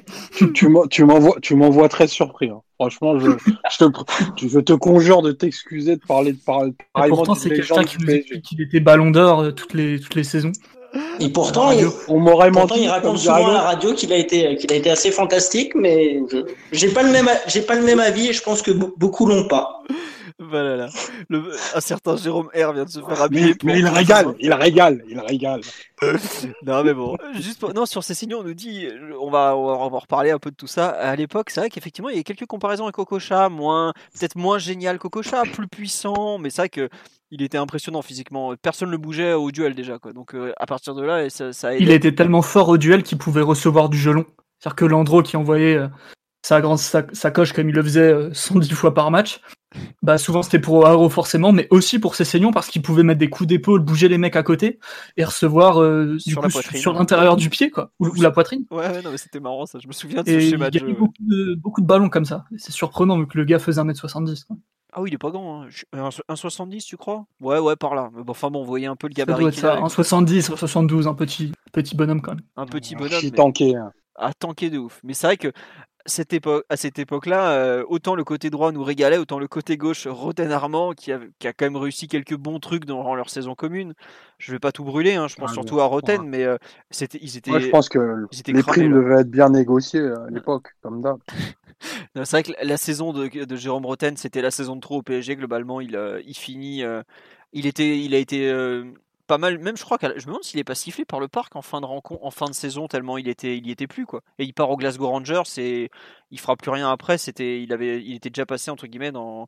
Tu, 0.53 0.67
tu 0.89 1.05
m'envoies, 1.05 1.35
tu 1.41 1.55
m'envoies 1.55 1.87
très 1.87 2.07
surpris. 2.07 2.49
Hein. 2.49 2.61
Franchement, 2.79 3.19
je, 3.19 3.29
je, 3.69 3.77
te, 3.77 4.47
je, 4.47 4.59
te, 4.59 4.73
conjure 4.73 5.21
de 5.21 5.31
t'excuser 5.31 5.97
de 5.97 6.01
parler 6.07 6.33
de 6.33 6.39
parler. 6.39 6.73
Pourtant, 7.09 7.35
c'est 7.35 7.49
quelqu'un 7.49 7.83
qui 7.83 7.97
nous 7.99 8.09
explique 8.09 8.41
qu'il 8.41 8.61
était 8.61 8.79
Ballon 8.79 9.11
d'Or 9.11 9.41
euh, 9.41 9.51
toutes 9.51 9.75
les 9.75 9.99
toutes 9.99 10.15
les 10.15 10.23
saisons. 10.23 10.51
Et 11.19 11.29
pourtant, 11.29 11.71
il, 11.71 11.87
on 12.07 12.19
m'aurait 12.19 12.49
menti. 12.49 12.81
Il 12.81 12.89
raconte 12.89 13.19
souvent 13.19 13.47
à 13.47 13.53
la 13.53 13.61
radio 13.61 13.93
qu'il 13.93 14.11
a 14.11 14.17
été 14.17 14.55
qu'il 14.55 14.73
a 14.73 14.75
été 14.75 14.89
assez 14.89 15.11
fantastique, 15.11 15.75
mais 15.75 16.19
j'ai 16.71 16.89
pas 16.89 17.03
le 17.03 17.11
même 17.11 17.29
j'ai 17.45 17.61
pas 17.61 17.75
le 17.75 17.83
même 17.83 17.99
avis 17.99 18.29
et 18.29 18.33
je 18.33 18.41
pense 18.41 18.63
que 18.63 18.71
beaucoup 18.71 19.27
l'ont 19.27 19.47
pas. 19.47 19.83
Voilà, 20.41 20.89
Le, 21.29 21.51
un 21.75 21.81
certain 21.81 22.17
Jérôme 22.17 22.47
R 22.47 22.73
vient 22.73 22.85
de 22.85 22.89
se 22.89 22.99
faire 22.99 23.21
habiller. 23.21 23.55
Mais, 23.63 23.79
il 23.79 23.87
régale, 23.87 24.35
il 24.39 24.53
régale, 24.53 25.03
il 25.07 25.19
régale. 25.27 25.61
non, 26.65 26.83
mais 26.83 26.93
bon, 26.93 27.15
juste 27.35 27.61
non, 27.75 27.85
sur 27.85 28.03
ces 28.03 28.15
signaux, 28.15 28.39
on 28.39 28.43
nous 28.43 28.53
dit, 28.53 28.87
on 29.19 29.29
va, 29.29 29.55
on 29.55 29.89
va, 29.89 29.99
reparler 29.99 30.31
un 30.31 30.39
peu 30.39 30.49
de 30.49 30.55
tout 30.55 30.67
ça. 30.67 30.89
À 30.89 31.15
l'époque, 31.15 31.51
c'est 31.51 31.59
vrai 31.59 31.69
qu'effectivement, 31.69 32.09
il 32.09 32.17
y 32.17 32.19
a 32.19 32.23
quelques 32.23 32.47
comparaisons 32.47 32.85
avec 32.85 32.95
Cococha, 32.95 33.49
moins, 33.49 33.93
peut-être 34.17 34.35
moins 34.35 34.57
génial 34.57 34.97
Cococha, 34.97 35.43
plus 35.43 35.67
puissant, 35.67 36.37
mais 36.37 36.49
c'est 36.49 36.63
vrai 36.63 36.69
que 36.69 36.89
il 37.31 37.41
était 37.41 37.57
impressionnant 37.57 38.01
physiquement. 38.01 38.53
Personne 38.61 38.89
ne 38.89 38.91
le 38.91 38.97
bougeait 38.97 39.33
au 39.33 39.51
duel 39.51 39.73
déjà, 39.73 39.97
quoi. 39.97 40.11
Donc 40.11 40.35
euh, 40.35 40.53
à 40.57 40.65
partir 40.65 40.93
de 40.95 41.01
là, 41.01 41.29
ça, 41.29 41.53
ça 41.53 41.75
Il 41.75 41.89
était 41.89 42.13
tellement 42.13 42.41
fort 42.41 42.67
au 42.69 42.77
duel 42.77 43.03
qu'il 43.03 43.17
pouvait 43.17 43.41
recevoir 43.41 43.89
du 43.89 43.97
gelon. 43.97 44.25
C'est-à-dire 44.59 44.75
que 44.75 44.85
Landreau 44.85 45.23
qui 45.23 45.37
envoyait 45.37 45.77
euh, 45.77 45.87
sa 46.41 46.61
grande 46.61 46.79
sacoche 46.79 47.53
comme 47.53 47.69
il 47.69 47.75
le 47.75 47.83
faisait 47.83 48.33
110 48.33 48.71
euh, 48.71 48.75
fois 48.75 48.93
par 48.93 49.11
match, 49.11 49.41
bah 50.01 50.17
souvent 50.17 50.43
c'était 50.43 50.59
pour 50.59 50.85
Haro 50.85 51.09
forcément, 51.09 51.51
mais 51.51 51.67
aussi 51.69 51.99
pour 51.99 52.15
ses 52.15 52.25
saignons 52.25 52.51
parce 52.51 52.67
qu'il 52.67 52.81
pouvait 52.81 53.03
mettre 53.03 53.19
des 53.19 53.29
coups 53.29 53.47
d'épaule, 53.47 53.81
bouger 53.81 54.09
les 54.09 54.17
mecs 54.17 54.35
à 54.35 54.43
côté 54.43 54.79
et 55.17 55.23
recevoir 55.23 55.81
euh, 55.81 56.17
du 56.17 56.31
sur, 56.31 56.41
coup, 56.41 56.49
sur 56.49 56.93
l'intérieur 56.93 57.35
du 57.35 57.49
pied 57.49 57.69
quoi, 57.69 57.91
ou, 57.99 58.13
la 58.15 58.31
poitrine. 58.31 58.65
Ouais, 58.71 59.01
non 59.01 59.11
mais 59.11 59.17
c'était 59.17 59.39
marrant 59.39 59.65
ça. 59.65 59.79
Je 59.79 59.87
me 59.87 59.93
souviens 59.93 60.23
de 60.23 60.29
ce 60.29 60.39
schéma 60.39 60.69
il 60.71 60.75
y 60.75 60.83
a 60.83 60.93
Beaucoup 60.93 61.13
de, 61.19 61.55
beaucoup 61.55 61.81
de 61.81 61.87
ballons 61.87 62.09
comme 62.09 62.25
ça. 62.25 62.45
C'est 62.57 62.71
surprenant 62.71 63.17
vu 63.17 63.27
que 63.27 63.37
le 63.37 63.45
gars 63.45 63.59
faisait 63.59 63.81
1m70. 63.81 64.45
Quoi. 64.45 64.57
Ah 64.93 65.01
oui, 65.01 65.09
il 65.09 65.13
est 65.13 65.17
pas 65.17 65.31
grand. 65.31 65.63
Hein. 65.63 65.69
1,70 65.93 66.85
tu 66.85 66.97
crois? 66.97 67.25
Ouais, 67.39 67.59
ouais, 67.59 67.75
par 67.77 67.95
là. 67.95 68.09
Bon, 68.13 68.23
enfin 68.27 68.49
bon, 68.49 68.61
vous 68.61 68.67
voyez 68.67 68.87
un 68.87 68.97
peu 68.97 69.07
le 69.07 69.13
gabarit. 69.13 69.53
Ça 69.53 69.77
doit 69.77 69.89
être 69.89 70.05
ça, 70.05 70.23
1,70, 70.23 70.51
1,72, 70.51 71.07
un 71.07 71.13
petit, 71.13 71.53
petit 71.71 71.95
bonhomme 71.95 72.21
quand 72.21 72.35
même. 72.35 72.43
Un 72.57 72.65
petit 72.65 72.95
bonhomme. 72.95 73.21
Mais... 73.23 73.31
tanké. 73.31 73.75
Hein. 73.75 73.91
Ah, 74.15 74.33
tanké 74.33 74.69
de 74.69 74.77
ouf. 74.77 74.99
Mais 75.03 75.13
c'est 75.13 75.27
vrai 75.27 75.37
que 75.37 75.51
cette 76.05 76.33
époque, 76.33 76.65
à 76.69 76.77
cette 76.77 76.99
époque-là, 76.99 77.51
euh, 77.51 77.83
autant 77.87 78.15
le 78.15 78.23
côté 78.23 78.49
droit 78.49 78.71
nous 78.71 78.83
régalait, 78.83 79.17
autant 79.17 79.39
le 79.39 79.47
côté 79.47 79.77
gauche, 79.77 80.07
Roten 80.07 80.51
Armand, 80.51 80.93
qui 80.93 81.11
a, 81.11 81.19
qui 81.39 81.47
a, 81.47 81.53
quand 81.53 81.65
même 81.65 81.77
réussi 81.77 82.07
quelques 82.07 82.35
bons 82.35 82.59
trucs 82.59 82.85
dans 82.85 83.15
leur 83.15 83.29
saison 83.29 83.55
commune. 83.55 83.93
Je 84.37 84.51
vais 84.51 84.59
pas 84.59 84.71
tout 84.71 84.83
brûler, 84.83 85.15
hein, 85.15 85.27
je 85.27 85.35
pense 85.35 85.51
ah, 85.51 85.53
surtout 85.53 85.79
à 85.79 85.85
Roten, 85.85 86.23
mais 86.23 86.43
euh, 86.43 86.57
c'était, 86.89 87.19
ils 87.21 87.37
étaient. 87.37 87.51
Moi, 87.51 87.59
je 87.59 87.69
pense 87.69 87.89
que 87.89 88.27
les 88.47 88.63
primes 88.63 88.93
devaient 88.93 89.21
être 89.21 89.31
bien 89.31 89.49
négociées 89.49 89.99
euh, 89.99 90.25
à 90.25 90.29
l'époque, 90.29 90.75
comme 90.81 91.01
d'hab. 91.01 91.19
c'est 92.15 92.31
vrai 92.31 92.43
que 92.43 92.51
la 92.63 92.77
saison 92.77 93.13
de, 93.13 93.45
de 93.45 93.55
Jérôme 93.55 93.85
Roten, 93.85 94.17
c'était 94.17 94.41
la 94.41 94.51
saison 94.51 94.75
de 94.75 94.81
trop 94.81 94.97
au 94.97 95.03
PSG. 95.03 95.35
Globalement, 95.35 95.81
il, 95.81 95.99
il 96.25 96.35
finit, 96.35 96.83
il 97.53 97.65
était, 97.65 97.99
il 97.99 98.13
a 98.15 98.17
été 98.17 98.51
pas 99.31 99.37
mal. 99.37 99.59
Même 99.59 99.77
je 99.77 99.85
crois 99.85 99.97
que 99.97 100.07
je 100.07 100.25
me 100.25 100.31
demande 100.31 100.43
s'il 100.43 100.59
est 100.59 100.65
pas 100.65 100.75
sifflé 100.75 101.05
par 101.05 101.21
le 101.21 101.29
parc 101.29 101.55
en 101.55 101.61
fin 101.61 101.79
de 101.79 101.85
rencontre, 101.85 102.21
en 102.21 102.31
fin 102.31 102.47
de 102.47 102.53
saison 102.53 102.89
tellement 102.89 103.17
il 103.17 103.29
était, 103.29 103.57
il 103.57 103.65
y 103.65 103.71
était 103.71 103.87
plus 103.87 104.05
quoi. 104.05 104.23
Et 104.39 104.43
il 104.43 104.53
part 104.53 104.69
au 104.69 104.75
Glasgow 104.75 105.07
Rangers 105.07 105.43
et 105.57 105.89
il 106.31 106.39
fera 106.39 106.57
plus 106.57 106.69
rien 106.69 106.91
après. 106.91 107.17
C'était, 107.17 107.63
il 107.63 107.71
avait, 107.71 108.03
il 108.03 108.15
était 108.15 108.29
déjà 108.29 108.45
passé 108.45 108.71
entre 108.71 108.87
guillemets 108.87 109.13
dans 109.13 109.47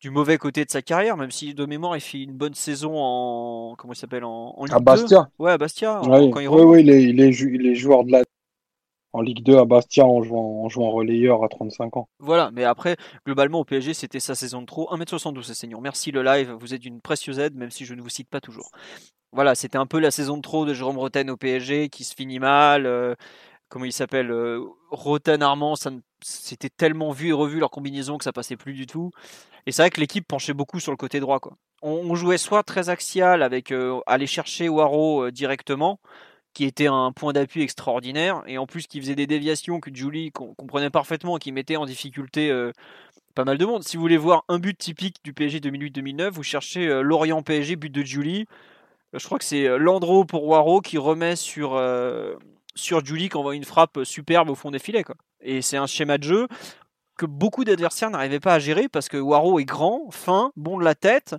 du 0.00 0.10
mauvais 0.10 0.36
côté 0.36 0.64
de 0.64 0.70
sa 0.70 0.82
carrière, 0.82 1.16
même 1.16 1.30
si 1.30 1.54
de 1.54 1.64
mémoire 1.64 1.96
il 1.96 2.00
fait 2.00 2.22
une 2.22 2.32
bonne 2.32 2.54
saison 2.54 2.94
en 2.96 3.76
comment 3.78 3.92
il 3.92 3.96
s'appelle 3.96 4.24
en, 4.24 4.64
Ligue 4.64 4.74
à 4.74 4.80
Bastia. 4.80 5.28
Ouais, 5.38 5.52
à 5.52 5.58
Bastia. 5.58 6.00
Oui, 6.02 6.30
quand 6.32 6.40
il 6.40 6.48
oui, 6.48 6.62
oui, 6.62 6.80
il 6.80 6.90
est, 6.90 7.02
il 7.04 7.66
est, 7.66 7.74
joueur 7.76 8.02
de 8.02 8.10
la 8.10 8.24
en 9.12 9.22
Ligue 9.22 9.44
2 9.44 9.58
à 9.58 9.64
Bastia 9.64 10.06
en 10.06 10.22
jouant, 10.22 10.64
en 10.64 10.68
jouant 10.68 10.90
relayeur 10.90 11.44
à 11.44 11.48
35 11.48 11.96
ans. 11.96 12.08
Voilà, 12.18 12.50
mais 12.52 12.64
après, 12.64 12.96
globalement 13.26 13.60
au 13.60 13.64
PSG, 13.64 13.94
c'était 13.94 14.20
sa 14.20 14.34
saison 14.34 14.60
de 14.60 14.66
trop. 14.66 14.88
1m72, 14.92 15.42
c'est 15.42 15.54
seigneur. 15.54 15.80
Merci 15.80 16.10
le 16.12 16.22
live, 16.22 16.52
vous 16.58 16.74
êtes 16.74 16.84
une 16.84 17.00
précieuse 17.00 17.38
aide, 17.38 17.54
même 17.54 17.70
si 17.70 17.84
je 17.84 17.94
ne 17.94 18.02
vous 18.02 18.08
cite 18.08 18.28
pas 18.28 18.40
toujours 18.40 18.70
voilà, 19.32 19.54
c'était 19.54 19.78
un 19.78 19.86
peu 19.86 20.00
la 20.00 20.10
saison 20.10 20.36
de 20.36 20.42
trop 20.42 20.66
de 20.66 20.74
Jérôme 20.74 20.98
Roten 20.98 21.30
au 21.30 21.36
PSG 21.36 21.88
qui 21.88 22.04
se 22.04 22.14
finit 22.14 22.40
mal. 22.40 22.86
Euh, 22.86 23.14
comment 23.68 23.84
il 23.84 23.92
s'appelle 23.92 24.30
euh, 24.30 24.64
Roten 24.90 25.42
Armand, 25.42 25.74
c'était 26.20 26.68
tellement 26.68 27.12
vu 27.12 27.28
et 27.28 27.32
revu 27.32 27.60
leur 27.60 27.70
combinaison 27.70 28.18
que 28.18 28.24
ça 28.24 28.32
passait 28.32 28.56
plus 28.56 28.72
du 28.72 28.86
tout. 28.86 29.12
Et 29.66 29.72
c'est 29.72 29.82
vrai 29.82 29.90
que 29.90 30.00
l'équipe 30.00 30.26
penchait 30.26 30.54
beaucoup 30.54 30.80
sur 30.80 30.90
le 30.90 30.96
côté 30.96 31.20
droit. 31.20 31.38
On, 31.82 32.14
jouait 32.14 32.38
soit 32.38 32.62
très 32.62 32.90
axial 32.90 33.42
avec 33.42 33.70
euh, 33.70 34.00
aller 34.06 34.26
chercher 34.26 34.68
Waro 34.68 35.30
directement, 35.30 36.00
qui 36.52 36.64
était 36.64 36.88
un 36.88 37.12
point 37.12 37.32
d'appui 37.32 37.62
extraordinaire, 37.62 38.42
et 38.46 38.58
en 38.58 38.66
plus 38.66 38.86
qui 38.86 39.00
faisait 39.00 39.14
des 39.14 39.28
déviations 39.28 39.80
que 39.80 39.94
Julie 39.94 40.32
comprenait 40.32 40.90
parfaitement, 40.90 41.38
qui 41.38 41.52
mettait 41.52 41.76
en 41.76 41.86
difficulté 41.86 42.52
pas 43.34 43.44
mal 43.44 43.56
de 43.56 43.64
monde. 43.64 43.84
Si 43.84 43.96
vous 43.96 44.02
voulez 44.02 44.16
voir 44.18 44.44
un 44.48 44.58
but 44.58 44.76
typique 44.76 45.16
du 45.24 45.32
PSG 45.32 45.60
2008-2009, 45.60 46.30
vous 46.30 46.42
cherchez 46.42 46.86
Lorient 47.02 47.42
PSG, 47.42 47.76
but 47.76 47.90
de 47.90 48.02
Julie 48.02 48.46
je 49.12 49.24
crois 49.24 49.38
que 49.38 49.44
c'est 49.44 49.66
euh, 49.66 49.78
Landreau 49.78 50.24
pour 50.24 50.46
Waro 50.46 50.80
qui 50.80 50.98
remet 50.98 51.36
sur, 51.36 51.74
euh, 51.74 52.36
Julie 52.76 53.28
qui 53.28 53.36
envoie 53.36 53.56
une 53.56 53.64
frappe 53.64 54.00
superbe 54.04 54.50
au 54.50 54.54
fond 54.54 54.70
des 54.70 54.78
filets. 54.78 55.04
Quoi. 55.04 55.16
Et 55.40 55.62
c'est 55.62 55.76
un 55.76 55.86
schéma 55.86 56.18
de 56.18 56.24
jeu 56.24 56.48
que 57.18 57.26
beaucoup 57.26 57.64
d'adversaires 57.64 58.10
n'arrivaient 58.10 58.40
pas 58.40 58.54
à 58.54 58.58
gérer 58.58 58.88
parce 58.88 59.08
que 59.08 59.16
Waro 59.16 59.58
est 59.58 59.64
grand, 59.64 60.10
fin, 60.10 60.52
bon 60.56 60.78
de 60.78 60.84
la 60.84 60.94
tête 60.94 61.34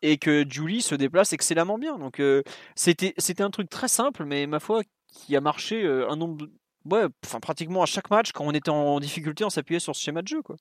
et 0.00 0.18
que 0.18 0.44
Julie 0.48 0.82
se 0.82 0.94
déplace 0.94 1.32
excellemment 1.32 1.78
bien. 1.78 1.98
Donc 1.98 2.18
euh, 2.18 2.42
c'était, 2.74 3.14
c'était 3.18 3.42
un 3.42 3.50
truc 3.50 3.68
très 3.68 3.88
simple, 3.88 4.24
mais 4.24 4.46
ma 4.46 4.58
foi, 4.58 4.82
qui 5.06 5.36
a 5.36 5.40
marché 5.40 5.86
un 5.86 6.16
nombre. 6.16 6.46
Ouais, 6.90 7.04
enfin, 7.24 7.40
pratiquement 7.40 7.82
à 7.82 7.86
chaque 7.86 8.10
match, 8.10 8.32
quand 8.32 8.44
on 8.44 8.52
était 8.52 8.70
en 8.70 8.98
difficulté, 9.00 9.44
on 9.44 9.50
s'appuyait 9.50 9.80
sur 9.80 9.94
ce 9.94 10.02
schéma 10.02 10.22
de 10.22 10.28
jeu. 10.28 10.42
Quoi. 10.42 10.56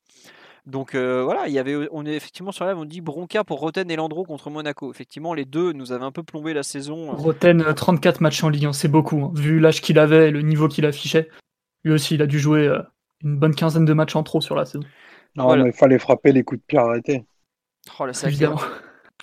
Donc 0.67 0.93
euh, 0.93 1.24
voilà, 1.24 1.47
il 1.47 1.53
y 1.53 1.59
avait, 1.59 1.88
on 1.91 2.05
est 2.05 2.13
effectivement 2.13 2.51
sur 2.51 2.65
la 2.65 2.76
on 2.76 2.86
dit 2.86 3.01
Bronca 3.01 3.43
pour 3.43 3.59
Roten 3.59 3.89
et 3.89 3.95
Landreau 3.95 4.24
contre 4.24 4.51
Monaco. 4.51 4.91
Effectivement, 4.91 5.34
les 5.34 5.45
deux 5.45 5.72
nous 5.74 5.91
avaient 5.91 6.05
un 6.05 6.11
peu 6.11 6.22
plombé 6.22 6.53
la 6.53 6.61
saison. 6.61 7.11
Roten, 7.11 7.74
34 7.74 8.15
euh, 8.15 8.19
matchs 8.22 8.43
en 8.43 8.49
Ligue 8.49 8.65
1, 8.65 8.74
c'est 8.74 8.88
beaucoup. 8.88 9.24
Hein. 9.24 9.32
Vu 9.34 9.59
l'âge 9.59 9.82
qu'il 9.82 9.97
avait 9.97 10.30
et 10.30 10.32
le 10.32 10.41
niveau 10.41 10.67
qu'il 10.67 10.86
affichait. 10.86 11.30
Lui 11.84 11.93
aussi, 11.93 12.13
il 12.13 12.22
a 12.22 12.28
dû 12.28 12.39
jouer 12.39 12.67
euh, 12.67 12.80
une 13.24 13.38
bonne 13.38 13.55
quinzaine 13.55 13.86
de 13.86 13.93
matchs 13.93 14.15
en 14.15 14.22
trop 14.22 14.39
sur 14.39 14.55
la 14.55 14.65
saison. 14.65 14.84
Non, 15.36 15.55
mais 15.55 15.69
il 15.69 15.74
fallait 15.74 15.97
frapper 15.97 16.32
les 16.32 16.43
coups 16.43 16.61
de 16.61 16.65
pied 16.65 16.78
arrêtés. 16.78 17.26
Oh, 17.99 18.05
la 18.05 18.13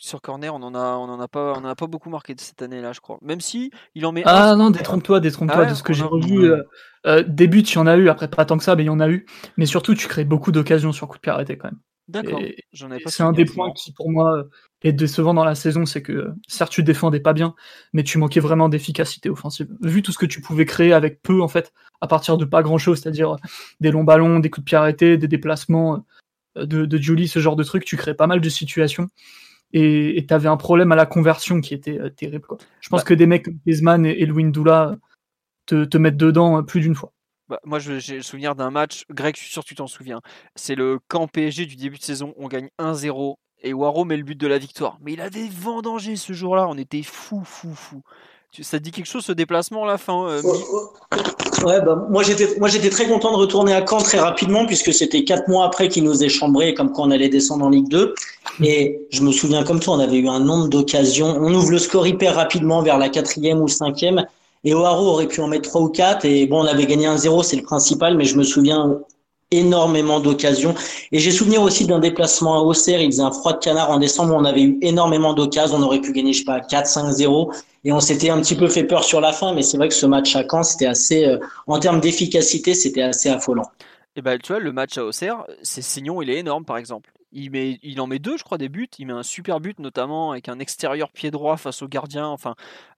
sur 0.00 0.20
corner, 0.20 0.54
on 0.54 0.62
en 0.62 0.74
a, 0.74 0.96
on 0.96 1.08
en 1.08 1.20
a 1.20 1.28
pas, 1.28 1.52
on 1.56 1.64
en 1.64 1.64
a 1.64 1.74
pas 1.74 1.86
beaucoup 1.86 2.10
marqué 2.10 2.34
de 2.34 2.40
cette 2.40 2.62
année-là, 2.62 2.92
je 2.92 3.00
crois. 3.00 3.18
Même 3.22 3.40
si 3.40 3.70
il 3.94 4.04
en 4.06 4.12
met. 4.12 4.22
Ah 4.24 4.54
non, 4.56 4.70
détrompe-toi, 4.70 5.20
détrompe-toi 5.20 5.64
ah 5.66 5.70
de 5.70 5.74
ce 5.74 5.82
que 5.82 5.92
j'ai 5.92 6.04
revu. 6.04 6.50
Euh, 6.50 6.62
euh, 7.06 7.22
début, 7.26 7.60
il 7.60 7.74
y 7.74 7.78
en 7.78 7.86
a 7.86 7.96
eu, 7.96 8.08
après 8.08 8.28
pas 8.28 8.44
tant 8.44 8.58
que 8.58 8.64
ça, 8.64 8.76
mais 8.76 8.84
il 8.84 8.86
y 8.86 8.90
en 8.90 9.00
a 9.00 9.08
eu. 9.08 9.26
Mais 9.56 9.66
surtout, 9.66 9.94
tu 9.94 10.08
crées 10.08 10.24
beaucoup 10.24 10.52
d'occasions 10.52 10.92
sur 10.92 11.08
coup 11.08 11.16
de 11.16 11.20
pied 11.20 11.32
arrêté 11.32 11.56
quand 11.56 11.68
même. 11.68 11.80
D'accord. 12.08 12.40
C'est 13.06 13.22
un 13.22 13.32
des 13.32 13.44
points 13.44 13.70
qui, 13.72 13.92
pour 13.92 14.10
moi, 14.10 14.44
est 14.82 14.92
décevant 14.92 15.34
dans 15.34 15.44
la 15.44 15.54
saison, 15.54 15.84
c'est 15.84 16.00
que 16.00 16.30
certes, 16.46 16.72
tu 16.72 16.82
défendais 16.82 17.20
pas 17.20 17.34
bien, 17.34 17.54
mais 17.92 18.02
tu 18.02 18.16
manquais 18.16 18.40
vraiment 18.40 18.70
d'efficacité 18.70 19.28
offensive. 19.28 19.68
Vu 19.82 20.02
tout 20.02 20.12
ce 20.12 20.18
que 20.18 20.24
tu 20.24 20.40
pouvais 20.40 20.64
créer 20.64 20.94
avec 20.94 21.20
peu, 21.22 21.42
en 21.42 21.48
fait, 21.48 21.72
à 22.00 22.06
partir 22.06 22.38
de 22.38 22.46
pas 22.46 22.62
grand-chose, 22.62 23.00
c'est-à-dire 23.00 23.36
des 23.80 23.90
longs 23.90 24.04
ballons, 24.04 24.38
des 24.38 24.48
coups 24.48 24.64
de 24.64 24.68
pied 24.68 24.78
arrêtés, 24.78 25.18
des 25.18 25.28
déplacements 25.28 26.06
euh, 26.56 26.64
de, 26.64 26.86
de 26.86 26.98
Julie, 26.98 27.28
ce 27.28 27.40
genre 27.40 27.56
de 27.56 27.64
trucs, 27.64 27.84
tu 27.84 27.98
crées 27.98 28.14
pas 28.14 28.26
mal 28.26 28.40
de 28.40 28.48
situations 28.48 29.08
et 29.72 30.24
tu 30.26 30.34
avais 30.34 30.48
un 30.48 30.56
problème 30.56 30.92
à 30.92 30.96
la 30.96 31.06
conversion 31.06 31.60
qui 31.60 31.74
était 31.74 31.98
euh, 31.98 32.10
terrible. 32.10 32.46
Quoi. 32.46 32.58
Je 32.80 32.88
pense 32.88 33.00
bah 33.00 33.06
que 33.06 33.14
des 33.14 33.26
mecs 33.26 33.44
comme 33.44 33.58
Griezmann 33.66 34.06
et, 34.06 34.22
et 34.22 34.26
Doula 34.26 34.96
te, 35.66 35.84
te 35.84 35.98
mettent 35.98 36.16
dedans 36.16 36.58
euh, 36.58 36.62
plus 36.62 36.80
d'une 36.80 36.94
fois. 36.94 37.12
bah, 37.48 37.60
moi, 37.64 37.78
j'ai 37.78 38.16
le 38.16 38.22
souvenir 38.22 38.54
d'un 38.54 38.70
match. 38.70 39.04
Greg, 39.10 39.36
je 39.36 39.42
suis 39.42 39.50
sûr 39.50 39.62
que 39.62 39.68
tu 39.68 39.74
t'en 39.74 39.86
souviens. 39.86 40.20
C'est 40.54 40.74
le 40.74 40.98
camp 41.08 41.26
PSG 41.28 41.66
du 41.66 41.76
début 41.76 41.98
de 41.98 42.02
saison. 42.02 42.34
On 42.36 42.48
gagne 42.48 42.68
1-0 42.78 43.36
et 43.62 43.72
Waro 43.72 44.04
met 44.04 44.16
le 44.16 44.22
but 44.22 44.38
de 44.38 44.46
la 44.46 44.58
victoire. 44.58 44.98
Mais 45.00 45.12
il 45.12 45.20
avait 45.20 45.48
vendangé 45.48 46.16
ce 46.16 46.32
jour-là. 46.32 46.66
On 46.68 46.78
était 46.78 47.02
fou, 47.02 47.42
fou, 47.44 47.74
fou. 47.74 48.02
Ça 48.60 48.78
te 48.78 48.82
dit 48.82 48.90
quelque 48.90 49.06
chose 49.06 49.24
ce 49.24 49.32
déplacement 49.32 49.84
à 49.84 49.86
la 49.86 49.98
fin 49.98 50.26
euh, 50.28 50.42
Ouais, 51.64 51.80
bah, 51.80 52.06
moi 52.08 52.22
j'étais 52.22 52.58
moi 52.58 52.68
j'étais 52.68 52.90
très 52.90 53.06
content 53.06 53.32
de 53.32 53.36
retourner 53.36 53.72
à 53.72 53.84
Caen 53.86 53.98
très 53.98 54.18
rapidement 54.18 54.66
puisque 54.66 54.92
c'était 54.92 55.24
quatre 55.24 55.48
mois 55.48 55.66
après 55.66 55.88
qu'ils 55.88 56.04
nous 56.04 56.24
aient 56.24 56.28
chambré 56.28 56.74
comme 56.74 56.92
quand 56.92 57.04
on 57.06 57.10
allait 57.10 57.28
descendre 57.28 57.64
en 57.64 57.70
Ligue 57.70 57.88
2 57.88 58.14
et 58.62 59.00
je 59.10 59.22
me 59.22 59.32
souviens 59.32 59.64
comme 59.64 59.80
toi 59.80 59.94
on 59.96 60.00
avait 60.00 60.18
eu 60.18 60.28
un 60.28 60.40
nombre 60.40 60.68
d'occasions. 60.68 61.36
On 61.40 61.52
ouvre 61.52 61.70
le 61.70 61.78
score 61.78 62.06
hyper 62.06 62.34
rapidement 62.34 62.82
vers 62.82 62.98
la 62.98 63.08
quatrième 63.08 63.60
ou 63.60 63.68
cinquième. 63.68 64.24
Et 64.64 64.74
Oaro 64.74 65.06
aurait 65.06 65.28
pu 65.28 65.40
en 65.40 65.48
mettre 65.48 65.68
trois 65.68 65.82
ou 65.82 65.88
quatre. 65.88 66.24
Et 66.24 66.46
bon 66.46 66.62
on 66.62 66.66
avait 66.66 66.86
gagné 66.86 67.06
un 67.06 67.16
zéro 67.16 67.42
c'est 67.42 67.56
le 67.56 67.62
principal 67.62 68.16
mais 68.16 68.24
je 68.24 68.36
me 68.36 68.44
souviens 68.44 68.98
énormément 69.50 70.20
d'occasions. 70.20 70.74
Et 71.12 71.18
j'ai 71.18 71.30
souvenir 71.30 71.62
aussi 71.62 71.86
d'un 71.86 71.98
déplacement 71.98 72.56
à 72.56 72.60
Auxerre, 72.60 73.00
il 73.00 73.10
faisait 73.10 73.22
un 73.22 73.30
froid 73.30 73.54
de 73.54 73.58
canard 73.58 73.90
en 73.90 73.98
décembre, 73.98 74.34
on 74.34 74.44
avait 74.44 74.62
eu 74.62 74.78
énormément 74.82 75.32
d'occasions, 75.32 75.76
on 75.76 75.82
aurait 75.82 76.00
pu 76.00 76.12
gagner, 76.12 76.32
je 76.32 76.40
sais 76.40 76.44
pas, 76.44 76.60
4-5-0, 76.60 77.54
et 77.84 77.92
on 77.92 78.00
s'était 78.00 78.30
un 78.30 78.40
petit 78.40 78.56
peu 78.56 78.68
fait 78.68 78.84
peur 78.84 79.04
sur 79.04 79.20
la 79.20 79.32
fin, 79.32 79.54
mais 79.54 79.62
c'est 79.62 79.76
vrai 79.76 79.88
que 79.88 79.94
ce 79.94 80.06
match 80.06 80.36
à 80.36 80.44
Caen, 80.48 80.62
c'était 80.62 80.86
assez, 80.86 81.24
euh, 81.24 81.38
en 81.66 81.78
termes 81.78 82.00
d'efficacité, 82.00 82.74
c'était 82.74 83.02
assez 83.02 83.28
affolant. 83.28 83.70
Et 84.16 84.22
ben, 84.22 84.38
tu 84.38 84.52
vois, 84.52 84.60
le 84.60 84.72
match 84.72 84.98
à 84.98 85.04
Auxerre, 85.04 85.44
c'est 85.62 85.82
Signon, 85.82 86.20
il 86.22 86.30
est 86.30 86.38
énorme, 86.38 86.64
par 86.64 86.76
exemple. 86.76 87.10
Il, 87.32 88.00
en 88.00 88.06
met 88.06 88.18
deux, 88.18 88.36
je 88.36 88.44
crois, 88.44 88.58
des 88.58 88.68
buts. 88.68 88.88
Il 88.98 89.06
met 89.06 89.12
un 89.12 89.22
super 89.22 89.60
but, 89.60 89.78
notamment 89.78 90.32
avec 90.32 90.48
un 90.48 90.58
extérieur 90.58 91.10
pied 91.10 91.30
droit 91.30 91.56
face 91.56 91.82
au 91.82 91.88
gardien. 91.88 92.26
Enfin, 92.26 92.54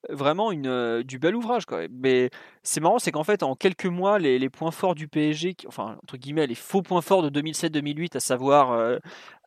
vraiment 0.09 0.53
euh, 0.53 1.03
du 1.03 1.19
bel 1.19 1.35
ouvrage. 1.35 1.67
Quoi. 1.67 1.89
Mais 1.91 2.31
c'est 2.63 2.81
marrant, 2.81 2.99
c'est 2.99 3.13
qu'en 3.13 3.25
fait, 3.25 3.43
en 3.43 3.57
quelques 3.57 3.87
mois, 3.87 4.19
les, 4.19 4.39
les, 4.39 4.49
points 4.49 4.71
forts 4.71 4.95
du 4.95 5.09
PSG, 5.09 5.57
enfin, 5.67 5.97
entre 6.03 6.17
guillemets, 6.17 6.47
les 6.47 6.55
faux 6.55 6.83
points 6.83 7.03
forts 7.03 7.29
de 7.29 7.41
2007-2008, 7.41 8.17
à 8.17 8.21
savoir 8.21 8.73
euh, 8.73 8.99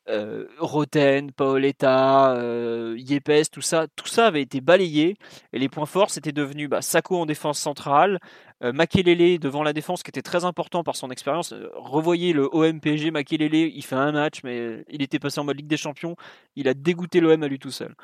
euh, 0.10 0.47
Roten, 0.60 1.32
Paoletta, 1.32 2.34
euh, 2.36 2.95
Yepes, 2.97 3.49
tout 3.51 3.62
ça, 3.62 3.88
tout 3.95 4.08
ça 4.08 4.28
avait 4.28 4.41
été 4.41 4.62
balayé. 4.62 5.16
Et 5.54 5.60
les 5.60 5.70
points 5.70 5.86
forts, 5.86 6.10
c'était 6.10 6.32
devenu 6.32 6.68
bah, 6.68 6.82
Sako 6.82 7.18
en 7.18 7.26
défense 7.26 7.60
centrale, 7.60 8.20
euh, 8.64 8.74
Makelele 8.74 9.39
devant 9.39 9.64
la 9.64 9.74
défense, 9.74 10.04
qui 10.04 10.10
était 10.10 10.22
très 10.22 10.45
important 10.45 10.84
par 10.84 10.95
son 10.95 11.10
expérience. 11.10 11.54
Euh, 11.54 11.70
revoyez 11.76 12.34
le 12.34 12.49
OM-PSG, 12.54 13.12
Makelele, 13.12 13.56
il 13.56 13.84
fait 13.84 13.95
un 13.95 14.12
match, 14.12 14.41
mais 14.43 14.84
il 14.89 15.01
était 15.01 15.20
passé 15.20 15.39
en 15.39 15.45
mode 15.45 15.58
Ligue 15.58 15.68
des 15.68 15.78
Champions. 15.78 16.16
Il 16.56 16.68
a 16.68 16.74
dégoûté 16.74 17.20
l'OM 17.22 17.41
à 17.41 17.47
lui 17.47 17.60
tout 17.60 17.72
seul. 17.72 17.95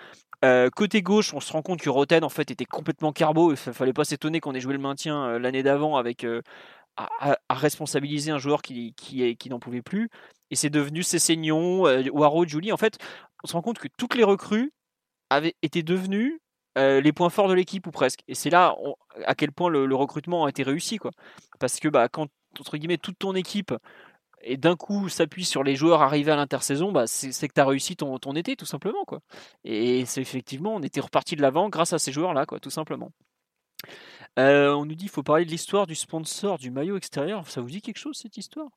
côté 0.75 1.01
gauche, 1.01 1.33
on 1.33 1.41
se 1.41 1.51
rend 1.51 1.61
compte 1.61 1.81
que 1.81 1.89
Roten, 1.89 2.23
en 2.23 2.29
fait, 2.29 2.49
était 2.49 2.65
complètement 2.65 3.11
carbo. 3.11 3.51
Il 3.51 3.57
fallait 3.57 3.93
pas 3.93 4.05
s'étonner 4.05 4.39
qu'on 4.39 4.53
ait 4.53 4.61
joué 4.61 4.73
le 4.73 4.79
maintien 4.79 5.37
l'année 5.37 5.63
d'avant 5.63 5.97
avec 5.97 6.25
à, 7.19 7.37
responsabiliser 7.49 8.31
un 8.31 8.37
joueur 8.37 8.61
qui, 8.61 8.93
n'en 9.49 9.59
pouvait 9.59 9.81
plus. 9.81 10.09
Et 10.51 10.55
c'est 10.55 10.69
devenu 10.69 11.03
Cessignon, 11.03 11.87
euh, 11.87 12.03
Waro, 12.11 12.45
Julie. 12.45 12.71
En 12.71 12.77
fait, 12.77 12.97
on 13.43 13.47
se 13.47 13.53
rend 13.53 13.61
compte 13.61 13.79
que 13.79 13.87
toutes 13.97 14.15
les 14.15 14.23
recrues 14.23 14.71
avaient 15.29 15.55
été 15.61 15.83
devenues 15.83 16.41
euh, 16.77 17.01
les 17.01 17.13
points 17.13 17.29
forts 17.29 17.47
de 17.47 17.53
l'équipe 17.53 17.85
ou 17.87 17.91
presque. 17.91 18.21
Et 18.27 18.35
c'est 18.35 18.49
là 18.49 18.75
à 19.25 19.35
quel 19.35 19.51
point 19.51 19.69
le, 19.69 19.95
recrutement 19.95 20.45
a 20.45 20.49
été 20.49 20.63
réussi. 20.63 20.99
Parce 21.59 21.79
que 21.79 21.87
bah, 21.87 22.09
quand, 22.09 22.27
entre 22.59 22.77
guillemets, 22.77 22.97
toute 22.97 23.19
ton 23.19 23.35
équipe 23.35 23.73
et 24.41 24.57
d'un 24.57 24.75
coup 24.75 25.09
s'appuie 25.09 25.45
sur 25.45 25.63
les 25.63 25.75
joueurs 25.75 26.01
arrivés 26.01 26.31
à 26.31 26.35
l'intersaison, 26.35 26.91
bah, 26.91 27.05
c'est 27.07 27.47
que 27.47 27.53
tu 27.53 27.61
as 27.61 27.65
réussi 27.65 27.95
ton, 27.95 28.17
ton, 28.17 28.33
été, 28.35 28.55
tout 28.55 28.65
simplement. 28.65 29.05
Et 29.63 30.05
c'est 30.05 30.21
effectivement, 30.21 30.75
on 30.75 30.81
était 30.81 31.01
reparti 31.01 31.35
de 31.35 31.41
l'avant 31.41 31.69
grâce 31.69 31.93
à 31.93 31.99
ces 31.99 32.11
joueurs-là, 32.11 32.45
tout 32.61 32.69
simplement. 32.69 33.11
Euh, 34.39 34.73
on 34.73 34.85
nous 34.85 34.95
dit 34.95 35.05
qu'il 35.05 35.09
faut 35.09 35.23
parler 35.23 35.43
de 35.43 35.49
l'histoire 35.49 35.85
du 35.85 35.95
sponsor 35.95 36.57
du 36.57 36.71
maillot 36.71 36.95
extérieur. 36.97 37.47
Ça 37.47 37.61
vous 37.61 37.69
dit 37.69 37.81
quelque 37.81 37.97
chose 37.97 38.17
cette 38.17 38.37
histoire? 38.37 38.69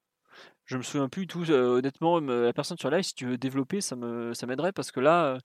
Je 0.64 0.76
me 0.76 0.82
souviens 0.82 1.08
plus 1.08 1.26
tout. 1.26 1.44
Euh, 1.50 1.78
honnêtement, 1.78 2.18
la 2.20 2.52
personne 2.52 2.78
sur 2.78 2.90
live, 2.90 3.02
si 3.02 3.14
tu 3.14 3.26
veux 3.26 3.38
développer, 3.38 3.80
ça 3.80 3.96
ça 4.32 4.46
m'aiderait 4.46 4.72
parce 4.72 4.90
que 4.90 5.00
là, 5.00 5.24
euh, 5.24 5.38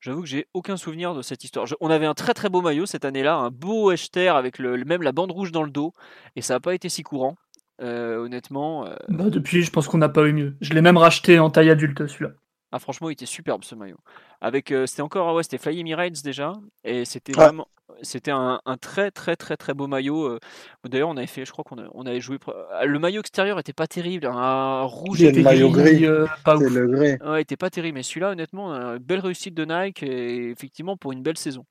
j'avoue 0.00 0.22
que 0.22 0.28
j'ai 0.28 0.46
aucun 0.54 0.76
souvenir 0.76 1.14
de 1.14 1.22
cette 1.22 1.42
histoire. 1.42 1.66
on 1.80 1.90
avait 1.90 2.06
un 2.06 2.14
très 2.14 2.34
très 2.34 2.48
beau 2.48 2.60
maillot 2.60 2.86
cette 2.86 3.04
année-là, 3.04 3.36
un 3.36 3.50
beau 3.50 3.90
Echter 3.90 4.28
avec 4.28 4.60
même 4.60 5.02
la 5.02 5.12
bande 5.12 5.32
rouge 5.32 5.52
dans 5.52 5.64
le 5.64 5.70
dos, 5.70 5.92
et 6.36 6.42
ça 6.42 6.54
n'a 6.54 6.60
pas 6.60 6.74
été 6.74 6.88
si 6.88 7.02
courant. 7.02 7.36
honnêtement. 7.80 8.88
Bah, 9.08 9.30
depuis, 9.30 9.62
je 9.62 9.70
pense 9.70 9.88
qu'on 9.88 9.98
n'a 9.98 10.08
pas 10.08 10.26
eu 10.26 10.32
mieux. 10.32 10.56
Je 10.60 10.74
l'ai 10.74 10.82
même 10.82 10.98
racheté 10.98 11.38
en 11.38 11.50
taille 11.50 11.70
adulte 11.70 12.06
celui-là. 12.06 12.32
Ah, 12.76 12.78
franchement, 12.78 13.08
il 13.08 13.14
était 13.14 13.24
superbe 13.24 13.64
ce 13.64 13.74
maillot. 13.74 13.96
Avec, 14.42 14.72
c'était 14.84 15.00
encore, 15.00 15.34
ouais, 15.34 15.42
c'était 15.42 15.56
Fly 15.56 15.80
Emirates 15.80 16.22
déjà, 16.22 16.52
et 16.84 17.06
c'était 17.06 17.32
vraiment, 17.32 17.68
c'était 18.02 18.30
un, 18.30 18.60
très 18.78 19.10
très 19.10 19.34
très 19.34 19.56
très 19.56 19.72
beau 19.72 19.86
maillot. 19.86 20.38
D'ailleurs, 20.84 21.08
on 21.08 21.16
avait 21.16 21.26
fait, 21.26 21.46
je 21.46 21.52
crois 21.52 21.64
qu'on 21.64 21.78
on 21.94 22.04
avait 22.04 22.20
joué. 22.20 22.38
Ah, 22.72 22.84
le 22.84 22.98
maillot 22.98 23.20
extérieur 23.20 23.58
était 23.58 23.72
pas 23.72 23.86
terrible, 23.86 24.26
un 24.26 24.82
rouge. 24.82 25.22
et 25.22 25.32
le 25.32 25.42
maillot 25.42 25.70
gris, 25.70 26.04
pas 26.44 26.54
le 26.54 26.86
gris. 26.86 27.16
Ouais, 27.26 27.40
était 27.40 27.56
pas 27.56 27.70
terrible, 27.70 27.96
mais 27.96 28.02
celui-là, 28.02 28.30
honnêtement, 28.32 28.72
une 28.72 28.98
belle 28.98 29.20
réussite 29.20 29.54
de 29.54 29.64
Nike 29.64 30.02
et 30.02 30.50
effectivement 30.50 30.98
pour 30.98 31.12
une 31.12 31.22
belle 31.22 31.38
saison. 31.38 31.64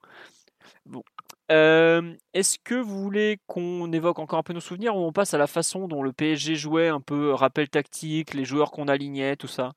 Bon. 0.88 1.03
Est-ce 1.47 2.58
que 2.64 2.74
vous 2.74 3.03
voulez 3.03 3.38
qu'on 3.45 3.91
évoque 3.91 4.18
encore 4.18 4.39
un 4.39 4.43
peu 4.43 4.53
nos 4.53 4.60
souvenirs 4.60 4.95
ou 4.95 5.01
on 5.01 5.12
passe 5.12 5.36
à 5.36 5.38
la 5.38 5.45
façon 5.45 5.88
dont 5.88 6.01
le 6.01 6.12
PSG 6.12 6.56
jouait, 6.56 6.88
un 6.88 7.01
peu 7.01 7.34
rappel 7.34 7.70
tactique, 7.70 8.34
les 8.34 8.45
joueurs 8.45 8.72
qu'on 8.72 8.88
alignait, 8.88 9.36
tout 9.36 9.47
ça? 9.47 9.74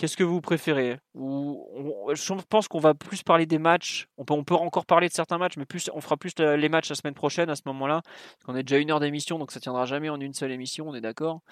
Qu'est-ce 0.00 0.16
que 0.16 0.24
vous 0.24 0.40
préférez? 0.40 0.98
Ou 1.12 2.08
Je 2.14 2.32
pense 2.48 2.68
qu'on 2.68 2.80
va 2.80 2.94
plus 2.94 3.22
parler 3.22 3.44
des 3.44 3.58
matchs. 3.58 4.08
On 4.16 4.24
peut, 4.24 4.32
on 4.32 4.44
peut 4.44 4.54
encore 4.54 4.86
parler 4.86 5.08
de 5.08 5.12
certains 5.12 5.36
matchs, 5.36 5.58
mais 5.58 5.66
plus, 5.66 5.90
on 5.92 6.00
fera 6.00 6.16
plus 6.16 6.32
les 6.38 6.70
matchs 6.70 6.88
la 6.88 6.94
semaine 6.94 7.12
prochaine 7.12 7.50
à 7.50 7.54
ce 7.54 7.60
moment-là. 7.66 8.00
Parce 8.02 8.44
qu'on 8.46 8.56
est 8.56 8.62
déjà 8.62 8.80
une 8.80 8.90
heure 8.90 9.00
d'émission, 9.00 9.38
donc 9.38 9.52
ça 9.52 9.60
tiendra 9.60 9.84
jamais 9.84 10.08
en 10.08 10.18
une 10.18 10.32
seule 10.32 10.52
émission, 10.52 10.88
on 10.88 10.94
est 10.94 11.02
d'accord 11.02 11.42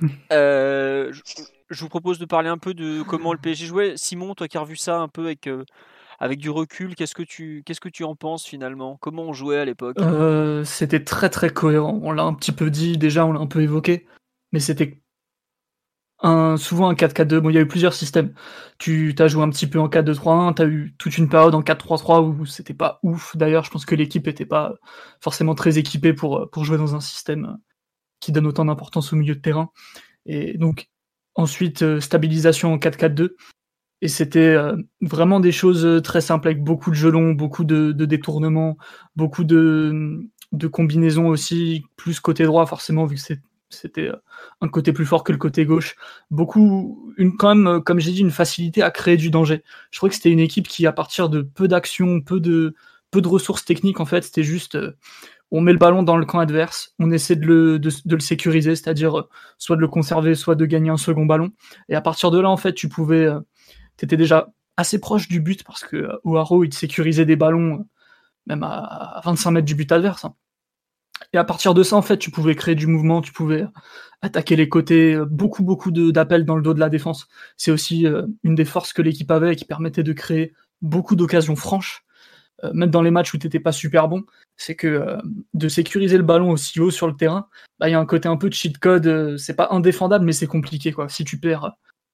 euh, 0.32 1.12
je, 1.70 1.80
vous 1.80 1.88
propose 1.88 2.18
de 2.18 2.24
parler 2.24 2.48
un 2.48 2.58
peu 2.58 2.74
de 2.74 3.02
comment 3.02 3.32
le 3.32 3.38
PSG 3.38 3.66
jouait. 3.66 3.92
Simon, 3.96 4.34
toi 4.34 4.48
qui 4.48 4.58
as 4.58 4.62
revu 4.62 4.74
ça 4.74 4.98
un 4.98 5.08
peu 5.08 5.26
avec, 5.26 5.46
euh, 5.46 5.64
avec 6.18 6.40
du 6.40 6.50
recul, 6.50 6.96
qu'est-ce 6.96 7.14
que, 7.14 7.22
tu, 7.22 7.62
qu'est-ce 7.64 7.80
que 7.80 7.88
tu 7.88 8.02
en 8.02 8.16
penses 8.16 8.44
finalement? 8.44 8.98
Comment 9.00 9.22
on 9.22 9.32
jouait 9.32 9.58
à 9.58 9.64
l'époque? 9.64 9.96
Euh, 10.00 10.64
C'était 10.64 11.04
très 11.04 11.30
très 11.30 11.50
cohérent. 11.50 12.00
On 12.02 12.10
l'a 12.10 12.24
un 12.24 12.34
petit 12.34 12.52
peu 12.52 12.68
dit 12.68 12.98
déjà, 12.98 13.24
on 13.26 13.32
l'a 13.32 13.40
un 13.40 13.46
peu 13.46 13.62
évoqué. 13.62 14.06
Mais 14.52 14.58
c'était 14.58 15.00
souvent 16.22 16.88
un 16.88 16.94
4-4-2. 16.94 17.40
Bon, 17.40 17.50
il 17.50 17.54
y 17.54 17.58
a 17.58 17.62
eu 17.62 17.68
plusieurs 17.68 17.94
systèmes. 17.94 18.34
Tu 18.78 19.14
as 19.18 19.28
joué 19.28 19.42
un 19.42 19.50
petit 19.50 19.66
peu 19.66 19.78
en 19.80 19.88
4-2-3-1, 19.88 20.54
tu 20.54 20.62
as 20.62 20.66
eu 20.66 20.94
toute 20.98 21.18
une 21.18 21.28
période 21.28 21.54
en 21.54 21.62
4-3-3 21.62 22.22
où 22.22 22.46
c'était 22.46 22.74
pas 22.74 23.00
ouf. 23.02 23.36
D'ailleurs, 23.36 23.64
je 23.64 23.70
pense 23.70 23.86
que 23.86 23.94
l'équipe 23.94 24.28
était 24.28 24.46
pas 24.46 24.74
forcément 25.20 25.54
très 25.54 25.78
équipée 25.78 26.12
pour, 26.12 26.50
pour 26.50 26.64
jouer 26.64 26.78
dans 26.78 26.94
un 26.94 27.00
système 27.00 27.58
qui 28.20 28.32
donne 28.32 28.46
autant 28.46 28.64
d'importance 28.66 29.12
au 29.12 29.16
milieu 29.16 29.34
de 29.34 29.40
terrain. 29.40 29.70
Et 30.26 30.58
donc, 30.58 30.90
ensuite, 31.34 31.82
euh, 31.82 32.00
stabilisation 32.00 32.72
en 32.72 32.78
4-4-2. 32.78 33.30
Et 34.02 34.08
c'était 34.08 34.40
euh, 34.40 34.76
vraiment 35.00 35.40
des 35.40 35.52
choses 35.52 36.02
très 36.02 36.20
simples 36.20 36.48
avec 36.48 36.62
beaucoup 36.62 36.90
de 36.90 36.96
gelons, 36.96 37.32
beaucoup 37.32 37.64
de, 37.64 37.92
de 37.92 38.04
détournements, 38.06 38.78
beaucoup 39.16 39.44
de, 39.44 40.20
de 40.52 40.66
combinaisons 40.66 41.28
aussi, 41.28 41.84
plus 41.96 42.20
côté 42.20 42.44
droit 42.44 42.66
forcément 42.66 43.06
vu 43.06 43.16
que 43.16 43.20
c'est 43.20 43.40
c'était 43.70 44.08
euh, 44.08 44.16
un 44.60 44.68
côté 44.68 44.92
plus 44.92 45.06
fort 45.06 45.24
que 45.24 45.32
le 45.32 45.38
côté 45.38 45.64
gauche. 45.64 45.96
Beaucoup, 46.30 47.12
une, 47.16 47.36
quand 47.36 47.54
même, 47.54 47.66
euh, 47.66 47.80
comme 47.80 48.00
j'ai 48.00 48.12
dit, 48.12 48.20
une 48.20 48.30
facilité 48.30 48.82
à 48.82 48.90
créer 48.90 49.16
du 49.16 49.30
danger. 49.30 49.62
Je 49.90 49.98
crois 49.98 50.08
que 50.08 50.14
c'était 50.14 50.30
une 50.30 50.40
équipe 50.40 50.68
qui, 50.68 50.86
à 50.86 50.92
partir 50.92 51.28
de 51.28 51.42
peu 51.42 51.68
d'actions, 51.68 52.20
peu 52.20 52.40
de, 52.40 52.74
ressources 53.24 53.64
techniques, 53.64 54.00
en 54.00 54.06
fait, 54.06 54.22
c'était 54.22 54.42
juste, 54.42 54.76
euh, 54.76 54.96
on 55.50 55.60
met 55.60 55.72
le 55.72 55.78
ballon 55.78 56.02
dans 56.02 56.16
le 56.16 56.26
camp 56.26 56.38
adverse, 56.38 56.94
on 56.98 57.10
essaie 57.10 57.36
de 57.36 57.46
le, 57.46 58.20
sécuriser, 58.20 58.76
c'est-à-dire 58.76 59.24
soit 59.58 59.76
de 59.76 59.80
le 59.80 59.88
conserver, 59.88 60.34
soit 60.34 60.54
de 60.54 60.66
gagner 60.66 60.90
un 60.90 60.96
second 60.96 61.26
ballon. 61.26 61.50
Et 61.88 61.94
à 61.94 62.00
partir 62.00 62.30
de 62.30 62.38
là, 62.38 62.48
en 62.48 62.56
fait, 62.56 62.72
tu 62.72 62.88
pouvais, 62.88 63.28
tu 63.96 64.04
étais 64.04 64.16
déjà 64.16 64.52
assez 64.76 65.00
proche 65.00 65.28
du 65.28 65.40
but 65.40 65.64
parce 65.64 65.84
que 65.84 66.08
Oaro, 66.24 66.64
il 66.64 66.72
sécurisait 66.72 67.26
des 67.26 67.36
ballons 67.36 67.84
même 68.46 68.62
à 68.62 69.20
25 69.24 69.50
mètres 69.50 69.66
du 69.66 69.74
but 69.74 69.90
adverse. 69.92 70.24
Hein. 70.24 70.34
Et 71.32 71.38
à 71.38 71.44
partir 71.44 71.74
de 71.74 71.82
ça, 71.82 71.96
en 71.96 72.02
fait, 72.02 72.18
tu 72.18 72.30
pouvais 72.30 72.54
créer 72.54 72.74
du 72.74 72.86
mouvement, 72.86 73.20
tu 73.20 73.32
pouvais 73.32 73.64
attaquer 74.22 74.56
les 74.56 74.68
côtés, 74.68 75.14
euh, 75.14 75.24
beaucoup, 75.24 75.62
beaucoup 75.62 75.90
d'appels 75.90 76.44
dans 76.44 76.56
le 76.56 76.62
dos 76.62 76.74
de 76.74 76.80
la 76.80 76.90
défense. 76.90 77.28
C'est 77.56 77.70
aussi 77.70 78.06
euh, 78.06 78.26
une 78.42 78.54
des 78.54 78.64
forces 78.64 78.92
que 78.92 79.02
l'équipe 79.02 79.30
avait 79.30 79.52
et 79.52 79.56
qui 79.56 79.64
permettait 79.64 80.02
de 80.02 80.12
créer 80.12 80.54
beaucoup 80.82 81.16
d'occasions 81.16 81.56
franches, 81.56 82.04
euh, 82.64 82.72
même 82.74 82.90
dans 82.90 83.02
les 83.02 83.10
matchs 83.10 83.32
où 83.34 83.38
tu 83.38 83.46
n'étais 83.46 83.60
pas 83.60 83.72
super 83.72 84.08
bon. 84.08 84.24
C'est 84.56 84.74
que 84.74 85.16
de 85.54 85.68
sécuriser 85.68 86.18
le 86.18 86.22
ballon 86.22 86.50
aussi 86.50 86.80
haut 86.80 86.90
sur 86.90 87.06
le 87.06 87.16
terrain, 87.16 87.48
bah, 87.78 87.88
il 87.88 87.92
y 87.92 87.94
a 87.94 88.00
un 88.00 88.06
côté 88.06 88.28
un 88.28 88.36
peu 88.36 88.48
de 88.50 88.54
cheat 88.54 88.78
code. 88.78 89.36
c'est 89.38 89.56
pas 89.56 89.68
indéfendable, 89.70 90.24
mais 90.24 90.32
c'est 90.32 90.46
compliqué. 90.46 90.92
quoi. 90.92 91.08
Si 91.08 91.24
tu 91.24 91.38
perds 91.38 91.72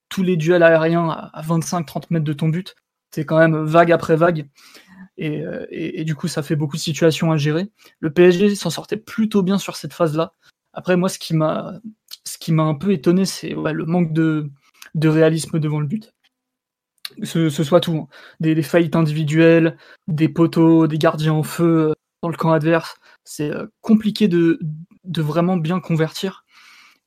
tous 0.09 0.23
les 0.23 0.37
duels 0.37 0.63
aériens 0.63 1.09
à 1.11 1.43
25-30 1.43 2.05
mètres 2.11 2.25
de 2.25 2.33
ton 2.33 2.49
but, 2.49 2.77
c'est 3.11 3.25
quand 3.25 3.39
même 3.39 3.65
vague 3.65 3.91
après 3.91 4.15
vague. 4.15 4.47
Euh, 5.21 5.67
et, 5.71 6.05
du 6.05 6.15
coup, 6.15 6.29
ça 6.29 6.43
fait 6.43 6.57
beaucoup 6.57 6.77
de 6.77 6.81
situations 6.81 7.33
à 7.33 7.37
gérer. 7.37 7.71
Le 8.01 8.13
PSG 8.13 8.55
s'en 8.55 8.71
sortait 8.71 8.97
plutôt 8.97 9.43
bien 9.43 9.59
sur 9.59 9.77
cette 9.77 9.93
phase-là. 9.93 10.33
Après, 10.73 10.97
moi, 10.97 11.09
ce 11.09 11.19
qui 11.19 11.35
m'a, 11.35 11.81
ce 12.25 12.39
qui 12.39 12.53
m'a 12.53 12.65
un 12.65 12.75
peu 12.75 12.93
étonné, 12.93 13.25
c'est 13.25 13.51
le 13.51 13.85
manque 13.87 14.13
de, 14.13 14.51
de 14.95 15.09
réalisme 15.09 15.59
devant 15.59 15.81
le 15.81 15.87
but. 15.87 16.13
Ce, 17.23 17.49
ce 17.49 17.65
soit 17.65 17.81
tout. 17.81 17.97
Hein. 17.97 18.09
Des, 18.41 18.55
des, 18.55 18.63
faillites 18.63 18.97
individuelles, 18.97 19.79
des 20.09 20.29
poteaux, 20.29 20.87
des 20.87 20.99
gardiens 20.99 21.33
en 21.33 21.43
feu 21.43 21.91
euh, 21.91 21.93
dans 22.23 22.29
le 22.29 22.37
camp 22.37 22.53
adverse, 22.53 22.97
c'est 23.25 23.53
compliqué 23.81 24.29
de, 24.29 24.59
de 25.05 25.23
vraiment 25.23 25.57
bien 25.57 25.81
convertir. 25.81 26.45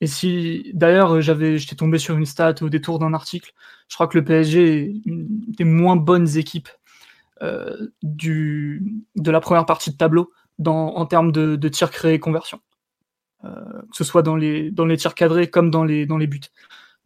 Et 0.00 0.06
si, 0.06 0.70
d'ailleurs, 0.72 1.20
j'avais, 1.20 1.58
j'étais 1.58 1.76
tombé 1.76 1.98
sur 1.98 2.16
une 2.16 2.24
stat 2.24 2.54
au 2.62 2.70
détour 2.70 2.98
d'un 2.98 3.12
article, 3.12 3.52
je 3.88 3.94
crois 3.94 4.06
que 4.08 4.16
le 4.18 4.24
PSG 4.24 4.80
est 4.80 5.02
une 5.04 5.26
des 5.28 5.64
moins 5.64 5.96
bonnes 5.96 6.36
équipes 6.38 6.68
euh, 6.68 6.79
du, 8.02 8.82
de 9.16 9.30
la 9.30 9.40
première 9.40 9.66
partie 9.66 9.90
de 9.90 9.96
tableau 9.96 10.30
en 10.68 11.06
termes 11.06 11.32
de, 11.32 11.68
tirs 11.68 11.90
créés 11.90 12.14
et 12.14 12.20
conversion. 12.20 12.60
Euh, 13.44 13.82
que 13.90 13.96
ce 13.96 14.04
soit 14.04 14.22
dans 14.22 14.36
les, 14.36 14.70
dans 14.70 14.84
les 14.84 14.98
tirs 14.98 15.14
cadrés 15.14 15.48
comme 15.48 15.70
dans 15.70 15.84
les, 15.84 16.04
dans 16.04 16.18
les 16.18 16.26
buts. 16.26 16.40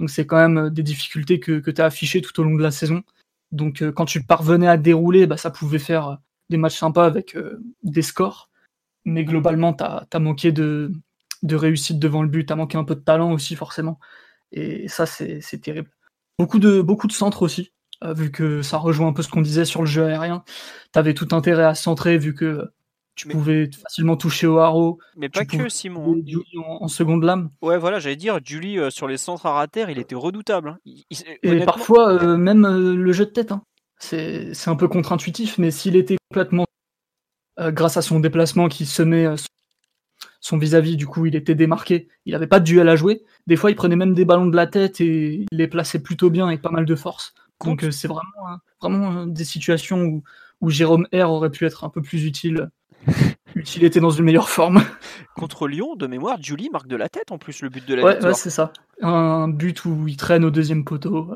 Donc 0.00 0.10
c'est 0.10 0.26
quand 0.26 0.36
même 0.36 0.70
des 0.70 0.82
difficultés 0.82 1.38
que, 1.38 1.60
que 1.60 1.70
tu 1.70 1.80
as 1.80 1.84
affichées 1.84 2.20
tout 2.20 2.38
au 2.40 2.42
long 2.44 2.56
de 2.56 2.62
la 2.62 2.72
saison. 2.72 3.04
Donc 3.52 3.82
euh, 3.82 3.92
quand 3.92 4.04
tu 4.04 4.24
parvenais 4.24 4.66
à 4.66 4.76
dérouler, 4.76 5.26
bah, 5.26 5.36
ça 5.36 5.50
pouvait 5.50 5.78
faire 5.78 6.18
des 6.50 6.56
matchs 6.56 6.78
sympas 6.78 7.06
avec 7.06 7.36
euh, 7.36 7.62
des 7.84 8.02
scores. 8.02 8.50
Mais 9.04 9.24
globalement, 9.24 9.74
tu 9.74 9.84
as, 9.84 10.18
manqué 10.18 10.50
de, 10.50 10.90
de 11.42 11.56
réussite 11.56 11.98
devant 11.98 12.22
le 12.22 12.28
but, 12.28 12.46
tu 12.46 12.52
as 12.52 12.56
manqué 12.56 12.78
un 12.78 12.84
peu 12.84 12.94
de 12.94 13.00
talent 13.00 13.32
aussi 13.32 13.54
forcément. 13.54 14.00
Et 14.50 14.88
ça, 14.88 15.04
c'est 15.06 15.60
terrible. 15.60 15.90
Beaucoup 16.38 16.58
de, 16.58 16.80
beaucoup 16.80 17.06
de 17.06 17.12
centres 17.12 17.42
aussi, 17.42 17.72
euh, 17.72 17.83
vu 18.12 18.30
que 18.30 18.60
ça 18.62 18.76
rejoint 18.78 19.08
un 19.08 19.12
peu 19.12 19.22
ce 19.22 19.28
qu'on 19.28 19.40
disait 19.40 19.64
sur 19.64 19.80
le 19.80 19.86
jeu 19.86 20.04
aérien. 20.04 20.44
Tu 20.92 20.98
avais 20.98 21.14
tout 21.14 21.28
intérêt 21.32 21.64
à 21.64 21.74
centrer, 21.74 22.18
vu 22.18 22.34
que 22.34 22.68
tu 23.14 23.28
Mais- 23.28 23.34
pouvais 23.34 23.70
facilement 23.70 24.16
toucher 24.16 24.46
au 24.48 24.58
haro. 24.58 24.98
Mais 25.16 25.28
pas 25.28 25.44
que, 25.44 25.68
Simon. 25.68 26.14
Julie 26.26 26.44
en, 26.58 26.82
en 26.82 26.88
seconde 26.88 27.22
lame. 27.22 27.50
Ouais, 27.62 27.78
voilà, 27.78 28.00
j'allais 28.00 28.16
dire, 28.16 28.40
Julie, 28.44 28.78
euh, 28.78 28.90
sur 28.90 29.06
les 29.06 29.16
centres 29.16 29.46
à 29.46 29.52
rater, 29.52 29.86
il 29.88 29.98
était 30.00 30.16
redoutable. 30.16 30.70
hein. 30.70 30.78
Il- 30.84 31.04
il- 31.10 31.18
Et 31.44 31.48
honnêtement- 31.50 31.66
parfois, 31.72 32.12
euh, 32.22 32.36
même 32.36 32.64
euh, 32.64 32.94
le 32.96 33.12
jeu 33.12 33.24
de 33.26 33.30
tête. 33.30 33.52
hein. 33.52 33.62
C'est 34.00 34.52
un 34.66 34.76
peu 34.76 34.88
contre-intuitif, 34.88 35.56
mais 35.58 35.70
s'il 35.70 35.96
était 35.96 36.16
complètement, 36.28 36.66
euh, 37.60 37.70
grâce 37.70 37.96
à 37.96 38.02
son 38.02 38.18
déplacement 38.20 38.68
qui 38.68 38.84
semait 38.84 39.24
euh, 39.26 39.36
son 40.40 40.58
vis-à-vis, 40.58 40.96
du 40.96 41.06
coup, 41.06 41.24
il 41.24 41.36
était 41.36 41.54
démarqué. 41.54 42.08
Il 42.26 42.32
n'avait 42.32 42.46
pas 42.48 42.60
de 42.60 42.64
duel 42.64 42.88
à 42.88 42.96
jouer. 42.96 43.22
Des 43.46 43.56
fois, 43.56 43.70
il 43.70 43.76
prenait 43.76 43.96
même 43.96 44.12
des 44.12 44.24
ballons 44.26 44.46
de 44.46 44.56
la 44.56 44.66
tête 44.66 45.00
et 45.00 45.34
il 45.36 45.46
les 45.52 45.68
plaçait 45.68 46.00
plutôt 46.00 46.28
bien 46.30 46.46
avec 46.48 46.60
pas 46.60 46.70
mal 46.70 46.84
de 46.84 46.94
force. 46.96 47.32
Donc, 47.64 47.84
euh, 47.84 47.90
c'est 47.90 48.08
vraiment, 48.08 48.48
hein, 48.48 48.60
vraiment 48.80 49.12
euh, 49.22 49.26
des 49.26 49.44
situations 49.44 50.02
où, 50.02 50.22
où 50.60 50.70
Jérôme 50.70 51.06
R 51.12 51.30
aurait 51.30 51.50
pu 51.50 51.66
être 51.66 51.84
un 51.84 51.88
peu 51.88 52.02
plus 52.02 52.24
utile. 52.24 52.70
Utile 53.54 53.84
était 53.84 54.00
dans 54.00 54.10
une 54.10 54.24
meilleure 54.24 54.48
forme. 54.48 54.82
Contre 55.36 55.68
Lyon, 55.68 55.94
de 55.96 56.06
mémoire, 56.06 56.38
Julie 56.42 56.70
marque 56.70 56.88
de 56.88 56.96
la 56.96 57.08
tête 57.08 57.30
en 57.30 57.38
plus 57.38 57.62
le 57.62 57.68
but 57.68 57.86
de 57.86 57.94
la 57.94 58.02
Ouais, 58.02 58.24
ouais, 58.24 58.34
c'est 58.34 58.50
ça. 58.50 58.72
Un 59.02 59.48
but 59.48 59.84
où 59.84 60.08
il 60.08 60.16
traîne 60.16 60.44
au 60.44 60.50
deuxième 60.50 60.84
poteau. 60.84 61.30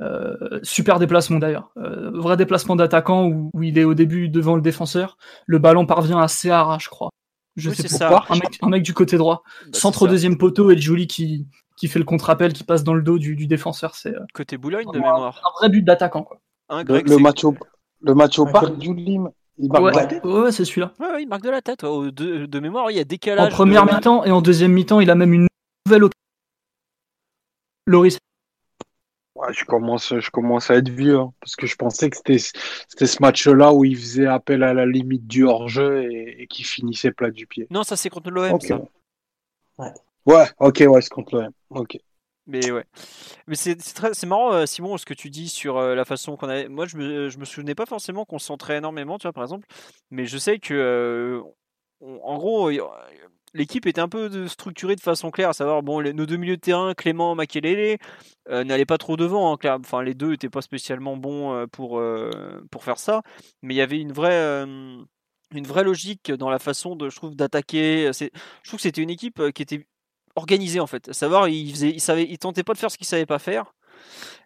Euh, 0.00 0.60
super 0.62 0.98
déplacement 0.98 1.38
d'ailleurs. 1.38 1.70
Euh, 1.76 2.10
vrai 2.12 2.36
déplacement 2.36 2.76
d'attaquant 2.76 3.26
où, 3.26 3.50
où 3.52 3.62
il 3.62 3.78
est 3.78 3.84
au 3.84 3.94
début 3.94 4.28
devant 4.28 4.54
le 4.54 4.62
défenseur. 4.62 5.18
Le 5.46 5.58
ballon 5.58 5.86
parvient 5.86 6.20
à 6.20 6.28
je 6.28 6.88
crois. 6.88 7.10
Je 7.56 7.70
Oui, 7.70 7.76
sais 7.76 7.88
pourquoi. 7.88 8.24
ça. 8.28 8.32
Un 8.32 8.36
mec, 8.36 8.58
un 8.62 8.68
mec 8.68 8.82
du 8.84 8.94
côté 8.94 9.16
droit. 9.16 9.42
Bah, 9.64 9.70
Centre 9.72 10.02
au 10.02 10.08
deuxième 10.08 10.38
poteau 10.38 10.70
et 10.70 10.78
Julie 10.78 11.08
qui, 11.08 11.48
qui 11.78 11.88
fait 11.88 11.98
le 11.98 12.04
contre-appel 12.04 12.52
qui 12.52 12.64
passe 12.64 12.82
dans 12.84 12.94
le 12.94 13.02
dos 13.02 13.18
du, 13.18 13.36
du 13.36 13.46
défenseur. 13.46 13.94
C'est 13.94 14.14
euh, 14.14 14.20
Côté 14.34 14.56
Boulogne, 14.58 14.86
de 14.92 14.98
mémoire. 14.98 15.40
un 15.46 15.58
vrai 15.60 15.68
but 15.68 15.82
d'attaquant. 15.82 16.22
quoi. 16.24 16.40
Hein, 16.68 16.78
Le, 16.78 16.84
Greg, 16.84 17.08
le 17.08 17.16
c'est- 17.16 17.22
match 17.22 17.44
au, 17.44 17.54
le 18.02 18.14
match 18.14 18.38
au 18.38 18.44
Ouais, 18.46 18.52
parc 18.52 18.76
du 18.76 18.92
Lim, 18.94 19.30
il 19.58 19.68
marque 19.70 19.84
Ouais, 19.84 19.92
de 19.92 19.96
la 19.96 20.06
tête. 20.06 20.24
ouais, 20.24 20.52
c'est 20.52 20.64
celui-là. 20.64 20.92
Ouais, 21.00 21.22
il 21.22 21.28
marque 21.28 21.42
de 21.44 21.50
la 21.50 21.62
tête. 21.62 21.84
De, 21.84 22.10
de 22.46 22.60
mémoire, 22.60 22.90
il 22.90 22.96
y 22.96 23.00
a 23.00 23.02
En 23.02 23.06
décalage. 23.06 23.52
première 23.52 23.86
de- 23.86 23.94
mi-temps 23.94 24.24
et 24.24 24.30
en 24.30 24.42
deuxième 24.42 24.72
mi-temps, 24.72 25.00
il 25.00 25.10
a 25.10 25.14
même 25.14 25.32
une 25.32 25.46
nouvelle 25.86 26.04
occasion. 26.04 26.12
Loris. 27.86 28.18
Ouais, 29.34 29.52
je 29.52 29.64
commence, 29.64 30.18
je 30.18 30.30
commence 30.30 30.68
à 30.70 30.74
être 30.74 30.88
vieux, 30.88 31.16
hein, 31.18 31.32
parce 31.40 31.54
que 31.54 31.66
je 31.68 31.76
pensais 31.76 32.10
que 32.10 32.16
c'était, 32.16 32.38
c'était 32.38 33.06
ce 33.06 33.22
match-là 33.22 33.72
où 33.72 33.84
il 33.84 33.96
faisait 33.96 34.26
appel 34.26 34.64
à 34.64 34.74
la 34.74 34.84
limite 34.84 35.28
du 35.28 35.44
hors-jeu 35.44 36.10
et, 36.10 36.42
et 36.42 36.46
qui 36.48 36.64
finissait 36.64 37.12
plat 37.12 37.30
du 37.30 37.46
pied. 37.46 37.68
Non, 37.70 37.84
ça 37.84 37.94
c'est 37.96 38.10
contre 38.10 38.30
l'OM, 38.30 38.60
ça. 38.60 38.80
Ouais. 39.78 39.92
Ouais, 40.28 40.44
ok, 40.58 40.84
ouais, 40.86 41.00
c'est 41.00 41.08
contre 41.08 41.36
l'OM. 41.36 41.50
Ok. 41.70 41.96
Mais 42.46 42.70
ouais. 42.70 42.84
Mais 43.46 43.56
c'est 43.56 44.26
marrant, 44.26 44.52
euh, 44.52 44.66
Simon, 44.66 44.98
ce 44.98 45.06
que 45.06 45.14
tu 45.14 45.30
dis 45.30 45.48
sur 45.48 45.78
euh, 45.78 45.94
la 45.94 46.04
façon 46.04 46.36
qu'on 46.36 46.50
avait. 46.50 46.68
Moi, 46.68 46.84
je 46.86 46.98
me, 46.98 47.30
je 47.30 47.38
me 47.38 47.46
souvenais 47.46 47.74
pas 47.74 47.86
forcément 47.86 48.26
qu'on 48.26 48.38
centrait 48.38 48.76
énormément, 48.76 49.18
tu 49.18 49.22
vois, 49.22 49.32
par 49.32 49.42
exemple. 49.42 49.66
Mais 50.10 50.26
je 50.26 50.36
sais 50.36 50.58
que, 50.58 50.74
euh, 50.74 51.42
en 52.22 52.36
gros, 52.36 52.70
l'équipe 53.54 53.86
était 53.86 54.02
un 54.02 54.08
peu 54.10 54.46
structurée 54.48 54.96
de 54.96 55.00
façon 55.00 55.30
claire, 55.30 55.48
à 55.48 55.52
savoir, 55.54 55.82
bon, 55.82 56.02
nos 56.02 56.26
deux 56.26 56.36
milieux 56.36 56.56
de 56.56 56.60
terrain, 56.60 56.92
Clément, 56.92 57.34
Makelele, 57.34 57.96
euh, 58.50 58.64
n'allaient 58.64 58.84
pas 58.84 58.98
trop 58.98 59.16
devant. 59.16 59.54
hein, 59.54 59.78
Enfin, 59.80 60.02
les 60.02 60.12
deux 60.14 60.34
étaient 60.34 60.50
pas 60.50 60.62
spécialement 60.62 61.16
bons 61.16 61.66
pour, 61.72 62.02
pour 62.70 62.84
faire 62.84 62.98
ça. 62.98 63.22
Mais 63.62 63.72
il 63.72 63.78
y 63.78 63.82
avait 63.82 63.98
une 63.98 64.12
vraie. 64.12 64.62
une 65.54 65.66
vraie 65.66 65.84
logique 65.84 66.32
dans 66.32 66.50
la 66.50 66.58
façon 66.58 66.96
de, 66.96 67.08
je 67.08 67.16
trouve, 67.16 67.34
d'attaquer. 67.34 68.10
Je 68.12 68.28
trouve 68.68 68.76
que 68.78 68.82
c'était 68.82 69.02
une 69.02 69.10
équipe 69.10 69.40
qui 69.52 69.62
était 69.62 69.86
organisée 70.38 70.80
en 70.80 70.86
fait. 70.86 71.08
À 71.08 71.12
savoir, 71.12 71.48
ils 71.48 71.70
faisaient, 71.70 71.90
ils 71.90 72.00
savaient, 72.00 72.24
ils 72.24 72.38
tentaient 72.38 72.62
pas 72.62 72.72
de 72.72 72.78
faire 72.78 72.90
ce 72.90 72.96
qu'ils 72.96 73.06
savaient 73.06 73.26
pas 73.26 73.38
faire. 73.38 73.74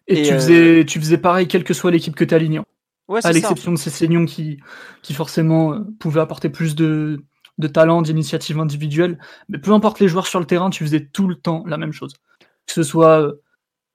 Et, 0.07 0.19
Et, 0.19 0.23
tu, 0.23 0.33
euh, 0.33 0.35
faisais, 0.35 0.85
tu 0.85 0.99
faisais 0.99 1.17
pareil 1.17 1.47
quelle 1.47 1.63
que 1.63 1.73
soit 1.73 1.91
l'équipe 1.91 2.15
que 2.15 2.25
tu 2.25 2.33
alignes. 2.33 2.61
Ouais, 3.07 3.25
À 3.25 3.31
l'exception 3.31 3.71
de 3.71 3.77
ces 3.77 3.89
saignons 3.89 4.25
qui, 4.25 4.59
qui 5.01 5.13
forcément 5.13 5.73
euh, 5.73 5.79
pouvaient 5.99 6.21
apporter 6.21 6.49
plus 6.49 6.75
de, 6.75 7.23
de 7.57 7.67
talent, 7.67 8.01
d'initiative 8.01 8.59
individuelle. 8.59 9.17
Mais 9.49 9.57
peu 9.57 9.71
importe 9.71 9.99
les 9.99 10.07
joueurs 10.07 10.27
sur 10.27 10.39
le 10.39 10.45
terrain, 10.45 10.69
tu 10.69 10.83
faisais 10.83 11.05
tout 11.05 11.27
le 11.27 11.35
temps 11.35 11.63
la 11.67 11.77
même 11.77 11.93
chose. 11.93 12.13
Que 12.65 12.73
ce 12.73 12.83
soit 12.83 13.21
euh, 13.21 13.41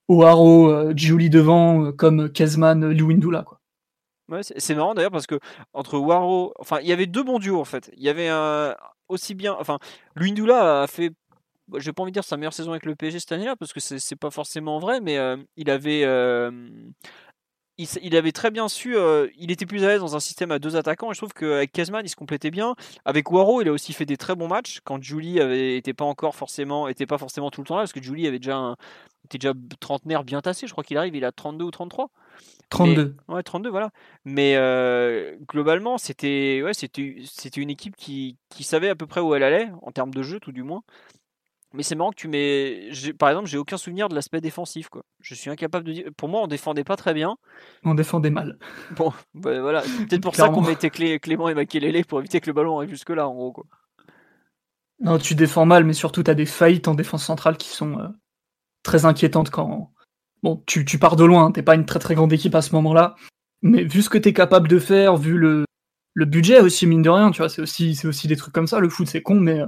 O'Haro, 0.09 0.93
Giuli 0.95 1.31
devant, 1.31 1.93
comme 1.93 2.31
Kezman, 2.31 2.89
Liwindula, 2.89 3.43
quoi. 3.43 3.59
Ouais, 4.29 4.43
c'est 4.43 4.61
c'est 4.61 4.75
marrant 4.75 4.93
d'ailleurs 4.93 5.11
parce 5.11 5.27
que 5.27 5.39
entre 5.73 5.97
Waro, 5.99 6.53
enfin, 6.59 6.81
il 6.83 6.87
y 6.87 6.93
avait 6.93 7.07
deux 7.07 7.23
bons 7.23 7.39
duos 7.39 7.59
en 7.59 7.65
fait. 7.65 7.91
Il 7.97 8.03
y 8.03 8.11
avait 8.11 8.29
un 8.29 8.75
aussi 9.09 9.35
bien, 9.35 9.57
enfin, 9.59 9.79
Luindula 10.17 10.83
a 10.83 10.87
fait, 10.87 11.13
bah, 11.69 11.79
j'ai 11.81 11.93
pas 11.93 12.03
envie 12.03 12.13
de 12.13 12.15
dire 12.15 12.25
sa 12.25 12.37
meilleure 12.37 12.53
saison 12.53 12.71
avec 12.71 12.87
le 12.87 12.95
PSG 12.95 13.21
cette 13.21 13.33
année-là 13.33 13.57
parce 13.57 13.73
que 13.73 13.81
c'est 13.81 14.17
pas 14.17 14.31
forcément 14.31 14.79
vrai, 14.79 15.01
mais 15.01 15.19
euh, 15.19 15.37
il 15.57 15.71
avait, 15.71 16.05
euh, 16.05 16.51
il, 17.77 18.17
avait 18.17 18.33
très 18.33 18.51
bien 18.51 18.69
su, 18.69 18.97
euh, 18.97 19.29
il 19.37 19.51
était 19.51 19.67
plus 19.67 19.85
à 19.85 19.89
l'aise 19.89 20.01
dans 20.01 20.17
un 20.17 20.21
système 20.21 20.51
à 20.51 20.59
deux 20.59 20.77
attaquants 20.77 21.11
et 21.11 21.15
je 21.15 21.21
trouve 21.21 21.33
qu'avec 21.33 21.73
Kezman 21.73 22.05
il 22.05 22.09
se 22.09 22.17
complétait 22.17 22.51
bien. 22.51 22.75
Avec 23.05 23.31
Waro, 23.31 23.63
il 23.63 23.69
a 23.69 23.73
aussi 23.73 23.93
fait 23.93 24.07
des 24.07 24.17
très 24.17 24.35
bons 24.35 24.49
matchs 24.49 24.81
quand 24.83 25.03
Julie 25.03 25.41
avait 25.41 25.77
était 25.77 25.95
pas 25.95 26.05
encore 26.05 26.35
forcément, 26.35 26.89
était 26.89 27.07
pas 27.07 27.19
forcément 27.19 27.51
tout 27.51 27.61
le 27.61 27.67
temps 27.67 27.77
là 27.77 27.83
parce 27.83 27.93
que 27.93 28.03
Julie 28.03 28.27
avait 28.27 28.39
déjà 28.39 28.57
un, 28.57 28.77
était 29.27 29.39
déjà 29.39 29.55
trentenaire 29.81 30.25
bien 30.25 30.41
tassé. 30.41 30.67
Je 30.67 30.73
crois 30.73 30.85
qu'il 30.85 30.97
arrive, 30.97 31.15
il 31.15 31.25
a 31.25 31.33
32 31.33 31.65
ou 31.65 31.71
33. 31.71 32.11
32. 32.71 33.17
Ouais, 33.29 33.43
32, 33.43 33.71
voilà. 33.71 33.91
Mais 34.25 34.55
euh, 34.57 35.37
globalement, 35.49 35.99
c'était 35.99 36.61
ouais, 36.63 36.75
c'était 36.75 37.61
une 37.61 37.71
équipe 37.71 37.97
qui, 37.97 38.37
qui 38.51 38.65
savait 38.65 38.89
à 38.89 38.95
peu 38.95 39.07
près 39.07 39.21
où 39.21 39.35
elle 39.35 39.43
allait, 39.43 39.71
en 39.83 39.91
termes 39.91 40.13
de 40.13 40.23
jeu, 40.23 40.39
tout 40.41 40.53
du 40.53 40.63
moins. 40.63 40.83
Mais 41.75 41.83
c'est 41.83 41.95
marrant 41.95 42.11
que 42.11 42.17
tu 42.17 42.29
mets. 42.29 42.89
Par 43.19 43.29
exemple, 43.29 43.47
j'ai 43.47 43.59
aucun 43.59 43.77
souvenir 43.77 44.09
de 44.09 44.15
l'aspect 44.15 44.41
défensif. 44.41 44.89
Quoi. 44.89 45.03
Je 45.21 45.35
suis 45.35 45.51
incapable 45.51 45.85
de 45.87 45.93
dire. 45.93 46.05
Pour 46.17 46.29
moi, 46.29 46.41
on 46.43 46.47
défendait 46.47 46.85
pas 46.85 46.97
très 46.97 47.13
bien. 47.13 47.37
On 47.85 47.95
défendait 47.95 48.31
mal. 48.31 48.59
Bon, 48.97 49.13
bah, 49.35 49.61
voilà. 49.61 49.83
C'est 49.83 50.07
peut-être 50.07 50.23
pour 50.23 50.35
ça 50.35 50.49
qu'on 50.49 50.63
mettait 50.63 50.89
Clé- 50.91 51.19
Clément 51.21 51.49
et 51.49 51.55
Makelele 51.55 52.05
pour 52.07 52.21
éviter 52.21 52.41
que 52.41 52.47
le 52.47 52.55
ballon 52.55 52.79
arrive 52.79 52.91
jusque-là, 52.91 53.29
en 53.29 53.35
gros. 53.35 53.53
Quoi. 53.53 53.65
Non, 55.01 55.19
tu 55.19 55.35
défends 55.35 55.67
mal, 55.67 55.85
mais 55.85 55.93
surtout, 55.93 56.23
tu 56.23 56.31
as 56.31 56.35
des 56.35 56.47
faillites 56.47 56.89
en 56.89 56.95
défense 56.95 57.25
centrale 57.25 57.57
qui 57.57 57.69
sont 57.69 57.99
euh, 57.99 58.09
très 58.83 59.05
inquiétantes 59.05 59.51
quand. 59.51 59.93
Bon, 60.43 60.63
tu, 60.67 60.85
tu 60.85 60.99
pars 60.99 61.17
de 61.17 61.25
loin, 61.25 61.47
hein, 61.47 61.53
t'es 61.53 61.63
pas 61.63 61.75
une 61.75 61.85
très 61.87 61.99
très 61.99 62.15
grande 62.15 62.33
équipe 62.33 62.55
à 62.55 62.63
ce 62.63 62.75
moment-là. 62.77 63.15
Mais 63.63 63.85
vu 63.85 64.03
ce 64.03 64.09
que 64.09 64.19
tu 64.19 64.29
es 64.31 64.33
capable 64.33 64.69
de 64.69 64.79
faire, 64.79 65.17
vu 65.17 65.37
le, 65.37 65.65
le 66.15 66.25
budget 66.25 66.61
aussi, 66.61 66.87
mine 66.87 67.03
de 67.03 67.11
rien, 67.11 67.31
tu 67.31 67.39
vois, 67.43 67.49
c'est 67.49 67.61
aussi, 67.63 67.99
aussi 68.05 68.27
des 68.29 68.37
trucs 68.37 68.55
comme 68.55 68.67
ça. 68.69 68.81
Le 68.81 68.89
foot, 68.89 69.07
c'est 69.07 69.23
con, 69.23 69.35
mais 69.39 69.61
euh, 69.61 69.67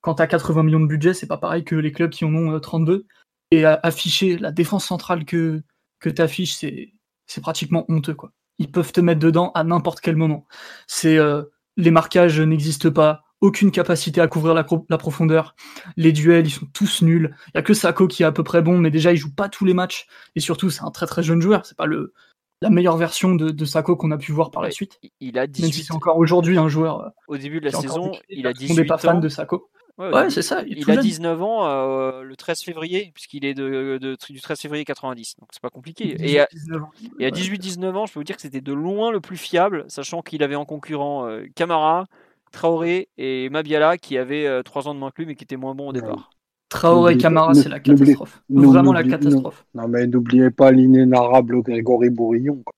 quand 0.00 0.14
t'as 0.14 0.26
80 0.26 0.62
millions 0.62 0.80
de 0.80 0.86
budget, 0.86 1.14
c'est 1.14 1.26
pas 1.26 1.36
pareil 1.38 1.64
que 1.64 1.74
les 1.76 1.92
clubs 1.92 2.10
qui 2.10 2.24
en 2.24 2.34
ont 2.34 2.52
euh, 2.54 2.58
32. 2.60 3.06
Et 3.50 3.64
à- 3.64 3.78
afficher 3.82 4.38
la 4.38 4.52
défense 4.52 4.84
centrale 4.86 5.24
que, 5.24 5.62
que 5.98 6.08
t'affiches, 6.08 6.54
c'est, 6.54 6.92
c'est 7.26 7.40
pratiquement 7.40 7.84
honteux, 7.88 8.14
quoi. 8.14 8.32
Ils 8.58 8.70
peuvent 8.70 8.92
te 8.92 9.00
mettre 9.00 9.20
dedans 9.20 9.50
à 9.54 9.64
n'importe 9.64 10.00
quel 10.00 10.16
moment. 10.16 10.46
C'est, 10.86 11.16
euh, 11.16 11.42
les 11.76 11.90
marquages 11.90 12.40
n'existent 12.40 12.90
pas, 12.90 13.22
aucune 13.40 13.70
capacité 13.70 14.20
à 14.20 14.28
couvrir 14.28 14.54
la, 14.54 14.64
profondeur. 14.98 15.54
Les 15.96 16.12
duels, 16.12 16.46
ils 16.46 16.50
sont 16.50 16.66
tous 16.74 17.00
nuls. 17.02 17.34
Il 17.48 17.52
y 17.54 17.58
a 17.58 17.62
que 17.62 17.72
Sako 17.72 18.06
qui 18.06 18.22
est 18.22 18.26
à 18.26 18.32
peu 18.32 18.44
près 18.44 18.60
bon, 18.60 18.76
mais 18.78 18.90
déjà, 18.90 19.12
il 19.12 19.16
joue 19.16 19.34
pas 19.34 19.48
tous 19.48 19.64
les 19.64 19.72
matchs. 19.74 20.06
Et 20.36 20.40
surtout, 20.40 20.68
c'est 20.68 20.82
un 20.82 20.90
très 20.90 21.06
très 21.06 21.22
jeune 21.22 21.40
joueur. 21.40 21.64
C'est 21.64 21.76
pas 21.76 21.86
le, 21.86 22.12
la 22.60 22.68
meilleure 22.68 22.98
version 22.98 23.34
de, 23.34 23.50
de 23.50 23.64
Sako 23.64 23.96
qu'on 23.96 24.10
a 24.10 24.18
pu 24.18 24.32
voir 24.32 24.50
par 24.50 24.62
la 24.62 24.70
suite. 24.70 25.00
Il- 25.20 25.38
a 25.38 25.42
Même 25.46 25.54
si 25.54 25.62
18. 25.62 25.84
c'est 25.84 25.94
encore 25.94 26.18
aujourd'hui 26.18 26.58
un 26.58 26.68
joueur 26.68 27.00
euh, 27.00 27.08
Au 27.28 27.38
début 27.38 27.60
de 27.60 27.64
la 27.64 27.70
saison, 27.72 28.10
décliné, 28.10 28.20
il 28.28 28.46
a 28.46 28.52
tout 28.52 28.60
le 28.62 28.68
monde 28.68 28.76
n'est 28.76 28.82
18 28.84 28.88
pas 28.88 28.98
fan 28.98 29.20
de 29.20 29.28
Sako. 29.30 29.70
Ouais, 30.00 30.30
c'est 30.30 30.42
ça. 30.42 30.62
Il, 30.66 30.78
a 30.90 30.94
jeune. 30.94 31.02
19 31.02 31.42
ans 31.42 31.66
euh, 31.66 32.22
le 32.22 32.36
13 32.36 32.62
février, 32.62 33.10
puisqu'il 33.14 33.44
est 33.44 33.54
de, 33.54 33.98
de- 34.00 34.16
du 34.30 34.40
13 34.40 34.58
février 34.60 34.84
90. 34.84 35.36
Donc 35.38 35.48
c'est 35.52 35.60
pas 35.62 35.70
compliqué. 35.70 36.16
Et 36.20 36.40
à, 36.40 36.48
19 36.52 36.82
ans. 36.82 36.90
Et 37.18 37.26
à 37.26 37.28
Ouais. 37.28 37.32
18-19 37.32 37.94
ans, 37.96 38.06
je 38.06 38.12
peux 38.12 38.20
vous 38.20 38.24
dire 38.24 38.36
que 38.36 38.42
c'était 38.42 38.60
de 38.60 38.72
loin 38.72 39.10
le 39.12 39.20
plus 39.20 39.36
fiable, 39.36 39.84
sachant 39.88 40.22
qu'il 40.22 40.42
avait 40.42 40.54
en 40.56 40.64
concurrent 40.64 41.26
euh, 41.26 41.44
Camara, 41.54 42.06
Traoré 42.52 43.08
et 43.18 43.48
Mabiala 43.50 43.96
qui 43.98 44.16
avaient 44.18 44.62
3 44.64 44.88
ans 44.88 44.94
de 44.94 44.98
moins 44.98 45.10
que 45.10 45.22
lui 45.22 45.26
mais 45.26 45.34
qui 45.36 45.44
étaient 45.44 45.56
moins 45.56 45.74
bons 45.74 45.88
au 45.90 45.92
Ouais. 45.92 46.00
départ. 46.00 46.30
Traoré 46.68 47.14
et 47.14 47.18
Camara, 47.18 47.52
c'est 47.54 47.68
la 47.68 47.80
catastrophe. 47.80 48.42
Vraiment 48.48 48.92
la 48.92 49.02
catastrophe. 49.04 49.64
Non, 49.74 49.88
mais 49.88 50.06
n'oubliez 50.06 50.50
pas 50.50 50.70
l'inénarrable 50.70 51.62
Grégory 51.62 52.10
Bourillon. 52.10 52.62
quoi. 52.64 52.72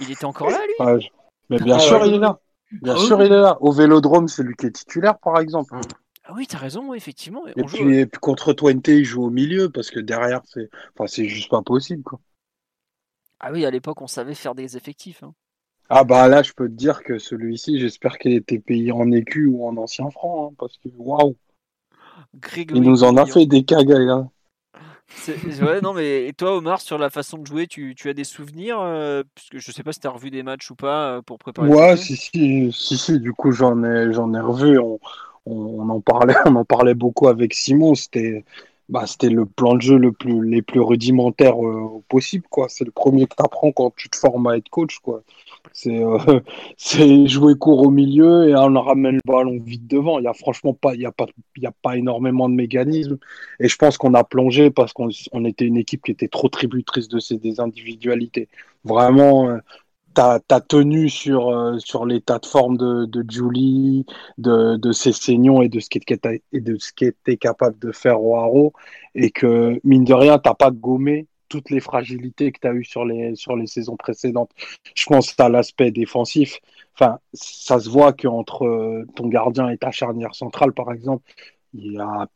Il 0.00 0.10
était 0.10 0.24
encore 0.24 0.50
là 0.50 0.58
lui? 0.66 1.00
Je- 1.00 1.08
Mais 1.50 1.58
bien 1.60 1.76
Ah 1.76 1.78
sûr, 1.78 2.00
ouais. 2.00 2.08
il 2.08 2.14
est 2.14 2.18
là. 2.18 2.38
Bien 2.82 2.94
Ah 2.96 2.98
sûr, 2.98 3.18
oui. 3.18 3.26
il 3.26 3.32
est 3.32 3.40
là. 3.40 3.56
Au 3.60 3.70
vélodrome, 3.70 4.26
c'est 4.26 4.42
lui 4.42 4.54
qui 4.56 4.66
est 4.66 4.72
titulaire, 4.72 5.16
par 5.20 5.38
exemple. 5.38 5.76
Ah 6.26 6.32
oui, 6.34 6.46
t'as 6.46 6.58
raison, 6.58 6.92
effectivement. 6.94 7.46
Et 7.48 7.54
On 7.56 7.66
joue- 7.66 7.76
puis, 7.78 7.96
et 7.98 8.06
puis 8.06 8.20
contre 8.20 8.52
Twente, 8.52 8.86
il 8.88 9.04
joue 9.04 9.24
au 9.24 9.30
milieu 9.30 9.68
parce 9.70 9.90
que 9.90 9.98
derrière, 10.00 10.42
c'est 10.44 10.68
enfin, 10.94 11.06
c'est 11.06 11.28
juste 11.28 11.50
pas 11.50 11.62
possible. 11.62 12.02
Quoi. 12.04 12.20
Ah 13.40 13.50
oui, 13.50 13.64
à 13.64 13.70
l'époque, 13.70 14.02
on 14.02 14.06
savait 14.08 14.34
faire 14.34 14.54
des 14.54 14.76
effectifs. 14.76 15.22
hein. 15.22 15.34
Ah 15.88 16.04
bah 16.04 16.28
là, 16.28 16.44
je 16.44 16.52
peux 16.52 16.68
te 16.68 16.74
dire 16.74 17.02
que 17.02 17.18
celui-ci, 17.18 17.80
j'espère 17.80 18.18
qu'il 18.18 18.34
était 18.34 18.60
payé 18.60 18.92
en 18.92 19.10
écu 19.10 19.46
ou 19.46 19.66
en 19.66 19.76
ancien 19.78 20.08
franc, 20.10 20.50
hein, 20.50 20.54
parce 20.58 20.76
que 20.78 20.88
waouh, 20.96 21.36
il 22.70 22.84
nous 22.84 23.02
en 23.02 23.16
a 23.16 23.26
fait 23.26 23.44
des 23.46 23.64
cagailles. 23.64 24.08
hein. 24.08 24.30
C'est- 25.08 25.62
Ouais, 25.62 25.80
non, 25.80 25.94
mais 25.94 26.26
et 26.26 26.32
toi, 26.32 26.56
Omar, 26.56 26.80
sur 26.80 26.98
la 26.98 27.10
façon 27.10 27.38
de 27.38 27.46
jouer, 27.46 27.66
tu, 27.66 27.94
tu 27.94 28.08
as 28.08 28.14
des 28.14 28.24
souvenirs 28.24 28.80
euh, 28.80 29.22
Puisque 29.34 29.58
je 29.58 29.72
sais 29.72 29.82
pas 29.82 29.92
si 29.92 30.00
t'as 30.00 30.10
revu 30.10 30.30
des 30.30 30.42
matchs 30.42 30.70
ou 30.70 30.76
pas 30.76 31.16
euh, 31.16 31.22
pour 31.22 31.38
préparer. 31.38 31.70
Ouais, 31.70 31.96
si, 31.96 32.16
si, 32.16 32.70
si, 32.72 32.98
si, 32.98 33.18
du 33.20 33.32
coup, 33.32 33.50
j'en 33.52 33.82
ai, 33.82 34.12
j'en 34.12 34.32
ai 34.34 34.40
revu. 34.40 34.78
On, 34.78 34.98
on, 35.46 35.88
en 35.88 36.00
parlait, 36.00 36.34
on 36.46 36.56
en 36.56 36.64
parlait 36.64 36.94
beaucoup 36.94 37.28
avec 37.28 37.54
Simon. 37.54 37.94
C'était, 37.94 38.44
bah, 38.88 39.06
c'était 39.06 39.30
le 39.30 39.46
plan 39.46 39.74
de 39.74 39.82
jeu 39.82 39.96
le 39.96 40.12
plus, 40.12 40.48
les 40.48 40.62
plus 40.62 40.80
rudimentaires 40.80 41.64
euh, 41.64 42.02
possible, 42.08 42.44
quoi. 42.50 42.68
C'est 42.68 42.84
le 42.84 42.90
premier 42.90 43.26
que 43.26 43.34
tu 43.36 43.42
apprends 43.42 43.72
quand 43.72 43.94
tu 43.96 44.08
te 44.08 44.16
formes 44.16 44.46
à 44.48 44.56
être 44.56 44.68
coach, 44.68 44.98
quoi. 45.00 45.22
C'est, 45.72 46.02
euh, 46.02 46.18
c'est 46.76 47.26
jouer 47.26 47.56
court 47.56 47.82
au 47.82 47.90
milieu 47.90 48.48
et 48.48 48.56
on 48.56 48.80
ramène 48.80 49.16
le 49.16 49.20
ballon 49.26 49.58
vite 49.60 49.86
devant. 49.86 50.18
Il 50.18 50.24
y 50.24 50.28
a 50.28 50.34
franchement 50.34 50.74
pas, 50.74 50.94
il 50.94 51.00
y 51.00 51.06
a 51.06 51.12
pas, 51.12 51.26
il 51.56 51.62
y 51.62 51.66
a 51.66 51.72
pas 51.82 51.96
énormément 51.96 52.48
de 52.48 52.54
mécanismes. 52.54 53.18
Et 53.60 53.68
je 53.68 53.76
pense 53.76 53.98
qu'on 53.98 54.14
a 54.14 54.24
plongé 54.24 54.70
parce 54.70 54.92
qu'on 54.92 55.08
on 55.32 55.44
était 55.44 55.64
une 55.64 55.76
équipe 55.76 56.02
qui 56.04 56.12
était 56.12 56.28
trop 56.28 56.48
tributrice 56.48 57.08
de 57.08 57.18
ses 57.18 57.38
des 57.38 57.60
individualités. 57.60 58.48
Vraiment. 58.84 59.48
euh, 59.48 59.58
ta, 60.16 60.40
ta 60.40 60.60
tenue 60.62 61.10
sur, 61.10 61.50
euh, 61.50 61.78
sur 61.78 62.06
l'état 62.06 62.38
de 62.38 62.46
forme 62.46 62.78
de, 62.78 63.24
Julie, 63.28 64.06
de, 64.38 64.76
de 64.76 64.92
ses 64.92 65.12
saignons 65.12 65.60
et 65.60 65.68
de 65.68 65.78
ce 65.78 65.90
qui 65.90 65.98
était, 65.98 66.42
et 66.52 66.60
de 66.60 66.78
ce 66.78 66.92
qui 66.92 67.04
était 67.04 67.36
capable 67.36 67.78
de 67.78 67.92
faire 67.92 68.22
Oaro, 68.22 68.72
et 69.14 69.30
que, 69.30 69.78
mine 69.84 70.04
de 70.04 70.14
rien, 70.14 70.38
t'as 70.38 70.54
pas 70.54 70.70
gommé 70.70 71.26
toutes 71.50 71.70
les 71.70 71.80
fragilités 71.80 72.50
que 72.50 72.60
tu 72.60 72.66
as 72.66 72.72
eues 72.72 72.84
sur 72.84 73.04
les, 73.04 73.36
sur 73.36 73.56
les 73.56 73.66
saisons 73.66 73.96
précédentes. 73.96 74.50
Je 74.94 75.04
pense 75.06 75.38
à 75.38 75.50
l'aspect 75.50 75.90
défensif. 75.90 76.60
Enfin, 76.94 77.18
ça 77.34 77.78
se 77.78 77.90
voit 77.90 78.14
qu'entre 78.14 78.64
euh, 78.64 79.06
ton 79.16 79.28
gardien 79.28 79.68
et 79.68 79.76
ta 79.76 79.90
charnière 79.90 80.34
centrale, 80.34 80.72
par 80.72 80.92
exemple, 80.92 81.30
il 81.74 81.92
y 81.92 81.98
a 81.98 82.26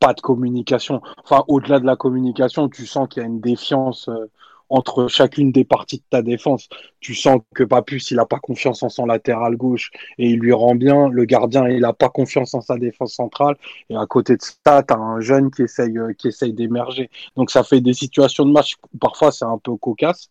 pas 0.00 0.14
de 0.14 0.20
communication. 0.20 1.00
Enfin, 1.22 1.44
au-delà 1.46 1.78
de 1.78 1.86
la 1.86 1.94
communication, 1.94 2.68
tu 2.68 2.86
sens 2.86 3.08
qu'il 3.08 3.22
y 3.22 3.24
a 3.24 3.28
une 3.28 3.40
défiance 3.40 4.08
euh, 4.08 4.26
entre 4.70 5.08
chacune 5.08 5.52
des 5.52 5.64
parties 5.64 5.98
de 5.98 6.04
ta 6.08 6.22
défense. 6.22 6.68
Tu 7.00 7.14
sens 7.14 7.40
que 7.54 7.64
Papus, 7.64 8.10
il 8.10 8.16
n'a 8.16 8.24
pas 8.24 8.38
confiance 8.38 8.82
en 8.82 8.88
son 8.88 9.06
latéral 9.06 9.56
gauche 9.56 9.90
et 10.18 10.30
il 10.30 10.38
lui 10.38 10.52
rend 10.52 10.74
bien. 10.74 11.08
Le 11.08 11.24
gardien, 11.24 11.68
il 11.68 11.80
n'a 11.80 11.92
pas 11.92 12.08
confiance 12.08 12.54
en 12.54 12.60
sa 12.60 12.78
défense 12.78 13.14
centrale. 13.14 13.56
Et 13.90 13.96
à 13.96 14.06
côté 14.06 14.36
de 14.36 14.42
ça, 14.42 14.82
tu 14.82 14.94
as 14.94 14.98
un 14.98 15.20
jeune 15.20 15.50
qui 15.50 15.62
essaye, 15.62 15.98
euh, 15.98 16.12
qui 16.12 16.28
essaye 16.28 16.52
d'émerger. 16.52 17.10
Donc 17.36 17.50
ça 17.50 17.64
fait 17.64 17.80
des 17.80 17.94
situations 17.94 18.46
de 18.46 18.52
match 18.52 18.76
où 18.94 18.98
parfois 18.98 19.32
c'est 19.32 19.44
un 19.44 19.58
peu 19.58 19.76
cocasse. 19.76 20.30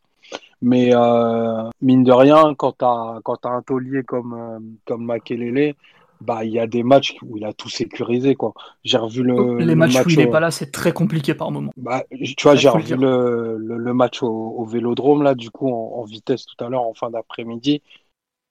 Mais 0.61 0.93
euh, 0.93 1.69
mine 1.81 2.03
de 2.03 2.11
rien, 2.11 2.53
quand 2.55 2.77
tu 2.77 2.85
as, 2.85 3.21
as 3.25 3.49
un 3.49 3.61
taulier 3.61 4.03
comme, 4.03 4.33
euh, 4.33 4.59
comme 4.85 5.05
Makelele, 5.05 5.75
bah, 6.21 6.43
il 6.45 6.51
y 6.51 6.59
a 6.59 6.67
des 6.67 6.83
matchs 6.83 7.15
où 7.21 7.37
il 7.37 7.45
a 7.45 7.53
tout 7.53 7.69
sécurisé. 7.69 8.35
quoi. 8.35 8.53
J'ai 8.83 8.97
revu 8.97 9.23
le, 9.23 9.63
Les 9.65 9.75
le 9.75 9.87
matchs 9.87 9.89
match 9.89 10.07
où 10.07 10.09
il 10.09 10.21
est 10.21 10.27
au- 10.27 10.27
pas 10.27 10.39
là, 10.39 10.49
c'est 10.51 10.71
très 10.71 10.91
compliqué 10.91 11.33
par 11.35 11.51
moment. 11.51 11.71
bah, 11.77 12.03
tu 12.11 12.43
vois, 12.43 12.55
j'ai 12.55 12.69
revu 12.69 12.95
le, 12.95 13.57
le, 13.57 13.77
le 13.77 13.93
match 13.93 14.21
au, 14.23 14.27
au 14.27 14.65
Vélodrome, 14.65 15.23
là, 15.23 15.35
du 15.35 15.49
coup, 15.49 15.69
en, 15.69 15.99
en 15.99 16.03
vitesse 16.03 16.45
tout 16.45 16.61
à 16.63 16.69
l'heure, 16.69 16.83
en 16.83 16.93
fin 16.93 17.09
d'après-midi. 17.09 17.81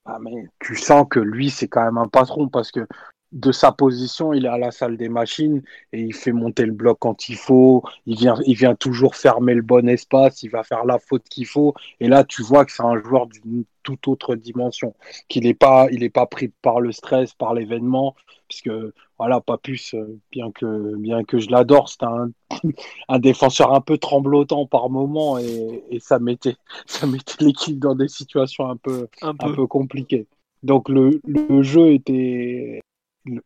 Ah, 0.07 0.19
mais 0.21 0.33
tu 0.61 0.77
sens 0.77 1.07
que 1.11 1.21
lui, 1.21 1.51
c'est 1.51 1.69
quand 1.69 1.85
même 1.85 1.99
un 1.99 2.09
patron 2.09 2.49
parce 2.49 2.73
que 2.73 2.87
de 3.33 3.53
sa 3.53 3.73
position, 3.73 4.33
il 4.33 4.47
est 4.47 4.49
à 4.49 4.59
la 4.59 4.71
salle 4.71 4.97
des 4.97 5.09
machines 5.09 5.63
et 5.93 6.01
il 6.01 6.15
fait 6.15 6.33
monter 6.33 6.65
le 6.65 6.73
bloc 6.73 6.99
quand 7.01 7.29
il 7.29 7.37
faut. 7.37 7.83
Il 8.07 8.17
vient, 8.17 8.37
il 8.47 8.57
vient 8.57 8.75
toujours 8.75 9.17
fermer 9.17 9.55
le 9.55 9.63
bon 9.63 9.89
espace. 9.89 10.43
Il 10.43 10.51
va 10.51 10.63
faire 10.63 10.85
la 10.85 10.99
faute 10.99 11.25
qu'il 11.29 11.47
faut. 11.47 11.75
Et 12.01 12.09
là, 12.09 12.25
tu 12.25 12.43
vois 12.43 12.65
que 12.65 12.73
c'est 12.73 12.83
un 12.83 12.97
joueur 13.03 13.27
d'une 13.27 13.65
toute 13.83 14.09
autre 14.09 14.35
dimension. 14.35 14.95
Qu'il 15.29 15.45
n'est 15.45 15.55
pas, 15.55 15.89
il 15.91 16.03
est 16.03 16.11
pas 16.11 16.27
pris 16.27 16.49
par 16.63 16.81
le 16.81 16.93
stress, 16.93 17.35
par 17.35 17.55
l'événement. 17.55 18.15
Puisque, 18.49 18.71
voilà, 19.19 19.43
Papus, 19.43 19.93
euh, 19.93 20.19
bien 20.33 20.51
que, 20.51 20.97
bien 20.97 21.23
que 21.23 21.39
je 21.39 21.51
l'adore, 21.51 21.91
c'est 21.91 22.03
un, 22.05 22.31
un 23.09 23.19
défenseur 23.19 23.75
un 23.75 23.83
peu 23.83 23.99
tremblotant 23.99 24.65
par 24.65 24.89
moment 24.89 25.39
et, 25.39 25.85
et 25.91 26.01
ça 26.01 26.19
mettait, 26.19 26.57
ça 26.87 27.07
mettait 27.07 27.45
l'équipe 27.45 27.79
dans 27.79 27.95
des 27.95 28.09
situations 28.09 28.71
un 28.71 28.77
peu, 28.77 29.09
Un 29.21 29.31
un 29.31 29.35
peu. 29.35 29.55
peu 29.55 29.67
compliqué. 29.67 30.27
Donc 30.63 30.89
le, 30.89 31.21
le 31.27 31.63
jeu 31.63 31.93
était 31.93 32.81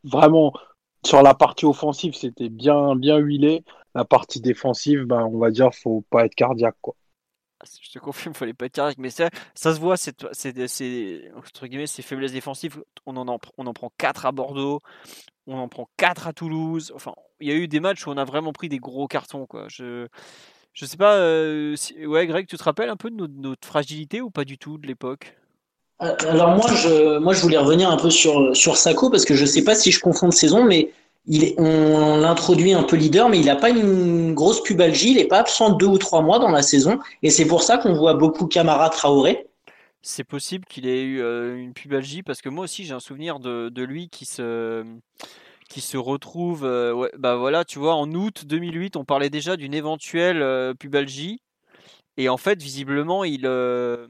vraiment 0.05 0.53
sur 1.05 1.23
la 1.23 1.35
partie 1.35 1.67
offensive, 1.67 2.15
c'était 2.15 2.49
bien 2.49 2.97
bien 2.97 3.19
huilé. 3.19 3.65
La 3.95 4.05
partie 4.05 4.41
défensive, 4.41 5.05
ben 5.05 5.25
on 5.27 5.39
va 5.39 5.51
dire, 5.51 5.75
faut 5.75 6.03
pas 6.11 6.25
être 6.25 6.35
cardiaque 6.35 6.77
quoi. 6.81 6.95
Je 7.65 7.91
te 7.93 7.99
confirme, 7.99 8.33
il 8.37 8.39
fallait 8.39 8.55
pas 8.55 8.67
être 8.67 8.75
cardiaque, 8.75 8.99
mais 8.99 9.11
ça, 9.11 9.31
ça 9.55 9.75
se 9.75 9.81
voit, 9.81 9.97
c'est, 9.97 10.25
entre 11.37 11.67
guillemets, 11.67 11.87
ces 11.87 12.03
faiblesses 12.03 12.33
défensives. 12.33 12.83
On 13.07 13.17
en, 13.17 13.39
on 13.59 13.67
en 13.67 13.73
prend 13.73 13.93
4 13.99 14.27
à 14.27 14.33
Bordeaux, 14.33 14.81
on 15.47 15.59
en 15.59 15.69
prend 15.69 15.89
4 15.97 16.27
à 16.27 16.33
Toulouse. 16.33 16.93
Enfin, 16.95 17.15
il 17.41 17.49
y 17.49 17.53
a 17.53 17.55
eu 17.55 17.69
des 17.69 17.81
matchs 17.81 18.07
où 18.07 18.11
on 18.11 18.17
a 18.17 18.25
vraiment 18.25 18.53
pris 18.53 18.69
des 18.69 18.79
gros 18.79 19.07
cartons. 19.07 19.47
Quoi. 19.47 19.67
Je, 19.69 20.09
je 20.73 20.87
sais 20.87 20.97
pas, 20.97 21.17
euh, 21.17 21.77
ouais, 22.05 22.27
Greg, 22.27 22.47
tu 22.47 22.57
te 22.57 22.65
rappelles 22.65 22.91
un 22.91 22.97
peu 22.97 23.11
de 23.11 23.27
notre 23.27 23.67
fragilité 23.67 24.21
ou 24.21 24.31
pas 24.31 24.45
du 24.45 24.59
tout 24.59 24.79
de 24.79 24.87
l'époque? 24.87 25.37
Alors 26.03 26.57
moi 26.57 26.67
je, 26.75 27.19
moi, 27.19 27.33
je 27.33 27.41
voulais 27.41 27.59
revenir 27.59 27.89
un 27.89 27.97
peu 27.97 28.11
sur, 28.11 28.57
sur 28.57 28.77
Sako 28.77 29.09
parce 29.09 29.25
que 29.25 29.35
je 29.35 29.45
sais 29.45 29.63
pas 29.63 29.75
si 29.77 29.93
je 29.93 30.01
confonds 30.01 30.29
de 30.29 30.35
saison, 30.35 30.65
mais 30.65 30.91
il 31.27 31.55
on 31.59 32.17
l'introduit 32.17 32.73
un 32.73 32.83
peu 32.83 32.97
leader, 32.97 33.29
mais 33.29 33.39
il 33.39 33.47
n'a 33.47 33.55
pas 33.55 33.71
une 33.71 34.35
grosse 34.35 34.63
pubalgie, 34.63 35.13
il 35.13 35.17
n'est 35.19 35.29
pas 35.29 35.39
absent 35.39 35.71
deux 35.71 35.87
ou 35.87 35.99
trois 35.99 36.21
mois 36.21 36.41
dans 36.41 36.51
la 36.51 36.63
saison, 36.63 36.99
et 37.23 37.31
c'est 37.31 37.47
pour 37.47 37.63
ça 37.63 37.79
qu'on 37.79 37.95
voit 37.95 38.15
beaucoup 38.15 38.47
Camara 38.49 38.91
Traoré. 38.91 39.47
C'est 40.05 40.25
possible 40.25 40.65
qu'il 40.65 40.89
ait 40.89 41.03
eu 41.03 41.23
euh, 41.23 41.57
une 41.57 41.73
pubalgie 41.73 42.25
parce 42.25 42.43
que 42.43 42.49
moi 42.49 42.65
aussi 42.65 42.85
j'ai 42.85 42.93
un 42.93 42.99
souvenir 42.99 43.39
de, 43.39 43.69
de 43.69 43.83
lui 43.85 44.09
qui 44.09 44.25
se 44.25 44.85
qui 45.69 45.81
se 45.81 45.97
retrouve 45.97 46.65
euh, 46.65 47.09
bah 47.17 47.37
voilà 47.37 47.65
tu 47.65 47.79
vois 47.79 47.95
en 47.95 48.13
août 48.13 48.45
2008 48.45 48.97
on 48.97 49.05
parlait 49.05 49.31
déjà 49.31 49.57
d'une 49.57 49.73
éventuelle 49.73 50.43
euh, 50.43 50.75
pubalgie 50.75 51.41
et 52.17 52.29
en 52.29 52.37
fait 52.37 52.61
visiblement 52.61 53.25
il 53.25 53.47
euh, 53.47 54.07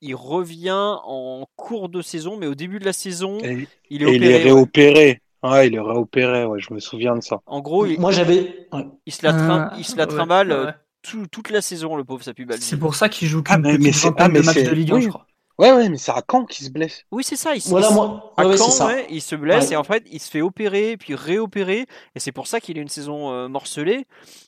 il 0.00 0.14
revient 0.14 0.70
en 1.04 1.46
cours 1.56 1.88
de 1.88 2.02
saison 2.02 2.36
mais 2.36 2.46
au 2.46 2.54
début 2.54 2.78
de 2.78 2.84
la 2.84 2.92
saison 2.92 3.38
Et, 3.42 3.66
il 3.90 4.02
est 4.02 4.10
et 4.12 4.14
il 4.16 4.22
est 4.24 4.26
opéré 4.26 4.34
ouais. 4.36 4.42
réopéré. 4.42 5.20
Ouais, 5.42 5.66
il 5.68 5.74
est 5.74 5.80
réopéré, 5.80 6.44
ouais, 6.46 6.58
je 6.58 6.72
me 6.72 6.80
souviens 6.80 7.14
de 7.16 7.22
ça. 7.22 7.40
en 7.46 7.60
gros 7.60 7.84
il, 7.86 8.00
Moi 8.00 8.12
j'avais, 8.12 8.66
il 9.06 9.12
se 9.12 9.22
la 9.24 9.32
trim- 9.32 9.68
Ah, 9.70 9.74
il 9.78 9.84
se 9.84 9.96
la 9.96 10.06
trimballe 10.06 10.52
euh, 10.52 10.66
ouais. 10.66 10.72
tout- 11.02 11.26
toute 11.26 11.50
la 11.50 11.60
saison 11.60 11.96
le 11.96 12.04
pauvre 12.04 12.22
sa 12.22 12.32
pubalgie 12.32 12.62
C'est 12.62 12.78
pour 12.78 12.94
ça 12.94 13.08
qu'il 13.10 13.28
joue 13.28 13.42
Ah, 13.48 13.54
qu'une 13.56 13.62
mais- 13.64 13.78
mais 13.78 13.90
vingtaine 13.90 14.14
ah, 14.18 14.28
mais 14.28 14.40
de 14.40 14.44
matchs 14.46 14.54
c'est- 14.54 14.62
de 14.64 14.70
Ligue 14.74 14.90
1, 14.92 14.94
oui. 14.96 15.02
je 15.02 15.08
crois. 15.10 15.26
Ouais, 15.56 15.72
ouais, 15.72 15.88
mais 15.88 15.98
c'est 15.98 16.10
à 16.10 16.20
Caen 16.28 16.46
qu'il 16.46 16.66
se 16.66 16.70
blesse. 16.72 17.04
oui 17.12 17.22
c'est 17.22 17.36
ça 17.36 17.54
il, 17.54 17.60
se- 17.60 17.68
Voilà, 17.68 17.86
il 17.86 17.90
se- 17.90 17.94
moi, 17.94 18.34
À 18.36 18.42
ouais, 18.44 18.50
ouais, 18.50 18.56
Caen, 18.56 18.64
c'est 18.70 18.70
ça. 18.72 18.86
ouais, 18.86 19.06
il 19.08 19.22
se 19.22 19.36
blesse 19.36 19.68
Ouais. 19.68 19.74
et 19.74 19.76
en 19.76 19.84
fait 19.84 20.02
il 20.10 20.18
se 20.20 20.28
fait 20.28 20.40
opérer 20.40 20.96
puis 20.96 21.14
réopérer 21.14 21.86
et 22.16 22.18
c'est 22.20 22.32
pour 22.32 22.48
ça 22.48 22.58
qu'il 22.58 22.76
a 22.76 22.80
une 22.82 22.88
saison 22.88 23.30
euh, 23.30 23.46
morcelée. 23.48 24.06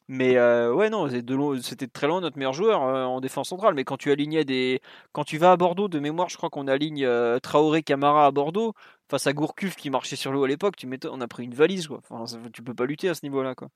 Mais 0.08 0.36
euh, 0.36 0.72
ouais 0.74 0.90
non, 0.90 1.08
c'est 1.08 1.22
de 1.22 1.34
long- 1.36 1.60
c'était 1.62 1.86
très 1.86 2.08
loin 2.08 2.20
notre 2.20 2.36
meilleur 2.38 2.52
joueur 2.54 2.82
euh, 2.82 3.04
en 3.04 3.20
défense 3.20 3.48
centrale. 3.50 3.74
Mais 3.74 3.84
quand 3.84 3.96
tu 3.96 4.10
alignais 4.10 4.44
des, 4.44 4.80
quand 5.12 5.22
tu 5.24 5.38
vas 5.38 5.52
à 5.52 5.56
Bordeaux 5.56 5.86
de 5.88 5.98
mémoire, 6.00 6.28
je 6.28 6.36
crois 6.36 6.50
qu'on 6.50 6.66
aligne 6.66 7.04
euh, 7.04 7.38
Traoré, 7.38 7.82
Camara 7.84 8.26
à 8.26 8.30
Bordeaux 8.32 8.72
face 9.08 9.28
à 9.28 9.32
Gourcuff 9.32 9.76
qui 9.76 9.90
marchait 9.90 10.16
sur 10.16 10.32
l'eau 10.32 10.42
à 10.44 10.48
l'époque. 10.48 10.74
Tu 10.76 10.88
on 11.10 11.20
a 11.20 11.28
pris 11.28 11.44
une 11.44 11.54
valise 11.54 11.86
quoi. 11.86 12.00
Enfin, 12.08 12.26
ça- 12.26 12.38
tu 12.52 12.62
peux 12.62 12.74
pas 12.74 12.86
lutter 12.86 13.08
à 13.08 13.14
ce 13.14 13.20
niveau-là 13.24 13.54
quoi. 13.54 13.68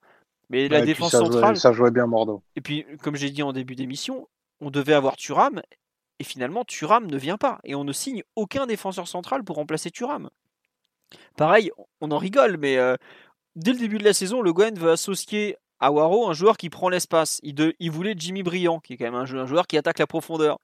Mais 0.49 0.67
la 0.67 0.81
Ouais, 0.81 0.83
et 0.89 0.93
puis 0.93 0.93
défense 0.93 1.11
ça 1.11 1.19
centrale. 1.19 1.55
jouait, 1.55 1.59
ça 1.61 1.71
jouait 1.71 1.91
bien 1.91 2.07
Bordeaux. 2.07 2.43
Et 2.57 2.61
puis, 2.61 2.85
comme 3.03 3.15
j'ai 3.15 3.29
dit 3.29 3.41
en 3.43 3.53
début 3.53 3.75
d'émission, 3.75 4.27
on 4.59 4.69
devait 4.69 4.93
avoir 4.93 5.15
Thuram, 5.15 5.61
et 6.21 6.23
finalement, 6.23 6.63
Thuram 6.63 7.07
ne 7.07 7.17
vient 7.17 7.39
pas. 7.39 7.59
Et 7.63 7.73
on 7.73 7.83
ne 7.83 7.91
signe 7.91 8.21
aucun 8.35 8.67
défenseur 8.67 9.07
central 9.07 9.43
pour 9.43 9.55
remplacer 9.55 9.89
Thuram. 9.89 10.29
Pareil, 11.35 11.71
on 11.99 12.11
en 12.11 12.19
rigole, 12.19 12.57
mais 12.57 12.77
euh, 12.77 12.95
dès 13.55 13.73
le 13.73 13.79
début 13.79 13.97
de 13.97 14.03
la 14.03 14.13
saison, 14.13 14.43
Le 14.43 14.53
Guen 14.53 14.77
veut 14.77 14.91
associer 14.91 15.57
à 15.79 15.91
Waro 15.91 16.29
un 16.29 16.33
joueur 16.33 16.57
qui 16.57 16.69
prend 16.69 16.89
l'espace. 16.89 17.39
Il, 17.41 17.73
il 17.79 17.89
voulait 17.89 18.13
Jimmy 18.15 18.43
Briand, 18.43 18.79
qui 18.79 18.93
est 18.93 18.97
quand 18.97 19.05
même 19.05 19.15
un 19.15 19.25
joueur 19.47 19.65
qui 19.65 19.79
attaque 19.79 19.97
la 19.97 20.05
profondeur. 20.05 20.59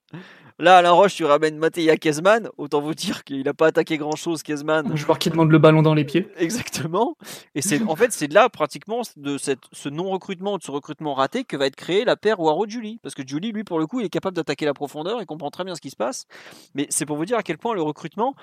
Là, 0.60 0.78
à 0.78 0.82
la 0.82 0.90
Roche, 0.90 1.14
tu 1.14 1.24
ramènes 1.24 1.56
Matéa 1.56 1.96
Kezman. 1.96 2.48
Autant 2.56 2.80
vous 2.80 2.94
dire 2.94 3.22
qu'il 3.22 3.44
n'a 3.44 3.54
pas 3.54 3.68
attaqué 3.68 3.96
grand-chose, 3.96 4.42
Kezman. 4.42 4.90
Un 4.90 4.96
joueur 4.96 5.20
qui 5.20 5.30
demande 5.30 5.52
le 5.52 5.58
ballon 5.58 5.82
dans 5.82 5.94
les 5.94 6.04
pieds. 6.04 6.28
Exactement. 6.36 7.16
Et 7.54 7.62
c'est 7.62 7.80
en 7.82 7.94
fait 7.94 8.10
c'est 8.10 8.26
de 8.26 8.34
là 8.34 8.48
pratiquement 8.48 9.02
de 9.16 9.38
cette, 9.38 9.60
ce 9.72 9.88
non 9.88 10.10
recrutement, 10.10 10.58
de 10.58 10.62
ce 10.64 10.72
recrutement 10.72 11.14
raté 11.14 11.44
que 11.44 11.56
va 11.56 11.66
être 11.66 11.76
créé 11.76 12.04
la 12.04 12.16
paire 12.16 12.40
Waro 12.40 12.66
Julie, 12.68 12.98
parce 13.04 13.14
que 13.14 13.22
Julie 13.24 13.52
lui 13.52 13.62
pour 13.62 13.78
le 13.78 13.86
coup 13.86 14.00
il 14.00 14.06
est 14.06 14.10
capable 14.10 14.34
d'attaquer 14.34 14.64
la 14.64 14.74
profondeur, 14.74 15.20
il 15.20 15.26
comprend 15.26 15.50
très 15.50 15.62
bien 15.62 15.76
ce 15.76 15.80
qui 15.80 15.90
se 15.90 15.96
passe. 15.96 16.26
Mais 16.74 16.88
c'est 16.90 17.06
pour 17.06 17.16
vous 17.16 17.24
dire 17.24 17.38
à 17.38 17.44
quel 17.44 17.58
point 17.58 17.76
le 17.76 17.82
recrutement, 17.82 18.34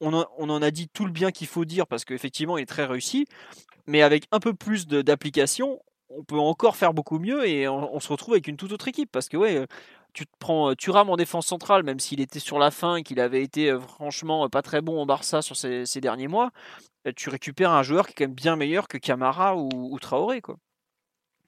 on 0.00 0.14
en, 0.14 0.24
on 0.38 0.48
en 0.48 0.62
a 0.62 0.70
dit 0.70 0.88
tout 0.88 1.04
le 1.04 1.12
bien 1.12 1.32
qu'il 1.32 1.48
faut 1.48 1.66
dire 1.66 1.86
parce 1.86 2.06
qu'effectivement 2.06 2.56
il 2.56 2.62
est 2.62 2.66
très 2.66 2.86
réussi, 2.86 3.26
mais 3.86 4.00
avec 4.00 4.24
un 4.32 4.40
peu 4.40 4.54
plus 4.54 4.86
d'application. 4.86 5.82
on 6.08 6.24
peut 6.24 6.38
encore 6.38 6.76
faire 6.76 6.94
beaucoup 6.94 7.18
mieux 7.18 7.46
et 7.46 7.68
on, 7.68 8.00
se 8.00 8.08
retrouve 8.08 8.32
avec 8.32 8.48
une 8.48 8.56
toute 8.56 8.72
autre 8.72 8.88
équipe 8.88 9.10
parce 9.12 9.28
que 9.28 9.36
ouais, 9.36 9.66
tu 10.18 10.26
te 10.26 10.32
prends 10.40 10.74
Thuram 10.74 11.10
en 11.10 11.16
défense 11.16 11.46
centrale, 11.46 11.84
même 11.84 12.00
s'il 12.00 12.20
était 12.20 12.40
sur 12.40 12.58
la 12.58 12.72
fin 12.72 12.96
et 12.96 13.04
qu'il 13.04 13.20
avait 13.20 13.40
été 13.40 13.72
franchement 13.86 14.48
pas 14.48 14.62
très 14.62 14.80
bon 14.80 15.00
au 15.00 15.06
Barça 15.06 15.42
sur 15.42 15.54
ces, 15.54 16.00
derniers 16.00 16.26
mois, 16.26 16.50
tu 17.14 17.30
récupères 17.30 17.70
un 17.70 17.84
joueur 17.84 18.06
qui 18.06 18.12
est 18.12 18.14
quand 18.16 18.24
même 18.24 18.34
bien 18.34 18.56
meilleur 18.56 18.88
que 18.88 18.98
Camara 18.98 19.56
ou, 19.56 19.96
Traoré 20.00 20.40
quoi. 20.40 20.56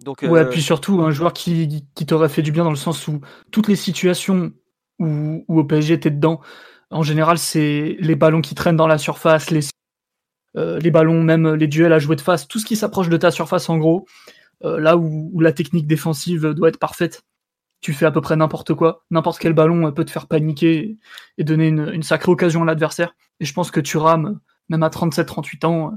Donc, 0.04 0.22
ouais, 0.22 0.48
puis 0.48 0.62
surtout 0.62 1.02
un 1.02 1.10
joueur 1.10 1.32
qui, 1.32 1.84
qui 1.96 2.06
t'aurait 2.06 2.28
fait 2.28 2.42
du 2.42 2.52
bien 2.52 2.62
dans 2.62 2.70
le 2.70 2.76
sens 2.76 3.08
où 3.08 3.20
toutes 3.50 3.66
les 3.66 3.74
situations 3.74 4.52
où, 5.00 5.44
où 5.48 5.58
au 5.58 5.64
PSG 5.64 5.98
t'es 5.98 6.10
dedans, 6.10 6.40
en 6.92 7.02
général, 7.02 7.38
c'est 7.38 7.96
les 7.98 8.14
ballons 8.14 8.40
qui 8.40 8.54
traînent 8.54 8.76
dans 8.76 8.86
la 8.86 8.98
surface, 8.98 9.50
les, 9.50 9.62
euh, 10.56 10.78
les 10.78 10.92
ballons, 10.92 11.24
même 11.24 11.54
les 11.54 11.66
duels 11.66 11.92
à 11.92 11.98
jouer 11.98 12.14
de 12.14 12.20
face, 12.20 12.46
tout 12.46 12.60
ce 12.60 12.66
qui 12.66 12.76
s'approche 12.76 13.08
de 13.08 13.16
ta 13.16 13.32
surface 13.32 13.68
en 13.68 13.78
gros. 13.78 14.06
Euh, 14.64 14.78
là 14.78 14.96
où, 14.96 15.40
la 15.40 15.52
technique 15.52 15.88
défensive 15.88 16.52
doit 16.54 16.68
être 16.68 16.78
parfaite, 16.78 17.22
tu 17.80 17.92
fais 17.92 18.06
à 18.06 18.10
peu 18.10 18.20
près 18.20 18.36
n'importe 18.36 18.74
quoi. 18.74 19.04
N'importe 19.10 19.38
quel 19.38 19.52
ballon 19.52 19.90
peut 19.92 20.04
te 20.04 20.10
faire 20.10 20.26
paniquer 20.26 20.98
et 21.38 21.44
donner 21.44 21.68
une, 21.68 22.02
sacrée 22.02 22.30
occasion 22.30 22.62
à 22.62 22.66
l'adversaire. 22.66 23.14
Et 23.40 23.44
je 23.44 23.52
pense 23.54 23.70
que 23.70 23.80
tu 23.80 23.96
rames, 23.96 24.40
même 24.68 24.82
à 24.82 24.88
37-38 24.88 25.66
ans, 25.66 25.92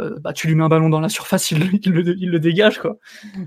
euh, 0.00 0.18
bah, 0.20 0.32
tu 0.32 0.46
lui 0.46 0.54
mets 0.54 0.64
un 0.64 0.68
ballon 0.68 0.90
dans 0.90 1.00
la 1.00 1.08
surface, 1.08 1.50
il, 1.50 1.80
le, 1.86 2.38
dégage. 2.38 2.78
quoi. 2.78 2.98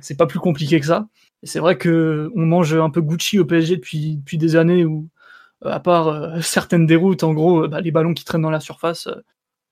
C'est 0.01 0.17
pas 0.17 0.25
plus 0.25 0.39
compliqué 0.39 0.79
que 0.79 0.85
ça. 0.85 1.07
Et 1.43 1.47
c'est 1.47 1.59
vrai 1.59 1.77
que 1.77 2.31
on 2.35 2.45
mange 2.45 2.73
un 2.73 2.89
peu 2.89 3.01
Gucci 3.01 3.39
au 3.39 3.45
PSG 3.45 3.75
depuis, 3.77 4.17
depuis 4.17 4.37
des 4.37 4.55
années 4.55 4.85
où 4.85 5.09
à 5.65 5.79
part 5.79 6.07
euh, 6.07 6.39
certaines 6.41 6.85
déroutes, 6.85 7.23
en 7.23 7.33
gros, 7.33 7.67
bah, 7.67 7.81
les 7.81 7.91
ballons 7.91 8.13
qui 8.13 8.25
traînent 8.25 8.41
dans 8.41 8.49
la 8.49 8.59
surface, 8.59 9.07
euh, 9.07 9.21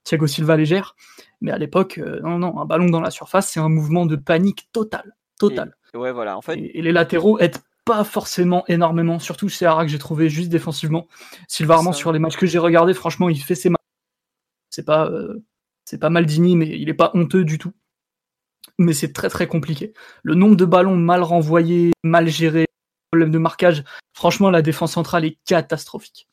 Thiago 0.03 0.27
Silva 0.27 0.57
légère. 0.57 0.95
Mais 1.41 1.51
à 1.51 1.57
l'époque, 1.57 1.97
euh, 1.97 2.19
non, 2.21 2.39
non, 2.39 2.59
un 2.59 2.65
ballon 2.65 2.89
dans 2.89 3.01
la 3.01 3.11
surface, 3.11 3.49
c'est 3.49 3.59
un 3.59 3.69
mouvement 3.69 4.05
de 4.05 4.15
panique 4.15 4.69
total. 4.71 5.15
Total. 5.39 5.75
Et, 5.93 5.97
ouais, 5.97 6.11
voilà, 6.11 6.37
en 6.37 6.41
fait. 6.41 6.57
Et, 6.57 6.81
les 6.81 6.91
latéraux 6.91 7.39
aident 7.39 7.57
pas 7.89 8.03
forcément 8.03 8.63
énormément, 8.67 9.17
surtout 9.17 9.49
chez 9.49 9.65
Ara 9.65 9.83
que 9.83 9.91
j'ai 9.91 9.97
trouvé 9.97 10.29
juste 10.29 10.49
défensivement. 10.49 11.07
Armand, 11.67 11.91
sur 11.91 12.11
les 12.11 12.19
matchs 12.19 12.37
que 12.37 12.45
j'ai 12.45 12.59
regardés, 12.59 12.93
franchement, 12.93 13.29
il 13.29 13.41
fait 13.41 13.55
ses 13.55 13.71
matchs. 13.71 13.81
C'est 14.69 14.85
pas, 14.85 15.11
c'est 15.85 15.97
pas 15.97 16.11
Maldini, 16.11 16.55
mais 16.55 16.67
il 16.67 16.87
est 16.87 16.93
pas 16.93 17.09
honteux 17.15 17.43
du 17.43 17.57
tout. 17.57 17.73
Mais 18.77 18.93
c'est 18.93 19.11
très 19.11 19.27
très 19.27 19.47
compliqué. 19.47 19.93
Le 20.21 20.35
nombre 20.35 20.55
de 20.55 20.65
ballons 20.65 20.97
mal 20.97 21.23
renvoyés, 21.23 21.91
mal 22.03 22.27
gérés, 22.27 22.67
problème 23.11 23.31
de 23.31 23.39
marquage. 23.39 23.83
Franchement, 24.13 24.51
la 24.51 24.61
défense 24.61 24.91
centrale 24.91 25.25
est 25.25 25.39
catastrophique. 25.45 26.27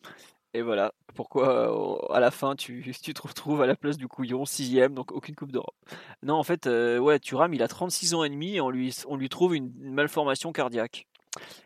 Et 0.52 0.60
voilà 0.60 0.92
pourquoi 1.16 2.08
euh, 2.10 2.14
à 2.14 2.20
la 2.20 2.30
fin 2.30 2.54
tu, 2.54 2.84
tu 3.02 3.14
te 3.14 3.22
retrouves 3.26 3.62
à 3.62 3.66
la 3.66 3.74
place 3.74 3.96
du 3.96 4.06
couillon, 4.06 4.44
sixième, 4.44 4.94
donc 4.94 5.10
aucune 5.10 5.34
Coupe 5.34 5.50
d'Europe. 5.50 5.74
Non, 6.22 6.34
en 6.34 6.44
fait, 6.44 6.68
euh, 6.68 6.98
ouais, 6.98 7.18
Thuram, 7.18 7.52
il 7.54 7.62
a 7.62 7.68
36 7.68 8.14
ans 8.14 8.22
et 8.22 8.28
demi 8.28 8.56
et 8.56 8.60
on 8.60 8.70
lui, 8.70 8.94
on 9.08 9.16
lui 9.16 9.28
trouve 9.28 9.56
une, 9.56 9.72
malformation 9.80 10.52
cardiaque. 10.52 11.08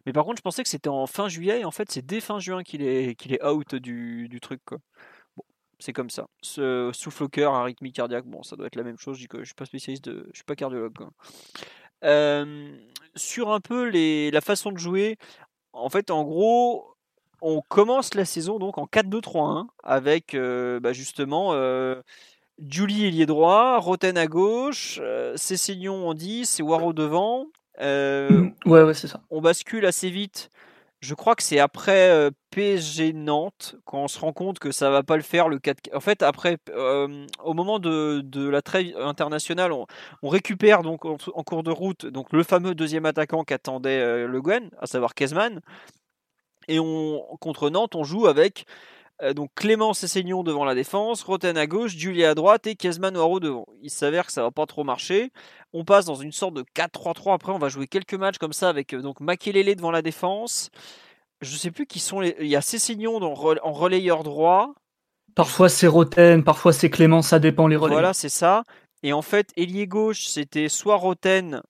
Mais 0.07 0.13
par 0.13 0.25
contre, 0.25 0.39
je 0.39 0.43
pensais 0.43 0.63
que 0.63 0.69
c'était 0.69 0.89
en 0.89 1.07
fin 1.07 1.29
juillet 1.29 1.61
et 1.61 1.65
en 1.65 1.71
fait, 1.71 1.91
c'est 1.91 2.05
dès 2.05 2.21
fin 2.21 2.39
juin 2.39 2.63
qu'il 2.63 2.83
est, 2.83 3.15
est 3.27 3.45
out 3.45 3.75
du, 3.75 4.29
du 4.29 4.41
truc. 4.41 4.61
Quoi. 4.65 4.79
Bon, 5.37 5.45
c'est 5.79 5.93
comme 5.93 6.11
ça. 6.11 6.27
Ce 6.43 6.91
souffle 6.93 7.25
au 7.25 7.29
cœur, 7.29 7.55
arythmie 7.55 7.93
cardiaque, 7.93 8.27
bon, 8.27 8.43
ça 8.43 8.57
doit 8.57 8.67
être 8.67 8.77
la 8.77 8.85
même 8.85 8.99
chose. 8.99 9.19
Je, 9.19 9.27
je 9.39 9.45
suis 9.45 9.55
pas 9.55 9.67
spécialiste, 9.67 10.05
de, 10.05 10.29
je 10.33 10.39
suis 10.39 10.45
pas 10.45 10.57
cardiologue. 10.57 10.97
Quoi 10.97 11.11
sur 13.15 13.53
un 13.53 13.61
peu 13.61 13.89
les, 13.89 14.31
la 14.31 14.41
façon 14.41 14.73
de 14.73 14.79
jouer, 14.79 15.19
en 15.75 15.91
fait, 15.91 16.11
en 16.11 16.25
gros, 16.25 16.95
on 17.43 17.61
commence 17.61 18.15
la 18.15 18.25
saison 18.25 18.59
donc 18.59 18.79
en 18.79 18.87
4-2-3-1 18.87 19.67
avec 19.83 20.35
bah, 20.35 20.95
justement 20.95 21.53
Julie 22.69 23.07
ailier 23.07 23.25
droit, 23.25 23.79
Roten 23.79 24.19
à 24.19 24.27
gauche, 24.27 24.99
euh, 25.03 25.35
en 25.89 26.15
10 26.15 26.61
et 26.61 26.63
Waro 26.63 26.93
devant. 26.93 27.47
Mmh, 27.79 28.51
ouais, 28.67 28.83
ouais, 28.83 28.95
c'est 28.95 29.09
ça. 29.09 29.21
On 29.31 29.41
bascule 29.41 29.87
assez 29.87 30.11
vite 30.11 30.51
je 31.01 31.15
crois 31.15 31.35
que 31.35 31.43
c'est 31.43 31.59
après 31.59 32.11
euh, 32.11 32.31
PSG 32.51 33.13
Nantes 33.15 33.77
qu'on 33.87 34.07
se 34.07 34.19
rend 34.19 34.33
compte 34.33 34.59
que 34.59 34.71
ça 34.71 34.91
va 34.91 35.03
pas 35.03 35.17
le 35.17 35.23
faire 35.23 35.49
le 35.49 35.59
4 35.59 35.95
En 35.95 36.01
fait, 36.01 36.23
après, 36.23 36.59
euh, 36.71 37.27
au 37.43 37.55
moment 37.55 37.79
de, 37.79 38.49
la 38.49 38.63
trêve 38.63 38.95
internationale, 38.99 39.73
on, 39.73 39.87
récupère 40.29 40.83
donc 40.83 41.05
en, 41.07 41.17
cours 41.17 41.63
de 41.63 41.71
route 41.71 42.07
donc 42.07 42.33
le 42.33 42.43
fameux 42.43 42.75
deuxième 42.75 43.07
attaquant 43.07 43.45
qu'attendait 43.45 44.01
euh, 44.01 44.27
Le 44.27 44.43
Guen, 44.43 44.71
à 44.79 44.87
savoir 44.87 45.15
Kezman. 45.15 45.61
Et 46.69 46.79
on, 46.79 47.21
contre 47.41 47.71
Nantes, 47.71 47.95
on 47.95 48.05
joue 48.05 48.27
avec 48.27 48.67
euh, 48.67 49.00
donc 49.35 49.51
Clément 49.55 49.93
Cessignon 49.93 50.43
devant 50.43 50.65
la 50.65 50.75
défense, 50.75 51.23
Roten 51.23 51.57
à 51.57 51.67
gauche, 51.67 51.97
Julia 51.97 52.31
à 52.31 52.35
droite 52.35 52.67
et 52.67 52.75
Kezman 52.75 53.15
Noiro 53.15 53.41
devant. 53.41 53.67
Il 53.83 53.91
s'avère 53.91 54.27
que 54.27 54.33
ça 54.33 54.43
va 54.43 54.51
pas 54.51 54.67
trop 54.67 54.85
marcher. 54.85 55.31
On 55.73 55.85
passe 55.85 56.07
dans 56.07 56.15
une 56.15 56.33
sorte 56.33 56.55
de 56.55 56.65
4-3-3. 56.75 57.35
Après, 57.35 57.53
on 57.53 57.59
va 57.59 57.69
jouer 57.69 57.87
quelques 57.87 58.15
matchs 58.15 58.39
comme 58.39 58.53
ça 58.53 58.69
avec 58.69 58.95
euh, 58.95 59.03
donc 59.03 59.21
Makelele 59.21 59.77
devant 59.77 59.91
la 59.91 60.03
défense. 60.03 60.71
Je 61.41 61.57
sais 61.57 61.71
plus 61.71 61.87
qui 61.87 62.01
sont 62.01 62.21
les. 62.21 62.37
Il 62.41 62.49
y 62.49 62.57
a 62.57 62.61
Cessignon 62.61 63.23
en 63.23 63.73
relayeur 63.73 64.23
droit. 64.23 64.75
Parfois 65.35 65.69
c'est 65.69 65.87
Roten, 65.87 66.43
parfois 66.43 66.73
c'est 66.73 66.91
Clément, 66.91 67.23
ça 67.23 67.39
dépend 67.39 67.67
les 67.67 67.77
relais. 67.77 67.95
Voilà, 67.95 68.13
c'est 68.13 68.29
ça. 68.29 68.65
Et 69.03 69.13
en 69.13 69.23
fait, 69.23 69.51
ailier 69.57 69.87
gauche, 69.87 70.27
c'était 70.27 70.69
soit 70.69 70.97
Roten, 70.97 71.63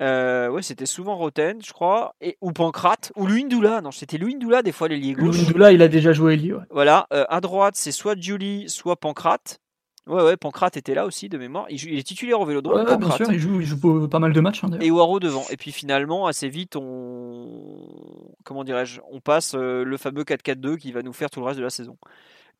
euh, 0.00 0.48
ouais, 0.48 0.62
c'était 0.62 0.86
souvent 0.86 1.16
Roten, 1.16 1.60
je 1.64 1.72
crois, 1.72 2.14
et, 2.20 2.36
ou 2.40 2.52
Pancrate, 2.52 3.12
ou 3.16 3.26
Luindula. 3.26 3.80
Non, 3.80 3.90
c'était 3.90 4.18
Luindula 4.18 4.62
des 4.62 4.72
fois 4.72 4.88
l'ailier 4.88 5.14
gauche. 5.14 5.36
Luindula, 5.36 5.72
il 5.72 5.82
a 5.82 5.88
déjà 5.88 6.12
joué 6.12 6.34
ailier. 6.34 6.54
Voilà, 6.70 7.06
euh, 7.12 7.24
à 7.28 7.40
droite, 7.40 7.74
c'est 7.76 7.92
soit 7.92 8.18
Julie, 8.18 8.68
soit 8.68 8.96
Pancrate. 8.96 9.60
Ouais, 10.06 10.22
ouais, 10.22 10.36
Pancrate 10.38 10.76
était 10.78 10.94
là 10.94 11.04
aussi 11.04 11.28
de 11.28 11.36
mémoire. 11.36 11.66
Il, 11.68 11.98
est 11.98 12.02
titulaire 12.02 12.40
au 12.40 12.46
Vélodrome. 12.46 12.86
Ouais, 12.86 12.96
bien 12.96 13.10
sûr, 13.10 13.30
il 13.30 13.38
joue, 13.38 13.60
il 13.60 13.66
joue, 13.66 14.08
pas 14.08 14.18
mal 14.18 14.32
de 14.32 14.40
matchs. 14.40 14.64
Hein, 14.64 14.70
et 14.80 14.90
Waro 14.90 15.20
devant. 15.20 15.44
Et 15.50 15.58
puis 15.58 15.70
finalement, 15.70 16.26
assez 16.26 16.48
vite, 16.48 16.76
on. 16.76 18.32
Comment 18.44 18.64
dirais-je 18.64 19.00
On 19.10 19.20
passe 19.20 19.54
euh, 19.54 19.84
le 19.84 19.96
fameux 19.98 20.22
4-4-2 20.22 20.78
qui 20.78 20.92
va 20.92 21.02
nous 21.02 21.12
faire 21.12 21.28
tout 21.28 21.40
le 21.40 21.46
reste 21.46 21.58
de 21.58 21.64
la 21.64 21.70
saison. 21.70 21.98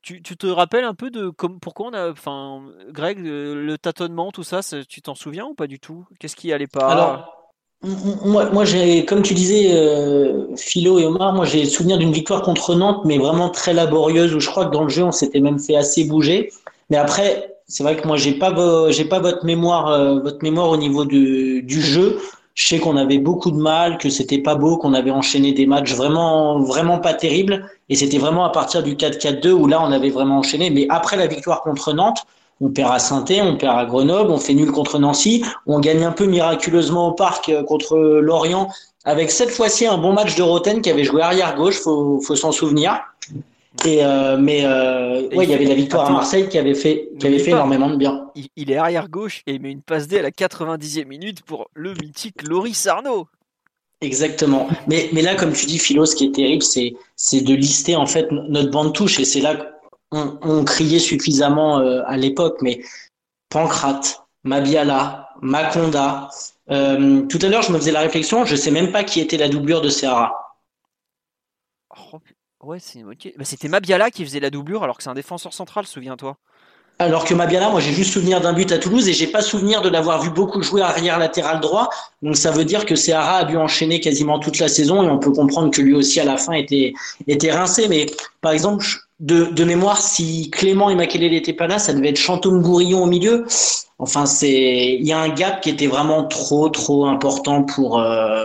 Tu, 0.03 0.23
tu 0.23 0.37
te 0.37 0.47
rappelles 0.47 0.85
un 0.85 0.95
peu 0.95 1.11
de 1.11 1.29
comme, 1.29 1.61
pourquoi 1.61 1.89
on 1.89 1.93
a. 1.93 2.11
Enfin, 2.11 2.63
Greg, 2.91 3.19
le, 3.21 3.77
tâtonnement, 3.77 4.31
tout 4.31 4.45
ça, 4.45 4.61
tu 4.89 5.03
t'en 5.03 5.15
souviens 5.15 5.47
ou 5.47 5.55
pas 5.55 5.67
du 5.67 5.81
tout? 5.81 6.07
Qu'est-ce 6.19 6.37
qui 6.37 6.53
allait 6.53 6.67
pas? 6.67 6.87
Alors, 6.87 7.39
moi, 7.83 8.51
moi 8.51 8.65
j'ai, 8.65 9.05
comme 9.05 9.23
tu 9.23 9.35
disais, 9.35 9.73
euh, 9.73 10.57
Philo 10.57 10.99
et 10.99 11.05
Omar, 11.05 11.33
moi 11.33 11.45
j'ai 11.45 11.65
souvenir 11.65 11.99
d'une 11.99 12.13
victoire 12.13 12.43
contre 12.43 12.75
Nantes, 12.75 13.05
mais 13.05 13.19
vraiment 13.19 13.51
très 13.51 13.73
laborieuse, 13.73 14.35
où 14.35 14.41
je 14.41 14.49
crois 14.49 14.67
que 14.67 14.73
dans 14.73 14.83
le 14.83 14.89
jeu, 14.89 15.05
on 15.05 15.13
s'était 15.13 15.41
même 15.41 15.59
fait 15.59 15.77
assez 15.77 16.05
bouger. 16.05 16.51
Mais 16.91 16.97
après, 16.97 17.55
c'est 17.67 17.83
vrai 17.83 17.97
que 17.97 18.07
moi, 18.07 18.17
j'ai 18.17 18.33
pas, 18.33 18.53
j'ai 18.91 19.05
pas 19.05 19.21
votre 19.21 19.45
mémoire, 19.45 19.89
euh, 19.89 20.21
votre 20.21 20.43
mémoire 20.43 20.71
au 20.71 20.77
niveau 20.77 21.05
du, 21.05 21.63
du 21.63 21.81
jeu. 21.81 22.19
Je 22.59 22.67
sais 22.67 22.81
qu'on 22.81 22.97
avait 22.97 23.19
beaucoup 23.19 23.53
de 23.53 23.57
mal, 23.57 23.99
que 23.99 24.11
c'était 24.11 24.39
pas 24.39 24.57
beau, 24.57 24.79
qu'on 24.79 24.93
avait 24.93 25.13
enchaîné 25.13 25.53
des 25.53 25.65
matchs 25.65 25.95
vraiment, 25.95 26.59
vraiment 26.59 26.99
pas 26.99 27.15
terribles. 27.15 27.71
Et 27.89 27.95
c'était 27.95 28.19
vraiment 28.19 28.45
à 28.45 28.51
partir 28.51 28.83
du 28.83 28.97
4-4-2 28.97 29.53
où 29.53 29.69
là, 29.69 29.81
on 29.81 29.93
avait 29.93 30.11
vraiment 30.11 30.39
enchaîné. 30.39 30.69
Mais 30.69 30.85
après 30.89 31.17
la 31.17 31.29
victoire 31.29 31.63
contre 31.63 31.93
Nantes, 31.93 32.27
on 32.61 32.71
perd 32.71 32.93
à 32.93 32.99
saint 32.99 33.25
on 33.31 33.57
perd 33.57 33.79
à 33.79 33.85
Grenoble, 33.85 34.33
on 34.33 34.39
fait 34.39 34.55
nul 34.55 34.73
contre 34.73 34.99
Nancy, 34.99 35.45
on 35.67 35.79
gagne 35.79 36.05
un 36.05 36.11
peu 36.11 36.27
miraculeusement 36.27 37.11
au 37.11 37.13
parc 37.13 37.49
euh, 37.49 37.63
contre 37.63 37.97
Lorient, 37.97 38.69
avec 39.05 39.31
cette 39.31 39.51
fois-ci 39.51 39.87
un 39.87 39.97
bon 39.97 40.13
match 40.13 40.35
de 40.35 40.43
Roten 40.43 40.83
qui 40.83 40.91
avait 40.91 41.05
joué 41.05 41.23
arrière 41.23 41.55
gauche, 41.55 41.79
faut, 41.79 42.21
faut 42.21 42.35
s'en 42.35 42.51
souvenir. 42.51 42.99
Et 43.85 44.05
euh, 44.05 44.37
mais 44.37 44.65
euh, 44.65 45.29
ouais, 45.35 45.45
il 45.45 45.51
y 45.51 45.55
avait 45.55 45.65
la 45.65 45.75
victoire 45.75 46.07
à 46.07 46.11
Marseille 46.11 46.49
qui 46.49 46.59
avait 46.59 46.75
fait, 46.75 47.11
qui 47.19 47.27
avait 47.27 47.39
fait 47.39 47.53
énormément 47.53 47.89
de 47.89 47.97
bien. 47.97 48.31
Il, 48.57 48.71
est 48.71 48.77
arrière 48.77 49.09
gauche 49.09 49.43
et 49.47 49.55
il 49.55 49.61
met 49.61 49.71
une 49.71 49.83
passe 49.83 50.09
D 50.09 50.19
à 50.19 50.23
la 50.23 50.31
90e 50.31 51.07
minute 51.07 51.43
pour 51.43 51.71
le 51.75 51.95
mythique 51.95 52.43
Loris 52.43 52.87
Arnaud. 52.87 53.29
Exactement. 54.01 54.69
Mais, 54.87 55.11
mais 55.13 55.23
là, 55.23 55.35
comme 55.35 55.53
tu 55.53 55.67
dis, 55.67 55.79
Philo, 55.79 56.07
ce 56.07 56.15
qui 56.15 56.27
est 56.27 56.33
terrible, 56.33 56.63
c'est, 56.63 56.95
c'est 57.17 57.41
de 57.41 57.55
lister 57.55 57.97
en 57.97 58.07
fait 58.07 58.31
notre 58.31 58.71
bande 58.71 58.95
touche. 58.95 59.19
Et 59.19 59.25
c'est 59.25 59.41
là 59.41 59.57
qu'on 60.11 60.39
on 60.43 60.65
criait 60.65 61.01
suffisamment 61.01 61.81
euh, 61.81 62.03
à 62.07 62.17
l'époque. 62.17 62.59
Mais 62.63 62.81
Pancrate, 63.49 64.25
Mabiala, 64.45 65.29
Maconda. 65.41 66.29
Euh, 66.71 67.23
tout 67.23 67.39
à 67.43 67.49
l'heure, 67.49 67.63
je 67.63 67.73
me 67.73 67.79
faisais 67.79 67.93
la 67.93 68.01
réflexion, 68.01 68.45
je 68.45 68.57
sais 68.57 68.71
même 68.71 68.93
pas 68.93 69.05
qui 69.05 69.21
était 69.21 69.37
la 69.37 69.49
doublure 69.49 69.81
de 69.81 69.89
Serra. 69.89 70.57
Oh, 71.91 72.19
Ouais, 72.69 72.77
c'est 72.83 73.03
bah, 73.03 73.45
C'était 73.45 73.69
Mabiala 73.69 74.11
qui 74.11 74.23
faisait 74.27 74.41
la 74.41 74.51
doublure 74.51 74.85
alors 74.85 74.99
que 74.99 75.03
c'est 75.03 75.09
un 75.09 75.15
défenseur 75.15 75.55
central, 75.55 75.87
souviens-toi. 75.87 76.37
Alors 76.99 77.25
que 77.25 77.33
Mabiala, 77.33 77.71
moi 77.71 77.81
j'ai 77.81 77.95
juste 77.95 78.13
souvenir 78.13 78.43
d'un 78.43 78.53
but 78.53 78.71
à 78.73 78.77
Toulouse 78.77 79.09
et 79.09 79.15
j'ai 79.15 79.27
pas 79.27 79.41
souvenir 79.41 79.81
de 79.81 79.89
l'avoir 79.89 80.21
vu 80.21 80.29
beaucoup 80.29 80.63
jouer 80.63 80.83
arrière 80.83 81.19
latéral 81.19 81.61
droit. 81.61 81.89
Donc 82.21 82.37
ça 82.37 82.51
veut 82.51 82.67
dire 82.67 82.85
que 82.85 82.95
Seara 82.95 83.39
a 83.39 83.45
dû 83.47 83.57
enchaîner 83.57 84.01
quasiment 84.01 84.39
toute 84.39 84.59
la 84.59 84.69
saison 84.69 85.03
et 85.03 85.09
on 85.09 85.19
peut 85.19 85.33
comprendre 85.33 85.71
que 85.71 85.81
lui 85.81 85.95
aussi 85.95 86.21
à 86.21 86.27
la 86.27 86.37
fin 86.37 86.53
était, 86.53 86.93
était 87.27 87.53
rincé. 87.53 87.89
Mais 87.89 88.05
par 88.43 88.53
exemple, 88.53 88.85
de, 89.19 89.45
de 89.47 89.65
mémoire, 89.65 90.03
si 90.03 90.51
Clément 90.51 90.91
et 90.91 90.95
Makelele 90.95 91.31
n'étaient 91.31 91.55
pas 91.55 91.69
là, 91.69 91.79
ça 91.79 91.95
devait 91.95 92.11
être 92.11 92.19
Chantoum 92.19 92.61
Bourillon 92.61 93.03
au 93.03 93.07
milieu. 93.07 93.47
Enfin, 93.99 94.27
c'est 94.27 94.99
il 95.01 95.07
y 95.07 95.13
a 95.13 95.19
un 95.19 95.31
gap 95.31 95.63
qui 95.63 95.71
était 95.71 95.87
vraiment 95.87 96.25
trop 96.25 96.69
trop 96.69 97.07
important 97.07 97.63
pour 97.63 97.99
euh, 97.99 98.45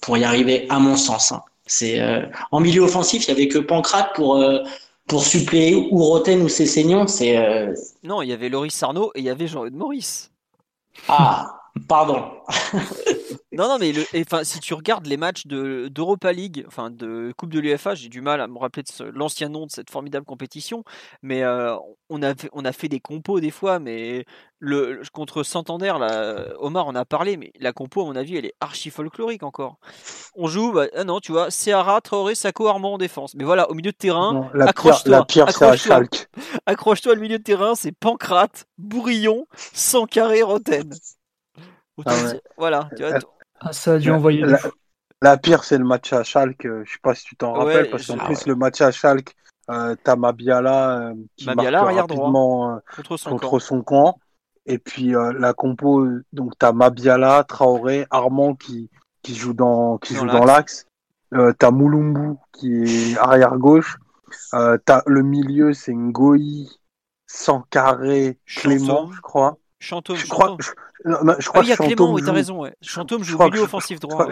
pour 0.00 0.18
y 0.18 0.24
arriver 0.24 0.66
à 0.70 0.80
mon 0.80 0.96
sens. 0.96 1.30
Hein. 1.30 1.42
C'est 1.70 2.00
euh, 2.00 2.26
en 2.50 2.58
milieu 2.58 2.82
offensif, 2.82 3.24
il 3.24 3.28
y 3.28 3.32
avait 3.32 3.48
que 3.48 3.58
Pancrate 3.58 4.12
pour 4.14 4.36
euh, 4.36 4.58
pour 5.06 5.24
suppléer 5.24 5.88
ou 5.90 6.02
Roten 6.02 6.42
ou 6.42 6.48
Cessignon. 6.48 7.06
C'est 7.06 7.36
euh, 7.38 7.72
non, 8.02 8.22
il 8.22 8.28
y 8.28 8.32
avait 8.32 8.48
Loris 8.48 8.74
Sarno 8.74 9.12
et 9.14 9.20
il 9.20 9.24
y 9.24 9.30
avait 9.30 9.46
Jean-Eudes 9.46 9.76
Maurice. 9.76 10.32
Ah, 11.08 11.60
Pardon. 11.86 12.24
non, 13.60 13.68
non, 13.68 13.78
mais 13.78 13.92
le, 13.92 14.04
enfin, 14.16 14.42
si 14.42 14.58
tu 14.58 14.72
regardes 14.72 15.06
les 15.06 15.18
matchs 15.18 15.46
d'Europa 15.46 16.32
League, 16.32 16.64
enfin 16.66 16.90
de 16.90 17.34
Coupe 17.36 17.52
de 17.52 17.60
l'UFA, 17.60 17.94
j'ai 17.94 18.08
du 18.08 18.22
mal 18.22 18.40
à 18.40 18.46
me 18.46 18.58
rappeler 18.58 18.82
de 18.82 19.04
l'ancien 19.10 19.50
nom 19.50 19.66
de 19.66 19.70
cette 19.70 19.90
formidable 19.90 20.24
compétition, 20.24 20.82
mais 21.20 21.42
euh, 21.42 21.76
on, 22.08 22.22
a, 22.22 22.32
on 22.52 22.64
a 22.64 22.72
fait 22.72 22.88
des 22.88 23.00
compos 23.00 23.38
des 23.38 23.50
fois, 23.50 23.78
mais 23.78 24.24
le, 24.60 25.02
contre 25.12 25.42
Santander, 25.42 25.92
là, 26.00 26.46
Omar 26.58 26.86
en 26.86 26.94
a 26.94 27.04
parlé, 27.04 27.36
mais 27.36 27.52
la 27.60 27.74
compo, 27.74 28.00
à 28.00 28.04
mon 28.06 28.16
avis, 28.16 28.36
elle 28.36 28.46
est 28.46 28.54
archi 28.60 28.88
folklorique 28.88 29.42
encore. 29.42 29.76
On 30.34 30.46
joue, 30.46 30.72
bah, 30.72 30.86
ah 30.96 31.04
non, 31.04 31.20
tu 31.20 31.32
vois, 31.32 31.50
Seara, 31.50 32.00
Traoré, 32.00 32.34
Sako, 32.34 32.66
Armand 32.66 32.94
en 32.94 32.98
défense. 32.98 33.34
Mais 33.34 33.44
voilà, 33.44 33.70
au 33.70 33.74
milieu 33.74 33.92
de 33.92 33.96
terrain, 33.96 34.50
accroche-toi. 34.58 35.26
Accroche-toi 35.46 36.00
accroche 36.64 37.06
au 37.06 37.16
milieu 37.16 37.38
de 37.38 37.42
terrain, 37.42 37.74
c'est 37.74 37.92
Pancrate, 37.92 38.64
Bourillon, 38.78 39.46
Sankaré, 39.74 40.42
Roten. 40.42 40.90
Ah 42.06 42.32
voilà, 42.56 42.88
tu 42.96 43.02
vois, 43.02 43.18
ah, 43.60 43.72
ça 43.72 43.94
a 43.94 43.98
dû 43.98 44.10
envoyer. 44.10 44.44
La, 45.22 45.36
pire, 45.36 45.64
c'est 45.64 45.76
le 45.76 45.84
match 45.84 46.12
à 46.12 46.22
Schalke. 46.22 46.66
Je 46.84 46.90
sais 46.90 46.98
pas 47.02 47.14
si 47.14 47.24
tu 47.24 47.36
t'en 47.36 47.52
rappelles, 47.52 47.90
parce 47.90 48.06
qu'en 48.06 48.16
plus, 48.16 48.46
le 48.46 48.54
match 48.54 48.80
à 48.80 48.90
Schalke, 48.90 49.34
euh, 49.70 49.94
t'as 50.02 50.16
Mabiala 50.16 50.98
euh, 50.98 51.14
qui 51.36 51.46
Mabiala, 51.46 51.82
marque 51.82 51.96
rapidement 51.96 52.74
euh, 52.74 52.78
contre, 52.96 53.16
son, 53.16 53.30
contre 53.30 53.58
son, 53.60 53.82
camp. 53.82 54.18
Et 54.66 54.78
puis 54.78 55.14
euh, 55.14 55.32
la 55.38 55.52
compo, 55.52 56.06
donc 56.32 56.54
t'as 56.58 56.72
Mabiala, 56.72 57.44
Traoré, 57.44 58.06
Armand 58.10 58.54
qui, 58.54 58.90
qui 59.22 59.34
joue 59.34 59.54
dans 59.54 59.98
qui 59.98 60.14
joue 60.14 60.26
dans 60.26 60.44
l'axe. 60.44 60.86
t'as 61.58 61.70
Moulumbu 61.70 62.36
qui 62.52 63.12
est 63.12 63.18
arrière 63.18 63.56
gauche. 63.58 63.98
t'as 64.50 65.02
le 65.06 65.22
milieu, 65.22 65.72
c'est 65.72 65.94
Ngoï, 65.94 66.68
Sankaré, 67.26 68.38
Clément, 68.46 69.12
je 69.12 69.20
crois. 69.20 69.58
Chantôme, 69.78 70.16
je 70.16 70.26
crois, 70.26 70.56
je, 70.60 70.70
crois 71.48 71.60
ah, 71.60 71.62
il 71.62 71.68
y 71.68 71.72
a 71.72 71.76
Clément, 71.76 72.12
oui, 72.12 72.22
t'as 72.24 72.32
raison. 72.32 72.62
Ouais. 72.62 72.74
Chantôme 72.82 73.22
joue 73.22 73.38
milieu 73.38 73.62
offensif 73.62 74.00
droit. 74.00 74.28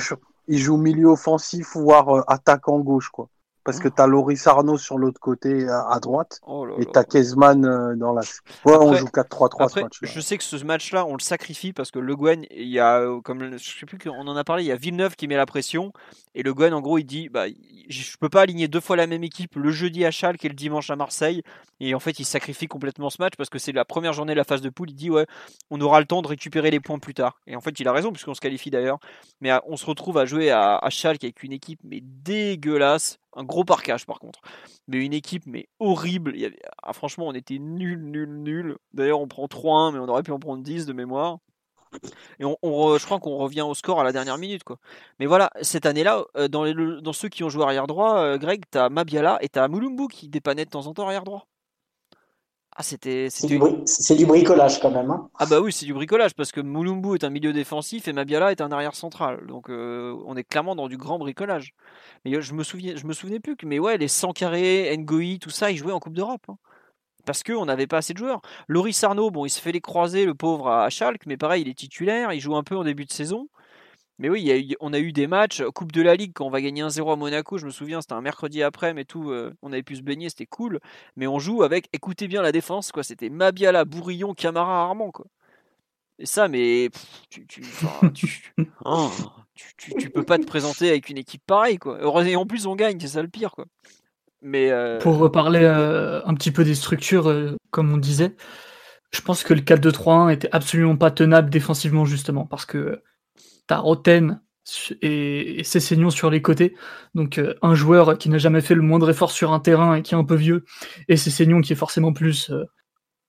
il 0.48 0.58
joue 0.58 0.76
milieu 0.76 1.08
offensif, 1.08 1.74
voire 1.74 2.16
euh, 2.16 2.22
attaquant 2.26 2.78
gauche, 2.80 3.08
quoi 3.08 3.28
parce 3.68 3.80
que 3.80 3.88
tu 3.88 4.00
as 4.00 4.06
Loris 4.06 4.46
Arnaud 4.46 4.78
sur 4.78 4.96
l'autre 4.96 5.20
côté 5.20 5.68
à, 5.68 5.98
droite 6.00 6.40
oh 6.46 6.66
et 6.78 6.86
tu 6.86 6.98
as 6.98 7.04
Kezman 7.04 7.66
euh, 7.66 7.96
dans 7.96 8.14
la. 8.14 8.22
Ouais, 8.64 8.78
on 8.80 8.94
joue 8.94 9.08
4-3-3 9.08 9.68
ce 9.68 9.80
match. 9.80 9.98
Je 10.00 10.20
sais 10.20 10.38
que 10.38 10.44
ce 10.44 10.56
match-là, 10.64 11.04
on 11.04 11.12
le 11.12 11.20
sacrifie 11.20 11.74
parce 11.74 11.90
que 11.90 11.98
Le 11.98 12.16
Guen, 12.16 12.46
il 12.50 12.68
y 12.68 12.80
a, 12.80 13.00
euh, 13.00 13.20
comme 13.20 13.58
je 13.58 13.78
sais 13.78 13.84
plus 13.84 13.98
qu'on 13.98 14.26
en 14.26 14.36
a 14.36 14.44
parlé, 14.44 14.62
il 14.62 14.68
y 14.68 14.72
a 14.72 14.76
Villeneuve 14.76 15.16
qui 15.16 15.28
met 15.28 15.36
la 15.36 15.44
pression 15.44 15.92
et 16.34 16.42
Le 16.42 16.54
Guen, 16.54 16.72
en 16.72 16.80
gros, 16.80 16.96
il 16.96 17.04
dit 17.04 17.28
bah, 17.28 17.44
je 17.90 18.16
peux 18.16 18.30
pas 18.30 18.40
aligner 18.40 18.68
deux 18.68 18.80
fois 18.80 18.96
la 18.96 19.06
même 19.06 19.22
équipe 19.22 19.54
le 19.56 19.70
jeudi 19.70 20.06
à 20.06 20.10
Schalke 20.10 20.46
et 20.46 20.48
le 20.48 20.54
dimanche 20.54 20.88
à 20.88 20.96
Marseille. 20.96 21.42
Et 21.80 21.94
en 21.94 22.00
fait, 22.00 22.18
il 22.18 22.24
sacrifie 22.24 22.68
complètement 22.68 23.10
ce 23.10 23.20
match 23.20 23.34
parce 23.36 23.50
que 23.50 23.58
c'est 23.58 23.72
la 23.72 23.84
première 23.84 24.14
journée 24.14 24.32
de 24.32 24.38
la 24.38 24.44
phase 24.44 24.62
de 24.62 24.70
poule. 24.70 24.88
Il 24.90 24.94
dit 24.94 25.10
ouais, 25.10 25.26
on 25.70 25.78
aura 25.82 26.00
le 26.00 26.06
temps 26.06 26.22
de 26.22 26.28
récupérer 26.28 26.70
les 26.70 26.80
points 26.80 26.98
plus 26.98 27.14
tard. 27.14 27.38
Et 27.46 27.54
en 27.54 27.60
fait, 27.60 27.78
il 27.80 27.86
a 27.86 27.92
raison 27.92 28.12
puisqu'on 28.12 28.34
se 28.34 28.40
qualifie 28.40 28.70
d'ailleurs. 28.70 28.98
Mais 29.42 29.50
euh, 29.50 29.58
on 29.66 29.76
se 29.76 29.84
retrouve 29.84 30.16
à 30.16 30.24
jouer 30.24 30.50
à, 30.50 30.78
à 30.78 30.88
Schalke 30.88 31.24
avec 31.24 31.42
une 31.42 31.52
équipe 31.52 31.80
mais 31.84 32.00
dégueulasse 32.02 33.18
un 33.36 33.44
gros 33.44 33.64
parquage 33.64 34.06
par 34.06 34.18
contre. 34.18 34.40
Mais 34.86 35.05
une 35.05 35.12
équipe 35.12 35.44
mais 35.46 35.68
horrible. 35.78 36.34
Ah, 36.82 36.92
franchement, 36.92 37.26
on 37.28 37.34
était 37.34 37.59
nul, 37.59 38.02
nul, 38.02 38.28
nul. 38.28 38.76
D'ailleurs, 38.92 39.20
on 39.20 39.28
prend 39.28 39.46
3-1, 39.46 39.92
mais 39.92 39.98
on 39.98 40.09
aurait 40.09 40.22
pu 40.22 40.32
en 40.32 40.38
prendre 40.38 40.62
10 40.62 40.86
de 40.86 40.92
mémoire. 40.92 41.38
Et 42.38 42.44
on, 42.44 42.56
je 42.98 43.05
crois 43.05 43.18
qu'on 43.18 43.36
revient 43.36 43.62
au 43.62 43.74
score 43.74 44.00
à 44.00 44.05
la 44.05 44.12
dernière 44.12 44.38
minute. 44.38 44.62
Mais 45.18 45.26
voilà, 45.26 45.50
cette 45.62 45.86
année-là, 45.86 46.24
euh, 46.36 46.48
dans, 46.48 47.12
ceux 47.12 47.28
qui 47.28 47.44
ont 47.44 47.48
joué 47.48 47.62
arrière 47.64 47.86
droit, 47.86 48.18
euh, 48.18 48.38
Greg, 48.38 48.64
t'as 48.70 48.88
Mabiala 48.88 49.38
et 49.40 49.48
t'as 49.48 49.68
Mulumbu 49.68 50.09
qui 50.09 50.28
dépannait 50.28 50.64
de 50.64 50.70
temps 50.70 50.86
en 50.86 50.94
temps 50.94 51.06
arrière 51.06 51.24
droit. 51.24 51.46
Ah, 52.80 52.84
c'était. 52.84 53.26
C'est 53.28 53.48
du, 53.48 53.59
bricolage 54.24 54.80
quand 54.80 54.92
même. 54.92 55.10
Hein. 55.10 55.28
ah, 55.36 55.46
bah 55.46 55.60
oui, 55.60 55.72
c'est 55.72 55.84
du 55.84 55.92
bricolage 55.92 56.32
parce 56.34 56.52
que 56.52 56.60
Mulumbu 56.60 57.16
est 57.16 57.24
un 57.24 57.28
milieu 57.28 57.52
défensif 57.52 58.06
et 58.06 58.12
Mabiala 58.12 58.52
est 58.52 58.60
un 58.60 58.70
arrière 58.70 58.94
central. 58.94 59.44
Donc 59.48 59.68
euh, 59.68 60.16
on 60.26 60.36
est 60.36 60.44
clairement 60.44 60.76
dans 60.76 60.86
du 60.86 60.96
grand 60.96 61.18
bricolage. 61.18 61.74
Mais 62.24 62.40
je 62.40 62.55
me, 62.55 62.62
souviens, 62.62 62.94
je 62.94 63.05
me 63.05 63.12
souvenais 63.12 63.40
plus 63.40 63.56
que, 63.56 63.66
mais 63.66 63.80
ouais, 63.80 63.98
les 63.98 64.06
100 64.06 64.32
carrés, 64.32 64.96
Ngoi, 64.96 65.38
tout 65.40 65.50
ça, 65.50 65.72
ils 65.72 65.76
jouaient 65.76 65.92
en 65.92 65.98
Coupe 65.98 66.14
d'Europe. 66.14 66.44
Hein. 66.48 66.56
Parce 67.26 67.42
qu'on 67.42 67.64
n'avait 67.64 67.88
pas 67.88 67.96
assez 67.96 68.12
de 68.12 68.18
joueurs. 68.18 68.42
Loris 68.68 69.02
Arnaud, 69.02 69.32
bon, 69.32 69.44
il 69.44 69.50
se 69.50 69.60
fait 69.60 69.72
les 69.72 69.80
croiser, 69.80 70.24
le 70.24 70.34
pauvre, 70.34 70.70
à 70.70 70.88
Schalke, 70.88 71.26
mais 71.26 71.36
pareil, 71.36 71.62
il 71.62 71.68
est 71.68 71.76
titulaire, 71.76 72.32
il 72.32 72.40
joue 72.40 72.55
un 72.55 72.62
peu 72.62 72.76
en 72.76 72.84
début 72.84 73.06
de 73.06 73.12
saison. 73.12 73.48
Mais 74.18 74.28
oui, 74.28 74.74
on 74.80 74.92
a 74.92 74.98
eu 74.98 75.12
des 75.12 75.28
matchs, 75.28 75.62
Coupe 75.74 75.92
de 75.92 76.02
la 76.02 76.16
Ligue, 76.16 76.32
quand 76.34 76.44
on 76.44 76.50
va 76.50 76.60
gagner 76.60 76.82
1-0 76.82 77.12
à 77.12 77.16
Monaco, 77.16 77.56
je 77.56 77.66
me 77.66 77.70
souviens, 77.70 78.00
c'était 78.00 78.14
un 78.14 78.20
mercredi 78.20 78.64
après, 78.64 78.92
mais 78.92 79.04
tout, 79.04 79.30
euh, 79.30 79.54
on 79.62 79.72
avait 79.72 79.84
pu 79.84 79.94
se 79.94 80.02
baigner, 80.02 80.28
c'était 80.28 80.46
cool. 80.46 80.80
Mais 81.16 81.28
on 81.28 81.38
joue 81.38 81.62
avec, 81.62 81.88
écoutez 81.92 82.26
bien 82.26 82.42
la 82.42 82.50
défense, 82.50 82.90
quoi. 82.90 83.04
C'était 83.04 83.30
Mabiala, 83.30 83.84
Bourillon, 83.84 84.34
Camara, 84.34 84.82
Armand, 84.82 85.12
quoi. 85.12 85.26
Et 86.18 86.26
ça, 86.26 86.48
mais 86.48 86.90
tu, 87.30 87.46
tu, 87.46 87.62
oh, 88.84 89.08
tu, 89.54 89.94
tu, 89.94 90.10
peux 90.10 90.24
pas 90.24 90.38
te 90.38 90.46
présenter 90.46 90.88
avec 90.88 91.08
une 91.10 91.18
équipe 91.18 91.42
pareille, 91.46 91.78
quoi. 91.78 92.00
Et 92.26 92.34
en 92.34 92.44
plus, 92.44 92.66
on 92.66 92.74
gagne, 92.74 92.98
c'est 92.98 93.06
ça 93.06 93.22
le 93.22 93.28
pire, 93.28 93.52
quoi. 93.52 93.66
Mais 94.42 94.70
euh, 94.72 94.98
Pour 94.98 95.18
reparler 95.18 95.62
euh, 95.62 96.22
un 96.24 96.34
petit 96.34 96.50
peu 96.50 96.64
des 96.64 96.74
structures, 96.74 97.56
comme 97.70 97.92
on 97.92 97.98
disait, 97.98 98.34
je 99.12 99.20
pense 99.20 99.44
que 99.44 99.54
le 99.54 99.60
4-2-3-1 99.60 100.32
était 100.32 100.48
absolument 100.50 100.96
pas 100.96 101.12
tenable 101.12 101.50
défensivement, 101.50 102.04
justement, 102.04 102.46
parce 102.46 102.66
que 102.66 103.00
t'as 103.68 103.78
Roten 103.78 104.40
et, 105.02 105.62
ses 105.64 105.80
Cessignon 105.80 106.10
sur 106.10 106.30
les 106.30 106.42
côtés. 106.42 106.74
Donc 107.14 107.38
euh, 107.38 107.54
un 107.62 107.74
joueur 107.74 108.18
qui 108.18 108.28
n'a 108.28 108.38
jamais 108.38 108.60
fait 108.60 108.74
le 108.74 108.82
moindre 108.82 109.08
effort 109.08 109.30
sur 109.30 109.52
un 109.52 109.60
terrain 109.60 109.94
et 109.94 110.02
qui 110.02 110.14
est 110.14 110.18
un 110.18 110.24
peu 110.24 110.34
vieux, 110.34 110.64
et 111.08 111.16
Cessignon 111.16 111.60
qui 111.60 111.72
est 111.72 111.76
forcément 111.76 112.12
plus 112.12 112.50
euh, 112.50 112.64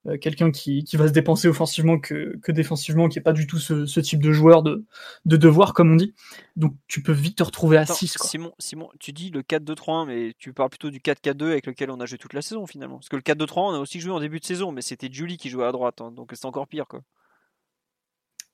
euh, 0.06 0.16
quelqu'un 0.16 0.50
qui, 0.50 0.82
va 0.94 1.08
se 1.08 1.12
dépenser 1.12 1.46
offensivement 1.46 1.98
que, 1.98 2.38
défensivement, 2.48 3.08
qui 3.08 3.18
est 3.18 3.22
pas 3.22 3.34
du 3.34 3.46
tout 3.46 3.58
ce, 3.58 4.00
type 4.00 4.22
de 4.22 4.32
joueur 4.32 4.62
de, 4.62 4.86
de, 5.26 5.36
devoir, 5.36 5.74
comme 5.74 5.92
on 5.92 5.96
dit. 5.96 6.14
Donc 6.56 6.74
tu 6.88 7.02
peux 7.02 7.12
vite 7.12 7.36
te 7.36 7.42
retrouver 7.42 7.76
à 7.76 7.84
6. 7.84 8.16
Simon, 8.18 8.52
Simon, 8.58 8.88
tu 8.98 9.12
dis 9.12 9.30
le 9.30 9.42
4-2-3-1, 9.42 10.06
mais 10.06 10.34
tu 10.38 10.54
parles 10.54 10.70
plutôt 10.70 10.90
du 10.90 11.00
4-4-2 11.00 11.50
avec 11.50 11.66
lequel 11.66 11.90
on 11.90 12.00
a 12.00 12.06
joué 12.06 12.16
toute 12.16 12.32
la 12.32 12.42
saison 12.42 12.66
finalement. 12.66 12.96
Parce 12.96 13.10
que 13.10 13.16
le 13.16 13.22
4-2-3, 13.22 13.72
on 13.72 13.74
a 13.74 13.78
aussi 13.78 14.00
joué 14.00 14.12
en 14.12 14.20
début 14.20 14.40
de 14.40 14.44
saison, 14.44 14.72
mais 14.72 14.80
c'était 14.80 15.12
Julie 15.12 15.36
qui 15.36 15.50
jouait 15.50 15.66
à 15.66 15.72
droite, 15.72 16.00
hein, 16.00 16.12
donc 16.12 16.30
c'est 16.32 16.46
encore 16.46 16.66
pire. 16.66 16.86
quoi. 16.86 17.02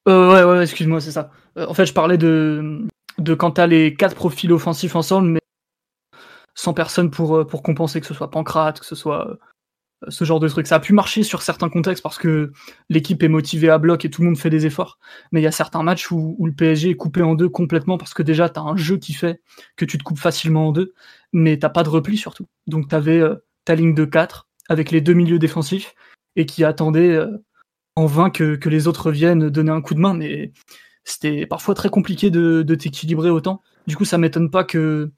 Euh, 0.09 0.33
ouais, 0.33 0.45
ouais, 0.45 0.63
excuse-moi, 0.63 1.01
c'est 1.01 1.13
ça. 1.13 1.31
Euh, 1.59 1.67
en 1.67 1.75
fait, 1.75 1.87
je 1.87 1.93
parlais 1.93 2.19
de, 2.19 2.87
de 3.19 3.35
quand 3.35 3.53
t'as 3.53 3.67
les 3.67 3.95
quatre 3.95 4.15
profils 4.15 4.53
offensifs 4.53 4.95
ensemble, 4.95 5.29
mais 5.29 5.41
sans 6.55 6.75
personne 6.75 7.11
pour, 7.11 7.37
euh, 7.37 7.45
pour 7.45 7.63
compenser, 7.63 8.01
que 8.01 8.07
ce 8.07 8.15
soit 8.15 8.31
Pancrate, 8.31 8.81
que 8.81 8.87
ce 8.87 8.95
soit 8.95 9.39
ce 10.09 10.25
genre 10.25 10.41
de 10.41 10.49
truc. 10.49 10.67
Ça 10.67 10.77
a 10.77 10.81
pu 10.81 10.93
marcher 10.93 11.23
sur 11.23 11.43
certains 11.43 11.71
contextes 11.71 12.03
parce 12.03 12.19
que 12.19 12.53
l'équipe 12.91 13.23
est 13.23 13.29
motivée 13.29 13.71
à 13.71 13.79
bloc 13.79 14.05
et 14.05 14.11
tout 14.11 14.23
le 14.23 14.29
monde 14.29 14.39
fait 14.39 14.51
des 14.51 14.67
efforts. 14.67 14.99
Mais 15.33 15.41
il 15.41 15.45
y 15.45 15.49
a 15.49 15.53
certains 15.53 15.83
matchs 15.83 16.11
où, 16.11 16.37
où, 16.39 16.47
le 16.47 16.53
PSG 16.53 16.91
est 16.91 16.97
coupé 16.97 17.23
en 17.23 17.35
deux 17.35 17.49
complètement 17.49 17.99
parce 17.99 18.15
que 18.15 18.23
déjà 18.23 18.49
t'as 18.49 18.61
un 18.61 18.77
jeu 18.77 18.99
qui 18.99 19.15
fait 19.15 19.41
que 19.77 19.85
tu 19.85 19.99
te 19.99 20.05
coupes 20.05 20.19
facilement 20.19 20.69
en 20.69 20.73
deux, 20.73 20.93
mais 21.33 21.59
t'as 21.59 21.71
pas 21.71 21.83
de 21.83 21.89
repli 21.89 22.17
surtout. 22.17 22.47
Donc 22.67 22.89
t'avais 22.89 23.23
ta 23.65 23.75
ligne 23.75 23.95
de 23.95 24.05
4 24.05 24.49
avec 24.69 24.91
les 24.91 25.01
deux 25.01 25.15
milieux 25.15 25.39
défensifs 25.39 25.95
et 26.37 26.47
qui 26.47 26.63
attendaient 26.63 27.19
en 27.97 28.07
vain 28.07 28.31
que, 28.31 28.69
les 28.69 28.87
autres 28.87 29.11
viennent 29.11 29.49
donner 29.49 29.73
un 29.73 29.81
coup 29.81 29.95
de 29.95 30.01
main, 30.01 30.15
mais 30.15 30.53
c'était 31.05 31.47
parfois 31.47 31.75
très 31.75 31.89
compliqué 31.89 32.31
de, 32.31 32.63
t'équilibrer 32.75 33.31
autant. 33.31 33.63
Du 33.87 33.97
coup, 33.97 34.05
ça 34.05 34.19
m'étonne 34.19 34.51
pas 34.51 34.65
que 34.65 35.11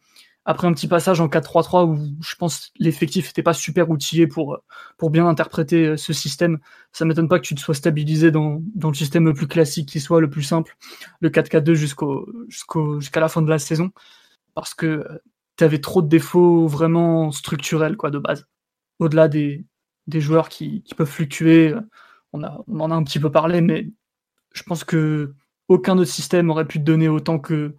après 0.45 0.67
un 0.67 0.73
petit 0.73 0.89
passage 0.89 1.21
en 1.21 1.29
4-3-3 1.29 1.87
où 1.87 2.17
je 2.23 2.35
pense 2.37 2.73
l'effectif 2.79 3.27
n'était 3.27 3.43
pas 3.43 3.53
super 3.53 3.91
outillé 3.91 4.27
pour, 4.27 4.59
pour 4.97 5.11
bien 5.11 5.29
interpréter 5.29 5.99
ce 5.99 6.15
système, 6.15 6.59
ça 6.93 7.05
m'étonne 7.05 7.29
pas 7.29 7.39
que 7.39 7.45
tu 7.47 7.55
te 7.55 7.61
sois 7.61 7.75
stabilisé 7.75 8.31
dans, 8.31 8.63
le 8.83 8.95
système 8.95 9.27
le 9.27 9.35
plus 9.35 9.47
classique 9.47 9.91
qui 9.91 10.01
soit 10.01 10.23
le 10.23 10.31
plus 10.31 10.43
simple, 10.43 10.77
le 11.21 11.29
4-4-2 11.29 11.75
jusqu'au, 11.75 12.33
jusqu'à 12.99 13.21
la 13.21 13.29
fin 13.29 13.43
de 13.43 13.51
la 13.51 13.59
saison, 13.59 13.91
parce 14.55 14.73
que 14.73 15.07
tu 15.57 15.65
avais 15.65 15.81
trop 15.81 16.01
de 16.01 16.09
défauts 16.09 16.67
vraiment 16.67 17.31
structurels 17.31 17.97
quoi 17.97 18.11
de 18.11 18.19
base. 18.19 18.47
Au-delà 19.01 19.29
des, 19.29 19.67
joueurs 20.09 20.49
qui, 20.49 20.83
qui 20.83 20.95
peuvent 20.95 21.11
fluctuer, 21.11 21.75
on, 22.33 22.43
en 22.43 22.91
a 22.91 22.95
un 22.95 23.03
petit 23.05 23.21
peu 23.21 23.31
parlé, 23.31 23.61
mais 23.61 23.89
je 24.53 24.63
pense 24.63 24.85
que 24.85 25.35
aucun 25.69 25.99
autre 25.99 26.11
système 26.11 26.51
aurait 26.51 26.67
pu 26.67 26.79
te 26.79 26.85
donner 26.85 27.09
autant 27.09 27.39
que, 27.39 27.75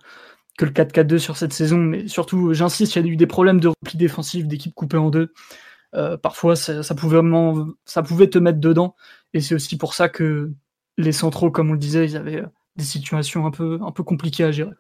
le 0.62 0.72
4-4-2 0.72 1.20
sur 1.20 1.38
cette 1.38 1.54
saison. 1.54 1.78
Mais 1.78 2.08
surtout, 2.08 2.54
j'insiste, 2.54 2.96
il 2.96 3.06
y 3.06 3.10
a 3.10 3.14
eu 3.14 3.16
des 3.16 3.28
problèmes 3.28 3.62
de 3.62 3.70
repli 3.70 3.98
défensif, 3.98 4.46
d'équipes 4.46 4.76
coupées 4.76 4.98
en 4.98 5.10
deux. 5.10 5.34
Euh, 5.96 6.18
parfois, 6.18 6.56
ça, 6.58 6.84
pouvait 6.96 7.22
ça 7.86 8.04
pouvait 8.04 8.30
te 8.30 8.38
mettre 8.38 8.60
dedans. 8.60 8.96
Et 9.34 9.40
c'est 9.40 9.56
aussi 9.56 9.78
pour 9.78 9.94
ça 9.94 10.10
que 10.10 10.52
les 10.98 11.14
centraux, 11.14 11.50
comme 11.50 11.70
on 11.70 11.74
le 11.74 11.80
disait, 11.80 12.06
ils 12.06 12.18
avaient 12.18 12.44
des 12.76 12.84
situations 12.84 13.46
un 13.46 13.52
peu, 13.52 13.80
un 13.82 13.92
peu 13.92 14.04
compliquées 14.04 14.44
à 14.44 14.52
gérer 14.52 14.74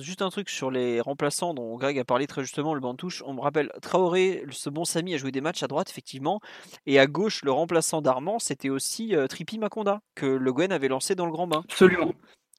juste 0.00 0.22
un 0.22 0.30
truc 0.30 0.48
sur 0.48 0.70
les 0.70 1.00
remplaçants 1.00 1.54
dont 1.54 1.76
Greg 1.76 1.98
a 1.98 2.04
parlé 2.04 2.26
très 2.26 2.42
justement, 2.42 2.74
le 2.74 2.80
banc 2.80 2.94
touche. 2.94 3.22
On 3.26 3.34
me 3.34 3.40
rappelle, 3.40 3.70
Traoré, 3.82 4.44
ce 4.50 4.70
bon 4.70 4.84
Samy 4.84 5.14
a 5.14 5.18
joué 5.18 5.30
des 5.30 5.40
matchs 5.40 5.62
à 5.62 5.66
droite, 5.66 5.90
effectivement. 5.90 6.40
Et 6.86 6.98
à 6.98 7.06
gauche, 7.06 7.42
le 7.42 7.52
remplaçant 7.52 8.02
d'Armand, 8.02 8.38
c'était 8.38 8.70
aussi 8.70 9.14
euh, 9.14 9.26
Tripi 9.26 9.58
Maconda, 9.58 10.00
que 10.14 10.26
Le 10.26 10.52
Guen 10.52 10.72
avait 10.72 10.88
lancé 10.88 11.14
dans 11.14 11.26
le 11.26 11.32
grand 11.32 11.46
bain. 11.46 11.62
Absolument. 11.64 12.12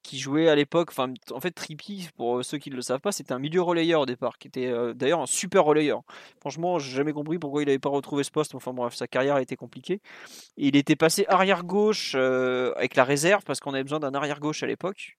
Qui 0.06 0.20
jouait 0.20 0.48
à 0.50 0.56
l'époque. 0.56 0.92
En 1.32 1.40
fait, 1.40 1.52
Trippi, 1.52 2.10
pour 2.16 2.46
ceux 2.46 2.58
qui 2.58 2.70
ne 2.70 2.76
le 2.76 2.82
savent 2.82 3.00
pas, 3.00 3.12
c'était 3.12 3.34
un 3.34 3.40
milieu 3.40 3.62
relayeur 3.62 4.02
au 4.02 4.06
départ, 4.06 4.38
qui 4.38 4.48
était 4.48 4.72
d'ailleurs 4.94 5.22
un 5.22 5.26
super 5.26 5.64
relayeur. 5.64 6.02
Franchement, 6.40 6.80
j'ai 6.80 6.96
jamais 6.96 7.14
compris 7.14 7.40
pourquoi 7.40 7.64
il 7.64 7.66
n'avait 7.66 7.80
pas 7.80 7.90
retrouvé 7.90 8.24
ce 8.24 8.32
poste. 8.32 8.56
Enfin 8.56 8.74
bref, 8.74 8.94
sa 8.94 9.08
carrière 9.08 9.36
a 9.36 9.42
été 9.42 9.56
compliquée. 9.56 10.02
il 10.58 10.76
était 10.76 10.96
passé 10.96 11.26
arrière 11.28 11.64
gauche 11.64 12.16
avec 12.16 12.96
la 12.96 13.04
réserve 13.04 13.44
parce 13.44 13.60
qu'on 13.60 13.74
avait 13.74 13.84
besoin 13.84 14.00
d'un 14.00 14.14
arrière 14.14 14.40
gauche 14.40 14.64
à 14.64 14.68
l'époque, 14.68 15.18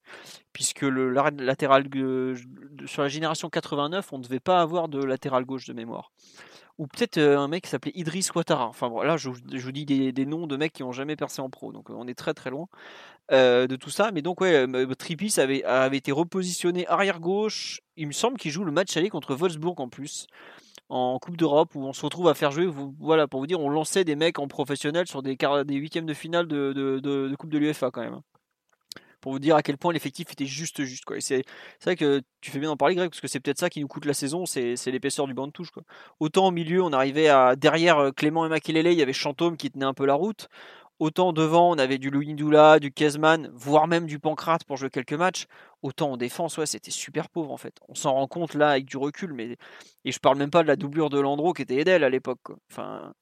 puisque 0.53 0.83
le 0.83 1.11
latéral 1.11 1.85
sur 2.87 3.03
la 3.03 3.09
génération 3.09 3.49
89, 3.49 4.13
on 4.13 4.19
ne 4.19 4.23
devait 4.23 4.41
pas 4.41 4.61
avoir 4.61 4.89
de 4.89 5.03
latéral 5.03 5.45
gauche 5.45 5.67
de 5.67 5.73
mémoire 5.73 6.13
ou 6.79 6.87
peut-être 6.87 7.19
un 7.19 7.49
mec 7.49 7.65
qui 7.65 7.71
s'appelait 7.71 7.93
Idriss 7.95 8.35
Ouattara. 8.35 8.67
Enfin 8.67 8.89
voilà, 8.89 9.17
je, 9.17 9.31
vous 9.31 9.73
dis 9.73 9.85
des, 9.87 10.27
noms 10.27 10.47
de 10.47 10.57
mecs 10.57 10.73
qui 10.73 10.83
n'ont 10.83 10.93
jamais 10.93 11.17
percé 11.17 11.41
en 11.41 11.51
pro, 11.51 11.73
donc 11.73 11.91
on 11.91 12.07
est 12.07 12.15
très 12.15 12.35
très 12.35 12.51
loin 12.51 12.67
de 13.31 13.77
tout 13.77 13.91
ça. 13.91 14.11
Mais 14.13 14.23
donc 14.23 14.41
ouais, 14.41 14.67
Tripis 14.99 15.41
avait, 15.41 15.65
été 15.93 16.13
repositionné 16.13 16.87
arrière 16.89 17.21
gauche. 17.21 17.81
Il 17.97 18.07
me 18.07 18.13
semble 18.13 18.39
qu'il 18.39 18.51
joue 18.51 18.65
le 18.65 18.73
match 18.73 18.97
aller 18.97 19.09
contre 19.09 19.35
Wolfsburg 19.35 19.81
en 19.81 19.89
plus 19.89 20.27
en 20.89 21.19
Coupe 21.19 21.37
d'Europe 21.37 21.75
où 21.75 21.85
on 21.85 21.93
se 21.93 22.03
retrouve 22.03 22.29
à 22.29 22.35
faire 22.35 22.51
jouer. 22.51 22.69
Voilà 23.01 23.27
pour 23.27 23.41
vous 23.41 23.47
dire, 23.47 23.61
on 23.61 23.71
lançait 23.71 24.05
des 24.05 24.17
mecs 24.17 24.39
en 24.39 24.49
professionnel 24.49 25.07
sur 25.09 25.23
des, 25.23 25.37
des 25.37 25.75
huitièmes 25.75 26.07
de 26.07 26.15
finale 26.15 26.47
de, 26.47 26.73
de, 26.73 27.01
de 27.01 27.37
Coupe 27.37 27.51
de 27.51 27.59
l'UFA 27.59 27.91
quand 27.91 28.03
même. 28.03 28.21
Pour 29.27 29.33
vous 29.33 29.41
dire 29.41 29.57
à 29.57 29.63
quel 29.65 29.77
point 29.77 29.93
l'effectif 29.93 30.31
était 30.31 30.47
juste 30.47 30.85
juste 30.85 31.05
quoi. 31.05 31.17
C'est 31.19 31.43
vrai 31.83 31.97
que 31.97 32.23
tu 32.41 32.53
fais 32.53 32.61
bien 32.61 32.69
d'en 32.69 32.77
parler 32.77 32.95
Greg 32.95 33.11
parce 33.11 33.21
que 33.21 33.27
c'est 33.27 33.41
peut-être 33.41 33.59
ça 33.59 33.69
qui 33.69 33.81
nous 33.81 33.89
coûte 33.89 34.05
la 34.05 34.15
saison, 34.15 34.47
c'est 34.47 34.77
l'épaisseur 34.87 35.27
du 35.27 35.35
banc 35.35 35.49
de 35.49 35.53
touche 35.53 35.73
quoi. 35.73 35.83
Autant 36.21 36.47
au 36.47 36.51
milieu, 36.53 36.81
on 36.81 36.93
arrivait 36.93 37.27
à 37.27 37.57
derrière 37.57 37.99
euh, 37.99 38.13
Clément 38.13 38.47
et 38.47 38.49
Makelele, 38.49 38.87
il 38.87 38.97
y 38.97 39.03
avait 39.03 39.13
Chantôme 39.13 39.57
qui 39.57 39.69
tenait 39.73 39.85
un 39.85 39.95
peu 39.95 40.07
la 40.07 40.15
route. 40.15 40.47
Autant 41.01 41.33
devant, 41.33 41.73
on 41.73 41.77
avait 41.77 41.99
du 41.99 42.11
Louis 42.11 42.35
Doula, 42.35 42.79
du 42.79 42.93
Kezman, 42.93 43.51
voire 43.53 43.89
même 43.89 44.07
du 44.07 44.21
Pancrate 44.21 44.63
pour 44.63 44.77
jouer 44.77 44.91
quelques 44.91 45.15
matchs. 45.15 45.47
Autant 45.83 46.13
en 46.13 46.17
défense, 46.17 46.57
ouais, 46.59 46.67
c'était 46.67 46.93
super 46.93 47.29
pauvre 47.29 47.51
en 47.51 47.57
fait. 47.57 47.75
On 47.89 47.97
s'en 47.97 48.13
rend 48.13 48.29
compte 48.29 48.55
là 48.55 48.71
avec 48.71 48.85
du 48.85 48.97
recul, 48.97 49.33
mais 49.33 49.57
et 50.05 50.13
je 50.13 50.21
parle 50.21 50.39
même 50.39 50.53
pas 50.53 50.63
de 50.63 50.69
la 50.69 50.77
doublure 50.77 51.11
de 51.11 51.19
Landreau 51.19 51.53
qui 51.53 51.63
était 51.63 51.79
Edel 51.79 52.05
à 52.05 52.11
l'époque. 52.11 52.43
Enfin, 52.71 53.13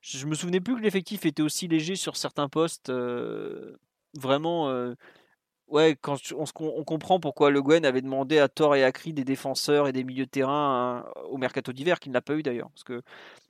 je 0.00 0.26
me 0.26 0.34
souvenais 0.34 0.60
plus 0.60 0.74
que 0.74 0.80
l'effectif 0.80 1.24
était 1.24 1.42
aussi 1.42 1.68
léger 1.68 1.94
sur 1.94 2.16
certains 2.16 2.48
postes. 2.48 2.90
Euh, 2.90 3.76
vraiment, 4.14 4.68
euh, 4.68 4.94
ouais, 5.72 5.96
quand 6.00 6.18
on, 6.36 6.84
comprend 6.84 7.18
pourquoi 7.18 7.50
Le 7.50 7.62
Guen 7.62 7.84
avait 7.84 8.02
demandé 8.02 8.38
à 8.38 8.48
tort 8.48 8.76
et 8.76 8.84
à 8.84 8.92
cri 8.92 9.12
des 9.12 9.24
défenseurs 9.24 9.88
et 9.88 9.92
des 9.92 10.04
milieux 10.04 10.26
de 10.26 10.30
terrain 10.30 11.04
hein, 11.06 11.22
au 11.30 11.38
mercato 11.38 11.72
d'hiver, 11.72 11.98
qu'il 11.98 12.12
n'a 12.12 12.20
pas 12.20 12.34
eu 12.34 12.42
d'ailleurs. 12.42 12.68
Parce 12.70 12.84
que 12.84 13.02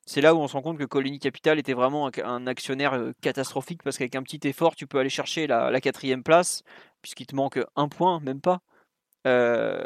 c'est 0.07 0.21
là 0.21 0.35
où 0.35 0.39
on 0.39 0.49
se 0.49 0.55
rend 0.55 0.63
compte 0.63 0.79
que 0.79 0.85
Colony 0.85 1.19
Capital 1.19 1.59
était 1.59 1.75
vraiment 1.75 2.11
un, 2.25 2.47
actionnaire 2.47 2.95
euh, 2.95 3.13
catastrophique, 3.21 3.83
parce 3.83 3.99
qu'avec 3.99 4.15
un 4.15 4.23
petit 4.23 4.41
effort, 4.49 4.77
tu 4.77 4.87
peux 4.87 4.99
aller 4.99 5.11
chercher 5.11 5.47
la, 5.47 5.81
quatrième 5.81 6.23
place, 6.23 6.63
puisqu'il 7.03 7.27
te 7.27 7.35
manque 7.35 7.61
un 7.77 7.89
point, 7.89 8.21
même 8.21 8.41
pas. 8.41 8.61
Euh, 9.27 9.83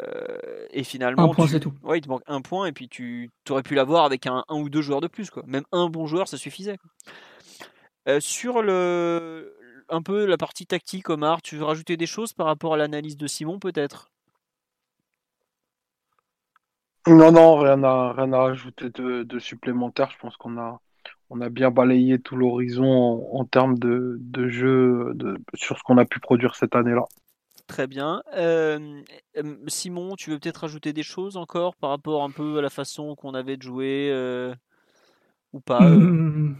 et 0.71 0.83
finalement, 0.83 1.31
un 1.31 1.33
point, 1.33 1.47
c'est 1.47 1.59
tout. 1.59 1.73
Ouais, 1.83 1.97
il 1.97 2.01
te 2.01 2.09
manque 2.09 2.23
un 2.27 2.41
point, 2.41 2.67
et 2.67 2.71
puis 2.71 2.87
tu 2.87 3.31
aurais 3.49 3.63
pu 3.63 3.73
l'avoir 3.73 4.05
avec 4.05 4.27
un, 4.27 4.43
un, 4.47 4.55
ou 4.55 4.69
deux 4.69 4.81
joueurs 4.81 5.01
de 5.01 5.07
plus. 5.07 5.31
Quoi. 5.31 5.43
Même 5.47 5.65
un 5.71 5.89
bon 5.89 6.05
joueur, 6.05 6.27
ça 6.27 6.37
suffisait. 6.37 6.77
Euh, 8.07 8.21
sur 8.21 8.61
le, 8.61 9.56
un 9.89 10.01
peu 10.01 10.25
la 10.25 10.37
partie 10.37 10.65
tactique, 10.65 11.09
Omar. 11.09 11.41
Tu 11.41 11.57
veux 11.57 11.63
rajouter 11.63 11.97
des 11.97 12.05
choses 12.05 12.33
par 12.33 12.47
rapport 12.47 12.73
à 12.73 12.77
l'analyse 12.77 13.17
de 13.17 13.27
Simon, 13.27 13.59
peut-être? 13.59 14.11
Non, 17.07 17.31
non, 17.31 17.57
rien 17.57 17.83
à, 17.83 18.13
rien 18.13 18.33
à 18.33 18.39
rajouter 18.39 18.89
de, 18.89 19.39
supplémentaire. 19.39 20.11
Je 20.11 20.17
pense 20.17 20.35
qu'on 20.35 20.57
a, 20.57 20.81
on 21.29 21.39
a 21.39 21.49
bien 21.49 21.71
balayé 21.71 22.19
tout 22.19 22.35
l'horizon 22.35 23.29
en, 23.31 23.45
termes 23.45 23.77
de, 23.79 24.19
jeu 24.49 25.11
de, 25.15 25.37
sur 25.53 25.77
ce 25.77 25.83
qu'on 25.83 25.97
a 25.97 26.05
pu 26.05 26.19
produire 26.19 26.55
cette 26.55 26.75
année-là. 26.75 27.05
Très 27.67 27.87
bien. 27.87 28.21
Euh, 28.33 29.01
Simon, 29.67 30.15
tu 30.15 30.31
veux 30.31 30.39
peut-être 30.39 30.61
rajouter 30.61 30.93
des 30.93 31.03
choses 31.03 31.37
encore 31.37 31.75
par 31.75 31.89
rapport 31.91 32.23
un 32.23 32.31
peu 32.31 32.57
à 32.57 32.61
la 32.61 32.69
façon 32.69 33.15
qu'on 33.15 33.33
avait 33.33 33.57
de 33.57 33.61
jouer 33.61 34.09
euh, 34.11 34.53
ou 35.53 35.59
pas 35.59 35.83
euh? 35.83 35.97
mmh, 35.97 36.55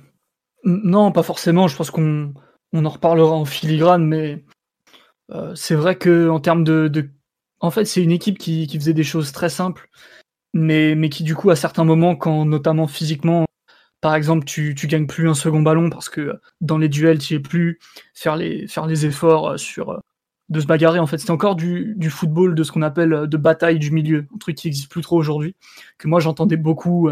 Non, 0.64 1.12
pas 1.12 1.24
forcément. 1.24 1.68
Je 1.68 1.76
pense 1.78 1.92
qu'on 1.92 2.34
on 2.78 2.86
en 2.86 2.90
reparlera 2.90 3.34
en 3.34 3.46
filigrane, 3.46 4.06
mais 4.06 4.44
euh, 5.32 5.56
c'est 5.56 5.76
vrai 5.76 5.98
que 5.98 6.30
en 6.30 6.40
termes 6.40 6.64
de, 6.64 7.10
en 7.60 7.72
fait, 7.72 7.86
c'est 7.86 8.04
une 8.04 8.12
équipe 8.12 8.38
qui, 8.38 8.68
faisait 8.68 8.94
des 8.94 9.04
choses 9.04 9.32
très 9.32 9.50
simples, 9.50 9.90
mais, 10.54 10.96
qui 11.10 11.24
du 11.24 11.36
coup 11.36 11.50
à 11.50 11.56
certains 11.56 11.84
moments, 11.84 12.16
quand 12.16 12.46
notamment 12.46 12.88
physiquement, 12.88 13.46
par 14.02 14.16
exemple, 14.16 14.46
tu, 14.46 14.74
gagnes 14.76 15.08
plus 15.08 15.30
un 15.30 15.34
second 15.34 15.62
ballon 15.62 15.90
parce 15.90 16.10
que 16.10 16.40
dans 16.62 16.78
les 16.78 16.90
duels, 16.90 17.20
tu 17.20 17.34
es 17.34 17.40
plus 17.40 17.80
faire 18.14 18.36
les 18.36 19.06
efforts 19.06 19.50
euh, 19.50 19.58
sur 19.58 19.92
euh, 19.92 20.00
de 20.50 20.60
se 20.62 20.68
bagarrer. 20.68 21.00
En 21.00 21.08
fait, 21.08 21.18
c'est 21.18 21.32
encore 21.32 21.56
du, 21.56 22.10
football 22.10 22.56
de 22.56 22.64
ce 22.64 22.72
qu'on 22.72 22.84
appelle 22.84 23.28
de 23.28 23.38
bataille 23.38 23.80
du 23.80 23.92
milieu, 23.92 24.28
un 24.34 24.38
truc 24.38 24.56
qui 24.56 24.68
n'existe 24.68 24.92
plus 24.92 25.02
trop 25.02 25.18
aujourd'hui, 25.18 25.56
que 25.98 26.08
moi 26.08 26.20
j'entendais 26.20 26.58
beaucoup, 26.58 27.10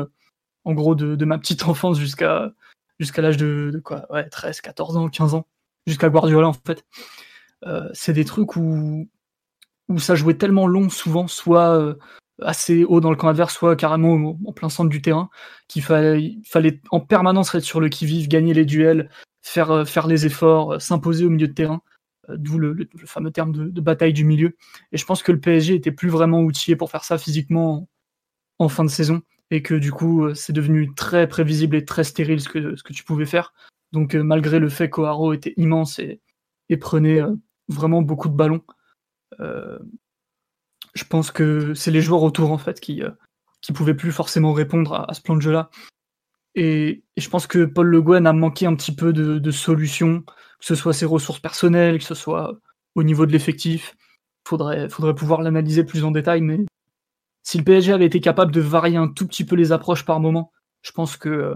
en 0.63 0.73
gros, 0.73 0.95
de, 0.95 1.15
de 1.15 1.25
ma 1.25 1.37
petite 1.37 1.63
enfance 1.67 1.99
jusqu'à 1.99 2.53
jusqu'à 2.99 3.21
l'âge 3.21 3.37
de, 3.37 3.81
quoi, 3.83 4.05
ouais, 4.11 4.27
13, 4.29 4.61
14 4.61 4.97
ans, 4.97 5.09
15 5.09 5.33
ans, 5.33 5.45
jusqu'à 5.85 6.09
Guardiola 6.09 6.47
en 6.47 6.53
fait. 6.53 6.85
Euh, 7.65 7.89
c'est 7.93 8.13
des 8.13 8.25
trucs 8.25 8.55
où, 8.55 9.09
ça 9.97 10.15
jouait 10.15 10.35
tellement 10.35 10.67
long 10.67 10.89
souvent, 10.89 11.27
soit 11.27 11.77
euh, 11.77 11.95
assez 12.41 12.83
haut 12.83 13.01
dans 13.01 13.11
le 13.11 13.15
camp 13.15 13.27
adverse, 13.27 13.53
soit 13.53 13.75
carrément 13.75 14.37
en 14.45 14.53
plein 14.53 14.69
centre 14.69 14.89
du 14.89 15.01
terrain, 15.01 15.29
qu'il 15.67 15.83
fallait, 15.83 16.81
en 16.91 16.99
permanence 16.99 17.53
être 17.55 17.63
sur 17.63 17.79
le 17.79 17.89
qui-vive, 17.89 18.27
gagner 18.27 18.53
les 18.53 18.65
duels, 18.65 19.09
faire, 19.41 19.71
euh, 19.71 19.85
faire 19.85 20.07
les 20.07 20.25
efforts, 20.25 20.81
s'imposer 20.81 21.25
au 21.25 21.29
milieu 21.29 21.47
de 21.47 21.53
terrain, 21.53 21.81
d'où 22.29 22.57
le, 22.57 22.75
fameux 23.05 23.31
terme 23.31 23.51
de, 23.51 23.81
bataille 23.81 24.13
du 24.13 24.25
milieu. 24.25 24.55
Et 24.91 24.97
je 24.97 25.05
pense 25.05 25.21
que 25.21 25.31
le 25.31 25.39
PSG 25.39 25.75
était 25.75 25.91
plus 25.91 26.09
vraiment 26.09 26.41
outillé 26.41 26.75
pour 26.75 26.89
faire 26.89 27.03
ça 27.03 27.17
physiquement 27.17 27.87
en 28.57 28.69
fin 28.69 28.83
de 28.83 28.89
saison 28.89 29.21
et 29.51 29.61
que 29.61 29.75
du 29.75 29.91
coup 29.91 30.33
c'est 30.33 30.53
devenu 30.53 30.91
très 30.95 31.27
prévisible 31.27 31.75
et 31.75 31.85
très 31.85 32.03
stérile 32.03 32.41
ce 32.41 32.49
que 32.49 32.93
tu 32.93 33.03
pouvais 33.03 33.27
faire. 33.27 33.53
Donc 33.95 34.13
malgré 34.13 34.59
le 34.59 34.69
fait 34.69 34.89
qu'Oharo 34.89 35.33
était 35.33 35.53
immense 35.57 35.99
et, 35.99 36.21
prenait 36.79 37.21
vraiment 37.69 38.01
beaucoup 38.01 38.27
de 38.27 38.35
ballons, 38.35 38.61
je 39.39 41.03
pense 41.09 41.31
que 41.31 41.73
c'est 41.73 41.91
les 41.91 42.01
joueurs 42.01 42.23
autour 42.23 42.51
en 42.51 42.57
fait 42.57 42.79
qui 42.81 43.01
qui 43.61 43.73
pouvaient 43.73 43.95
plus 43.95 44.11
forcément 44.11 44.53
répondre 44.53 44.93
à, 44.93 45.13
ce 45.13 45.21
plan 45.21 45.35
de 45.35 45.41
jeu 45.41 45.51
là. 45.51 45.69
Et, 46.55 47.03
je 47.17 47.29
pense 47.29 47.47
que 47.47 47.65
Paul 47.65 47.87
Le 47.87 48.01
Guen 48.01 48.27
a 48.27 48.33
manqué 48.33 48.65
un 48.65 48.75
petit 48.75 48.93
peu 48.93 49.13
de, 49.13 49.51
solutions, 49.51 50.21
que 50.21 50.65
ce 50.65 50.75
soit 50.75 50.93
ses 50.93 51.05
ressources 51.05 51.39
personnelles, 51.39 51.97
que 51.99 52.03
ce 52.03 52.15
soit 52.15 52.59
au 52.95 53.03
niveau 53.03 53.25
de 53.25 53.31
l'effectif. 53.31 53.95
Faudrait, 54.47 54.89
faudrait 54.89 55.15
pouvoir 55.15 55.41
l'analyser 55.41 55.83
plus 55.83 56.03
en 56.03 56.11
détail, 56.11 56.41
mais 56.41 56.59
si 57.43 57.57
le 57.57 57.63
PSG 57.63 57.93
avait 57.93 58.05
été 58.05 58.19
capable 58.19 58.51
de 58.51 58.61
varier 58.61 58.97
un 58.97 59.07
tout 59.07 59.25
petit 59.27 59.45
peu 59.45 59.55
les 59.55 59.71
approches 59.71 60.05
par 60.05 60.19
moment, 60.19 60.51
je 60.81 60.91
pense 60.91 61.17
que 61.17 61.29
euh, 61.29 61.55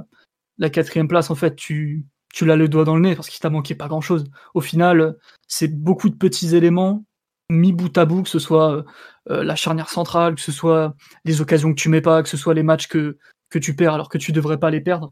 la 0.58 0.70
quatrième 0.70 1.08
place, 1.08 1.30
en 1.30 1.36
fait, 1.36 1.56
tu, 1.56 2.06
tu 2.34 2.46
l'as 2.46 2.56
le 2.56 2.68
doigt 2.68 2.86
dans 2.86 2.96
le 2.96 3.02
nez 3.02 3.16
parce 3.16 3.30
qu'il 3.30 3.40
t'a 3.40 3.50
manqué 3.50 3.76
pas 3.76 3.88
grand 3.88 4.02
chose. 4.02 4.26
Au 4.54 4.62
final, 4.62 5.18
c'est 5.48 5.68
beaucoup 5.68 6.10
de 6.10 6.16
petits 6.16 6.56
éléments 6.56 7.06
mis 7.52 7.74
bout 7.74 7.98
à 7.98 8.06
bout, 8.06 8.24
que 8.24 8.30
ce 8.30 8.40
soit 8.40 8.72
euh, 8.72 8.84
euh, 9.32 9.44
la 9.44 9.56
charnière 9.56 9.90
centrale, 9.90 10.36
que 10.36 10.42
ce 10.42 10.52
soit 10.52 10.96
les 11.26 11.42
occasions 11.42 11.74
que 11.74 11.80
tu 11.80 11.90
mets 11.90 12.02
pas, 12.02 12.22
que 12.22 12.30
ce 12.30 12.38
soit 12.38 12.54
les 12.54 12.64
matchs 12.64 12.88
que, 12.88 13.18
tu 13.60 13.76
perds 13.76 13.96
alors 13.96 14.10
que 14.10 14.20
tu 14.20 14.32
devrais 14.32 14.60
pas 14.60 14.70
les 14.70 14.82
perdre, 14.82 15.12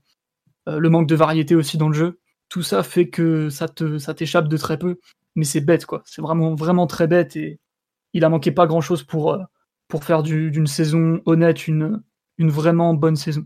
le 0.68 0.89
manque 0.89 1.07
de 1.07 1.15
variété 1.15 1.56
aussi 1.56 1.77
dans 1.77 1.89
le 1.89 1.95
jeu. 1.95 2.19
Tout 2.49 2.61
ça 2.61 2.84
fait 2.84 3.10
que 3.10 3.49
ça 3.49 3.68
te 3.68 3.98
ça 3.98 4.14
t'échappe 4.14 4.48
de 4.48 4.57
très 4.57 4.77
peu, 4.77 4.99
mais 5.35 5.45
c'est 5.45 5.61
bête 5.61 5.85
quoi. 5.88 6.03
C'est 6.06 6.22
vraiment 6.22 6.53
vraiment 6.53 6.85
très 6.85 7.07
bête 7.07 7.35
et 7.35 7.60
il 8.14 8.23
a 8.23 8.30
manqué 8.30 8.52
pas 8.52 8.68
grand 8.68 8.81
chose 8.81 9.02
pour 9.03 9.38
pour 9.88 10.03
faire 10.03 10.23
d'une 10.23 10.68
saison 10.68 11.22
honnête 11.26 11.68
une, 11.68 12.03
une 12.38 12.52
vraiment 12.52 12.94
bonne 12.94 13.15
saison. 13.15 13.45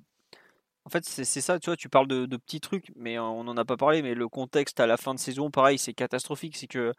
En 0.85 0.89
fait, 0.89 1.05
c'est 1.05 1.41
ça, 1.41 1.59
tu 1.59 1.69
vois, 1.69 1.77
tu 1.77 1.89
parles 1.89 2.07
de, 2.07 2.25
petits 2.37 2.59
trucs, 2.59 2.91
mais 2.95 3.19
on 3.19 3.43
n'en 3.43 3.55
a 3.55 3.65
pas 3.65 3.77
parlé, 3.77 4.01
mais 4.01 4.15
le 4.15 4.27
contexte 4.27 4.79
à 4.79 4.87
la 4.87 4.97
fin 4.97 5.13
de 5.13 5.19
saison, 5.19 5.51
pareil, 5.51 5.77
c'est 5.77 5.93
catastrophique. 5.93 6.57
C'est 6.57 6.67
que. 6.67 6.93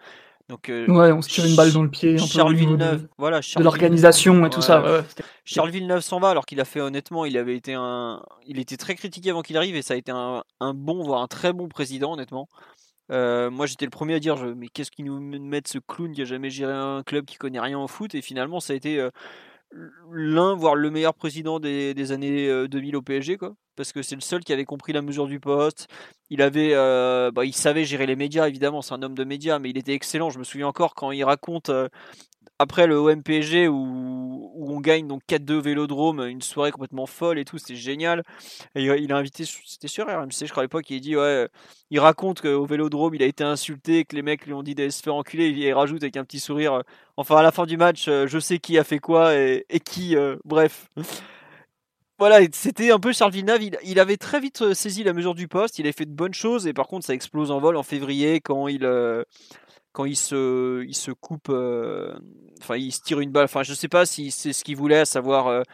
Donc, 0.49 0.69
euh, 0.69 0.87
ouais, 0.89 1.13
on 1.13 1.23
se 1.23 1.29
tire 1.29 1.45
une 1.47 1.57
balle 1.57 1.73
dans 1.73 1.83
le 1.83 1.91
pied. 1.91 2.19
Charles 2.19 2.55
Villeneuve, 2.55 3.03
de, 3.03 3.09
voilà, 3.19 3.41
de 3.41 3.63
l'organisation 3.63 4.45
et 4.47 4.51
tout 4.51 4.63
ça. 4.63 5.05
Charles 5.45 5.71
Villeneuve 5.71 6.01
s'en 6.01 6.21
va, 6.21 6.31
alors 6.31 6.47
qu'il 6.47 6.61
a 6.61 6.65
fait 6.65 6.81
honnêtement, 6.81 7.25
il 7.25 7.37
avait 7.37 7.57
été 7.57 7.75
un, 7.75 8.23
il 8.47 8.59
était 8.59 8.77
très 8.77 8.95
critiqué 8.95 9.31
avant 9.31 9.43
qu'il 9.43 9.57
arrive 9.57 9.77
et 9.77 9.83
ça 9.83 9.95
a 9.95 9.97
été 9.97 10.13
un, 10.13 10.43
un, 10.61 10.75
bon, 10.75 11.03
voire 11.03 11.23
un 11.23 11.29
très 11.29 11.53
bon 11.53 11.69
président, 11.69 12.13
honnêtement. 12.13 12.49
Euh, 13.11 13.51
moi, 13.51 13.67
j'étais 13.67 13.85
le 13.85 13.91
premier 13.91 14.15
à 14.15 14.21
dire, 14.21 14.37
je, 14.37 14.47
mais 14.47 14.69
qu'est-ce 14.69 14.91
qui 14.91 15.03
nous 15.03 15.21
met 15.21 15.63
ce 15.67 15.79
clown 15.79 16.13
qui 16.13 16.23
a 16.23 16.25
jamais 16.25 16.51
géré 16.51 16.73
un 16.73 17.03
club 17.03 17.25
qui 17.25 17.37
connaît 17.37 17.61
rien 17.61 17.79
au 17.79 17.89
foot 17.89 18.15
Et 18.15 18.23
finalement, 18.23 18.61
ça 18.61 18.73
a 18.73 18.77
été 18.77 18.99
euh, 18.99 19.11
l'un, 20.11 20.55
voire 20.55 20.75
le 20.75 20.91
meilleur 20.91 21.15
président 21.15 21.61
des, 21.61 22.13
années 22.13 22.67
2000 22.69 22.95
euh, 22.95 22.99
au 22.99 23.03
PSG, 23.03 23.37
quoi. 23.37 23.55
Parce 23.77 23.93
que 23.93 24.03
c'est 24.03 24.15
le 24.15 24.21
seul 24.21 24.45
qui 24.45 24.53
avait 24.53 24.65
compris 24.65 24.93
la 24.93 25.03
mesure 25.03 25.27
du 25.27 25.41
poste. 25.41 25.89
Il 26.29 26.43
avait, 26.43 26.75
bah, 27.33 27.45
il 27.45 27.55
savait 27.55 27.85
gérer 27.85 28.07
les 28.07 28.17
médias, 28.17 28.47
évidemment, 28.47 28.83
c'est 28.83 28.95
un 28.95 29.03
homme 29.03 29.15
de 29.15 29.25
médias, 29.25 29.59
mais 29.59 29.71
il 29.71 29.79
était 29.79 29.95
excellent. 29.95 30.31
Je 30.31 30.39
me 30.39 30.45
souviens 30.45 30.67
encore 30.67 30.95
quand 30.95 31.11
il 31.11 31.25
raconte 31.25 31.71
après 32.63 32.87
le 32.87 32.97
OMPG 32.97 33.69
où, 33.69 34.51
on 34.55 34.81
gagne 34.81 35.09
donc 35.09 35.23
4-2 35.29 35.61
Vélodrome, 35.61 36.27
une 36.27 36.41
soirée 36.41 36.71
complètement 36.71 37.07
folle 37.07 37.39
et 37.39 37.45
tout, 37.45 37.59
c'était 37.59 37.75
génial. 37.75 38.23
Et 38.75 38.85
il 38.85 39.13
a 39.13 39.17
invité, 39.17 39.45
c'était 39.45 39.89
sur 39.89 40.07
RMC, 40.07 40.47
je 40.47 40.51
crois 40.51 40.63
à 40.63 40.65
l'époque, 40.65 40.89
il 40.89 41.01
dit 41.01 41.17
ouais, 41.17 41.49
il 41.91 42.01
raconte 42.01 42.41
qu'au 42.41 42.65
Vélodrome 42.65 43.15
il 43.15 43.23
a 43.23 43.27
été 43.27 43.45
insulté, 43.45 44.05
que 44.05 44.17
les 44.17 44.23
mecs 44.23 44.47
lui 44.47 44.55
ont 44.55 44.63
dit 44.63 44.75
d'aller 44.75 44.91
se 44.91 45.03
faire 45.03 45.15
enculer, 45.15 45.47
et 45.47 45.51
il 45.51 45.73
rajoute 45.73 46.03
avec 46.03 46.17
un 46.17 46.25
petit 46.25 46.41
sourire, 46.41 46.83
enfin 47.17 47.37
à 47.37 47.43
la 47.43 47.51
fin 47.51 47.67
du 47.67 47.77
match, 47.77 48.07
je 48.07 48.39
sais 48.39 48.59
qui 48.59 48.79
a 48.79 48.85
fait 48.85 48.99
quoi 48.99 49.35
et, 49.35 49.65
qui, 49.85 50.17
bref 50.45 50.89
voilà, 52.23 52.39
c'était 52.53 52.93
un 52.93 53.01
peu 53.01 53.13
Charles 53.13 53.33
Villeneuve. 53.33 53.63
Il, 53.83 53.99
avait 53.99 54.17
très 54.17 54.39
vite 54.39 54.63
euh, 54.63 54.75
saisi 54.75 55.03
la 55.03 55.13
mesure 55.13 55.35
du 55.35 55.49
poste. 55.49 55.81
Il 55.81 55.87
avait 55.87 55.93
fait 55.93 56.07
de 56.07 56.15
bonnes 56.15 56.35
choses 56.35 56.69
et 56.69 56.73
par 56.73 56.87
contre, 56.87 57.05
ça 57.05 57.15
explose 57.15 57.51
en 57.51 57.59
vol 57.59 57.77
en 57.77 57.83
février 57.83 58.41
quand 58.41 58.69
il, 58.69 58.85
euh, 58.85 59.25
quand 59.93 60.05
il 60.05 60.17
se, 60.17 60.85
il 60.85 60.95
se 60.95 61.11
coupe, 61.11 61.49
euh, 61.51 62.15
enfin, 62.61 62.77
il 62.77 62.93
se 62.93 63.03
tire 63.03 63.21
une 63.21 63.31
balle. 63.31 63.45
Enfin, 63.45 63.63
je 63.63 63.75
sais 63.75 63.89
pas 63.89 64.07
si 64.07 64.31
c'est 64.31 64.53
ce 64.53 64.65
qu'il 64.65 64.77
voulait, 64.77 65.01
à 65.01 65.05
savoir 65.05 65.65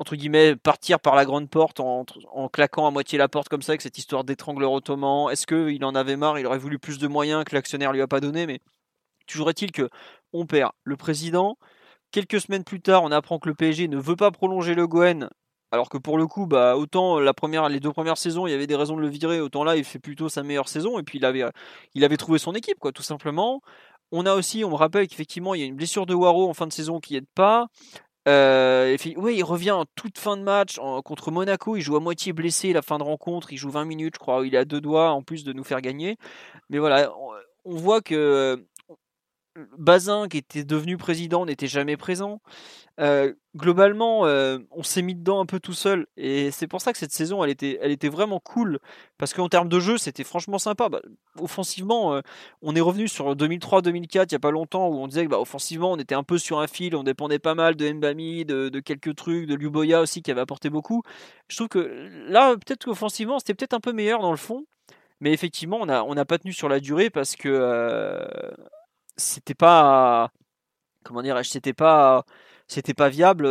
entre 0.00 0.16
guillemets 0.16 0.56
partir 0.56 0.98
par 0.98 1.14
la 1.14 1.26
grande 1.26 1.50
porte 1.50 1.78
en, 1.78 2.06
claquant 2.50 2.86
à 2.86 2.90
moitié 2.90 3.18
la 3.18 3.28
porte 3.28 3.50
comme 3.50 3.60
ça 3.60 3.72
avec 3.72 3.82
cette 3.82 3.98
histoire 3.98 4.24
d'étrangleur 4.24 4.72
ottoman. 4.72 5.30
Est-ce 5.30 5.46
qu'il 5.46 5.84
en 5.84 5.94
avait 5.94 6.16
marre? 6.16 6.38
Il 6.38 6.46
aurait 6.46 6.58
voulu 6.58 6.78
plus 6.78 6.98
de 6.98 7.06
moyens 7.06 7.44
que 7.44 7.54
l'actionnaire 7.54 7.92
lui 7.92 8.00
a 8.00 8.08
pas 8.08 8.20
donné, 8.20 8.46
mais 8.46 8.60
toujours 9.26 9.50
est-il 9.50 9.72
que 9.72 9.90
on 10.32 10.46
perd 10.46 10.72
le 10.84 10.96
président. 10.96 11.58
Quelques 12.12 12.40
semaines 12.40 12.64
plus 12.64 12.80
tard, 12.80 13.02
on 13.04 13.12
apprend 13.12 13.38
que 13.38 13.48
le 13.50 13.54
PSG 13.54 13.88
ne 13.88 13.98
veut 13.98 14.16
pas 14.16 14.30
prolonger 14.30 14.74
le 14.74 14.86
Gouen 14.86 15.28
alors 15.72 15.88
que 15.88 15.98
pour 15.98 16.18
le 16.18 16.26
coup, 16.26 16.46
bah, 16.46 16.76
autant 16.76 17.20
la 17.20 17.32
première, 17.32 17.68
les 17.68 17.80
deux 17.80 17.92
premières 17.92 18.18
saisons, 18.18 18.46
il 18.46 18.50
y 18.50 18.54
avait 18.54 18.66
des 18.66 18.74
raisons 18.74 18.96
de 18.96 19.02
le 19.02 19.08
virer, 19.08 19.40
autant 19.40 19.64
là, 19.64 19.76
il 19.76 19.84
fait 19.84 19.98
plutôt 19.98 20.28
sa 20.28 20.42
meilleure 20.42 20.68
saison. 20.68 20.98
Et 20.98 21.02
puis 21.02 21.18
il 21.18 21.24
avait, 21.24 22.16
trouvé 22.16 22.38
son 22.38 22.54
équipe, 22.54 22.78
quoi, 22.78 22.92
tout 22.92 23.02
simplement. 23.02 23.60
On 24.12 24.26
a 24.26 24.34
aussi, 24.34 24.64
on 24.64 24.70
me 24.70 24.74
rappelle 24.74 25.06
qu'effectivement, 25.06 25.54
il 25.54 25.60
y 25.60 25.62
a 25.62 25.66
une 25.66 25.76
blessure 25.76 26.06
de 26.06 26.14
Waro 26.14 26.48
en 26.48 26.54
fin 26.54 26.66
de 26.66 26.72
saison 26.72 26.98
qui 26.98 27.16
aide 27.16 27.28
pas. 27.34 27.68
Euh, 28.28 28.96
oui, 29.16 29.36
il 29.36 29.44
revient 29.44 29.70
en 29.70 29.84
toute 29.94 30.18
fin 30.18 30.36
de 30.36 30.42
match 30.42 30.78
contre 31.04 31.30
Monaco. 31.30 31.76
Il 31.76 31.82
joue 31.82 31.96
à 31.96 32.00
moitié 32.00 32.32
blessé 32.32 32.72
la 32.72 32.82
fin 32.82 32.98
de 32.98 33.04
rencontre. 33.04 33.52
Il 33.52 33.56
joue 33.56 33.70
20 33.70 33.84
minutes, 33.84 34.14
je 34.16 34.18
crois. 34.18 34.44
Il 34.46 34.56
à 34.56 34.64
deux 34.64 34.80
doigts 34.80 35.10
en 35.12 35.22
plus 35.22 35.44
de 35.44 35.52
nous 35.52 35.64
faire 35.64 35.80
gagner. 35.80 36.16
Mais 36.68 36.78
voilà, 36.78 37.12
on 37.64 37.76
voit 37.76 38.00
que 38.00 38.66
Bazin, 39.78 40.28
qui 40.28 40.38
était 40.38 40.64
devenu 40.64 40.96
président, 40.96 41.46
n'était 41.46 41.66
jamais 41.66 41.96
présent. 41.96 42.40
Euh, 43.00 43.32
globalement, 43.56 44.26
euh, 44.26 44.58
on 44.70 44.82
s'est 44.82 45.00
mis 45.00 45.14
dedans 45.14 45.40
un 45.40 45.46
peu 45.46 45.58
tout 45.58 45.72
seul. 45.72 46.06
Et 46.18 46.50
c'est 46.50 46.66
pour 46.66 46.82
ça 46.82 46.92
que 46.92 46.98
cette 46.98 47.12
saison, 47.12 47.42
elle 47.42 47.50
était, 47.50 47.78
elle 47.80 47.92
était 47.92 48.10
vraiment 48.10 48.40
cool. 48.40 48.78
Parce 49.16 49.32
qu'en 49.32 49.48
termes 49.48 49.70
de 49.70 49.80
jeu, 49.80 49.96
c'était 49.96 50.24
franchement 50.24 50.58
sympa. 50.58 50.90
Bah, 50.90 51.00
offensivement, 51.38 52.14
euh, 52.14 52.20
on 52.60 52.76
est 52.76 52.80
revenu 52.80 53.08
sur 53.08 53.34
2003-2004, 53.34 54.26
il 54.26 54.32
n'y 54.32 54.36
a 54.36 54.38
pas 54.38 54.50
longtemps, 54.50 54.88
où 54.88 54.96
on 54.96 55.06
disait 55.06 55.24
que 55.24 55.30
bah, 55.30 55.40
offensivement, 55.40 55.92
on 55.92 55.96
était 55.96 56.14
un 56.14 56.24
peu 56.24 56.36
sur 56.36 56.60
un 56.60 56.66
fil. 56.66 56.94
On 56.94 57.02
dépendait 57.02 57.38
pas 57.38 57.54
mal 57.54 57.74
de 57.74 57.90
Mbami, 57.90 58.44
de, 58.44 58.80
quelques 58.80 59.16
trucs, 59.16 59.46
de 59.46 59.54
Luboya 59.54 60.00
aussi, 60.02 60.22
qui 60.22 60.30
avait 60.30 60.42
apporté 60.42 60.68
beaucoup. 60.68 61.02
Je 61.48 61.56
trouve 61.56 61.68
que 61.68 62.08
là, 62.28 62.54
peut-être 62.54 62.84
qu'offensivement, 62.84 63.38
c'était 63.38 63.54
peut-être 63.54 63.74
un 63.74 63.80
peu 63.80 63.92
meilleur 63.92 64.20
dans 64.20 64.30
le 64.30 64.36
fond. 64.36 64.66
Mais 65.20 65.32
effectivement, 65.32 65.78
on 65.80 65.86
n'a 65.86 66.04
on 66.04 66.14
pas 66.24 66.38
tenu 66.38 66.52
sur 66.52 66.68
la 66.68 66.80
durée 66.80 67.10
parce 67.10 67.36
que 67.36 67.48
c'était 69.20 69.54
pas 69.54 70.32
comment 71.04 71.22
dire 71.22 71.40
c'était 71.44 71.72
pas 71.72 72.24
c'était 72.66 72.94
pas 72.94 73.08
viable 73.08 73.46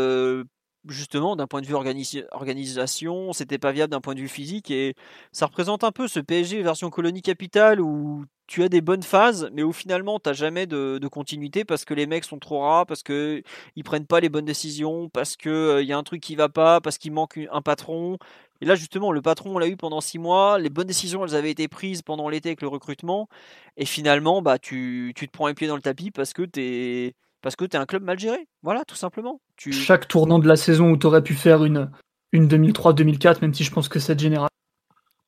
justement 0.87 1.35
d'un 1.35 1.47
point 1.47 1.61
de 1.61 1.67
vue 1.67 1.75
organisation 1.75 3.33
c'était 3.33 3.57
pas 3.57 3.71
viable 3.71 3.91
d'un 3.91 4.01
point 4.01 4.15
de 4.15 4.21
vue 4.21 4.29
physique 4.29 4.71
et 4.71 4.95
ça 5.31 5.45
représente 5.45 5.83
un 5.83 5.91
peu 5.91 6.07
ce 6.07 6.19
PSG 6.19 6.63
version 6.63 6.89
colonie 6.89 7.21
capitale 7.21 7.81
où 7.81 8.25
tu 8.47 8.63
as 8.63 8.69
des 8.69 8.81
bonnes 8.81 9.03
phases 9.03 9.49
mais 9.53 9.61
où 9.61 9.73
finalement 9.73 10.19
tu 10.19 10.29
n'as 10.29 10.33
jamais 10.33 10.65
de, 10.67 10.99
continuité 11.11 11.65
parce 11.65 11.85
que 11.85 11.93
les 11.93 12.07
mecs 12.07 12.23
sont 12.23 12.39
trop 12.39 12.61
rares 12.61 12.85
parce 12.85 13.03
que 13.03 13.43
ils 13.75 13.83
prennent 13.83 14.07
pas 14.07 14.19
les 14.21 14.29
bonnes 14.29 14.45
décisions 14.45 15.09
parce 15.09 15.35
que 15.35 15.81
il 15.81 15.87
y 15.87 15.93
a 15.93 15.97
un 15.97 16.03
truc 16.03 16.21
qui 16.21 16.35
va 16.35 16.49
pas 16.49 16.81
parce 16.81 16.97
qu'il 16.97 17.11
manque 17.11 17.39
un 17.51 17.61
patron 17.61 18.17
et 18.61 18.65
là, 18.65 18.75
justement, 18.75 19.11
le 19.11 19.21
patron, 19.21 19.55
on 19.55 19.57
l'a 19.57 19.67
eu 19.67 19.77
pendant 19.77 20.01
six 20.01 20.19
mois. 20.19 20.59
Les 20.59 20.69
bonnes 20.69 20.87
décisions, 20.87 21.25
elles 21.25 21.35
avaient 21.35 21.51
été 21.51 21.67
prises 21.67 22.01
pendant 22.01 22.27
l'été 22.27 22.49
avec 22.49 22.61
le 22.61 22.67
recrutement. 22.67 23.29
Et 23.77 23.85
finalement, 23.85 24.41
bah, 24.41 24.59
tu, 24.59 25.13
tu 25.15 25.27
te 25.27 25.31
prends 25.31 25.47
un 25.47 25.53
pied 25.53 25.67
dans 25.67 25.75
le 25.75 25.81
tapis 25.81 26.11
parce 26.11 26.33
que 26.33 26.41
tu 26.43 26.59
es, 26.61 27.15
parce 27.41 27.55
que 27.55 27.65
es 27.65 27.75
un 27.77 27.85
club 27.85 28.03
mal 28.03 28.19
géré. 28.19 28.47
Voilà, 28.61 28.83
tout 28.85 28.95
simplement. 28.95 29.39
Tu... 29.55 29.71
Chaque 29.71 30.07
tournant 30.07 30.39
de 30.39 30.47
la 30.47 30.57
saison 30.57 30.91
où 30.91 30.97
tu 30.97 31.07
aurais 31.07 31.23
pu 31.23 31.35
faire 31.35 31.63
une, 31.63 31.89
une 32.33 32.47
2003-2004, 32.47 33.41
même 33.41 33.53
si 33.53 33.63
je 33.63 33.71
pense 33.71 33.87
que 33.87 33.99
cette 33.99 34.19
génération 34.19 34.49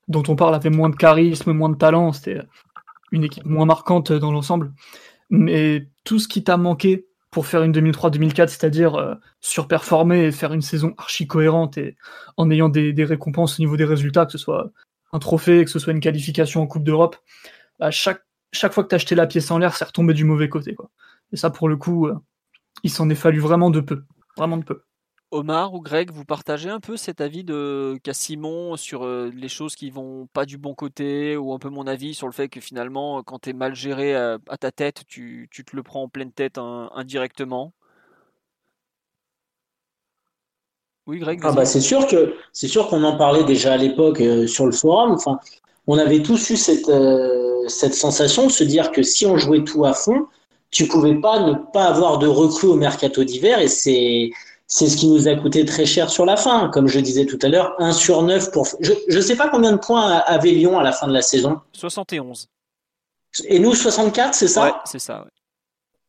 dont 0.10 0.24
on 0.28 0.36
parle 0.36 0.56
avait 0.56 0.70
moins 0.70 0.90
de 0.90 0.96
charisme, 0.96 1.54
moins 1.54 1.70
de 1.70 1.78
talent, 1.78 2.12
c'était 2.12 2.42
une 3.14 3.24
équipe 3.24 3.46
moins 3.46 3.66
marquante 3.66 4.12
dans 4.12 4.32
l'ensemble. 4.34 4.74
Mais 5.30 5.88
tout 6.04 6.20
ce 6.20 6.28
qui 6.28 6.44
t'a 6.44 6.58
manqué 6.58 7.08
pour 7.32 7.48
faire 7.48 7.64
une 7.64 7.72
2003-2004, 7.72 8.50
c'est-à-dire 8.50 8.96
euh, 8.96 9.16
surperformer 9.40 10.26
et 10.26 10.32
faire 10.32 10.54
une 10.54 10.62
saison 10.62 10.94
archi 10.98 11.28
cohérente 11.28 11.78
et 11.78 11.96
en 12.36 12.52
ayant 12.52 12.68
des, 12.68 12.94
récompenses 13.06 13.58
au 13.58 13.64
niveau 13.64 13.78
des 13.78 13.86
résultats, 13.86 14.26
que 14.26 14.34
ce 14.34 14.38
soit 14.38 14.72
un 15.14 15.20
trophée, 15.20 15.64
que 15.64 15.72
ce 15.72 15.80
soit 15.80 15.94
une 15.94 16.02
qualification 16.02 16.62
en 16.62 16.68
Coupe 16.68 16.84
d'Europe, 16.84 17.16
bah, 17.80 17.90
chaque, 17.90 18.22
chaque 18.52 18.74
fois 18.74 18.84
que 18.84 18.90
tu 18.90 18.96
acheté 18.96 19.16
la 19.16 19.28
pièce 19.28 19.50
en 19.50 19.58
l'air, 19.58 19.76
c'est 19.76 19.86
retombé 19.86 20.14
du 20.14 20.26
mauvais 20.26 20.50
côté. 20.50 20.76
Quoi. 20.76 20.90
Et 21.32 21.38
ça, 21.38 21.50
pour 21.50 21.70
le 21.70 21.78
coup, 21.78 22.08
euh, 22.08 22.16
il 22.84 22.90
s'en 22.90 23.10
est 23.10 23.16
fallu 23.16 23.40
vraiment 23.40 23.70
de 23.70 23.80
peu. 23.80 24.04
Vraiment 24.38 24.58
de 24.58 24.66
peu. 24.66 24.84
Omar 25.32 25.74
ou 25.74 25.80
Greg, 25.80 26.12
vous 26.12 26.26
partagez 26.26 26.70
un 26.70 26.82
peu 26.82 26.98
cet 26.98 27.22
avis 27.22 27.46
de 27.46 27.98
qu'a 28.04 28.14
Simon 28.14 28.76
sur 28.76 29.04
euh, 29.04 29.32
les 29.34 29.48
choses 29.48 29.76
qui 29.76 29.90
vont 29.90 30.28
pas 30.34 30.46
du 30.46 30.58
bon 30.58 30.74
côté, 30.76 31.38
ou 31.38 31.54
un 31.54 31.60
peu 31.60 31.70
mon 31.70 31.88
avis 31.88 32.14
sur 32.14 32.28
le 32.28 32.34
fait 32.34 32.50
que 32.50 32.60
finalement, 32.60 33.24
quand 33.24 33.40
tu 33.40 33.52
es 33.52 33.54
mal 33.54 33.74
géré 33.74 34.14
à, 34.14 34.40
ta 34.60 34.72
tête, 34.72 35.04
tu, 35.08 35.50
te 35.50 35.76
le 35.76 35.84
prends 35.84 36.04
en 36.04 36.10
pleine 36.10 36.34
tête 36.34 36.58
indirectement? 36.58 37.74
Oui, 41.08 41.20
Greg. 41.20 41.40
Ah 41.44 41.52
bah 41.52 41.66
c'est 41.66 41.82
sûr 41.82 42.06
que 42.08 42.36
c'est 42.54 42.68
sûr 42.68 42.88
qu'on 42.88 43.04
en 43.04 43.18
parlait 43.18 43.44
déjà 43.44 43.74
à 43.74 43.78
l'époque 43.78 44.22
euh, 44.22 44.46
sur 44.48 44.66
le 44.66 44.72
forum. 44.72 45.12
Enfin, 45.12 45.40
on 45.88 45.98
avait 45.98 46.22
tous 46.22 46.52
eu 46.52 46.58
cette, 46.58 46.90
euh, 46.90 47.68
cette 47.68 47.96
sensation 47.96 48.48
de 48.48 48.52
se 48.52 48.64
dire 48.64 48.92
que 48.92 49.02
si 49.02 49.26
on 49.26 49.38
jouait 49.38 49.64
tout 49.64 49.84
à 49.86 49.94
fond, 49.94 50.28
tu 50.70 50.88
pouvais 50.88 51.16
pas 51.16 51.40
ne 51.42 51.54
pas 51.74 51.86
avoir 51.86 52.20
de 52.20 52.28
recrues 52.28 52.68
au 52.68 52.76
mercato 52.76 53.24
d'hiver, 53.24 53.60
et 53.60 53.68
c'est 53.68 54.32
c'est 54.74 54.88
ce 54.88 54.96
qui 54.96 55.10
nous 55.10 55.28
a 55.28 55.36
coûté 55.36 55.66
très 55.66 55.86
cher 55.86 56.10
sur 56.10 56.26
la 56.26 56.38
fin. 56.38 56.70
Comme 56.70 56.88
je 56.88 57.02
disais 57.02 57.26
tout 57.26 57.38
à 57.42 57.50
l'heure, 57.50 57.76
1 57.80 57.92
sur 57.92 58.24
9 58.24 58.52
pour. 58.52 58.66
Je 58.80 58.94
ne 59.14 59.22
sais 59.22 59.36
pas 59.36 59.50
combien 59.50 59.74
de 59.74 59.78
points 59.78 60.10
avait 60.26 60.52
Lyon 60.52 60.80
à 60.80 60.84
la 60.84 60.94
fin 60.94 61.08
de 61.08 61.14
la 61.14 61.22
saison. 61.22 61.60
71. 61.74 62.48
Et 63.50 63.60
nous, 63.60 63.76
64, 63.76 64.34
c'est 64.34 64.48
ça? 64.48 64.64
Ouais, 64.64 64.72
c'est 64.86 65.00
ça. 65.00 65.26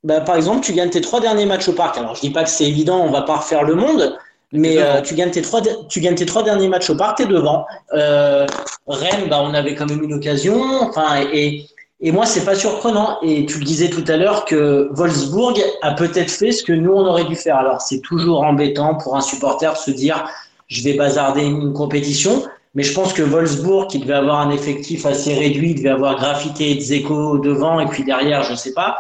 Bah, 0.05 0.21
par 0.21 0.37
exemple, 0.37 0.65
tu 0.65 0.75
gagnes 0.75 0.91
tes 0.91 1.01
trois 1.01 1.21
derniers 1.21 1.45
matchs 1.45 1.69
au 1.69 1.73
parc. 1.73 1.99
Alors, 1.99 2.15
je 2.15 2.21
dis 2.21 2.31
pas 2.31 2.45
que 2.45 2.51
c'est 2.51 2.65
évident, 2.65 3.01
on 3.01 3.11
va 3.11 3.23
pas 3.23 3.39
refaire 3.39 3.65
le 3.65 3.75
monde, 3.75 4.17
mais 4.53 4.79
euh, 4.79 5.01
tu, 5.01 5.17
gagnes 5.17 5.33
tes 5.33 5.43
trois, 5.43 5.61
tu 5.89 6.01
gagnes 6.01 6.15
tes 6.15 6.27
trois 6.27 6.45
derniers 6.45 6.69
matchs 6.69 6.89
au 6.91 6.97
parc, 6.97 7.17
tu 7.17 7.25
es 7.25 7.27
devant. 7.27 7.67
Euh, 7.95 8.47
Rennes, 8.87 9.29
bah, 9.29 9.41
on 9.43 9.55
avait 9.55 9.75
quand 9.75 9.87
même 9.87 10.05
une 10.05 10.15
occasion. 10.15 10.83
Enfin, 10.83 11.21
et, 11.33 11.67
et 12.05 12.11
moi, 12.11 12.27
c'est 12.27 12.45
pas 12.45 12.57
surprenant. 12.57 13.19
Et 13.23 13.47
tu 13.47 13.59
le 13.59 13.65
disais 13.65 13.89
tout 13.89 14.05
à 14.09 14.17
l'heure 14.17 14.45
que 14.45 14.89
Wolfsburg 14.93 15.55
a 15.83 15.93
peut-être 15.93 16.33
fait 16.33 16.51
ce 16.51 16.65
que 16.65 16.73
nous, 16.73 16.91
on 16.91 17.07
aurait 17.07 17.25
dû 17.25 17.37
faire. 17.37 17.57
Alors, 17.57 17.81
c'est 17.81 18.01
toujours 18.01 18.43
embêtant 18.43 18.97
pour 18.97 19.17
un 19.17 19.21
supporter 19.21 19.73
de 19.73 19.79
se 19.79 19.93
dire, 19.93 20.25
je 20.67 20.83
vais 20.83 20.95
bazarder 20.95 21.43
une 21.43 21.73
compétition. 21.73 22.45
Mais 22.75 22.83
je 22.83 22.93
pense 22.93 23.13
que 23.13 23.23
Wolfsburg, 23.23 23.89
qui 23.89 24.01
devait 24.01 24.15
avoir 24.15 24.41
un 24.41 24.51
effectif 24.51 25.07
assez 25.07 25.35
réduit, 25.35 25.75
devait 25.77 25.91
avoir 25.91 26.17
Graffité 26.17 26.73
et 26.73 26.75
Dzeko 26.81 27.39
devant, 27.39 27.79
et 27.79 27.87
puis 27.87 28.03
derrière, 28.03 28.43
je 28.43 28.55
sais 28.55 28.73
pas, 28.73 28.97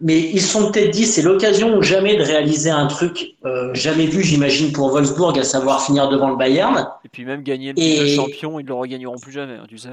mais 0.00 0.18
ils 0.18 0.40
se 0.40 0.48
sont 0.48 0.70
peut-être 0.70 0.90
dit 0.90 1.04
c'est 1.04 1.22
l'occasion 1.22 1.76
ou 1.76 1.82
jamais 1.82 2.16
de 2.16 2.22
réaliser 2.22 2.70
un 2.70 2.86
truc 2.86 3.34
euh, 3.44 3.72
jamais 3.74 4.06
vu, 4.06 4.22
j'imagine, 4.22 4.72
pour 4.72 4.90
Wolfsburg, 4.90 5.38
à 5.38 5.44
savoir 5.44 5.84
finir 5.84 6.08
devant 6.08 6.30
le 6.30 6.36
Bayern. 6.36 6.88
Et 7.04 7.08
puis 7.08 7.24
même 7.24 7.42
gagner 7.42 7.72
le 7.76 8.06
champion, 8.16 8.58
ils 8.58 8.64
ne 8.64 8.68
le 8.68 8.74
regagneront 8.74 9.18
plus 9.18 9.32
jamais, 9.32 9.54
hein, 9.54 9.66
tu 9.68 9.78
sais. 9.78 9.88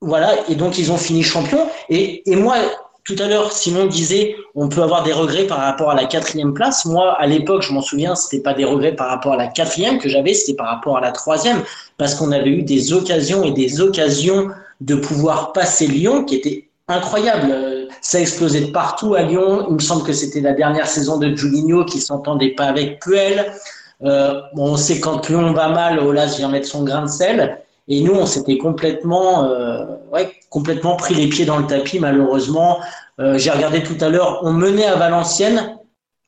Voilà, 0.00 0.34
et 0.48 0.54
donc 0.54 0.78
ils 0.78 0.90
ont 0.90 0.96
fini 0.96 1.22
champion. 1.22 1.66
Et, 1.88 2.28
et 2.30 2.36
moi, 2.36 2.56
tout 3.04 3.16
à 3.18 3.26
l'heure, 3.26 3.52
Simon 3.52 3.86
disait 3.86 4.36
on 4.54 4.68
peut 4.68 4.82
avoir 4.82 5.02
des 5.02 5.12
regrets 5.12 5.46
par 5.46 5.58
rapport 5.58 5.90
à 5.90 5.94
la 5.94 6.04
quatrième 6.04 6.54
place. 6.54 6.84
Moi, 6.84 7.12
à 7.12 7.26
l'époque, 7.26 7.62
je 7.62 7.72
m'en 7.72 7.82
souviens, 7.82 8.14
c'était 8.14 8.42
pas 8.42 8.54
des 8.54 8.64
regrets 8.64 8.94
par 8.94 9.08
rapport 9.08 9.32
à 9.32 9.36
la 9.36 9.46
quatrième 9.46 9.98
que 9.98 10.08
j'avais, 10.08 10.34
c'était 10.34 10.56
par 10.56 10.68
rapport 10.68 10.96
à 10.96 11.00
la 11.00 11.12
troisième, 11.12 11.62
parce 11.98 12.14
qu'on 12.14 12.32
avait 12.32 12.50
eu 12.50 12.62
des 12.62 12.92
occasions 12.92 13.44
et 13.44 13.52
des 13.52 13.80
occasions 13.80 14.48
de 14.80 14.94
pouvoir 14.96 15.52
passer 15.52 15.86
Lyon 15.86 16.24
qui 16.24 16.36
étaient 16.36 16.68
incroyables 16.88 17.52
ça 18.02 18.18
a 18.18 18.20
explosé 18.20 18.60
de 18.60 18.70
partout 18.70 19.14
à 19.14 19.22
Lyon. 19.22 19.66
Il 19.68 19.74
me 19.74 19.80
semble 19.80 20.04
que 20.04 20.12
c'était 20.12 20.40
la 20.40 20.52
dernière 20.52 20.86
saison 20.86 21.16
de 21.16 21.34
Julinho 21.34 21.84
qui 21.86 22.00
s'entendait 22.00 22.50
pas 22.50 22.64
avec 22.64 23.00
Puel. 23.00 23.52
Euh, 24.02 24.40
bon, 24.54 24.72
on 24.72 24.76
sait 24.76 25.00
quand 25.00 25.26
Lyon 25.28 25.52
va 25.52 25.68
mal, 25.68 25.98
Olas 26.00 26.34
vient 26.36 26.48
mettre 26.48 26.66
son 26.66 26.82
grain 26.82 27.02
de 27.02 27.08
sel. 27.08 27.58
Et 27.88 28.00
nous, 28.00 28.12
on 28.12 28.26
s'était 28.26 28.58
complètement, 28.58 29.44
euh, 29.44 29.84
ouais, 30.12 30.32
complètement 30.50 30.96
pris 30.96 31.14
les 31.14 31.28
pieds 31.28 31.44
dans 31.44 31.58
le 31.58 31.66
tapis, 31.66 31.98
malheureusement. 31.98 32.80
Euh, 33.20 33.38
J'ai 33.38 33.50
regardé 33.50 33.82
tout 33.82 33.96
à 34.00 34.08
l'heure, 34.08 34.40
on 34.42 34.52
menait 34.52 34.86
à 34.86 34.96
Valenciennes. 34.96 35.78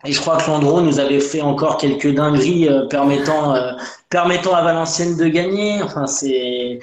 Et 0.05 0.13
je 0.13 0.21
crois 0.21 0.37
que 0.37 0.51
Landreau 0.51 0.83
nous 0.83 1.01
avait 1.01 1.21
fait 1.21 1.41
encore 1.41 1.79
quelques 1.79 2.15
dingueries 2.15 2.69
euh, 2.69 2.87
permettant, 2.87 3.55
euh, 3.55 3.73
permettant 4.11 4.55
à 4.55 4.63
Valenciennes 4.63 5.17
de 5.17 5.27
gagner. 5.27 5.83
Enfin, 5.83 6.07
c'est, 6.07 6.81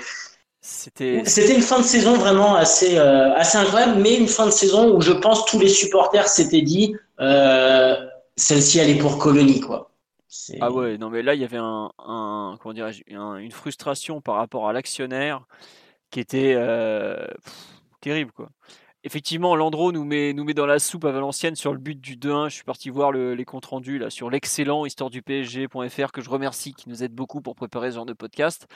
c'était 0.61 1.55
une 1.55 1.61
fin 1.61 1.79
de 1.79 1.83
saison 1.83 2.13
vraiment 2.13 2.55
assez, 2.55 2.97
euh, 2.97 3.33
assez 3.33 3.57
incroyable, 3.57 3.99
mais 3.99 4.17
une 4.17 4.27
fin 4.27 4.45
de 4.45 4.51
saison 4.51 4.95
où 4.95 5.01
je 5.01 5.11
pense 5.11 5.45
tous 5.45 5.59
les 5.59 5.67
supporters 5.67 6.27
s'étaient 6.27 6.61
dit 6.61 6.95
celle-ci, 8.37 8.79
elle 8.79 8.89
est 8.89 8.97
pour 8.97 9.17
Colonie, 9.17 9.59
quoi. 9.59 9.91
Ah 10.61 10.71
ouais, 10.71 10.97
non 10.97 11.09
mais 11.09 11.21
là 11.21 11.35
il 11.35 11.41
y 11.41 11.43
avait 11.43 11.57
un, 11.57 11.91
comment 12.61 12.73
une 12.73 13.51
frustration 13.51 14.21
par 14.21 14.35
rapport 14.35 14.69
à 14.69 14.73
l'actionnaire 14.73 15.41
qui 16.09 16.21
était 16.21 16.55
terrible 17.99 18.31
quoi 18.31 18.49
effectivement, 19.03 19.55
Landreau 19.55 19.91
nous 19.91 20.03
met, 20.03 20.33
nous 20.33 20.43
met 20.43 20.53
dans 20.53 20.65
la 20.65 20.79
soupe 20.79 21.05
à 21.05 21.11
Valenciennes 21.11 21.55
sur 21.55 21.73
le 21.73 21.79
but 21.79 21.99
du 21.99 22.15
2-1. 22.15 22.49
Je 22.49 22.55
suis 22.55 22.63
parti 22.63 22.89
voir 22.89 23.11
les 23.11 23.45
comptes 23.45 23.65
rendus 23.65 23.97
là, 23.97 24.09
sur 24.09 24.29
l'excellent 24.29 24.85
histoire 24.85 25.09
du 25.09 25.21
PSG.fr 25.21 26.11
que 26.11 26.21
je 26.21 26.29
remercie, 26.29 26.73
qui 26.73 26.89
nous 26.89 27.03
aide 27.03 27.13
beaucoup 27.13 27.41
pour 27.41 27.55
préparer 27.55 27.91
ce 27.91 27.95
genre 27.95 28.05
de 28.05 28.13
podcast. 28.13 28.67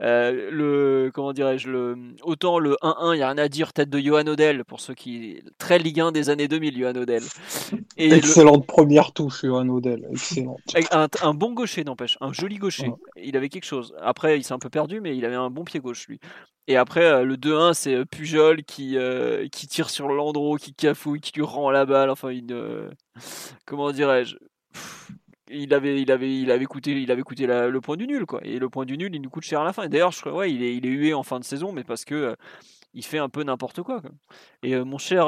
Euh, 0.00 0.50
le, 0.50 1.10
comment 1.12 1.32
dirais-je, 1.32 1.70
le, 1.70 1.96
autant 2.22 2.58
le 2.58 2.76
1-1, 2.82 3.14
il 3.14 3.16
n'y 3.16 3.22
a 3.22 3.28
rien 3.28 3.38
à 3.38 3.48
dire, 3.48 3.72
tête 3.72 3.90
de 3.90 3.98
Johan 3.98 4.26
Odell, 4.26 4.64
pour 4.64 4.80
ceux 4.80 4.94
qui. 4.94 5.42
Très 5.58 5.78
Ligue 5.78 6.00
1 6.00 6.12
des 6.12 6.30
années 6.30 6.48
2000, 6.48 6.78
Johan 6.78 6.94
Odell. 6.94 7.22
Et 7.96 8.12
Excellente 8.12 8.66
première 8.66 9.12
touche, 9.12 9.42
Johan 9.44 9.68
Odell. 9.68 10.06
Excellente. 10.10 10.60
Un, 10.90 11.08
un 11.22 11.34
bon 11.34 11.52
gaucher, 11.52 11.84
n'empêche, 11.84 12.16
un 12.20 12.32
joli 12.32 12.56
gaucher. 12.56 12.90
Il 13.16 13.36
avait 13.36 13.48
quelque 13.48 13.64
chose. 13.64 13.94
Après, 14.00 14.38
il 14.38 14.44
s'est 14.44 14.54
un 14.54 14.58
peu 14.58 14.70
perdu, 14.70 15.00
mais 15.00 15.16
il 15.16 15.24
avait 15.24 15.34
un 15.34 15.50
bon 15.50 15.64
pied 15.64 15.80
gauche, 15.80 16.06
lui. 16.08 16.20
Et 16.66 16.76
après, 16.76 17.04
euh, 17.04 17.24
le 17.24 17.36
2-1, 17.36 17.74
c'est 17.74 17.94
euh, 17.94 18.04
Pujol 18.04 18.62
qui, 18.64 18.96
euh, 18.96 19.48
qui 19.48 19.66
tire 19.66 19.90
sur 19.90 20.08
Landreau, 20.08 20.56
qui 20.56 20.74
cafouille, 20.74 21.20
qui 21.20 21.32
lui 21.34 21.42
rend 21.42 21.70
la 21.70 21.84
balle. 21.84 22.08
Enfin, 22.10 22.30
une, 22.30 22.90
comment 23.66 23.92
dirais-je? 23.92 24.36
Il 25.50 25.74
avait, 25.74 26.00
il 26.00 26.10
avait, 26.10 26.34
il 26.40 26.50
avait 26.50 26.64
coûté, 26.64 26.92
il 26.92 27.10
avait 27.12 27.22
coûté 27.22 27.46
le 27.46 27.80
point 27.80 27.96
du 27.96 28.06
nul, 28.06 28.24
quoi. 28.24 28.40
Et 28.44 28.58
le 28.58 28.70
point 28.70 28.86
du 28.86 28.96
nul, 28.96 29.14
il 29.14 29.20
nous 29.20 29.28
coûte 29.28 29.44
cher 29.44 29.60
à 29.60 29.64
la 29.64 29.74
fin. 29.74 29.86
D'ailleurs, 29.88 30.12
ouais, 30.26 30.50
il 30.52 30.62
est, 30.62 30.74
il 30.74 30.86
est 30.86 30.90
hué 30.90 31.12
en 31.12 31.22
fin 31.22 31.38
de 31.38 31.44
saison, 31.44 31.70
mais 31.70 31.84
parce 31.84 32.04
que 32.04 32.34
il 32.94 33.04
fait 33.04 33.18
un 33.18 33.28
peu 33.28 33.42
n'importe 33.42 33.82
quoi, 33.82 34.00
Et 34.62 34.74
mon 34.76 34.98
cher 34.98 35.26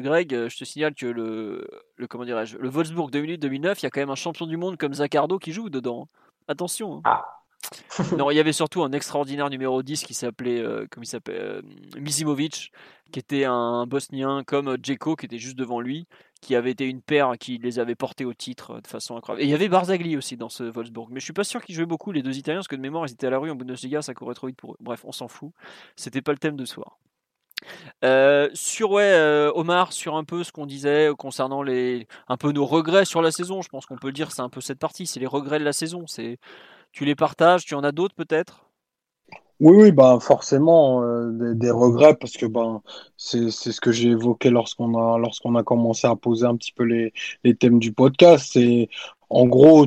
Greg, 0.00 0.48
je 0.48 0.56
te 0.56 0.64
signale 0.64 0.94
que 0.94 1.06
le, 1.06 1.66
le 1.96 2.06
comment 2.08 2.24
dirais-je, 2.24 2.58
le 2.58 2.68
Wolfsburg 2.68 3.10
2008-2009, 3.10 3.78
il 3.78 3.82
y 3.84 3.86
a 3.86 3.90
quand 3.90 4.00
même 4.00 4.10
un 4.10 4.16
champion 4.16 4.46
du 4.46 4.56
monde 4.56 4.76
comme 4.76 4.94
Zaccardo 4.94 5.38
qui 5.38 5.52
joue 5.52 5.70
dedans. 5.70 6.08
Attention. 6.48 6.96
Hein. 6.96 7.02
Ah. 7.04 7.43
non, 8.16 8.30
il 8.30 8.36
y 8.36 8.40
avait 8.40 8.52
surtout 8.52 8.82
un 8.82 8.92
extraordinaire 8.92 9.50
numéro 9.50 9.82
10 9.82 10.04
qui 10.04 10.14
s'appelait, 10.14 10.60
euh, 10.60 10.86
euh, 11.28 11.62
Mizimovic, 11.98 12.72
qui 13.12 13.18
était 13.18 13.44
un 13.44 13.86
Bosnien 13.86 14.42
comme 14.44 14.76
Djeko, 14.82 15.16
qui 15.16 15.26
était 15.26 15.38
juste 15.38 15.56
devant 15.56 15.80
lui, 15.80 16.06
qui 16.40 16.54
avait 16.56 16.70
été 16.70 16.86
une 16.86 17.00
paire 17.00 17.32
qui 17.38 17.58
les 17.58 17.78
avait 17.78 17.94
portés 17.94 18.24
au 18.24 18.34
titre 18.34 18.72
euh, 18.72 18.80
de 18.80 18.86
façon 18.86 19.16
incroyable. 19.16 19.42
Et 19.42 19.46
il 19.46 19.50
y 19.50 19.54
avait 19.54 19.68
Barzagli 19.68 20.16
aussi 20.16 20.36
dans 20.36 20.48
ce 20.48 20.64
Wolfsburg. 20.64 21.08
Mais 21.10 21.20
je 21.20 21.24
suis 21.24 21.32
pas 21.32 21.44
sûr 21.44 21.62
qu'ils 21.62 21.74
jouaient 21.74 21.86
beaucoup, 21.86 22.12
les 22.12 22.22
deux 22.22 22.36
Italiens, 22.36 22.58
parce 22.58 22.68
que 22.68 22.76
de 22.76 22.80
mémoire, 22.80 23.06
ils 23.06 23.12
étaient 23.12 23.26
à 23.26 23.30
la 23.30 23.38
rue 23.38 23.50
en 23.50 23.54
Bundesliga, 23.54 24.02
ça 24.02 24.14
courait 24.14 24.34
trop 24.34 24.46
vite 24.46 24.56
pour 24.56 24.72
eux. 24.72 24.76
Bref, 24.80 25.04
on 25.04 25.12
s'en 25.12 25.28
fout. 25.28 25.52
C'était 25.96 26.22
pas 26.22 26.32
le 26.32 26.38
thème 26.38 26.56
de 26.56 26.64
ce 26.64 26.74
soir. 26.74 26.98
sur 28.54 28.90
ouais, 28.90 29.50
Omar, 29.54 29.92
sur 29.92 30.16
un 30.16 30.24
peu 30.24 30.42
ce 30.44 30.52
qu'on 30.52 30.66
disait 30.66 31.10
concernant 31.16 31.62
les, 31.62 32.08
un 32.28 32.36
peu 32.36 32.52
nos 32.52 32.66
regrets 32.66 33.04
sur 33.04 33.22
la 33.22 33.30
saison. 33.30 33.62
Je 33.62 33.68
pense 33.68 33.86
qu'on 33.86 33.96
peut 33.96 34.08
le 34.08 34.12
dire, 34.12 34.32
c'est 34.32 34.42
un 34.42 34.50
peu 34.50 34.60
cette 34.60 34.78
partie, 34.78 35.06
c'est 35.06 35.20
les 35.20 35.26
regrets 35.26 35.58
de 35.58 35.64
la 35.64 35.72
saison. 35.72 36.06
C'est 36.06 36.38
tu 36.94 37.04
les 37.04 37.14
partages 37.14 37.64
Tu 37.64 37.74
en 37.74 37.84
as 37.84 37.92
d'autres 37.92 38.14
peut-être? 38.14 38.70
Oui, 39.60 39.76
oui, 39.76 39.92
ben 39.92 40.18
forcément 40.20 41.02
euh, 41.02 41.54
des, 41.54 41.70
regrets 41.70 42.16
parce 42.16 42.36
que 42.36 42.46
ben 42.46 42.82
c'est 43.16 43.50
ce 43.50 43.80
que 43.80 43.92
j'ai 43.92 44.10
évoqué 44.10 44.50
lorsqu'on 44.50 45.54
a 45.54 45.62
commencé 45.62 46.06
à 46.06 46.16
poser 46.16 46.46
un 46.46 46.56
petit 46.56 46.72
peu 46.72 46.84
les, 46.84 47.12
thèmes 47.54 47.78
du 47.78 47.92
podcast. 47.92 48.50
C'est 48.52 48.88
en 49.30 49.46
gros 49.46 49.86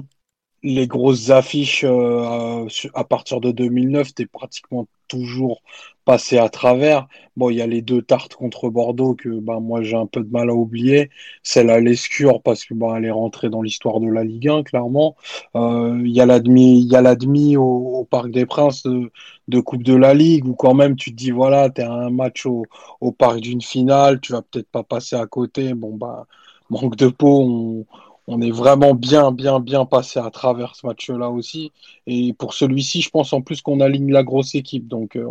les 0.63 0.88
grosses 0.88 1.29
affiches 1.29 1.84
euh, 1.84 2.65
à 2.93 3.03
partir 3.03 3.41
de 3.41 3.51
2009, 3.51 4.15
tu 4.15 4.23
es 4.23 4.25
pratiquement 4.25 4.88
toujours 5.07 5.61
passé 6.07 6.38
à 6.38 6.47
travers. 6.47 7.07
Bon, 7.35 7.49
il 7.49 7.57
y 7.57 7.61
a 7.61 7.67
les 7.67 7.81
deux 7.81 8.01
tartes 8.01 8.34
contre 8.34 8.69
Bordeaux 8.69 9.13
que 9.13 9.27
ben, 9.27 9.59
moi 9.59 9.81
j'ai 9.84 9.97
un 9.97 10.05
peu 10.05 10.21
de 10.21 10.31
mal 10.31 10.49
à 10.49 10.53
oublier. 10.53 11.09
Celle 11.43 11.69
à 11.69 11.81
l'Escure 11.81 12.41
parce 12.41 12.63
que 12.63 12.73
ben, 12.73 12.95
elle 12.95 13.05
est 13.05 13.11
rentrée 13.11 13.49
dans 13.49 13.61
l'histoire 13.61 13.99
de 13.99 14.07
la 14.07 14.23
Ligue 14.23 14.47
1, 14.47 14.63
clairement. 14.63 15.17
Euh, 15.55 15.99
il 16.05 16.11
y 16.11 16.21
a 16.21 16.25
l'admis, 16.25 16.79
il 16.79 16.88
y 16.89 16.95
a 16.95 17.01
l'admis 17.01 17.57
au, 17.57 18.07
Parc 18.09 18.31
des 18.31 18.45
Princes 18.45 18.84
de, 18.88 19.59
Coupe 19.59 19.84
de 19.84 19.95
la 19.95 20.13
Ligue 20.13 20.47
où 20.47 20.55
quand 20.55 20.73
même 20.73 20.95
tu 20.95 21.11
te 21.11 21.17
dis 21.17 21.31
voilà, 21.31 21.69
tu 21.69 21.81
as 21.81 21.91
un 21.91 22.09
match 22.09 22.45
au, 22.45 22.63
au 23.01 23.11
parc 23.11 23.41
d'une 23.41 23.61
finale, 23.61 24.21
tu 24.21 24.31
vas 24.31 24.41
peut-être 24.41 24.69
pas 24.69 24.84
passer 24.84 25.17
à 25.17 25.25
côté. 25.25 25.73
Bon, 25.73 25.93
bah, 25.93 26.25
manque 26.69 26.95
de 26.95 27.07
peau, 27.09 27.41
on 27.41 27.85
on 28.28 28.41
est 28.41 28.52
vraiment 28.52 28.94
bien, 28.94 29.32
bien, 29.32 29.60
bien 29.60 29.86
passé 29.86 30.20
à 30.20 30.30
travers 30.30 30.76
ce 30.76 30.86
match-là 30.86 31.30
aussi. 31.30 31.72
Et 32.06 32.34
pour 32.34 32.54
celui-ci, 32.54 33.02
je 33.02 33.10
pense 33.10 33.32
en 33.32 33.41
plus 33.41 33.62
qu'on 33.62 33.80
aligne 33.80 34.12
la 34.12 34.24
grosse 34.24 34.54
équipe. 34.54 34.88
Donc, 34.88 35.16
euh, 35.16 35.26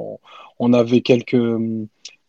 on, 0.58 0.72
avait 0.72 1.02
quelques, 1.02 1.36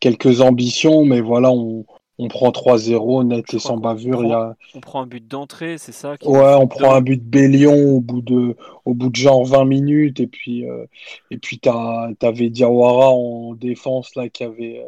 quelques 0.01 0.41
ambitions, 0.41 1.05
mais 1.05 1.21
voilà, 1.21 1.51
on, 1.51 1.85
on 2.19 2.27
prend 2.27 2.49
3-0 2.49 3.27
net 3.27 3.53
et 3.53 3.59
sans 3.59 3.77
bavure. 3.77 4.19
On, 4.19 4.29
y 4.29 4.33
a... 4.33 4.55
on 4.75 4.81
prend 4.81 5.03
un 5.03 5.07
but 5.07 5.25
d'entrée, 5.25 5.77
c'est 5.77 5.91
ça 5.91 6.15
Ouais, 6.25 6.55
on 6.55 6.67
prend 6.67 6.95
un 6.95 7.01
but 7.01 7.17
de 7.17 7.29
Bélion 7.29 7.95
au 7.95 8.01
bout 8.01 8.21
de, 8.21 8.57
au 8.85 8.93
bout 8.93 9.09
de 9.09 9.15
genre 9.15 9.45
20 9.45 9.65
minutes. 9.65 10.19
Et 10.19 10.27
puis, 10.27 10.67
euh, 10.67 10.85
et 11.31 11.37
puis 11.37 11.59
tu 11.59 11.69
avais 11.69 12.49
Diawara 12.49 13.09
en 13.11 13.53
défense 13.53 14.15
là, 14.15 14.27
qui, 14.27 14.43
avait, 14.43 14.83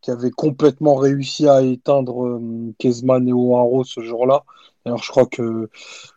qui 0.00 0.10
avait 0.10 0.30
complètement 0.30 0.94
réussi 0.94 1.48
à 1.48 1.62
éteindre 1.62 2.24
euh, 2.24 2.74
Kezman 2.78 3.26
et 3.28 3.32
O'Haro 3.32 3.82
ce 3.82 4.00
jour-là. 4.00 4.44
Alors, 4.84 5.02
je 5.02 5.10
crois 5.10 5.26
que 5.26 5.70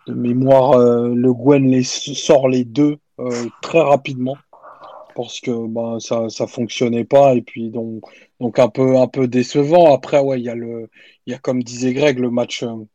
de 0.07 0.13
mémoire, 0.13 0.73
euh, 0.73 1.13
le 1.13 1.33
Gwen 1.33 1.69
les 1.69 1.83
sort 1.83 2.49
les 2.49 2.65
deux 2.65 2.97
euh, 3.19 3.47
très 3.61 3.81
rapidement 3.81 4.37
parce 5.15 5.39
que 5.41 5.67
bah, 5.67 5.97
ça 5.99 6.29
ça 6.29 6.47
fonctionnait 6.47 7.05
pas 7.05 7.35
et 7.35 7.41
puis 7.41 7.69
donc 7.71 8.03
donc 8.39 8.59
un 8.59 8.69
peu 8.69 8.97
un 8.97 9.07
peu 9.07 9.27
décevant. 9.27 9.93
Après, 9.93 10.19
ouais, 10.19 10.39
il 10.39 10.45
y 10.45 10.49
a 10.49 10.55
le 10.55 10.89
il 11.25 11.31
y 11.31 11.35
a 11.35 11.39
comme 11.39 11.63
disait 11.63 11.93
Greg 11.93 12.19
le 12.19 12.29
match. 12.31 12.63
Euh, 12.63 12.85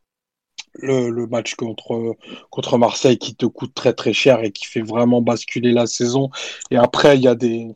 le, 0.75 1.09
le, 1.11 1.27
match 1.27 1.55
contre, 1.55 2.15
contre 2.49 2.77
Marseille 2.79 3.17
qui 3.19 3.35
te 3.35 3.45
coûte 3.45 3.73
très 3.75 3.93
très 3.93 4.13
cher 4.13 4.43
et 4.43 4.51
qui 4.51 4.65
fait 4.65 4.81
vraiment 4.81 5.21
basculer 5.21 5.71
la 5.71 5.85
saison. 5.87 6.29
Et 6.71 6.77
après, 6.77 7.17
il 7.17 7.23
y 7.23 7.27
a 7.27 7.35
des, 7.35 7.67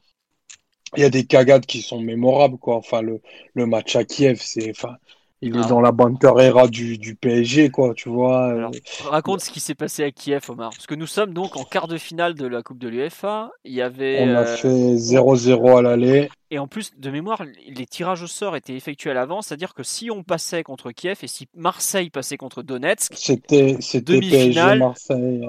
il 0.95 1.01
y 1.01 1.05
a 1.05 1.09
des 1.09 1.25
cagades 1.25 1.65
qui 1.65 1.81
sont 1.81 2.01
mémorables, 2.01 2.57
quoi. 2.57 2.75
Enfin, 2.75 3.01
le, 3.01 3.21
le 3.53 3.65
match 3.65 3.95
à 3.95 4.03
Kiev, 4.05 4.39
c'est, 4.41 4.71
enfin, 4.71 4.97
il 5.41 5.55
est 5.55 5.69
dans 5.69 5.81
la 5.81 5.91
banter 5.91 6.31
era 6.39 6.67
du, 6.67 6.97
du, 6.97 7.15
PSG, 7.15 7.69
quoi, 7.69 7.93
tu 7.93 8.09
vois. 8.09 8.47
Euh. 8.47 8.69
raconte 9.05 9.41
ce 9.41 9.51
qui 9.51 9.59
s'est 9.59 9.75
passé 9.75 10.03
à 10.03 10.11
Kiev, 10.11 10.41
Omar. 10.49 10.71
Parce 10.71 10.87
que 10.87 10.95
nous 10.95 11.05
sommes 11.05 11.33
donc 11.33 11.55
en 11.55 11.63
quart 11.63 11.87
de 11.87 11.97
finale 11.97 12.33
de 12.33 12.47
la 12.47 12.63
Coupe 12.63 12.79
de 12.79 12.87
l'UEFA. 12.87 13.51
Il 13.63 13.73
y 13.73 13.81
avait. 13.81 14.19
On 14.21 14.35
a 14.35 14.41
euh, 14.41 14.55
fait 14.57 14.95
0-0 14.95 15.77
à 15.77 15.81
l'aller. 15.81 16.29
Et 16.49 16.59
en 16.59 16.67
plus, 16.67 16.91
de 16.97 17.09
mémoire, 17.09 17.43
les 17.43 17.85
tirages 17.85 18.23
au 18.23 18.27
sort 18.27 18.55
étaient 18.55 18.75
effectués 18.75 19.11
à 19.11 19.13
l'avance, 19.13 19.47
c'est-à-dire 19.47 19.73
que 19.73 19.83
si 19.83 20.09
on 20.09 20.23
passait 20.23 20.63
contre 20.63 20.91
Kiev 20.91 21.17
et 21.21 21.27
si 21.27 21.47
Marseille 21.55 22.09
passait 22.09 22.37
contre 22.37 22.63
Donetsk, 22.63 23.13
c'était 23.15 23.77
demi-finale. 23.95 24.79
Marseille. 24.79 25.45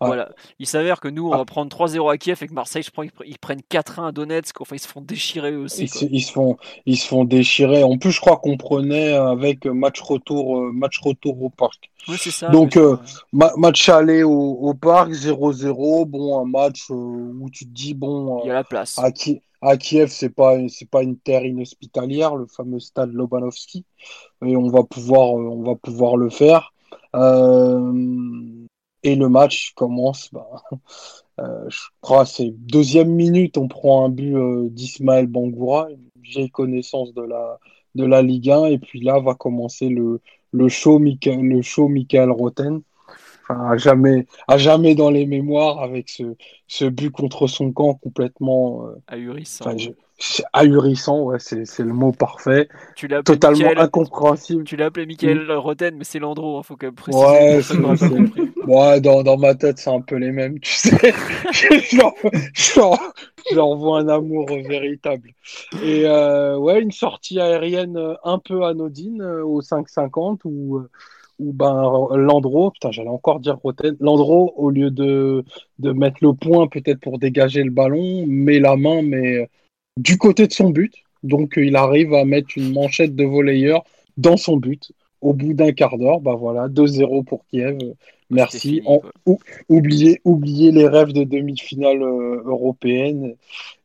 Voilà. 0.00 0.30
Il 0.58 0.66
s'avère 0.66 0.98
que 0.98 1.06
nous, 1.06 1.28
on 1.28 1.32
ah. 1.32 1.38
va 1.38 1.44
prendre 1.44 1.74
3-0 1.74 2.12
à 2.12 2.18
Kiev 2.18 2.42
et 2.42 2.48
que 2.48 2.52
Marseille, 2.52 2.82
je 2.82 2.90
crois, 2.90 3.04
ils 3.24 3.38
prennent 3.38 3.62
4-1 3.70 4.08
à 4.08 4.12
Donetsk. 4.12 4.60
Enfin, 4.60 4.74
ils 4.74 4.80
se 4.80 4.88
font 4.88 5.00
déchirer 5.00 5.54
aussi. 5.54 5.84
Ils, 6.10 6.22
se, 6.22 6.32
font, 6.32 6.56
ils 6.86 6.96
se 6.96 7.06
font 7.06 7.24
déchirer. 7.24 7.84
En 7.84 7.96
plus, 7.96 8.10
je 8.10 8.20
crois 8.20 8.38
qu'on 8.38 8.56
prenait 8.56 9.12
avec 9.12 9.64
match 9.66 10.00
retour, 10.00 10.58
euh, 10.58 10.72
match 10.72 10.98
retour 10.98 11.40
au 11.40 11.50
parc. 11.50 11.92
Oui, 12.08 12.16
c'est 12.18 12.32
ça. 12.32 12.48
Donc, 12.48 12.76
euh, 12.76 12.96
match 13.32 13.88
aller 13.88 14.24
au, 14.24 14.32
au 14.32 14.74
parc, 14.74 15.12
0-0. 15.12 16.06
Bon, 16.06 16.40
un 16.40 16.46
match 16.46 16.90
euh, 16.90 16.94
où 16.94 17.48
tu 17.50 17.64
te 17.64 17.70
dis, 17.70 17.94
bon. 17.94 18.40
Il 18.42 18.48
y 18.48 18.50
a 18.50 18.54
la 18.54 18.64
place. 18.64 18.98
À 18.98 19.12
qui 19.12 19.40
à 19.62 19.76
Kiev, 19.76 20.08
c'est 20.10 20.30
pas 20.30 20.56
c'est 20.68 20.88
pas 20.88 21.02
une 21.02 21.18
terre 21.18 21.44
inhospitalière, 21.44 22.36
le 22.36 22.46
fameux 22.46 22.80
stade 22.80 23.12
Lobanovski, 23.12 23.84
et 24.44 24.56
on 24.56 24.68
va 24.68 24.84
pouvoir 24.84 25.38
euh, 25.38 26.16
le 26.16 26.30
faire. 26.30 26.72
Euh, 27.14 28.66
et 29.02 29.14
le 29.16 29.28
match 29.28 29.72
commence. 29.74 30.30
Bah, 30.32 30.46
euh, 31.40 31.64
je 31.68 31.80
crois 32.00 32.26
c'est 32.26 32.50
deuxième 32.50 33.10
minute, 33.10 33.58
on 33.58 33.68
prend 33.68 34.04
un 34.06 34.08
but 34.10 34.36
d'Ismaël 34.70 35.26
Bangoura, 35.26 35.88
j'ai 36.22 36.48
connaissance 36.48 37.14
de 37.14 37.22
la 37.22 37.58
de 37.94 38.04
Ligue 38.04 38.50
1, 38.50 38.66
et 38.66 38.78
puis 38.78 39.00
là 39.00 39.18
va 39.20 39.34
commencer 39.34 39.88
le 39.88 40.20
le 40.52 40.68
show 40.68 40.98
Michael, 40.98 41.40
le 41.40 41.62
show 41.62 41.88
Michael 41.88 42.30
Roten 42.30 42.82
à 43.48 43.76
jamais, 43.76 44.26
à 44.48 44.58
jamais 44.58 44.94
dans 44.94 45.10
les 45.10 45.26
mémoires 45.26 45.80
avec 45.80 46.08
ce, 46.08 46.34
ce 46.66 46.84
but 46.84 47.10
contre 47.10 47.46
son 47.46 47.72
camp 47.72 47.94
complètement 47.94 48.86
euh, 48.86 48.94
ahurissant. 49.06 49.70
ahurissant, 50.52 51.22
ouais, 51.22 51.38
c'est 51.38 51.78
le 51.78 51.92
mot 51.92 52.12
parfait. 52.12 52.68
Tu 52.96 53.08
totalement 53.24 53.70
incompréhensible. 53.76 54.64
Tu 54.64 54.76
l'as 54.76 54.86
appelé 54.86 55.06
Michael 55.06 55.50
Roten, 55.52 55.96
mais 55.96 56.04
c'est 56.04 56.18
Landreau, 56.18 56.56
il 56.56 56.58
hein, 56.58 56.62
faut 56.62 56.76
quand 56.76 56.86
même 56.86 56.94
préciser. 56.94 57.62
Ouais, 58.66 59.00
dans, 59.00 59.22
dans 59.22 59.36
ma 59.36 59.54
tête, 59.54 59.78
c'est 59.78 59.90
un 59.90 60.00
peu 60.00 60.16
les 60.16 60.32
mêmes, 60.32 60.58
tu 60.58 60.72
sais. 60.72 60.90
je, 61.52 62.76
leur, 63.54 63.76
vois 63.76 64.00
un 64.00 64.08
amour 64.08 64.46
véritable. 64.46 65.30
Et 65.84 66.04
euh, 66.04 66.58
ouais, 66.58 66.80
une 66.80 66.90
sortie 66.90 67.40
aérienne 67.40 68.16
un 68.24 68.38
peu 68.40 68.64
anodine 68.64 69.22
euh, 69.22 69.44
au 69.44 69.62
5,50 69.62 70.40
où 70.44 70.82
ou 71.38 71.52
ben 71.52 71.82
Landreau, 72.16 72.70
putain, 72.70 72.90
j'allais 72.90 73.08
encore 73.08 73.40
dire 73.40 73.58
Roten, 73.62 73.96
Landreau, 74.00 74.52
au 74.56 74.70
lieu 74.70 74.90
de, 74.90 75.44
de 75.78 75.92
mettre 75.92 76.18
le 76.22 76.32
point 76.32 76.66
peut-être 76.66 77.00
pour 77.00 77.18
dégager 77.18 77.62
le 77.62 77.70
ballon, 77.70 78.24
met 78.26 78.58
la 78.58 78.76
main, 78.76 79.02
mais 79.02 79.48
du 79.96 80.16
côté 80.18 80.46
de 80.46 80.52
son 80.52 80.70
but. 80.70 80.92
Donc 81.22 81.54
il 81.56 81.76
arrive 81.76 82.14
à 82.14 82.24
mettre 82.24 82.50
une 82.56 82.72
manchette 82.72 83.14
de 83.16 83.24
volleyeur 83.24 83.82
dans 84.16 84.36
son 84.36 84.56
but. 84.56 84.92
au 85.22 85.32
bout 85.32 85.54
d'un 85.54 85.72
quart 85.72 85.96
d'heure, 85.98 86.20
bah 86.20 86.34
voilà, 86.36 86.68
2-0 86.68 87.22
pour 87.24 87.44
Kiev. 87.46 87.78
Merci. 88.30 88.58
fini, 88.60 88.82
En- 88.86 88.98
quoi. 88.98 89.10
ou- 89.24 89.38
oubliez, 89.68 90.20
oubliez 90.24 90.70
les 90.72 90.86
rêves 90.86 91.12
de 91.12 91.24
demi-finale 91.24 92.02
euh, 92.02 92.42
européenne 92.44 93.34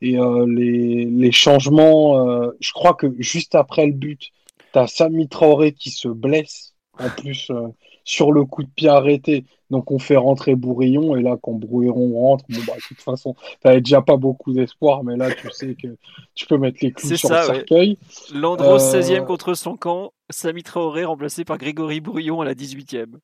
et 0.01 0.17
euh, 0.19 0.45
les, 0.47 1.05
les 1.05 1.31
changements. 1.31 2.27
euh, 2.27 2.51
je 2.59 2.71
crois 2.73 2.93
que 2.95 3.07
juste 3.19 3.55
après 3.55 3.85
le 3.85 3.93
but, 3.93 4.31
tu 4.73 4.79
as 4.79 4.87
Sami 4.87 5.27
Traoré 5.27 5.71
qui 5.73 5.89
se 5.89 6.07
blesse 6.09 6.70
en 7.03 7.09
plus 7.09 7.49
euh, 7.51 7.67
sur 8.03 8.31
le 8.31 8.45
coup 8.45 8.63
de 8.63 8.69
pied 8.69 8.89
arrêté. 8.89 9.45
Donc 9.69 9.89
on 9.91 9.99
fait 9.99 10.17
rentrer 10.17 10.55
Bourillon 10.55 11.15
et 11.15 11.21
là 11.21 11.37
quand 11.41 11.53
Bourillon 11.53 12.13
rentre, 12.19 12.45
bon 12.49 12.59
bah 12.67 12.73
de 12.75 12.81
toute 12.81 13.01
façon, 13.01 13.35
t'avais 13.61 13.81
déjà 13.81 14.01
pas 14.01 14.17
beaucoup 14.17 14.51
d'espoir, 14.53 15.03
mais 15.03 15.15
là 15.15 15.31
tu 15.33 15.49
sais 15.51 15.75
que 15.75 15.95
tu 16.35 16.45
peux 16.45 16.57
mettre 16.57 16.79
les 16.81 16.91
clous 16.91 17.13
sur 17.13 17.29
ça, 17.29 17.43
le 17.43 17.49
ouais. 17.49 17.55
cercueil. 17.55 17.97
Landros 18.33 18.79
Euh, 18.79 19.01
16e 19.01 19.25
contre 19.25 19.53
son 19.53 19.77
camp, 19.77 20.13
Sami 20.29 20.63
Traoré 20.63 21.05
remplacé 21.05 21.45
par 21.45 21.57
Grégory 21.57 22.01
Brouillon 22.01 22.41
à 22.41 22.45
la 22.45 22.53
18e. 22.53 23.17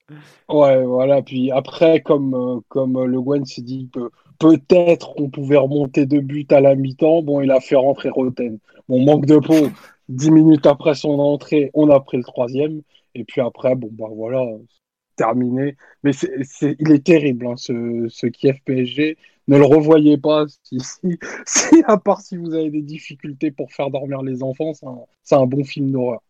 Ouais, 0.50 0.84
voilà. 0.84 1.22
Puis 1.22 1.52
après, 1.52 2.02
comme, 2.02 2.34
euh, 2.34 2.60
comme 2.70 3.04
Le 3.04 3.22
Guen 3.22 3.46
s'est 3.46 3.62
dit 3.62 3.90
que 3.94 4.12
peut-être 4.40 5.14
qu'on 5.16 5.30
pouvait 5.30 5.58
remonter 5.58 6.06
deux 6.06 6.22
buts 6.22 6.48
à 6.52 6.62
la 6.62 6.76
mi-temps, 6.76 7.22
bon, 7.24 7.42
il 7.42 7.52
a 7.52 7.60
fait 7.60 7.76
rentrer 7.76 8.10
Roten. 8.10 8.60
Bon, 8.88 9.04
manque 9.04 9.26
de 9.26 9.38
peau. 9.38 9.70
Dix 10.10 10.32
minutes 10.32 10.66
après 10.66 10.96
son 10.96 11.20
entrée, 11.20 11.70
on 11.74 11.90
a 11.90 12.00
pris 12.00 12.18
le 12.18 12.24
troisième. 12.24 12.82
Et 13.18 13.24
puis 13.26 13.42
après, 13.42 13.76
bon, 13.76 13.90
bah 13.92 14.08
voilà, 14.12 14.46
terminé. 15.16 15.76
Mais 16.04 16.14
c'est, 16.14 16.44
c'est, 16.44 16.76
il 16.80 16.92
est 16.92 17.06
terrible, 17.06 17.48
hein, 17.48 17.56
ce, 17.58 18.08
ce 18.10 18.28
Kiev 18.28 18.60
PSG. 18.66 19.18
Ne 19.48 19.58
le 19.58 19.66
revoyez 19.66 20.18
pas. 20.18 20.46
Si, 20.64 20.80
si, 20.82 21.20
si, 21.48 21.84
à 21.88 21.98
part 21.98 22.22
si 22.22 22.38
vous 22.38 22.54
avez 22.54 22.70
des 22.72 22.82
difficultés 22.84 23.52
pour 23.52 23.72
faire 23.74 23.90
dormir 23.92 24.22
les 24.24 24.44
enfants, 24.44 24.74
c'est 24.74 24.88
un, 24.88 25.00
c'est 25.24 25.36
un 25.36 25.46
bon 25.48 25.64
film 25.64 25.92
d'horreur. 25.92 26.22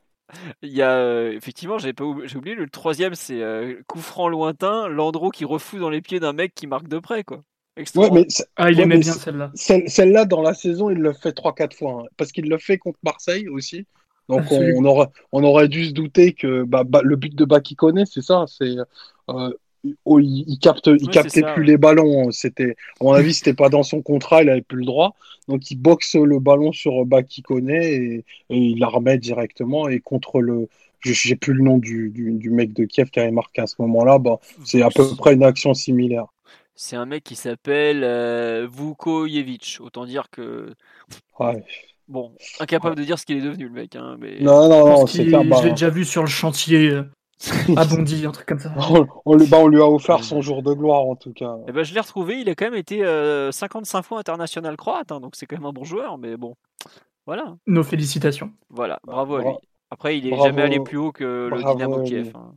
Il 0.62 0.70
y 0.70 0.82
a 0.82 0.98
euh, 0.98 1.32
effectivement, 1.34 1.78
j'ai 1.80 1.94
pas 1.94 2.04
oub- 2.04 2.26
j'ai 2.26 2.38
oublié 2.38 2.56
le 2.56 2.70
troisième, 2.70 3.16
c'est 3.16 3.42
euh, 3.42 3.82
coup 3.88 4.00
franc 4.02 4.28
lointain, 4.28 4.88
Landreau 4.88 5.30
qui 5.32 5.46
refout 5.46 5.80
dans 5.80 5.90
les 5.90 6.02
pieds 6.02 6.20
d'un 6.20 6.34
mec 6.34 6.54
qui 6.56 6.68
marque 6.68 6.88
de 6.88 7.00
près 7.00 7.24
quoi. 7.24 7.44
Ouais, 7.96 8.10
mais 8.12 8.28
Ah, 8.56 8.72
il 8.72 8.80
Ouais, 8.80 8.86
aimait 8.86 8.98
mais 8.98 9.02
bien 9.02 9.14
celle-là. 9.14 9.52
Celle- 9.54 9.90
Celle-là, 9.90 10.26
dans 10.26 10.42
la 10.42 10.54
saison, 10.54 10.90
il 10.90 11.00
le 11.00 11.14
fait 11.14 11.34
3-4 11.34 11.76
fois. 11.76 12.04
hein, 12.04 12.08
parce 12.18 12.32
qu'il 12.32 12.48
le 12.50 12.58
fait 12.58 12.78
contre 12.78 13.00
Marseille 13.04 13.48
aussi. 13.50 13.88
Donc, 14.30 14.52
on, 14.52 14.58
Absolument. 14.58 14.82
on 14.82 14.86
aurait, 14.86 15.08
on 15.32 15.44
aurait 15.44 15.68
dû 15.70 15.86
se 15.86 15.92
douter 15.94 16.34
que 16.34 16.64
bah, 16.64 16.84
bah, 16.84 17.02
le 17.04 17.16
but 17.16 17.36
de 17.36 17.46
Bakikone, 17.46 18.06
c'est 18.06 18.22
ça. 18.22 18.46
C'est, 18.48 18.76
euh, 19.30 19.52
oh, 20.06 20.20
il, 20.20 20.44
il 20.48 20.60
capte, 20.60 20.90
il 21.00 21.08
Ouais, 21.08 21.10
captait 21.10 21.44
ça, 21.44 21.46
plus 21.46 21.64
ouais. 21.64 21.64
les 21.64 21.78
ballons. 21.78 22.32
C'était, 22.32 22.76
à 23.00 23.04
mon 23.04 23.14
avis, 23.14 23.34
c'était 23.34 23.54
pas 23.54 23.70
dans 23.70 23.84
son 23.84 24.02
contrat. 24.02 24.44
Il 24.44 24.50
avait 24.50 24.62
plus 24.62 24.80
le 24.80 24.86
droit. 24.86 25.16
Donc, 25.48 25.70
il 25.72 25.78
boxe 25.78 26.16
le 26.16 26.40
ballon 26.40 26.72
sur 26.72 27.06
Bakikone 27.06 27.70
et, 27.70 28.26
et 28.50 28.58
il 28.58 28.80
la 28.80 28.88
remet 28.88 29.18
directement. 29.18 29.88
Et 29.88 30.00
contre 30.00 30.42
le. 30.42 30.68
je- 31.00 31.14
J'ai 31.14 31.36
plus 31.36 31.54
le 31.54 31.64
nom 31.64 31.78
du, 31.78 32.10
du, 32.10 32.34
du 32.34 32.50
mec 32.50 32.74
de 32.74 32.86
Kiev 32.86 33.10
qui 33.10 33.20
avait 33.20 33.32
marqué 33.32 33.62
à 33.62 33.68
ce 33.68 33.76
moment-là. 33.80 34.20
Bah, 34.20 34.40
c'est 34.64 34.82
à 34.82 34.92
peu 34.92 35.16
près 35.16 35.34
une 35.34 35.44
action 35.44 35.74
similaire. 35.74 36.26
C'est 36.76 36.96
un 36.96 37.06
mec 37.06 37.24
qui 37.24 37.36
s'appelle 37.36 38.04
euh, 38.04 38.68
Vukojevic. 38.72 39.78
Autant 39.82 40.06
dire 40.06 40.30
que 40.30 40.74
Ouais. 41.40 41.64
Bon, 42.08 42.32
incapable 42.60 42.96
de 42.96 43.04
dire 43.04 43.18
ce 43.20 43.26
qu'il 43.26 43.38
est 43.38 43.42
devenu 43.42 43.66
le 43.66 43.72
mec. 43.74 43.96
Hein, 43.96 44.18
mais 44.20 44.40
Non, 44.42 44.68
non, 44.70 44.88
non, 44.88 45.08
c'est 45.08 45.24
qu'il- 45.26 45.36
un 45.36 45.42
Je 45.44 45.64
l'ai 45.66 45.70
déjà 45.72 45.90
vu 45.90 46.06
sur 46.06 46.22
le 46.22 46.28
chantier 46.28 46.90
euh, 46.90 47.04
à 47.78 47.86
Bondy, 47.86 48.26
un 48.26 48.32
truc 48.32 48.48
comme 48.48 48.60
ça. 48.60 48.74
On, 48.90 49.06
on 49.26 49.36
lui, 49.36 49.48
bah, 49.48 49.58
on 49.60 49.68
lui 49.68 49.80
a 49.82 49.86
offert 49.90 50.24
son 50.24 50.42
jour 50.42 50.64
de 50.64 50.74
gloire 50.74 51.02
en 51.02 51.16
tout 51.16 51.34
cas. 51.34 51.56
Eh 51.68 51.72
ben, 51.72 51.84
je 51.84 51.94
l'ai 51.94 52.00
retrouvé. 52.00 52.40
Il 52.40 52.50
a 52.50 52.56
quand 52.56 52.66
même 52.66 52.74
été 52.76 53.04
euh, 53.04 53.52
55 53.52 54.02
fois 54.04 54.20
international 54.20 54.76
croate, 54.78 55.12
hein, 55.12 55.20
donc 55.20 55.36
c'est 55.36 55.46
quand 55.46 55.58
même 55.58 55.66
un 55.66 55.74
bon 55.74 55.84
joueur. 55.84 56.18
Mais 56.18 56.36
bon, 56.38 56.56
voilà, 57.26 57.56
Nos 57.68 57.84
félicitations. 57.84 58.52
voilà, 58.70 59.00
bravo 59.06 59.36
à 59.36 59.42
lui. 59.44 59.50
Après, 59.92 60.18
il 60.18 60.28
est 60.28 60.32
bravo- 60.32 60.46
jamais 60.46 60.62
allé 60.64 60.80
plus 60.80 60.98
haut 60.98 61.12
que 61.12 61.48
le 61.52 61.62
bravo 61.62 61.76
Dynamo 61.76 61.96
à 61.96 62.00
lui. 62.02 62.10
Kiev. 62.10 62.32
hein. 62.36 62.54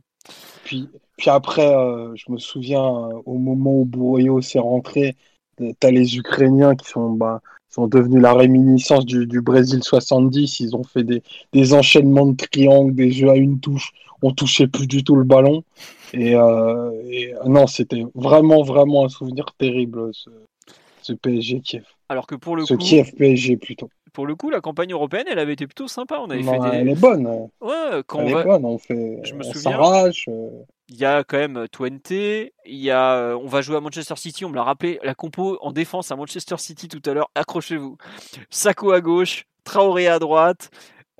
Puis, 0.63 0.89
puis 1.17 1.29
après, 1.29 1.73
euh, 1.75 2.13
je 2.15 2.31
me 2.31 2.37
souviens 2.37 2.83
euh, 2.85 3.21
au 3.25 3.37
moment 3.37 3.73
où 3.81 3.85
Bourrio 3.85 4.41
s'est 4.41 4.59
rentré, 4.59 5.15
euh, 5.61 5.71
t'as 5.79 5.91
les 5.91 6.17
Ukrainiens 6.17 6.75
qui 6.75 6.87
sont, 6.89 7.11
bah, 7.11 7.41
sont 7.71 7.87
devenus 7.87 8.21
la 8.21 8.33
réminiscence 8.33 9.05
du, 9.05 9.25
du 9.25 9.41
Brésil 9.41 9.83
70. 9.83 10.59
Ils 10.59 10.75
ont 10.75 10.83
fait 10.83 11.03
des, 11.03 11.23
des 11.53 11.73
enchaînements 11.73 12.27
de 12.27 12.35
triangles, 12.35 12.93
des 12.93 13.11
jeux 13.11 13.29
à 13.29 13.35
une 13.35 13.59
touche. 13.59 13.91
On 14.21 14.31
touchait 14.31 14.67
plus 14.67 14.87
du 14.87 15.03
tout 15.03 15.15
le 15.15 15.23
ballon. 15.23 15.63
Et, 16.13 16.35
euh, 16.35 16.91
et, 17.09 17.33
euh, 17.33 17.45
non, 17.45 17.67
c'était 17.67 18.03
vraiment, 18.13 18.61
vraiment 18.61 19.05
un 19.05 19.09
souvenir 19.09 19.45
terrible, 19.57 20.09
ce, 20.13 20.29
ce 21.01 21.13
PSG 21.13 21.61
Kiev. 21.61 21.85
Alors 22.09 22.27
que 22.27 22.35
pour 22.35 22.55
le 22.55 22.65
Ce 22.65 22.73
coup, 22.73 22.79
Kiev 22.79 23.11
PSG 23.17 23.57
plutôt. 23.57 23.89
Pour 24.13 24.27
le 24.27 24.35
coup, 24.35 24.49
la 24.49 24.61
campagne 24.61 24.91
européenne, 24.91 25.25
elle 25.29 25.39
avait 25.39 25.53
été 25.53 25.67
plutôt 25.67 25.87
sympa. 25.87 26.19
On 26.19 26.29
avait 26.29 26.41
Non, 26.43 26.61
fait 26.63 26.69
des. 26.71 26.77
Elle 26.77 26.89
est 26.89 26.99
bonne. 26.99 27.25
Ouais, 27.61 28.03
quand 28.07 28.19
Elle 28.19 28.25
on 28.25 28.27
est 28.29 28.33
va- 28.33 28.43
bonne. 28.43 28.65
On 28.65 28.77
fait, 28.77 29.19
Je 29.23 29.33
me 29.33 29.39
on 29.39 29.43
souviens. 29.53 29.71
s'arrache. 29.71 30.25
euh, 30.29 30.49
Il 30.89 30.97
y 30.97 31.05
a 31.05 31.23
quand 31.23 31.37
même 31.37 31.67
Twente, 31.71 32.11
il 32.11 32.49
y 32.65 32.91
a, 32.91 33.13
euh, 33.15 33.37
on 33.41 33.47
va 33.47 33.61
jouer 33.61 33.77
à 33.77 33.79
Manchester 33.79 34.15
City, 34.17 34.43
on 34.43 34.49
me 34.49 34.55
l'a 34.55 34.63
rappelé, 34.63 34.99
la 35.03 35.15
compo 35.15 35.57
en 35.61 35.71
défense 35.71 36.11
à 36.11 36.17
Manchester 36.17 36.57
City 36.57 36.89
tout 36.89 37.01
à 37.09 37.13
l'heure, 37.13 37.29
accrochez-vous. 37.35 37.95
Sako 38.49 38.91
à 38.91 38.99
gauche, 39.01 39.45
Traoré 39.63 40.07
à 40.07 40.19
droite, 40.19 40.69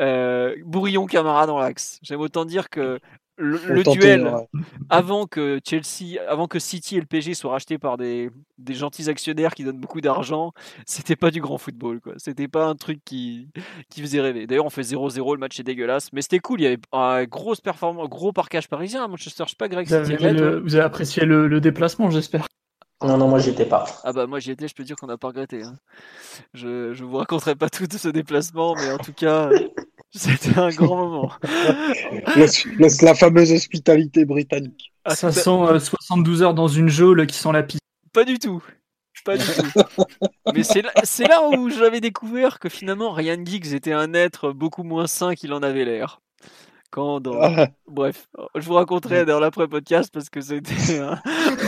euh, 0.01 0.55
Bourillon 0.65 1.05
Camara 1.05 1.45
dans 1.47 1.59
l'axe. 1.59 1.99
J'aime 2.01 2.19
autant 2.22 2.43
dire 2.43 2.69
que 2.69 2.99
le, 3.41 3.57
faut 3.57 3.73
le 3.73 3.84
tenter, 3.84 3.99
duel 3.99 4.23
ouais. 4.23 4.47
avant 4.89 5.26
que 5.27 5.59
Chelsea, 5.68 6.19
avant 6.27 6.47
que 6.47 6.59
City 6.59 6.97
et 6.97 6.99
le 6.99 7.05
PSG 7.05 7.34
soient 7.34 7.51
rachetés 7.51 7.77
par 7.77 7.97
des, 7.97 8.30
des 8.57 8.73
gentils 8.73 9.09
actionnaires 9.09 9.53
qui 9.55 9.63
donnent 9.63 9.80
beaucoup 9.80 10.01
d'argent, 10.01 10.53
c'était 10.85 11.15
pas 11.15 11.31
du 11.31 11.41
grand 11.41 11.57
football 11.57 11.99
quoi. 12.01 12.13
C'était 12.18 12.47
pas 12.47 12.65
un 12.65 12.76
truc 12.76 12.99
qui, 13.03 13.49
qui 13.89 14.01
faisait 14.01 14.22
rêver. 14.22 14.47
D'ailleurs, 14.47 14.65
on 14.65 14.69
fait 14.69 14.81
0-0, 14.84 15.34
le 15.34 15.39
match 15.39 15.59
est 15.59 15.63
dégueulasse, 15.63 16.13
mais 16.13 16.22
c'était 16.22 16.39
cool. 16.39 16.61
Il 16.61 16.63
y 16.63 16.68
avait 16.68 16.80
un 16.91 17.23
grosse 17.26 17.61
performance, 17.61 18.07
gros 18.09 18.31
parquage 18.31 18.68
parisien 18.69 19.03
à 19.03 19.07
Manchester. 19.07 19.43
Je 19.45 19.49
sais 19.51 19.55
pas, 19.57 19.68
Greg, 19.68 19.88
Vous 19.88 19.93
avez, 19.93 20.34
le- 20.34 20.59
vous 20.59 20.76
avez 20.76 20.84
apprécié 20.85 21.26
le, 21.26 21.47
le 21.47 21.59
déplacement, 21.61 22.09
j'espère. 22.09 22.45
Non, 23.03 23.18
non, 23.18 23.27
moi 23.27 23.39
j'étais 23.39 23.65
pas. 23.65 23.85
Ah 24.03 24.13
bah 24.13 24.27
moi 24.27 24.38
j'y 24.39 24.51
étais, 24.51 24.68
je 24.68 24.76
peux 24.76 24.84
dire 24.84 24.95
qu'on 24.95 25.07
n'a 25.07 25.18
pas 25.18 25.30
regretté. 25.30 25.63
hein. 25.63 25.73
Je 26.53 26.93
je 26.93 27.03
vous 27.03 27.18
raconterai 27.18 27.55
pas 27.55 27.68
tout 27.68 27.88
de 27.88 27.97
ce 27.97 28.07
déplacement, 28.09 28.76
mais 28.76 28.91
en 28.91 28.99
tout 28.99 29.13
cas, 29.13 29.49
c'était 30.16 30.58
un 30.60 30.70
grand 30.70 30.96
moment. 30.96 31.32
La 33.02 33.16
fameuse 33.16 33.52
hospitalité 33.52 34.26
britannique. 34.26 34.92
Ah, 35.06 35.16
Ça 35.16 35.32
sent 35.32 35.50
euh, 35.50 35.80
72 35.80 36.44
heures 36.44 36.54
dans 36.54 36.68
une 36.68 36.90
geôle 36.90 37.26
qui 37.28 37.38
sent 37.38 37.52
la 37.52 37.64
piste. 37.64 37.82
Pas 38.14 38.24
du 38.24 38.38
tout. 38.40 38.64
Pas 39.24 39.38
du 39.38 39.46
tout. 39.46 39.82
Mais 40.56 40.64
c'est 40.64 40.82
là, 41.28 41.42
où 41.50 41.70
j'avais 41.70 42.02
découvert 42.02 42.60
que 42.60 42.70
finalement 42.70 43.12
Ryan 43.12 43.44
Giggs 43.44 43.74
était 43.74 43.94
un 43.94 44.14
être 44.14 44.52
beaucoup 44.52 44.84
moins 44.84 45.08
sain 45.08 45.34
qu'il 45.36 45.54
en 45.54 45.62
avait 45.64 45.86
l'air. 45.86 46.22
Quand 46.90 47.22
dans... 47.22 47.40
Ah, 47.42 47.68
Bref, 47.88 48.28
je 48.56 48.62
vous 48.66 48.74
raconterai 48.74 49.26
dans 49.26 49.40
l'après-podcast 49.40 50.12
parce 50.14 50.30
que 50.30 50.42
c'était 50.42 51.00
un, 51.00 51.22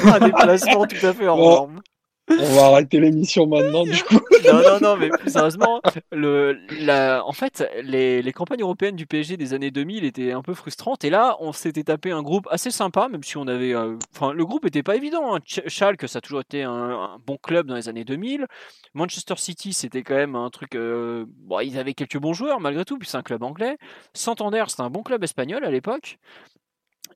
un 0.05 0.19
déplacement 0.19 0.85
tout 0.85 1.05
à 1.05 1.13
fait 1.13 1.27
hors 1.27 1.37
Bon. 1.37 1.49
norme. 1.49 1.81
On 2.29 2.55
va 2.55 2.65
arrêter 2.67 2.99
l'émission 2.99 3.45
maintenant, 3.47 3.83
du 3.85 4.01
coup. 4.03 4.19
Non, 4.45 4.59
non, 4.61 4.79
non, 4.81 4.97
mais 4.97 5.07
plus 5.07 5.31
sérieusement, 5.31 5.79
le, 6.11 6.59
la, 6.81 7.23
en 7.25 7.31
fait, 7.31 7.65
les, 7.81 8.21
les 8.21 8.33
campagnes 8.33 8.59
européennes 8.61 8.97
du 8.97 9.05
PSG 9.07 9.37
des 9.37 9.53
années 9.53 9.71
2000 9.71 10.03
étaient 10.03 10.33
un 10.33 10.41
peu 10.41 10.53
frustrantes. 10.53 11.05
Et 11.05 11.09
là, 11.09 11.37
on 11.39 11.53
s'était 11.53 11.83
tapé 11.85 12.11
un 12.11 12.21
groupe 12.21 12.45
assez 12.51 12.69
sympa, 12.69 13.07
même 13.07 13.23
si 13.23 13.37
on 13.37 13.47
avait. 13.47 13.73
euh, 13.73 13.95
Enfin, 14.13 14.33
le 14.33 14.45
groupe 14.45 14.65
était 14.65 14.83
pas 14.83 14.97
évident. 14.97 15.33
Hein. 15.33 15.39
Ch- 15.45 15.65
Schalke, 15.69 16.09
ça 16.09 16.17
a 16.17 16.21
toujours 16.21 16.41
été 16.41 16.61
un, 16.63 16.73
un 16.73 17.17
bon 17.25 17.37
club 17.41 17.67
dans 17.67 17.75
les 17.75 17.87
années 17.87 18.03
2000. 18.03 18.45
Manchester 18.93 19.35
City, 19.37 19.71
c'était 19.71 20.03
quand 20.03 20.15
même 20.15 20.35
un 20.35 20.49
truc. 20.49 20.75
euh, 20.75 21.23
bon, 21.29 21.61
ils 21.61 21.77
avaient 21.79 21.93
quelques 21.93 22.17
bons 22.19 22.33
joueurs 22.33 22.59
malgré 22.59 22.83
tout, 22.83 22.97
puis 22.97 23.07
c'est 23.07 23.17
un 23.17 23.23
club 23.23 23.43
anglais. 23.43 23.77
Santander, 24.13 24.65
c'était 24.67 24.81
un 24.81 24.89
bon 24.89 25.03
club 25.03 25.23
espagnol 25.23 25.63
à 25.63 25.71
l'époque. 25.71 26.17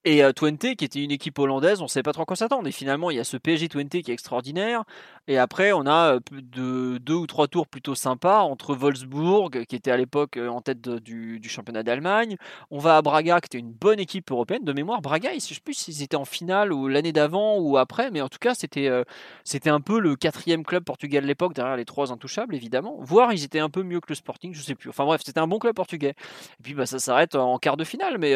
Et 0.05 0.23
euh, 0.23 0.31
Twente, 0.31 0.75
qui 0.75 0.85
était 0.85 1.03
une 1.03 1.11
équipe 1.11 1.37
hollandaise, 1.39 1.81
on 1.81 1.85
ne 1.85 1.89
savait 1.89 2.03
pas 2.03 2.13
trop 2.13 2.23
à 2.23 2.25
quoi 2.25 2.35
s'attendre. 2.35 2.67
Et 2.67 2.71
finalement, 2.71 3.11
il 3.11 3.17
y 3.17 3.19
a 3.19 3.23
ce 3.23 3.37
PSG 3.37 3.69
Twente 3.69 3.89
qui 3.89 4.11
est 4.11 4.13
extraordinaire. 4.13 4.83
Et 5.29 5.37
après, 5.37 5.73
on 5.73 5.85
a 5.85 6.15
euh, 6.15 6.19
de, 6.31 6.97
deux 6.99 7.15
ou 7.15 7.27
trois 7.27 7.47
tours 7.47 7.67
plutôt 7.67 7.95
sympas 7.95 8.39
entre 8.41 8.73
Wolfsburg, 8.75 9.65
qui 9.65 9.75
était 9.75 9.91
à 9.91 9.97
l'époque 9.97 10.37
euh, 10.37 10.47
en 10.47 10.61
tête 10.61 10.79
du, 10.87 11.41
championnat 11.49 11.83
d'Allemagne. 11.83 12.37
On 12.71 12.79
va 12.79 12.97
à 12.97 13.01
Braga, 13.01 13.41
qui 13.41 13.47
était 13.47 13.59
une 13.59 13.71
bonne 13.71 13.99
équipe 13.99 14.31
européenne. 14.31 14.63
De 14.63 14.71
mémoire, 14.71 15.01
Braga, 15.01 15.29
je 15.31 15.35
ne 15.35 15.39
sais 15.39 15.55
plus 15.63 15.73
s'ils 15.73 16.01
étaient 16.01 16.15
en 16.15 16.25
finale 16.25 16.71
ou 16.71 16.87
l'année 16.87 17.11
d'avant 17.11 17.57
ou 17.57 17.77
après, 17.77 18.09
mais 18.09 18.21
en 18.21 18.29
tout 18.29 18.39
cas, 18.39 18.53
c'était 18.53 18.87
euh, 18.87 19.03
c'était 19.43 19.69
un 19.69 19.81
peu 19.81 19.99
le 19.99 20.15
quatrième 20.15 20.63
club 20.63 20.83
portugais 20.85 21.19
de 21.19 21.25
l'époque, 21.25 21.53
derrière 21.53 21.75
les 21.75 21.85
trois 21.85 22.11
intouchables, 22.13 22.55
évidemment. 22.55 22.97
Voire, 23.01 23.33
ils 23.33 23.43
étaient 23.43 23.59
un 23.59 23.69
peu 23.69 23.83
mieux 23.83 23.99
que 23.99 24.07
le 24.09 24.15
Sporting, 24.15 24.53
je 24.53 24.61
sais 24.61 24.75
plus. 24.75 24.89
Enfin 24.89 25.05
bref, 25.05 25.21
c'était 25.25 25.39
un 25.39 25.47
bon 25.47 25.59
club 25.59 25.75
portugais. 25.75 26.15
Et 26.59 26.63
puis, 26.63 26.73
bah, 26.73 26.85
ça 26.85 26.99
s'arrête 26.99 27.35
en 27.35 27.57
quart 27.57 27.75
de 27.75 27.83
finale. 27.83 28.17
Mais 28.17 28.33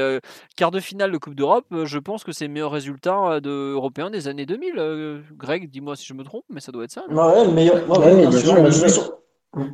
quart 0.58 0.72
de 0.72 0.80
finale 0.80 1.12
de 1.12 1.18
Coupe 1.18 1.36
d'Europe, 1.36 1.51
euh, 1.72 1.86
je 1.86 2.00
pense 2.00 2.24
que 2.24 2.32
c'est 2.32 2.46
le 2.48 2.54
meilleur 2.54 2.72
résultat 2.72 3.34
euh, 3.34 3.40
de, 3.40 3.50
européen 3.50 4.10
des 4.10 4.28
années 4.28 4.46
2000. 4.46 4.74
Euh, 4.78 5.22
Greg, 5.38 5.70
dis-moi 5.70 5.96
si 5.96 6.06
je 6.06 6.14
me 6.14 6.24
trompe, 6.24 6.46
mais 6.50 6.60
ça 6.62 6.72
doit 6.72 6.84
être 6.86 6.92
ça. 6.92 7.04
non? 7.10 7.28
Ouais, 7.28 7.46
le 7.46 7.52
meilleur. 7.52 7.76
ouais, 7.90 7.98
Ouais, 7.98 8.06
ouais, 8.06 8.16
bien 8.22 8.30
bien 8.30 8.40
sûr, 8.40 8.48
sûr, 8.48 8.54
mais 8.56 8.62
bien 8.62 8.70
de 8.70 8.74
toute 8.84 8.90
sûr. 8.90 9.04
façon- 9.04 9.74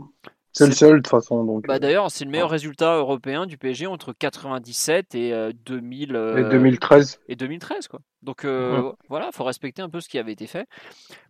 C'est 0.53 0.65
le 0.65 0.71
seul, 0.73 0.91
de 0.93 0.95
toute 0.97 1.07
façon. 1.07 1.43
Donc, 1.43 1.67
Bah 1.67 1.77
d'ailleurs, 1.77 2.09
c'est 2.09 2.25
le 2.25 2.31
meilleur 2.31 2.49
résultat 2.49 2.95
européen 2.95 3.45
du 3.45 3.57
PSG 3.59 3.85
entre 3.85 4.11
97 4.11 5.13
et 5.13 5.31
euh, 5.31 5.51
2000 5.65 6.11
et 6.11 6.15
euh, 6.15 6.49
2013. 6.49 7.19
et 7.27 7.35
2013 7.35 7.87
quoi. 7.87 7.99
Donc 8.23 8.45
euh, 8.45 8.91
voilà, 9.10 9.31
faut 9.31 9.44
respecter 9.44 9.81
un 9.81 9.89
peu 9.89 10.02
ce 10.02 10.10
qui 10.10 10.18
avait 10.18 10.34
été 10.34 10.48
fait. 10.48 10.68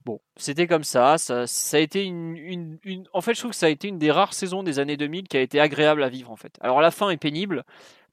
Bon, 0.05 0.19
c'était 0.37 0.67
comme 0.67 0.83
ça, 0.83 1.17
ça, 1.17 1.47
ça 1.47 1.77
a 1.77 1.79
été 1.81 2.05
une, 2.05 2.37
une, 2.37 2.79
une, 2.83 3.05
En 3.13 3.21
fait, 3.21 3.33
je 3.35 3.39
trouve 3.39 3.51
que 3.51 3.57
ça 3.57 3.67
a 3.67 3.69
été 3.69 3.87
une 3.89 3.99
des 3.99 4.11
rares 4.11 4.33
saisons 4.33 4.63
des 4.63 4.79
années 4.79 4.97
2000 4.97 5.27
qui 5.27 5.37
a 5.37 5.41
été 5.41 5.59
agréable 5.59 6.03
à 6.03 6.09
vivre 6.09 6.31
en 6.31 6.35
fait. 6.37 6.53
Alors 6.61 6.81
la 6.81 6.91
fin 6.91 7.09
est 7.09 7.17
pénible, 7.17 7.63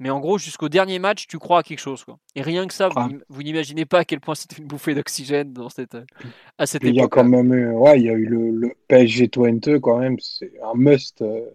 mais 0.00 0.10
en 0.10 0.20
gros 0.20 0.38
jusqu'au 0.38 0.68
dernier 0.68 0.98
match, 0.98 1.26
tu 1.28 1.38
crois 1.38 1.60
à 1.60 1.62
quelque 1.62 1.78
chose 1.80 2.04
quoi. 2.04 2.18
Et 2.34 2.42
rien 2.42 2.66
que 2.66 2.74
ça, 2.74 2.88
vous, 2.88 3.00
Ah. 3.00 3.08
vous 3.28 3.42
n'imaginez 3.42 3.86
pas 3.86 4.00
à 4.00 4.04
quel 4.04 4.20
point 4.20 4.34
c'était 4.34 4.56
une 4.56 4.66
bouffée 4.68 4.94
d'oxygène 4.94 5.52
dans 5.52 5.68
cette 5.68 5.96
à 6.58 6.66
cette 6.66 6.84
Puis 6.84 6.90
Il 6.90 6.96
y 6.96 7.00
a 7.00 7.06
époque. 7.06 7.08
quand 7.08 7.24
même 7.24 7.52
eu, 7.54 7.70
ouais, 7.70 7.98
il 8.00 8.04
y 8.06 8.10
a 8.10 8.12
eu 8.12 8.26
le, 8.26 8.50
le 8.50 8.74
PSG 8.88 9.28
Twente 9.28 9.78
quand 9.80 9.98
même, 9.98 10.18
c'est 10.20 10.52
un 10.62 10.74
must. 10.74 11.22
euh. 11.22 11.50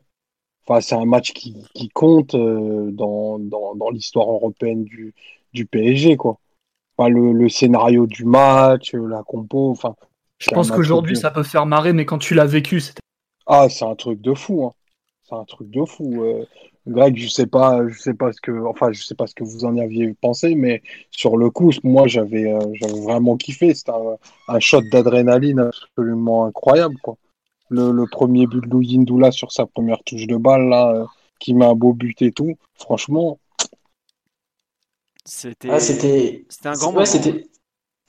Enfin, 0.67 0.81
c'est 0.81 0.95
un 0.95 1.05
match 1.05 1.33
qui, 1.33 1.55
qui 1.75 1.89
compte 1.89 2.35
euh, 2.35 2.91
dans, 2.91 3.39
dans, 3.39 3.75
dans 3.75 3.89
l'histoire 3.91 4.29
européenne 4.31 4.83
du, 4.85 5.13
du 5.53 5.65
PSG, 5.67 6.17
quoi. 6.17 6.39
Le, 7.07 7.31
le 7.31 7.47
scénario 7.47 8.07
du 8.07 8.25
match, 8.25 8.93
euh, 8.93 9.07
la 9.07 9.23
compo, 9.23 9.69
enfin. 9.69 9.95
Je 10.39 10.49
pense 10.49 10.71
qu'aujourd'hui, 10.71 11.15
ça 11.15 11.31
peut 11.31 11.43
faire 11.43 11.65
marrer, 11.65 11.93
mais 11.93 12.05
quand 12.05 12.17
tu 12.17 12.33
l'as 12.33 12.45
vécu, 12.45 12.81
c'était. 12.81 12.99
Ah, 13.45 13.69
c'est 13.69 13.85
un 13.85 13.95
truc 13.95 14.19
de 14.21 14.33
fou, 14.33 14.65
hein. 14.65 14.71
C'est 15.27 15.35
un 15.35 15.45
truc 15.45 15.69
de 15.69 15.85
fou. 15.85 16.23
euh. 16.23 16.43
Greg, 16.87 17.17
je 17.17 17.27
sais 17.27 17.45
pas, 17.45 17.87
je 17.87 17.99
sais 17.99 18.15
pas 18.15 18.31
ce 18.33 18.41
que, 18.41 18.51
enfin, 18.65 18.91
je 18.91 19.03
sais 19.03 19.13
pas 19.13 19.27
ce 19.27 19.35
que 19.35 19.43
vous 19.43 19.63
en 19.63 19.77
aviez 19.77 20.13
pensé, 20.19 20.55
mais 20.55 20.81
sur 21.11 21.37
le 21.37 21.51
coup, 21.51 21.71
moi, 21.83 22.07
j'avais, 22.07 22.51
euh, 22.51 22.59
j'avais 22.73 22.99
vraiment 23.01 23.37
kiffé. 23.37 23.75
C'était 23.75 23.91
un, 23.91 24.17
un 24.47 24.59
shot 24.59 24.81
d'adrénaline 24.91 25.59
absolument 25.59 26.45
incroyable, 26.45 26.95
quoi. 27.03 27.15
Le, 27.69 27.91
le 27.91 28.07
premier 28.07 28.47
but 28.47 28.65
de 28.65 28.69
Louis 28.69 28.97
Ndoula 28.97 29.31
sur 29.31 29.51
sa 29.51 29.67
première 29.67 30.01
touche 30.03 30.25
de 30.25 30.37
balle, 30.37 30.69
là, 30.69 30.91
euh, 30.95 31.05
qui 31.39 31.53
met 31.53 31.65
un 31.65 31.75
beau 31.75 31.93
but 31.93 32.19
et 32.23 32.31
tout. 32.31 32.55
Franchement, 32.75 33.37
C'était 35.29 35.69
Ah, 35.71 35.79
c'était. 35.79 36.45
c'était 36.49 36.69
un 36.69 36.73
grand 36.73 36.87
Ouais, 36.87 36.93
moment. 36.93 37.05
c'était. 37.05 37.45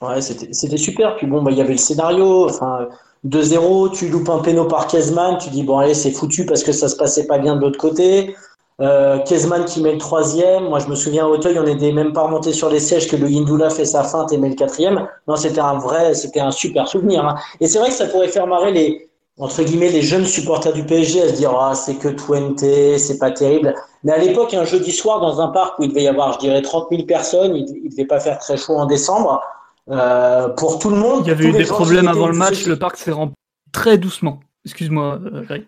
Ouais, 0.01 0.21
c'était 0.21 0.77
super. 0.77 1.15
Puis 1.17 1.27
bon, 1.27 1.43
bah, 1.43 1.51
il 1.51 1.57
y 1.57 1.61
avait 1.61 1.73
le 1.73 1.77
scénario. 1.77 2.45
Enfin, 2.49 2.87
2-0, 3.23 3.89
tu 3.89 4.09
loupes 4.09 4.29
un 4.29 4.39
péno 4.39 4.65
par 4.65 4.87
Kezman, 4.87 5.37
tu 5.37 5.49
dis 5.51 5.63
bon, 5.63 5.77
allez, 5.77 5.93
c'est 5.93 6.11
foutu 6.11 6.45
parce 6.45 6.63
que 6.63 6.71
ça 6.71 6.87
se 6.89 6.95
passait 6.95 7.27
pas 7.27 7.37
bien 7.37 7.55
de 7.55 7.61
l'autre 7.61 7.77
côté. 7.79 8.35
Euh, 8.81 9.19
Kezman 9.19 9.65
qui 9.65 9.81
met 9.83 9.91
le 9.93 9.99
troisième. 9.99 10.63
Moi, 10.69 10.79
je 10.79 10.87
me 10.87 10.95
souviens 10.95 11.25
à 11.25 11.29
Auteuil, 11.29 11.59
on 11.59 11.63
n'était 11.63 11.91
même 11.91 12.13
pas 12.13 12.23
remonté 12.23 12.51
sur 12.53 12.69
les 12.71 12.79
sièges 12.79 13.07
que 13.07 13.15
le 13.15 13.29
Yindoula 13.29 13.69
fait 13.69 13.85
sa 13.85 14.03
feinte 14.03 14.33
et 14.33 14.37
met 14.39 14.49
le 14.49 14.55
quatrième. 14.55 15.07
Non, 15.27 15.35
c'était 15.35 15.59
un 15.61 15.77
vrai, 15.77 16.15
c'était 16.15 16.39
un 16.39 16.51
super 16.51 16.87
souvenir. 16.87 17.23
hein. 17.25 17.35
Et 17.59 17.67
c'est 17.67 17.77
vrai 17.77 17.89
que 17.89 17.95
ça 17.95 18.07
pourrait 18.07 18.29
faire 18.29 18.47
marrer 18.47 18.71
les, 18.71 19.10
entre 19.39 19.63
guillemets, 19.63 19.89
les 19.89 20.01
jeunes 20.01 20.25
supporters 20.25 20.73
du 20.73 20.83
PSG 20.83 21.21
à 21.21 21.29
se 21.29 21.33
dire, 21.33 21.51
ah, 21.57 21.73
c'est 21.73 21.95
que 21.95 22.09
Twente, 22.09 22.59
c'est 22.59 23.17
pas 23.17 23.31
terrible. 23.31 23.73
Mais 24.03 24.11
à 24.11 24.17
l'époque, 24.17 24.53
un 24.53 24.65
jeudi 24.65 24.91
soir, 24.91 25.19
dans 25.19 25.41
un 25.41 25.47
parc 25.47 25.79
où 25.79 25.83
il 25.83 25.89
devait 25.89 26.03
y 26.03 26.07
avoir, 26.07 26.33
je 26.33 26.39
dirais, 26.39 26.61
30 26.61 26.87
000 26.91 27.03
personnes, 27.03 27.55
il, 27.55 27.65
il 27.83 27.89
devait 27.89 28.05
pas 28.05 28.19
faire 28.19 28.37
très 28.39 28.57
chaud 28.57 28.75
en 28.75 28.85
décembre. 28.85 29.41
Euh, 29.89 30.49
pour 30.49 30.79
tout 30.79 30.89
le 30.89 30.95
monde. 30.95 31.23
Il 31.25 31.29
y 31.29 31.31
avait 31.31 31.45
eu 31.45 31.51
des 31.51 31.65
problèmes 31.65 32.07
avant 32.07 32.27
le 32.27 32.35
match, 32.35 32.65
le 32.65 32.77
parc 32.77 32.97
s'est 32.97 33.11
rempli 33.11 33.35
très 33.71 33.97
doucement. 33.97 34.39
Excuse-moi, 34.65 35.19
euh, 35.25 35.41
Greg. 35.41 35.65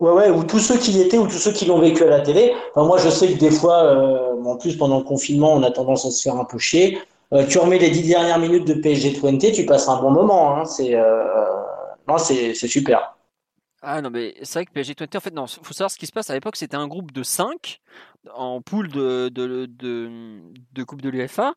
Ouais, 0.00 0.10
ouais, 0.10 0.30
ou 0.30 0.42
tous 0.42 0.58
ceux 0.58 0.78
qui 0.78 0.92
y 0.92 1.00
étaient, 1.00 1.18
ou 1.18 1.28
tous 1.28 1.38
ceux 1.38 1.52
qui 1.52 1.64
l'ont 1.64 1.78
vécu 1.78 2.02
à 2.02 2.08
la 2.08 2.20
télé. 2.20 2.52
Enfin, 2.74 2.84
moi, 2.86 2.98
je 2.98 3.08
sais 3.08 3.32
que 3.32 3.38
des 3.38 3.52
fois, 3.52 3.84
euh, 3.84 4.42
en 4.44 4.56
plus, 4.56 4.76
pendant 4.76 4.98
le 4.98 5.04
confinement, 5.04 5.54
on 5.54 5.62
a 5.62 5.70
tendance 5.70 6.04
à 6.04 6.10
se 6.10 6.22
faire 6.22 6.36
un 6.36 6.44
peu 6.44 6.58
chier. 6.58 6.98
Euh, 7.32 7.46
tu 7.46 7.58
remets 7.58 7.78
les 7.78 7.90
dix 7.90 8.08
dernières 8.08 8.40
minutes 8.40 8.66
de 8.66 8.74
PSG 8.74 9.14
Twente, 9.14 9.52
tu 9.52 9.64
passes 9.64 9.88
un 9.88 10.02
bon 10.02 10.10
moment. 10.10 10.56
Hein. 10.56 10.64
C'est, 10.64 10.94
euh, 10.94 11.22
non, 12.08 12.18
c'est, 12.18 12.54
super. 12.54 13.16
Ah 13.82 14.00
non, 14.00 14.10
mais 14.10 14.34
c'est 14.42 14.60
vrai 14.60 14.66
que 14.66 14.72
PSG 14.72 14.94
Twente, 14.94 15.16
en 15.16 15.20
fait, 15.20 15.34
non, 15.34 15.46
faut 15.46 15.72
savoir 15.72 15.90
ce 15.90 15.98
qui 15.98 16.06
se 16.06 16.12
passe. 16.12 16.30
À 16.30 16.34
l'époque, 16.34 16.56
c'était 16.56 16.76
un 16.76 16.86
groupe 16.86 17.12
de 17.12 17.22
5 17.22 17.80
en 18.34 18.62
poule 18.62 18.88
de, 18.88 19.28
de, 19.28 19.66
de, 19.66 20.84
Coupe 20.84 21.02
de 21.02 21.08
l'UEFA. 21.08 21.54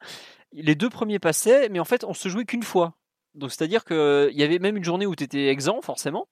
Les 0.51 0.76
deux 0.76 0.89
premiers 0.89 1.19
passaient, 1.19 1.69
mais 1.69 1.80
en 1.80 1.85
fait, 1.85 2.03
on 2.03 2.13
se 2.13 2.30
jouait 2.30 2.45
qu'une 2.45 2.63
fois. 2.63 2.95
Donc, 3.35 3.51
c'est-à-dire 3.51 3.84
qu'il 3.84 4.31
y 4.34 4.43
avait 4.43 4.59
même 4.59 4.77
une 4.77 4.84
journée 4.84 5.05
où 5.05 5.15
tu 5.15 5.23
étais 5.23 5.47
exempt, 5.47 5.81
forcément. 5.81 6.27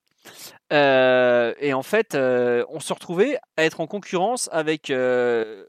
Euh, 0.72 1.54
et 1.58 1.74
en 1.74 1.82
fait, 1.82 2.14
euh, 2.14 2.64
on 2.70 2.80
se 2.80 2.92
retrouvait 2.92 3.38
à 3.56 3.64
être 3.64 3.80
en 3.80 3.86
concurrence 3.86 4.48
avec. 4.52 4.90
euh, 4.90 5.64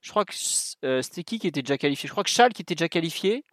je 0.00 0.10
crois 0.10 0.24
que 0.24 0.34
c'était 0.34 1.24
qui 1.24 1.38
qui 1.38 1.46
était 1.46 1.62
déjà 1.62 1.78
qualifié 1.78 2.06
Je 2.06 2.12
crois 2.12 2.24
que 2.24 2.30
Charles 2.30 2.52
qui 2.52 2.62
était 2.62 2.74
déjà 2.74 2.88
qualifié. 2.88 3.44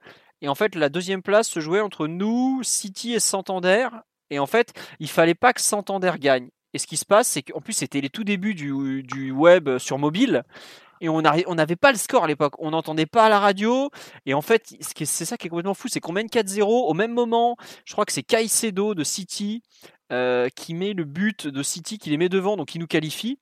Et 0.42 0.48
en 0.48 0.56
fait, 0.56 0.76
la 0.76 0.90
deuxième 0.90 1.22
place 1.22 1.50
se 1.50 1.60
jouait 1.60 1.82
entre 1.82 2.08
nous, 2.08 2.62
City 2.64 3.14
et 3.14 3.20
Santander. 3.20 3.90
Et 4.30 4.40
en 4.40 4.46
fait, 4.46 4.74
il 5.00 5.10
fallait 5.10 5.36
pas 5.36 5.54
que 5.54 5.62
Santander 5.62 6.14
gagne. 6.20 6.50
Et 6.74 6.78
ce 6.78 6.88
qui 6.88 6.98
se 6.98 7.06
passe, 7.06 7.28
c'est 7.28 7.42
qu'en 7.42 7.62
plus, 7.62 7.74
c'était 7.74 8.02
les 8.02 8.10
tout 8.10 8.24
débuts 8.24 8.54
du, 8.54 9.32
web 9.32 9.78
sur 9.80 9.98
mobile. 9.98 10.44
Et 11.02 11.10
on 11.10 11.22
n'avait 11.22 11.76
pas 11.78 11.92
le 11.92 11.98
score 11.98 12.26
à 12.26 12.28
l'époque. 12.28 12.54
On 12.60 12.72
n'entendait 12.72 13.06
pas 13.06 13.26
à 13.26 13.30
la 13.30 13.40
radio. 13.40 13.90
Et 14.26 14.34
en 14.34 14.42
fait, 14.42 14.76
c'est 14.82 15.26
ça 15.26 15.38
qui 15.38 15.48
est 15.48 15.50
complètement 15.50 15.74
fou, 15.74 15.88
c'est 15.88 16.00
qu'on 16.00 16.12
mène 16.12 16.28
4-0 16.28 16.64
au 16.64 16.94
même 16.94 17.14
moment. 17.14 17.56
Je 17.86 17.94
crois 17.94 18.06
que 18.06 18.12
c'est 18.12 18.24
Caicedo 18.24 18.94
de 18.94 19.04
City 19.04 19.64
euh, 20.12 20.50
qui 20.56 20.74
met 20.74 20.94
le 20.94 21.06
but 21.06 21.48
de 21.48 21.64
City, 21.64 21.98
qui 21.98 22.10
les 22.10 22.18
met 22.18 22.30
devant, 22.30 22.58
donc 22.58 22.68
qui 22.68 22.80
nous 22.80 22.88
qualifie. 22.88 23.40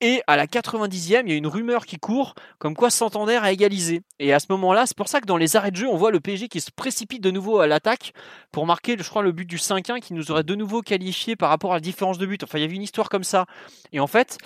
Et 0.00 0.22
à 0.28 0.36
la 0.36 0.46
90e, 0.46 1.22
il 1.24 1.30
y 1.30 1.32
a 1.32 1.36
une 1.36 1.48
rumeur 1.48 1.84
qui 1.84 1.96
court 1.96 2.34
comme 2.58 2.74
quoi 2.74 2.88
Santander 2.88 3.38
a 3.42 3.50
égalisé. 3.50 4.02
Et 4.20 4.32
à 4.32 4.38
ce 4.38 4.46
moment-là, 4.50 4.86
c'est 4.86 4.96
pour 4.96 5.08
ça 5.08 5.20
que 5.20 5.26
dans 5.26 5.36
les 5.36 5.56
arrêts 5.56 5.72
de 5.72 5.76
jeu, 5.76 5.88
on 5.88 5.96
voit 5.96 6.12
le 6.12 6.20
PSG 6.20 6.48
qui 6.48 6.60
se 6.60 6.70
précipite 6.70 7.20
de 7.22 7.32
nouveau 7.32 7.58
à 7.58 7.66
l'attaque 7.66 8.12
pour 8.52 8.64
marquer, 8.64 8.96
je 8.96 9.08
crois, 9.08 9.22
le 9.22 9.32
but 9.32 9.46
du 9.46 9.56
5-1 9.56 9.98
qui 10.00 10.14
nous 10.14 10.30
aurait 10.30 10.44
de 10.44 10.54
nouveau 10.54 10.82
qualifié 10.82 11.34
par 11.34 11.48
rapport 11.48 11.72
à 11.72 11.76
la 11.76 11.80
différence 11.80 12.18
de 12.18 12.26
but. 12.26 12.44
Enfin, 12.44 12.58
il 12.58 12.62
y 12.62 12.64
avait 12.64 12.76
une 12.76 12.82
histoire 12.82 13.08
comme 13.08 13.24
ça. 13.24 13.46
Et 13.92 13.98
en 13.98 14.06
fait. 14.06 14.38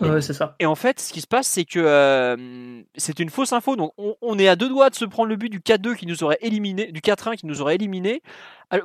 Ouais, 0.00 0.20
c'est 0.20 0.32
ça. 0.32 0.56
et 0.58 0.66
en 0.66 0.74
fait, 0.74 1.00
ce 1.00 1.12
qui 1.12 1.20
se 1.20 1.26
passe, 1.26 1.46
c'est 1.46 1.64
que 1.64 1.78
euh, 1.78 2.82
c'est 2.96 3.18
une 3.18 3.30
fausse 3.30 3.52
info. 3.52 3.76
Donc, 3.76 3.92
on, 3.98 4.16
on 4.22 4.38
est 4.38 4.48
à 4.48 4.56
deux 4.56 4.68
doigts 4.68 4.90
de 4.90 4.94
se 4.94 5.04
prendre 5.04 5.28
le 5.28 5.36
but 5.36 5.48
du 5.48 5.60
4-2 5.60 5.96
qui 5.96 6.06
nous 6.06 6.22
aurait 6.24 6.38
éliminé, 6.40 6.92
du 6.92 7.00
4-1 7.00 7.36
qui 7.36 7.46
nous 7.46 7.60
aurait 7.60 7.74
éliminé, 7.74 8.22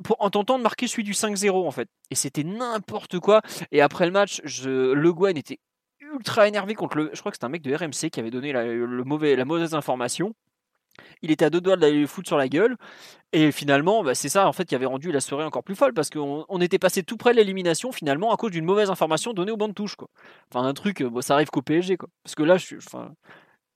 pour, 0.03 0.17
en 0.19 0.29
tentant 0.29 0.57
de 0.57 0.63
marquer 0.63 0.87
celui 0.87 1.03
du 1.03 1.13
5-0 1.13 1.67
en 1.67 1.71
fait. 1.71 1.89
Et 2.11 2.15
c'était 2.15 2.43
n'importe 2.43 3.19
quoi. 3.19 3.41
Et 3.71 3.81
après 3.81 4.05
le 4.05 4.11
match, 4.11 4.41
je, 4.43 4.93
Le 4.93 5.13
Guen 5.13 5.37
était 5.37 5.59
ultra 5.99 6.47
énervé 6.47 6.75
contre 6.75 6.97
le. 6.97 7.09
Je 7.13 7.19
crois 7.19 7.31
que 7.31 7.35
c'était 7.35 7.45
un 7.45 7.49
mec 7.49 7.61
de 7.61 7.73
RMC 7.73 8.09
qui 8.11 8.19
avait 8.19 8.31
donné 8.31 8.51
la, 8.53 8.63
le 8.65 9.03
mauvais, 9.03 9.35
la 9.35 9.45
mauvaise 9.45 9.73
information. 9.73 10.33
Il 11.21 11.31
était 11.31 11.45
à 11.45 11.49
deux 11.49 11.61
doigts 11.61 11.77
de 11.77 11.85
le 11.87 12.07
foutre 12.07 12.27
sur 12.27 12.37
la 12.37 12.47
gueule. 12.47 12.75
Et 13.33 13.51
finalement, 13.51 14.03
bah, 14.03 14.15
c'est 14.15 14.29
ça 14.29 14.47
en 14.47 14.53
fait 14.53 14.65
qui 14.65 14.75
avait 14.75 14.85
rendu 14.85 15.11
la 15.11 15.19
soirée 15.19 15.43
encore 15.43 15.63
plus 15.63 15.75
folle 15.75 15.93
parce 15.93 16.09
qu'on 16.09 16.45
on 16.47 16.61
était 16.61 16.79
passé 16.79 17.03
tout 17.03 17.17
près 17.17 17.31
de 17.31 17.37
l'élimination 17.37 17.91
finalement 17.91 18.31
à 18.33 18.37
cause 18.37 18.51
d'une 18.51 18.65
mauvaise 18.65 18.89
information 18.89 19.33
donnée 19.33 19.51
au 19.51 19.57
banc 19.57 19.67
de 19.67 19.73
touche. 19.73 19.95
Enfin, 20.51 20.65
un 20.65 20.73
truc, 20.73 21.01
euh, 21.01 21.21
ça 21.21 21.35
arrive 21.35 21.49
qu'au 21.49 21.61
PSG. 21.61 21.97
Parce 22.23 22.35
que 22.35 22.43
là, 22.43 22.57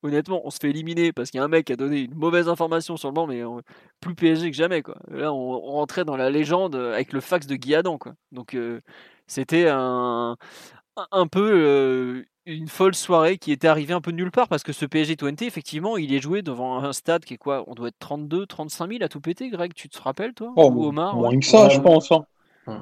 honnêtement, 0.03 0.41
on 0.45 0.49
se 0.49 0.57
fait 0.61 0.69
éliminer 0.69 1.11
parce 1.11 1.31
qu'il 1.31 1.39
y 1.39 1.41
a 1.41 1.43
un 1.45 1.49
mec 1.49 1.65
qui 1.65 1.73
a 1.73 1.75
donné 1.75 2.01
une 2.01 2.15
mauvaise 2.15 2.47
information 2.47 2.97
sur 2.97 3.09
le 3.09 3.13
banc, 3.13 3.27
mais 3.27 3.43
euh, 3.43 3.61
plus 3.99 4.15
PSG 4.15 4.51
que 4.51 4.57
jamais. 4.57 4.83
Là, 5.09 5.33
on, 5.33 5.59
rentrait 5.59 6.05
dans 6.05 6.17
la 6.17 6.29
légende 6.29 6.75
avec 6.75 7.13
le 7.13 7.21
fax 7.21 7.47
de 7.47 7.55
Guy 7.55 7.75
Adam. 7.75 7.99
Donc, 8.31 8.53
euh, 8.55 8.81
c'était 9.27 9.67
un, 9.69 10.37
peu 11.31 11.51
euh, 11.53 12.23
une 12.53 12.67
folle 12.67 12.95
soirée 12.95 13.37
qui 13.37 13.51
était 13.51 13.67
arrivée 13.67 13.93
un 13.93 14.01
peu 14.01 14.11
de 14.11 14.17
nulle 14.17 14.31
part 14.31 14.47
parce 14.47 14.63
que 14.63 14.73
ce 14.73 14.85
PSG 14.85 15.15
20, 15.21 15.41
effectivement, 15.43 15.97
il 15.97 16.13
est 16.13 16.21
joué 16.21 16.41
devant 16.41 16.83
un 16.83 16.93
stade 16.93 17.23
qui 17.25 17.35
est 17.35 17.37
quoi? 17.37 17.63
On 17.67 17.75
doit 17.75 17.89
être 17.89 17.99
32, 17.99 18.45
35 18.45 18.87
000 18.87 19.03
à 19.03 19.09
tout 19.09 19.21
péter, 19.21 19.49
Greg, 19.49 19.73
tu 19.73 19.89
te 19.89 20.01
rappelles, 20.01 20.33
toi? 20.33 20.51
Oh, 20.55 20.69
Ou 20.71 20.85
Omar 20.85 21.15
moins 21.15 21.31
ouais 21.31 21.39
que 21.39 21.45
ça, 21.45 21.67
Ouais. 21.67 21.75
je 21.75 21.79
pense. 21.79 22.11
hein. 22.11 22.25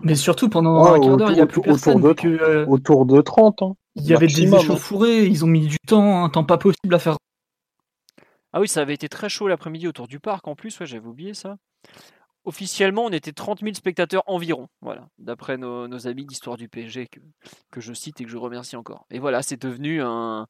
Mais 0.04 0.16
surtout, 0.16 0.50
pendant 0.50 0.84
Ouais, 0.84 0.92
un 0.92 1.00
quart 1.00 1.18
d'heure, 1.18 1.32
il 1.32 1.36
n'y 1.36 1.42
a 1.42 1.46
plus 1.48 1.60
autour 1.60 1.72
personne. 1.74 2.02
de 2.02 2.10
vu 2.10 2.16
que, 2.16 2.28
euh, 2.28 2.66
Autour 2.68 3.06
de 3.06 3.22
30. 3.22 3.62
hein. 3.62 3.74
il 3.96 4.06
y 4.06 4.14
avait 4.14 4.28
des 4.28 4.42
maximum, 4.42 4.60
hein. 4.72 4.74
échauffourées, 4.74 5.26
ils 5.26 5.44
ont 5.44 5.48
mis 5.48 5.68
du 5.68 5.78
temps, 5.88 6.24
un 6.24 6.30
temps 6.30 6.44
pas 6.44 6.58
possible 6.58 6.94
à 6.96 7.00
faire. 7.00 7.18
Ah 8.54 8.60
oui, 8.60 8.68
ça 8.68 8.82
avait 8.82 8.94
été 8.94 9.08
très 9.10 9.30
chaud 9.30 9.48
l'après-midi 9.48 9.88
autour 9.88 10.08
du 10.08 10.20
parc 10.20 10.48
en 10.48 10.56
plus, 10.56 10.80
ouais, 10.80 10.86
j'avais 10.86 11.08
oublié 11.08 11.34
ça. 11.34 11.58
Officiellement, 12.48 13.04
on 13.04 13.10
était 13.10 13.34
30 13.34 13.60
000 13.60 13.74
spectateurs 13.74 14.24
environ, 14.26 14.70
voilà, 14.80 15.10
d'après 15.18 15.58
nos, 15.58 16.08
amis 16.08 16.26
d'Histoire 16.26 16.56
du 16.56 16.70
PSG 16.70 17.10
que, 17.70 17.82
je 17.82 17.92
cite 17.92 18.22
et 18.22 18.24
que 18.24 18.30
je 18.30 18.38
remercie 18.38 18.78
encore. 18.78 19.06
Et 19.12 19.20
voilà, 19.20 19.42
c'est 19.42 19.62
devenu 19.62 20.02
un, 20.02 20.48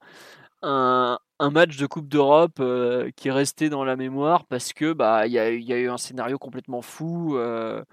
match 0.61 1.75
de 1.75 1.87
Coupe 1.87 2.07
d'Europe 2.07 2.59
euh, 2.59 3.09
qui 3.15 3.29
est 3.29 3.31
resté 3.31 3.69
dans 3.69 3.83
la 3.83 3.95
mémoire 3.95 4.45
parce 4.45 4.73
que 4.73 4.93
bah 4.93 5.25
il 5.25 5.33
y 5.33 5.39
a, 5.39 5.49
eu- 5.49 5.89
un 5.89 5.97
scénario 5.97 6.37
complètement 6.37 6.83
fou. 6.83 7.35
euh, 7.35 7.83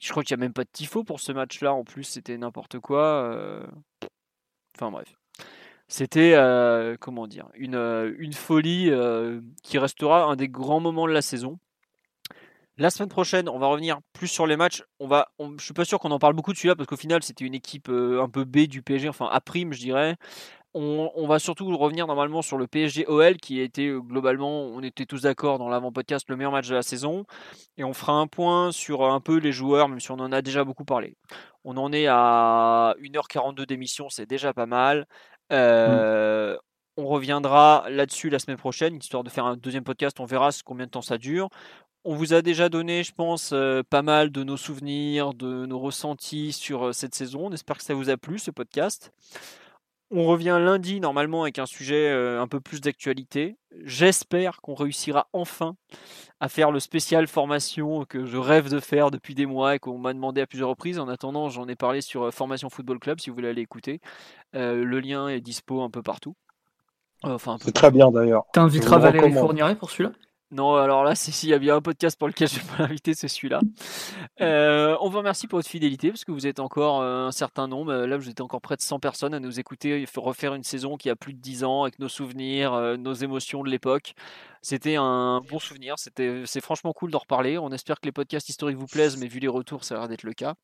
je 0.00 0.10
crois 0.10 0.24
qu'il 0.24 0.36
n'y 0.36 0.42
a 0.42 0.44
même 0.46 0.52
pas 0.52 0.64
de 0.64 0.70
tifo 0.72 1.04
pour 1.04 1.20
ce 1.20 1.30
match-là. 1.30 1.72
En 1.74 1.84
plus, 1.84 2.02
c'était 2.02 2.36
n'importe 2.36 2.80
quoi. 2.80 3.04
euh, 3.04 3.64
Enfin 4.74 4.90
bref. 4.90 5.14
C'était, 5.86 6.34
comment 7.00 7.28
dire, 7.28 7.48
une, 7.54 8.32
folie 8.32 8.90
qui 9.62 9.78
restera 9.78 10.24
un 10.24 10.34
des 10.34 10.48
grands 10.48 10.80
moments 10.80 11.06
de 11.06 11.12
la 11.12 11.22
saison. 11.22 11.60
La 12.76 12.90
semaine 12.90 13.08
prochaine, 13.08 13.48
on 13.48 13.58
va 13.58 13.68
revenir 13.68 14.00
plus 14.12 14.26
sur 14.26 14.46
les 14.48 14.56
matchs. 14.56 14.82
On 14.98 15.06
va, 15.06 15.28
on, 15.38 15.56
je 15.58 15.64
suis 15.64 15.74
pas 15.74 15.84
sûr 15.84 16.00
qu'on 16.00 16.10
en 16.10 16.18
parle 16.18 16.34
beaucoup 16.34 16.52
de 16.52 16.56
celui-là 16.58 16.74
parce 16.74 16.88
qu'au 16.88 16.96
final, 16.96 17.22
c'était 17.22 17.44
une 17.44 17.54
équipe 17.54 17.88
euh, 17.88 18.20
un 18.20 18.28
peu 18.28 18.44
B 18.44 18.66
du 18.66 18.82
PSG, 18.82 19.08
enfin 19.08 19.28
A 19.30 19.40
prime, 19.40 19.72
je 19.72 19.78
dirais. 19.78 20.16
On, 20.74 21.10
on 21.14 21.28
va 21.28 21.38
surtout 21.38 21.76
revenir 21.76 22.08
normalement 22.08 22.42
sur 22.42 22.58
le 22.58 22.66
PSG 22.66 23.06
OL 23.06 23.36
qui 23.36 23.60
a 23.60 23.62
été 23.62 23.88
euh, 23.88 24.00
globalement, 24.00 24.62
on 24.64 24.82
était 24.82 25.06
tous 25.06 25.22
d'accord 25.22 25.58
dans 25.58 25.68
l'avant-podcast, 25.68 26.26
le 26.28 26.36
meilleur 26.36 26.50
match 26.52 26.68
de 26.68 26.74
la 26.74 26.82
saison. 26.82 27.26
Et 27.76 27.84
on 27.84 27.92
fera 27.94 28.14
un 28.14 28.26
point 28.26 28.72
sur 28.72 29.04
un 29.04 29.20
peu 29.20 29.36
les 29.38 29.52
joueurs, 29.52 29.88
même 29.88 30.00
si 30.00 30.10
on 30.10 30.18
en 30.18 30.32
a 30.32 30.42
déjà 30.42 30.64
beaucoup 30.64 30.84
parlé. 30.84 31.16
On 31.64 31.76
en 31.76 31.92
est 31.92 32.06
à 32.08 32.96
1h42 33.00 33.66
d'émission, 33.66 34.08
c'est 34.10 34.26
déjà 34.26 34.52
pas 34.52 34.66
mal. 34.66 35.06
Euh, 35.52 36.56
On 36.96 37.06
reviendra 37.06 37.86
là-dessus 37.90 38.30
la 38.30 38.38
semaine 38.38 38.56
prochaine, 38.56 38.96
histoire 38.96 39.24
de 39.24 39.30
faire 39.30 39.46
un 39.46 39.56
deuxième 39.56 39.84
podcast. 39.84 40.20
On 40.20 40.26
verra 40.26 40.50
combien 40.64 40.86
de 40.86 40.90
temps 40.92 41.02
ça 41.02 41.18
dure. 41.18 41.48
On 42.06 42.14
vous 42.14 42.34
a 42.34 42.42
déjà 42.42 42.68
donné, 42.68 43.02
je 43.02 43.14
pense, 43.14 43.52
euh, 43.54 43.82
pas 43.88 44.02
mal 44.02 44.30
de 44.30 44.44
nos 44.44 44.58
souvenirs, 44.58 45.32
de 45.32 45.64
nos 45.64 45.78
ressentis 45.78 46.52
sur 46.52 46.88
euh, 46.88 46.92
cette 46.92 47.14
saison. 47.14 47.46
On 47.46 47.52
espère 47.52 47.78
que 47.78 47.82
ça 47.82 47.94
vous 47.94 48.10
a 48.10 48.18
plu, 48.18 48.38
ce 48.38 48.50
podcast. 48.50 49.10
On 50.10 50.26
revient 50.26 50.58
lundi, 50.60 51.00
normalement, 51.00 51.44
avec 51.44 51.58
un 51.58 51.64
sujet 51.64 52.10
euh, 52.10 52.42
un 52.42 52.46
peu 52.46 52.60
plus 52.60 52.82
d'actualité. 52.82 53.56
J'espère 53.84 54.60
qu'on 54.60 54.74
réussira 54.74 55.28
enfin 55.32 55.76
à 56.40 56.50
faire 56.50 56.70
le 56.70 56.78
spécial 56.78 57.26
formation 57.26 58.04
que 58.04 58.26
je 58.26 58.36
rêve 58.36 58.68
de 58.68 58.80
faire 58.80 59.10
depuis 59.10 59.34
des 59.34 59.46
mois 59.46 59.76
et 59.76 59.78
qu'on 59.78 59.96
m'a 59.96 60.12
demandé 60.12 60.42
à 60.42 60.46
plusieurs 60.46 60.68
reprises. 60.68 60.98
En 60.98 61.08
attendant, 61.08 61.48
j'en 61.48 61.66
ai 61.68 61.74
parlé 61.74 62.02
sur 62.02 62.30
Formation 62.34 62.68
Football 62.68 62.98
Club, 62.98 63.18
si 63.18 63.30
vous 63.30 63.36
voulez 63.36 63.48
aller 63.48 63.62
écouter. 63.62 64.02
le 64.52 65.00
lien 65.00 65.28
est 65.28 65.40
dispo 65.40 65.80
un 65.80 65.88
peu 65.90 66.02
partout. 66.02 66.36
Enfin, 67.22 67.56
c'est 67.62 67.72
très 67.72 67.90
bien 67.90 68.10
d'ailleurs. 68.10 68.44
T'inviteras 68.52 68.98
Valérie 68.98 69.32
Fourniret 69.32 69.74
pour 69.74 69.90
celui-là? 69.90 70.12
Non, 70.54 70.76
alors 70.76 71.02
là, 71.02 71.16
s'il 71.16 71.48
y 71.48 71.52
a 71.52 71.58
bien 71.58 71.74
un 71.74 71.80
podcast 71.80 72.16
pour 72.16 72.28
lequel 72.28 72.46
je 72.46 72.60
vais 72.60 72.76
pas 72.76 72.76
l'inviter, 72.84 73.12
c'est 73.14 73.26
celui-là. 73.26 73.60
Euh, 74.40 74.96
on 75.00 75.08
vous 75.08 75.18
remercie 75.18 75.48
pour 75.48 75.58
votre 75.58 75.68
fidélité, 75.68 76.10
parce 76.10 76.24
que 76.24 76.30
vous 76.30 76.46
êtes 76.46 76.60
encore 76.60 77.00
euh, 77.00 77.26
un 77.26 77.32
certain 77.32 77.66
nombre. 77.66 77.92
Euh, 77.92 78.06
là, 78.06 78.16
vous 78.16 78.28
êtes 78.28 78.40
encore 78.40 78.60
près 78.60 78.76
de 78.76 78.80
100 78.80 79.00
personnes 79.00 79.34
à 79.34 79.40
nous 79.40 79.58
écouter. 79.58 80.00
Il 80.00 80.06
faut 80.06 80.20
refaire 80.20 80.54
une 80.54 80.62
saison 80.62 80.96
qui 80.96 81.10
a 81.10 81.16
plus 81.16 81.34
de 81.34 81.40
10 81.40 81.64
ans, 81.64 81.82
avec 81.82 81.98
nos 81.98 82.08
souvenirs, 82.08 82.96
nos 82.98 83.14
émotions 83.14 83.64
de 83.64 83.68
l'époque. 83.68 84.14
C'était 84.62 84.94
un 84.94 85.40
bon 85.40 85.58
souvenir. 85.58 85.98
C'était, 85.98 86.44
c'est 86.46 86.60
franchement 86.60 86.92
cool 86.92 87.10
d'en 87.10 87.18
reparler. 87.18 87.58
On 87.58 87.72
espère 87.72 88.00
que 88.00 88.06
les 88.06 88.12
podcasts 88.12 88.48
historiques 88.48 88.78
vous 88.78 88.86
plaisent, 88.86 89.16
mais 89.16 89.26
vu 89.26 89.40
les 89.40 89.48
retours, 89.48 89.82
ça 89.82 89.96
a 89.96 89.98
l'air 89.98 90.08
d'être 90.08 90.22
le 90.22 90.34
cas. 90.34 90.54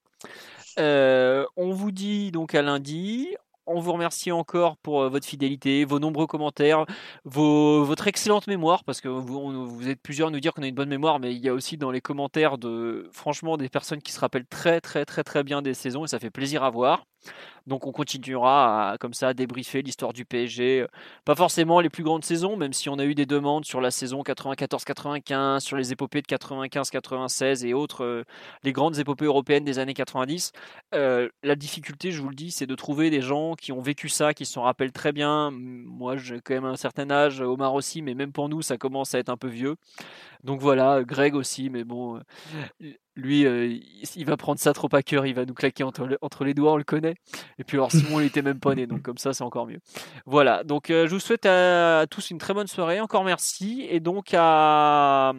on 0.79 1.73
vous 1.73 1.91
dit 1.91 2.31
donc 2.31 2.55
à 2.55 2.63
lundi 2.63 3.29
on 3.71 3.81
vous 3.81 3.93
remercie 3.93 4.33
encore 4.33 4.77
pour 4.79 5.03
euh, 5.03 5.09
votre 5.09 5.27
fidélité, 5.27 5.85
vos 5.85 5.99
nombreux 5.99 6.27
commentaires, 6.27 6.85
votre 7.25 8.09
excellente 8.09 8.47
mémoire, 8.47 8.85
parce 8.85 9.01
que 9.01 9.09
vous, 9.09 9.89
êtes 9.89 10.01
plusieurs 10.03 10.29
à 10.29 10.31
nous 10.31 10.41
dire 10.41 10.53
qu'on 10.55 10.63
a 10.63 10.67
une 10.67 10.75
bonne 10.75 10.89
mémoire, 10.89 11.21
mais 11.21 11.35
il 11.35 11.41
y 11.41 11.49
a 11.49 11.55
aussi 11.55 11.77
dans 11.77 11.91
les 11.91 12.01
commentaires 12.01 12.59
de, 12.59 13.09
franchement, 13.13 13.57
des 13.57 13.69
personnes 13.69 14.03
qui 14.03 14.13
se 14.13 14.21
rappellent 14.21 14.47
très, 14.47 14.81
très, 14.81 15.05
très, 15.05 15.25
très 15.25 15.45
bien 15.45 15.63
des 15.63 15.75
saisons 15.75 16.05
et 16.05 16.09
ça 16.09 16.19
fait 16.19 16.31
plaisir 16.31 16.65
à 16.65 16.71
voir. 16.71 17.07
Donc 17.67 17.87
on 17.87 17.93
continuera 17.93 18.97
comme 19.01 19.15
ça 19.15 19.29
à 19.29 19.35
débriefer 19.35 19.83
l'histoire 19.83 20.13
du 20.13 20.25
PSG. 20.25 20.87
Pas 21.25 21.35
forcément 21.35 21.81
les 21.81 21.91
plus 21.91 22.03
grandes 22.03 22.25
saisons, 22.25 22.57
même 22.57 22.73
si 22.73 22.89
on 22.89 22.99
a 22.99 23.05
eu 23.05 23.15
des 23.15 23.27
demandes 23.27 23.65
sur 23.65 23.81
la 23.81 23.91
saison 23.91 24.23
94-95, 24.23 25.61
sur 25.61 25.77
les 25.77 25.93
épopées 25.93 26.23
de 26.23 26.27
95-96 26.27 27.65
et 27.67 27.75
autres, 27.75 28.05
euh, 28.05 28.25
les 28.65 28.73
grandes 28.73 28.99
épopées 28.99 29.27
européennes 29.27 29.65
des 29.65 29.79
années 29.79 29.95
90. 29.95 30.53
Euh, 30.95 31.29
la 31.43 31.55
difficulté, 31.55 32.11
je 32.13 32.23
vous 32.23 32.29
le 32.29 32.35
dis, 32.35 32.51
c'est 32.51 32.67
de 32.67 32.75
trouver 32.75 33.11
des 33.11 33.21
gens 33.21 33.55
qui 33.55 33.73
ont 33.73 33.81
vécu 33.81 34.09
ça, 34.09 34.35
qui 34.35 34.47
s'en 34.47 34.63
rappellent 34.63 34.93
très 34.93 35.13
bien. 35.13 35.51
Moi, 35.53 36.17
j'ai 36.17 36.41
quand 36.41 36.55
même 36.55 36.65
un 36.65 36.77
certain 36.77 37.11
âge, 37.11 37.41
Omar 37.41 37.75
aussi, 37.75 38.03
mais 38.03 38.15
même 38.15 38.33
pour 38.33 38.49
nous, 38.49 38.63
ça 38.63 38.79
commence 38.79 39.15
à 39.15 39.19
être 39.19 39.29
un 39.29 39.37
peu 39.37 39.49
vieux. 39.49 39.77
Donc 40.45 40.61
voilà, 40.61 41.03
Greg 41.05 41.35
aussi, 41.35 41.69
mais 41.69 41.85
bon, 41.85 42.17
euh, 42.83 42.93
lui, 43.21 43.47
euh, 43.47 43.79
il 44.17 44.25
va 44.25 44.37
prendre 44.37 44.59
ça 44.59 44.73
trop 44.73 44.89
à 44.93 45.03
cœur, 45.03 45.27
il 45.27 45.35
va 45.35 45.45
nous 45.45 45.55
claquer 45.55 45.85
entre, 45.85 46.45
les 46.45 46.55
doigts, 46.55 46.73
on 46.73 46.77
le 46.77 46.85
connaît. 46.85 47.15
Et 47.59 47.65
puis 47.65 47.77
alors 47.77 47.93
Simon, 47.93 48.21
il 48.21 48.27
était 48.27 48.43
même 48.43 48.61
pas 48.61 48.75
né, 48.75 48.87
donc 48.87 49.03
comme 49.03 49.19
ça, 49.19 49.33
c'est 49.33 49.45
encore 49.45 49.67
mieux. 49.67 49.81
Voilà, 50.27 50.65
donc 50.65 50.91
euh, 50.91 51.07
je 51.07 51.15
vous 51.15 51.21
souhaite 51.21 51.47
à, 51.47 52.07
tous 52.11 52.31
une 52.31 52.39
très 52.39 52.55
bonne 52.55 52.67
soirée, 52.67 53.01
encore 53.01 53.25
merci, 53.25 53.87
et 53.89 54.01
donc 54.01 54.35
à, 54.35 55.33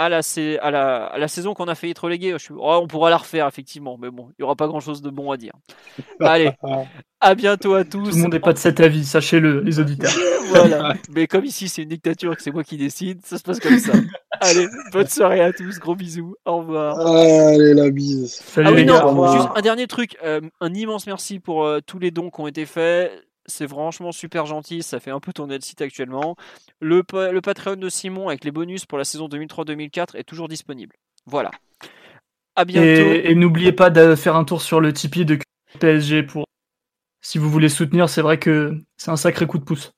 à 0.00 0.08
la, 0.08 0.20
à 0.62 0.70
la, 0.70 1.04
à 1.06 1.18
la 1.18 1.28
saison 1.28 1.52
qu'on 1.52 1.68
a 1.68 1.74
failli 1.74 1.90
être 1.90 2.04
relégué, 2.04 2.34
oh, 2.34 2.78
on 2.82 2.86
pourra 2.86 3.10
la 3.10 3.18
refaire 3.18 3.46
effectivement, 3.46 3.98
mais 4.00 4.10
bon, 4.10 4.28
il 4.30 4.34
n'y 4.40 4.44
aura 4.44 4.56
pas 4.56 4.66
grand 4.66 4.80
chose 4.80 5.02
de 5.02 5.10
bon 5.10 5.30
à 5.30 5.36
dire. 5.36 5.52
Allez, 6.20 6.52
à 7.20 7.34
bientôt 7.34 7.74
à 7.74 7.84
tous. 7.84 8.08
Tout 8.08 8.16
le 8.16 8.22
monde 8.22 8.32
n'est 8.32 8.40
pas 8.40 8.54
de 8.54 8.58
cet 8.58 8.80
avis, 8.80 9.04
sachez-le, 9.04 9.60
les 9.60 9.78
auditeurs. 9.78 10.12
voilà, 10.48 10.94
mais 11.10 11.26
comme 11.26 11.44
ici 11.44 11.68
c'est 11.68 11.82
une 11.82 11.90
dictature 11.90 12.32
et 12.32 12.36
que 12.36 12.42
c'est 12.42 12.50
moi 12.50 12.64
qui 12.64 12.78
décide, 12.78 13.20
ça 13.26 13.36
se 13.36 13.42
passe 13.42 13.60
comme 13.60 13.78
ça. 13.78 13.92
Allez, 14.40 14.66
bonne 14.90 15.06
soirée 15.06 15.42
à 15.42 15.52
tous, 15.52 15.78
gros 15.78 15.94
bisous, 15.94 16.34
au 16.46 16.58
revoir. 16.58 16.98
Allez, 17.06 17.74
la 17.74 17.90
bise. 17.90 18.36
Salut 18.36 18.68
ah 18.70 18.72
oui, 18.72 18.84
non, 18.86 19.32
juste 19.34 19.50
un 19.54 19.60
dernier 19.60 19.86
truc, 19.86 20.16
euh, 20.24 20.40
un 20.62 20.72
immense 20.72 21.06
merci 21.06 21.40
pour 21.40 21.66
euh, 21.66 21.80
tous 21.84 21.98
les 21.98 22.10
dons 22.10 22.30
qui 22.30 22.40
ont 22.40 22.46
été 22.46 22.64
faits 22.64 23.12
c'est 23.46 23.68
franchement 23.68 24.12
super 24.12 24.46
gentil, 24.46 24.82
ça 24.82 25.00
fait 25.00 25.10
un 25.10 25.20
peu 25.20 25.32
tourner 25.32 25.56
le 25.56 25.60
site 25.60 25.80
actuellement. 25.80 26.36
Le, 26.80 27.02
le 27.12 27.40
Patreon 27.40 27.76
de 27.76 27.88
Simon 27.88 28.28
avec 28.28 28.44
les 28.44 28.50
bonus 28.50 28.86
pour 28.86 28.98
la 28.98 29.04
saison 29.04 29.28
2003-2004 29.28 30.16
est 30.16 30.24
toujours 30.24 30.48
disponible. 30.48 30.96
Voilà. 31.26 31.50
À 32.56 32.64
bientôt. 32.64 32.86
Et, 32.86 33.34
n'oubliez 33.34 33.72
pas 33.72 33.90
de 33.90 34.14
faire 34.14 34.36
un 34.36 34.44
tour 34.44 34.62
sur 34.62 34.80
le 34.80 34.92
Tipeee 34.92 35.24
de 35.24 35.38
PSG 35.78 36.22
pour 36.22 36.44
si 37.22 37.38
vous 37.38 37.50
voulez 37.50 37.68
soutenir, 37.68 38.08
c'est 38.08 38.22
vrai 38.22 38.38
que 38.38 38.78
c'est 38.96 39.10
un 39.10 39.16
sacré 39.16 39.46
coup 39.46 39.58
de 39.58 39.64
pouce. 39.64 39.92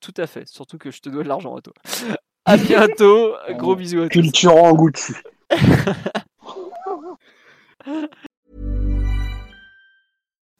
Tout 0.00 0.14
à 0.16 0.26
fait, 0.26 0.46
surtout 0.46 0.78
que 0.78 0.90
je 0.90 1.00
te 1.00 1.08
dois 1.08 1.22
de 1.22 1.28
l'argent 1.28 1.56
à 1.56 1.60
toi. 1.60 1.74
À 2.44 2.56
bientôt, 2.56 3.36
gros 3.50 3.76
bisous 3.76 4.00
à 4.00 4.08
tous. 4.08 4.20
Culture 4.20 4.56
en 4.56 4.74
Gucci. 4.74 5.12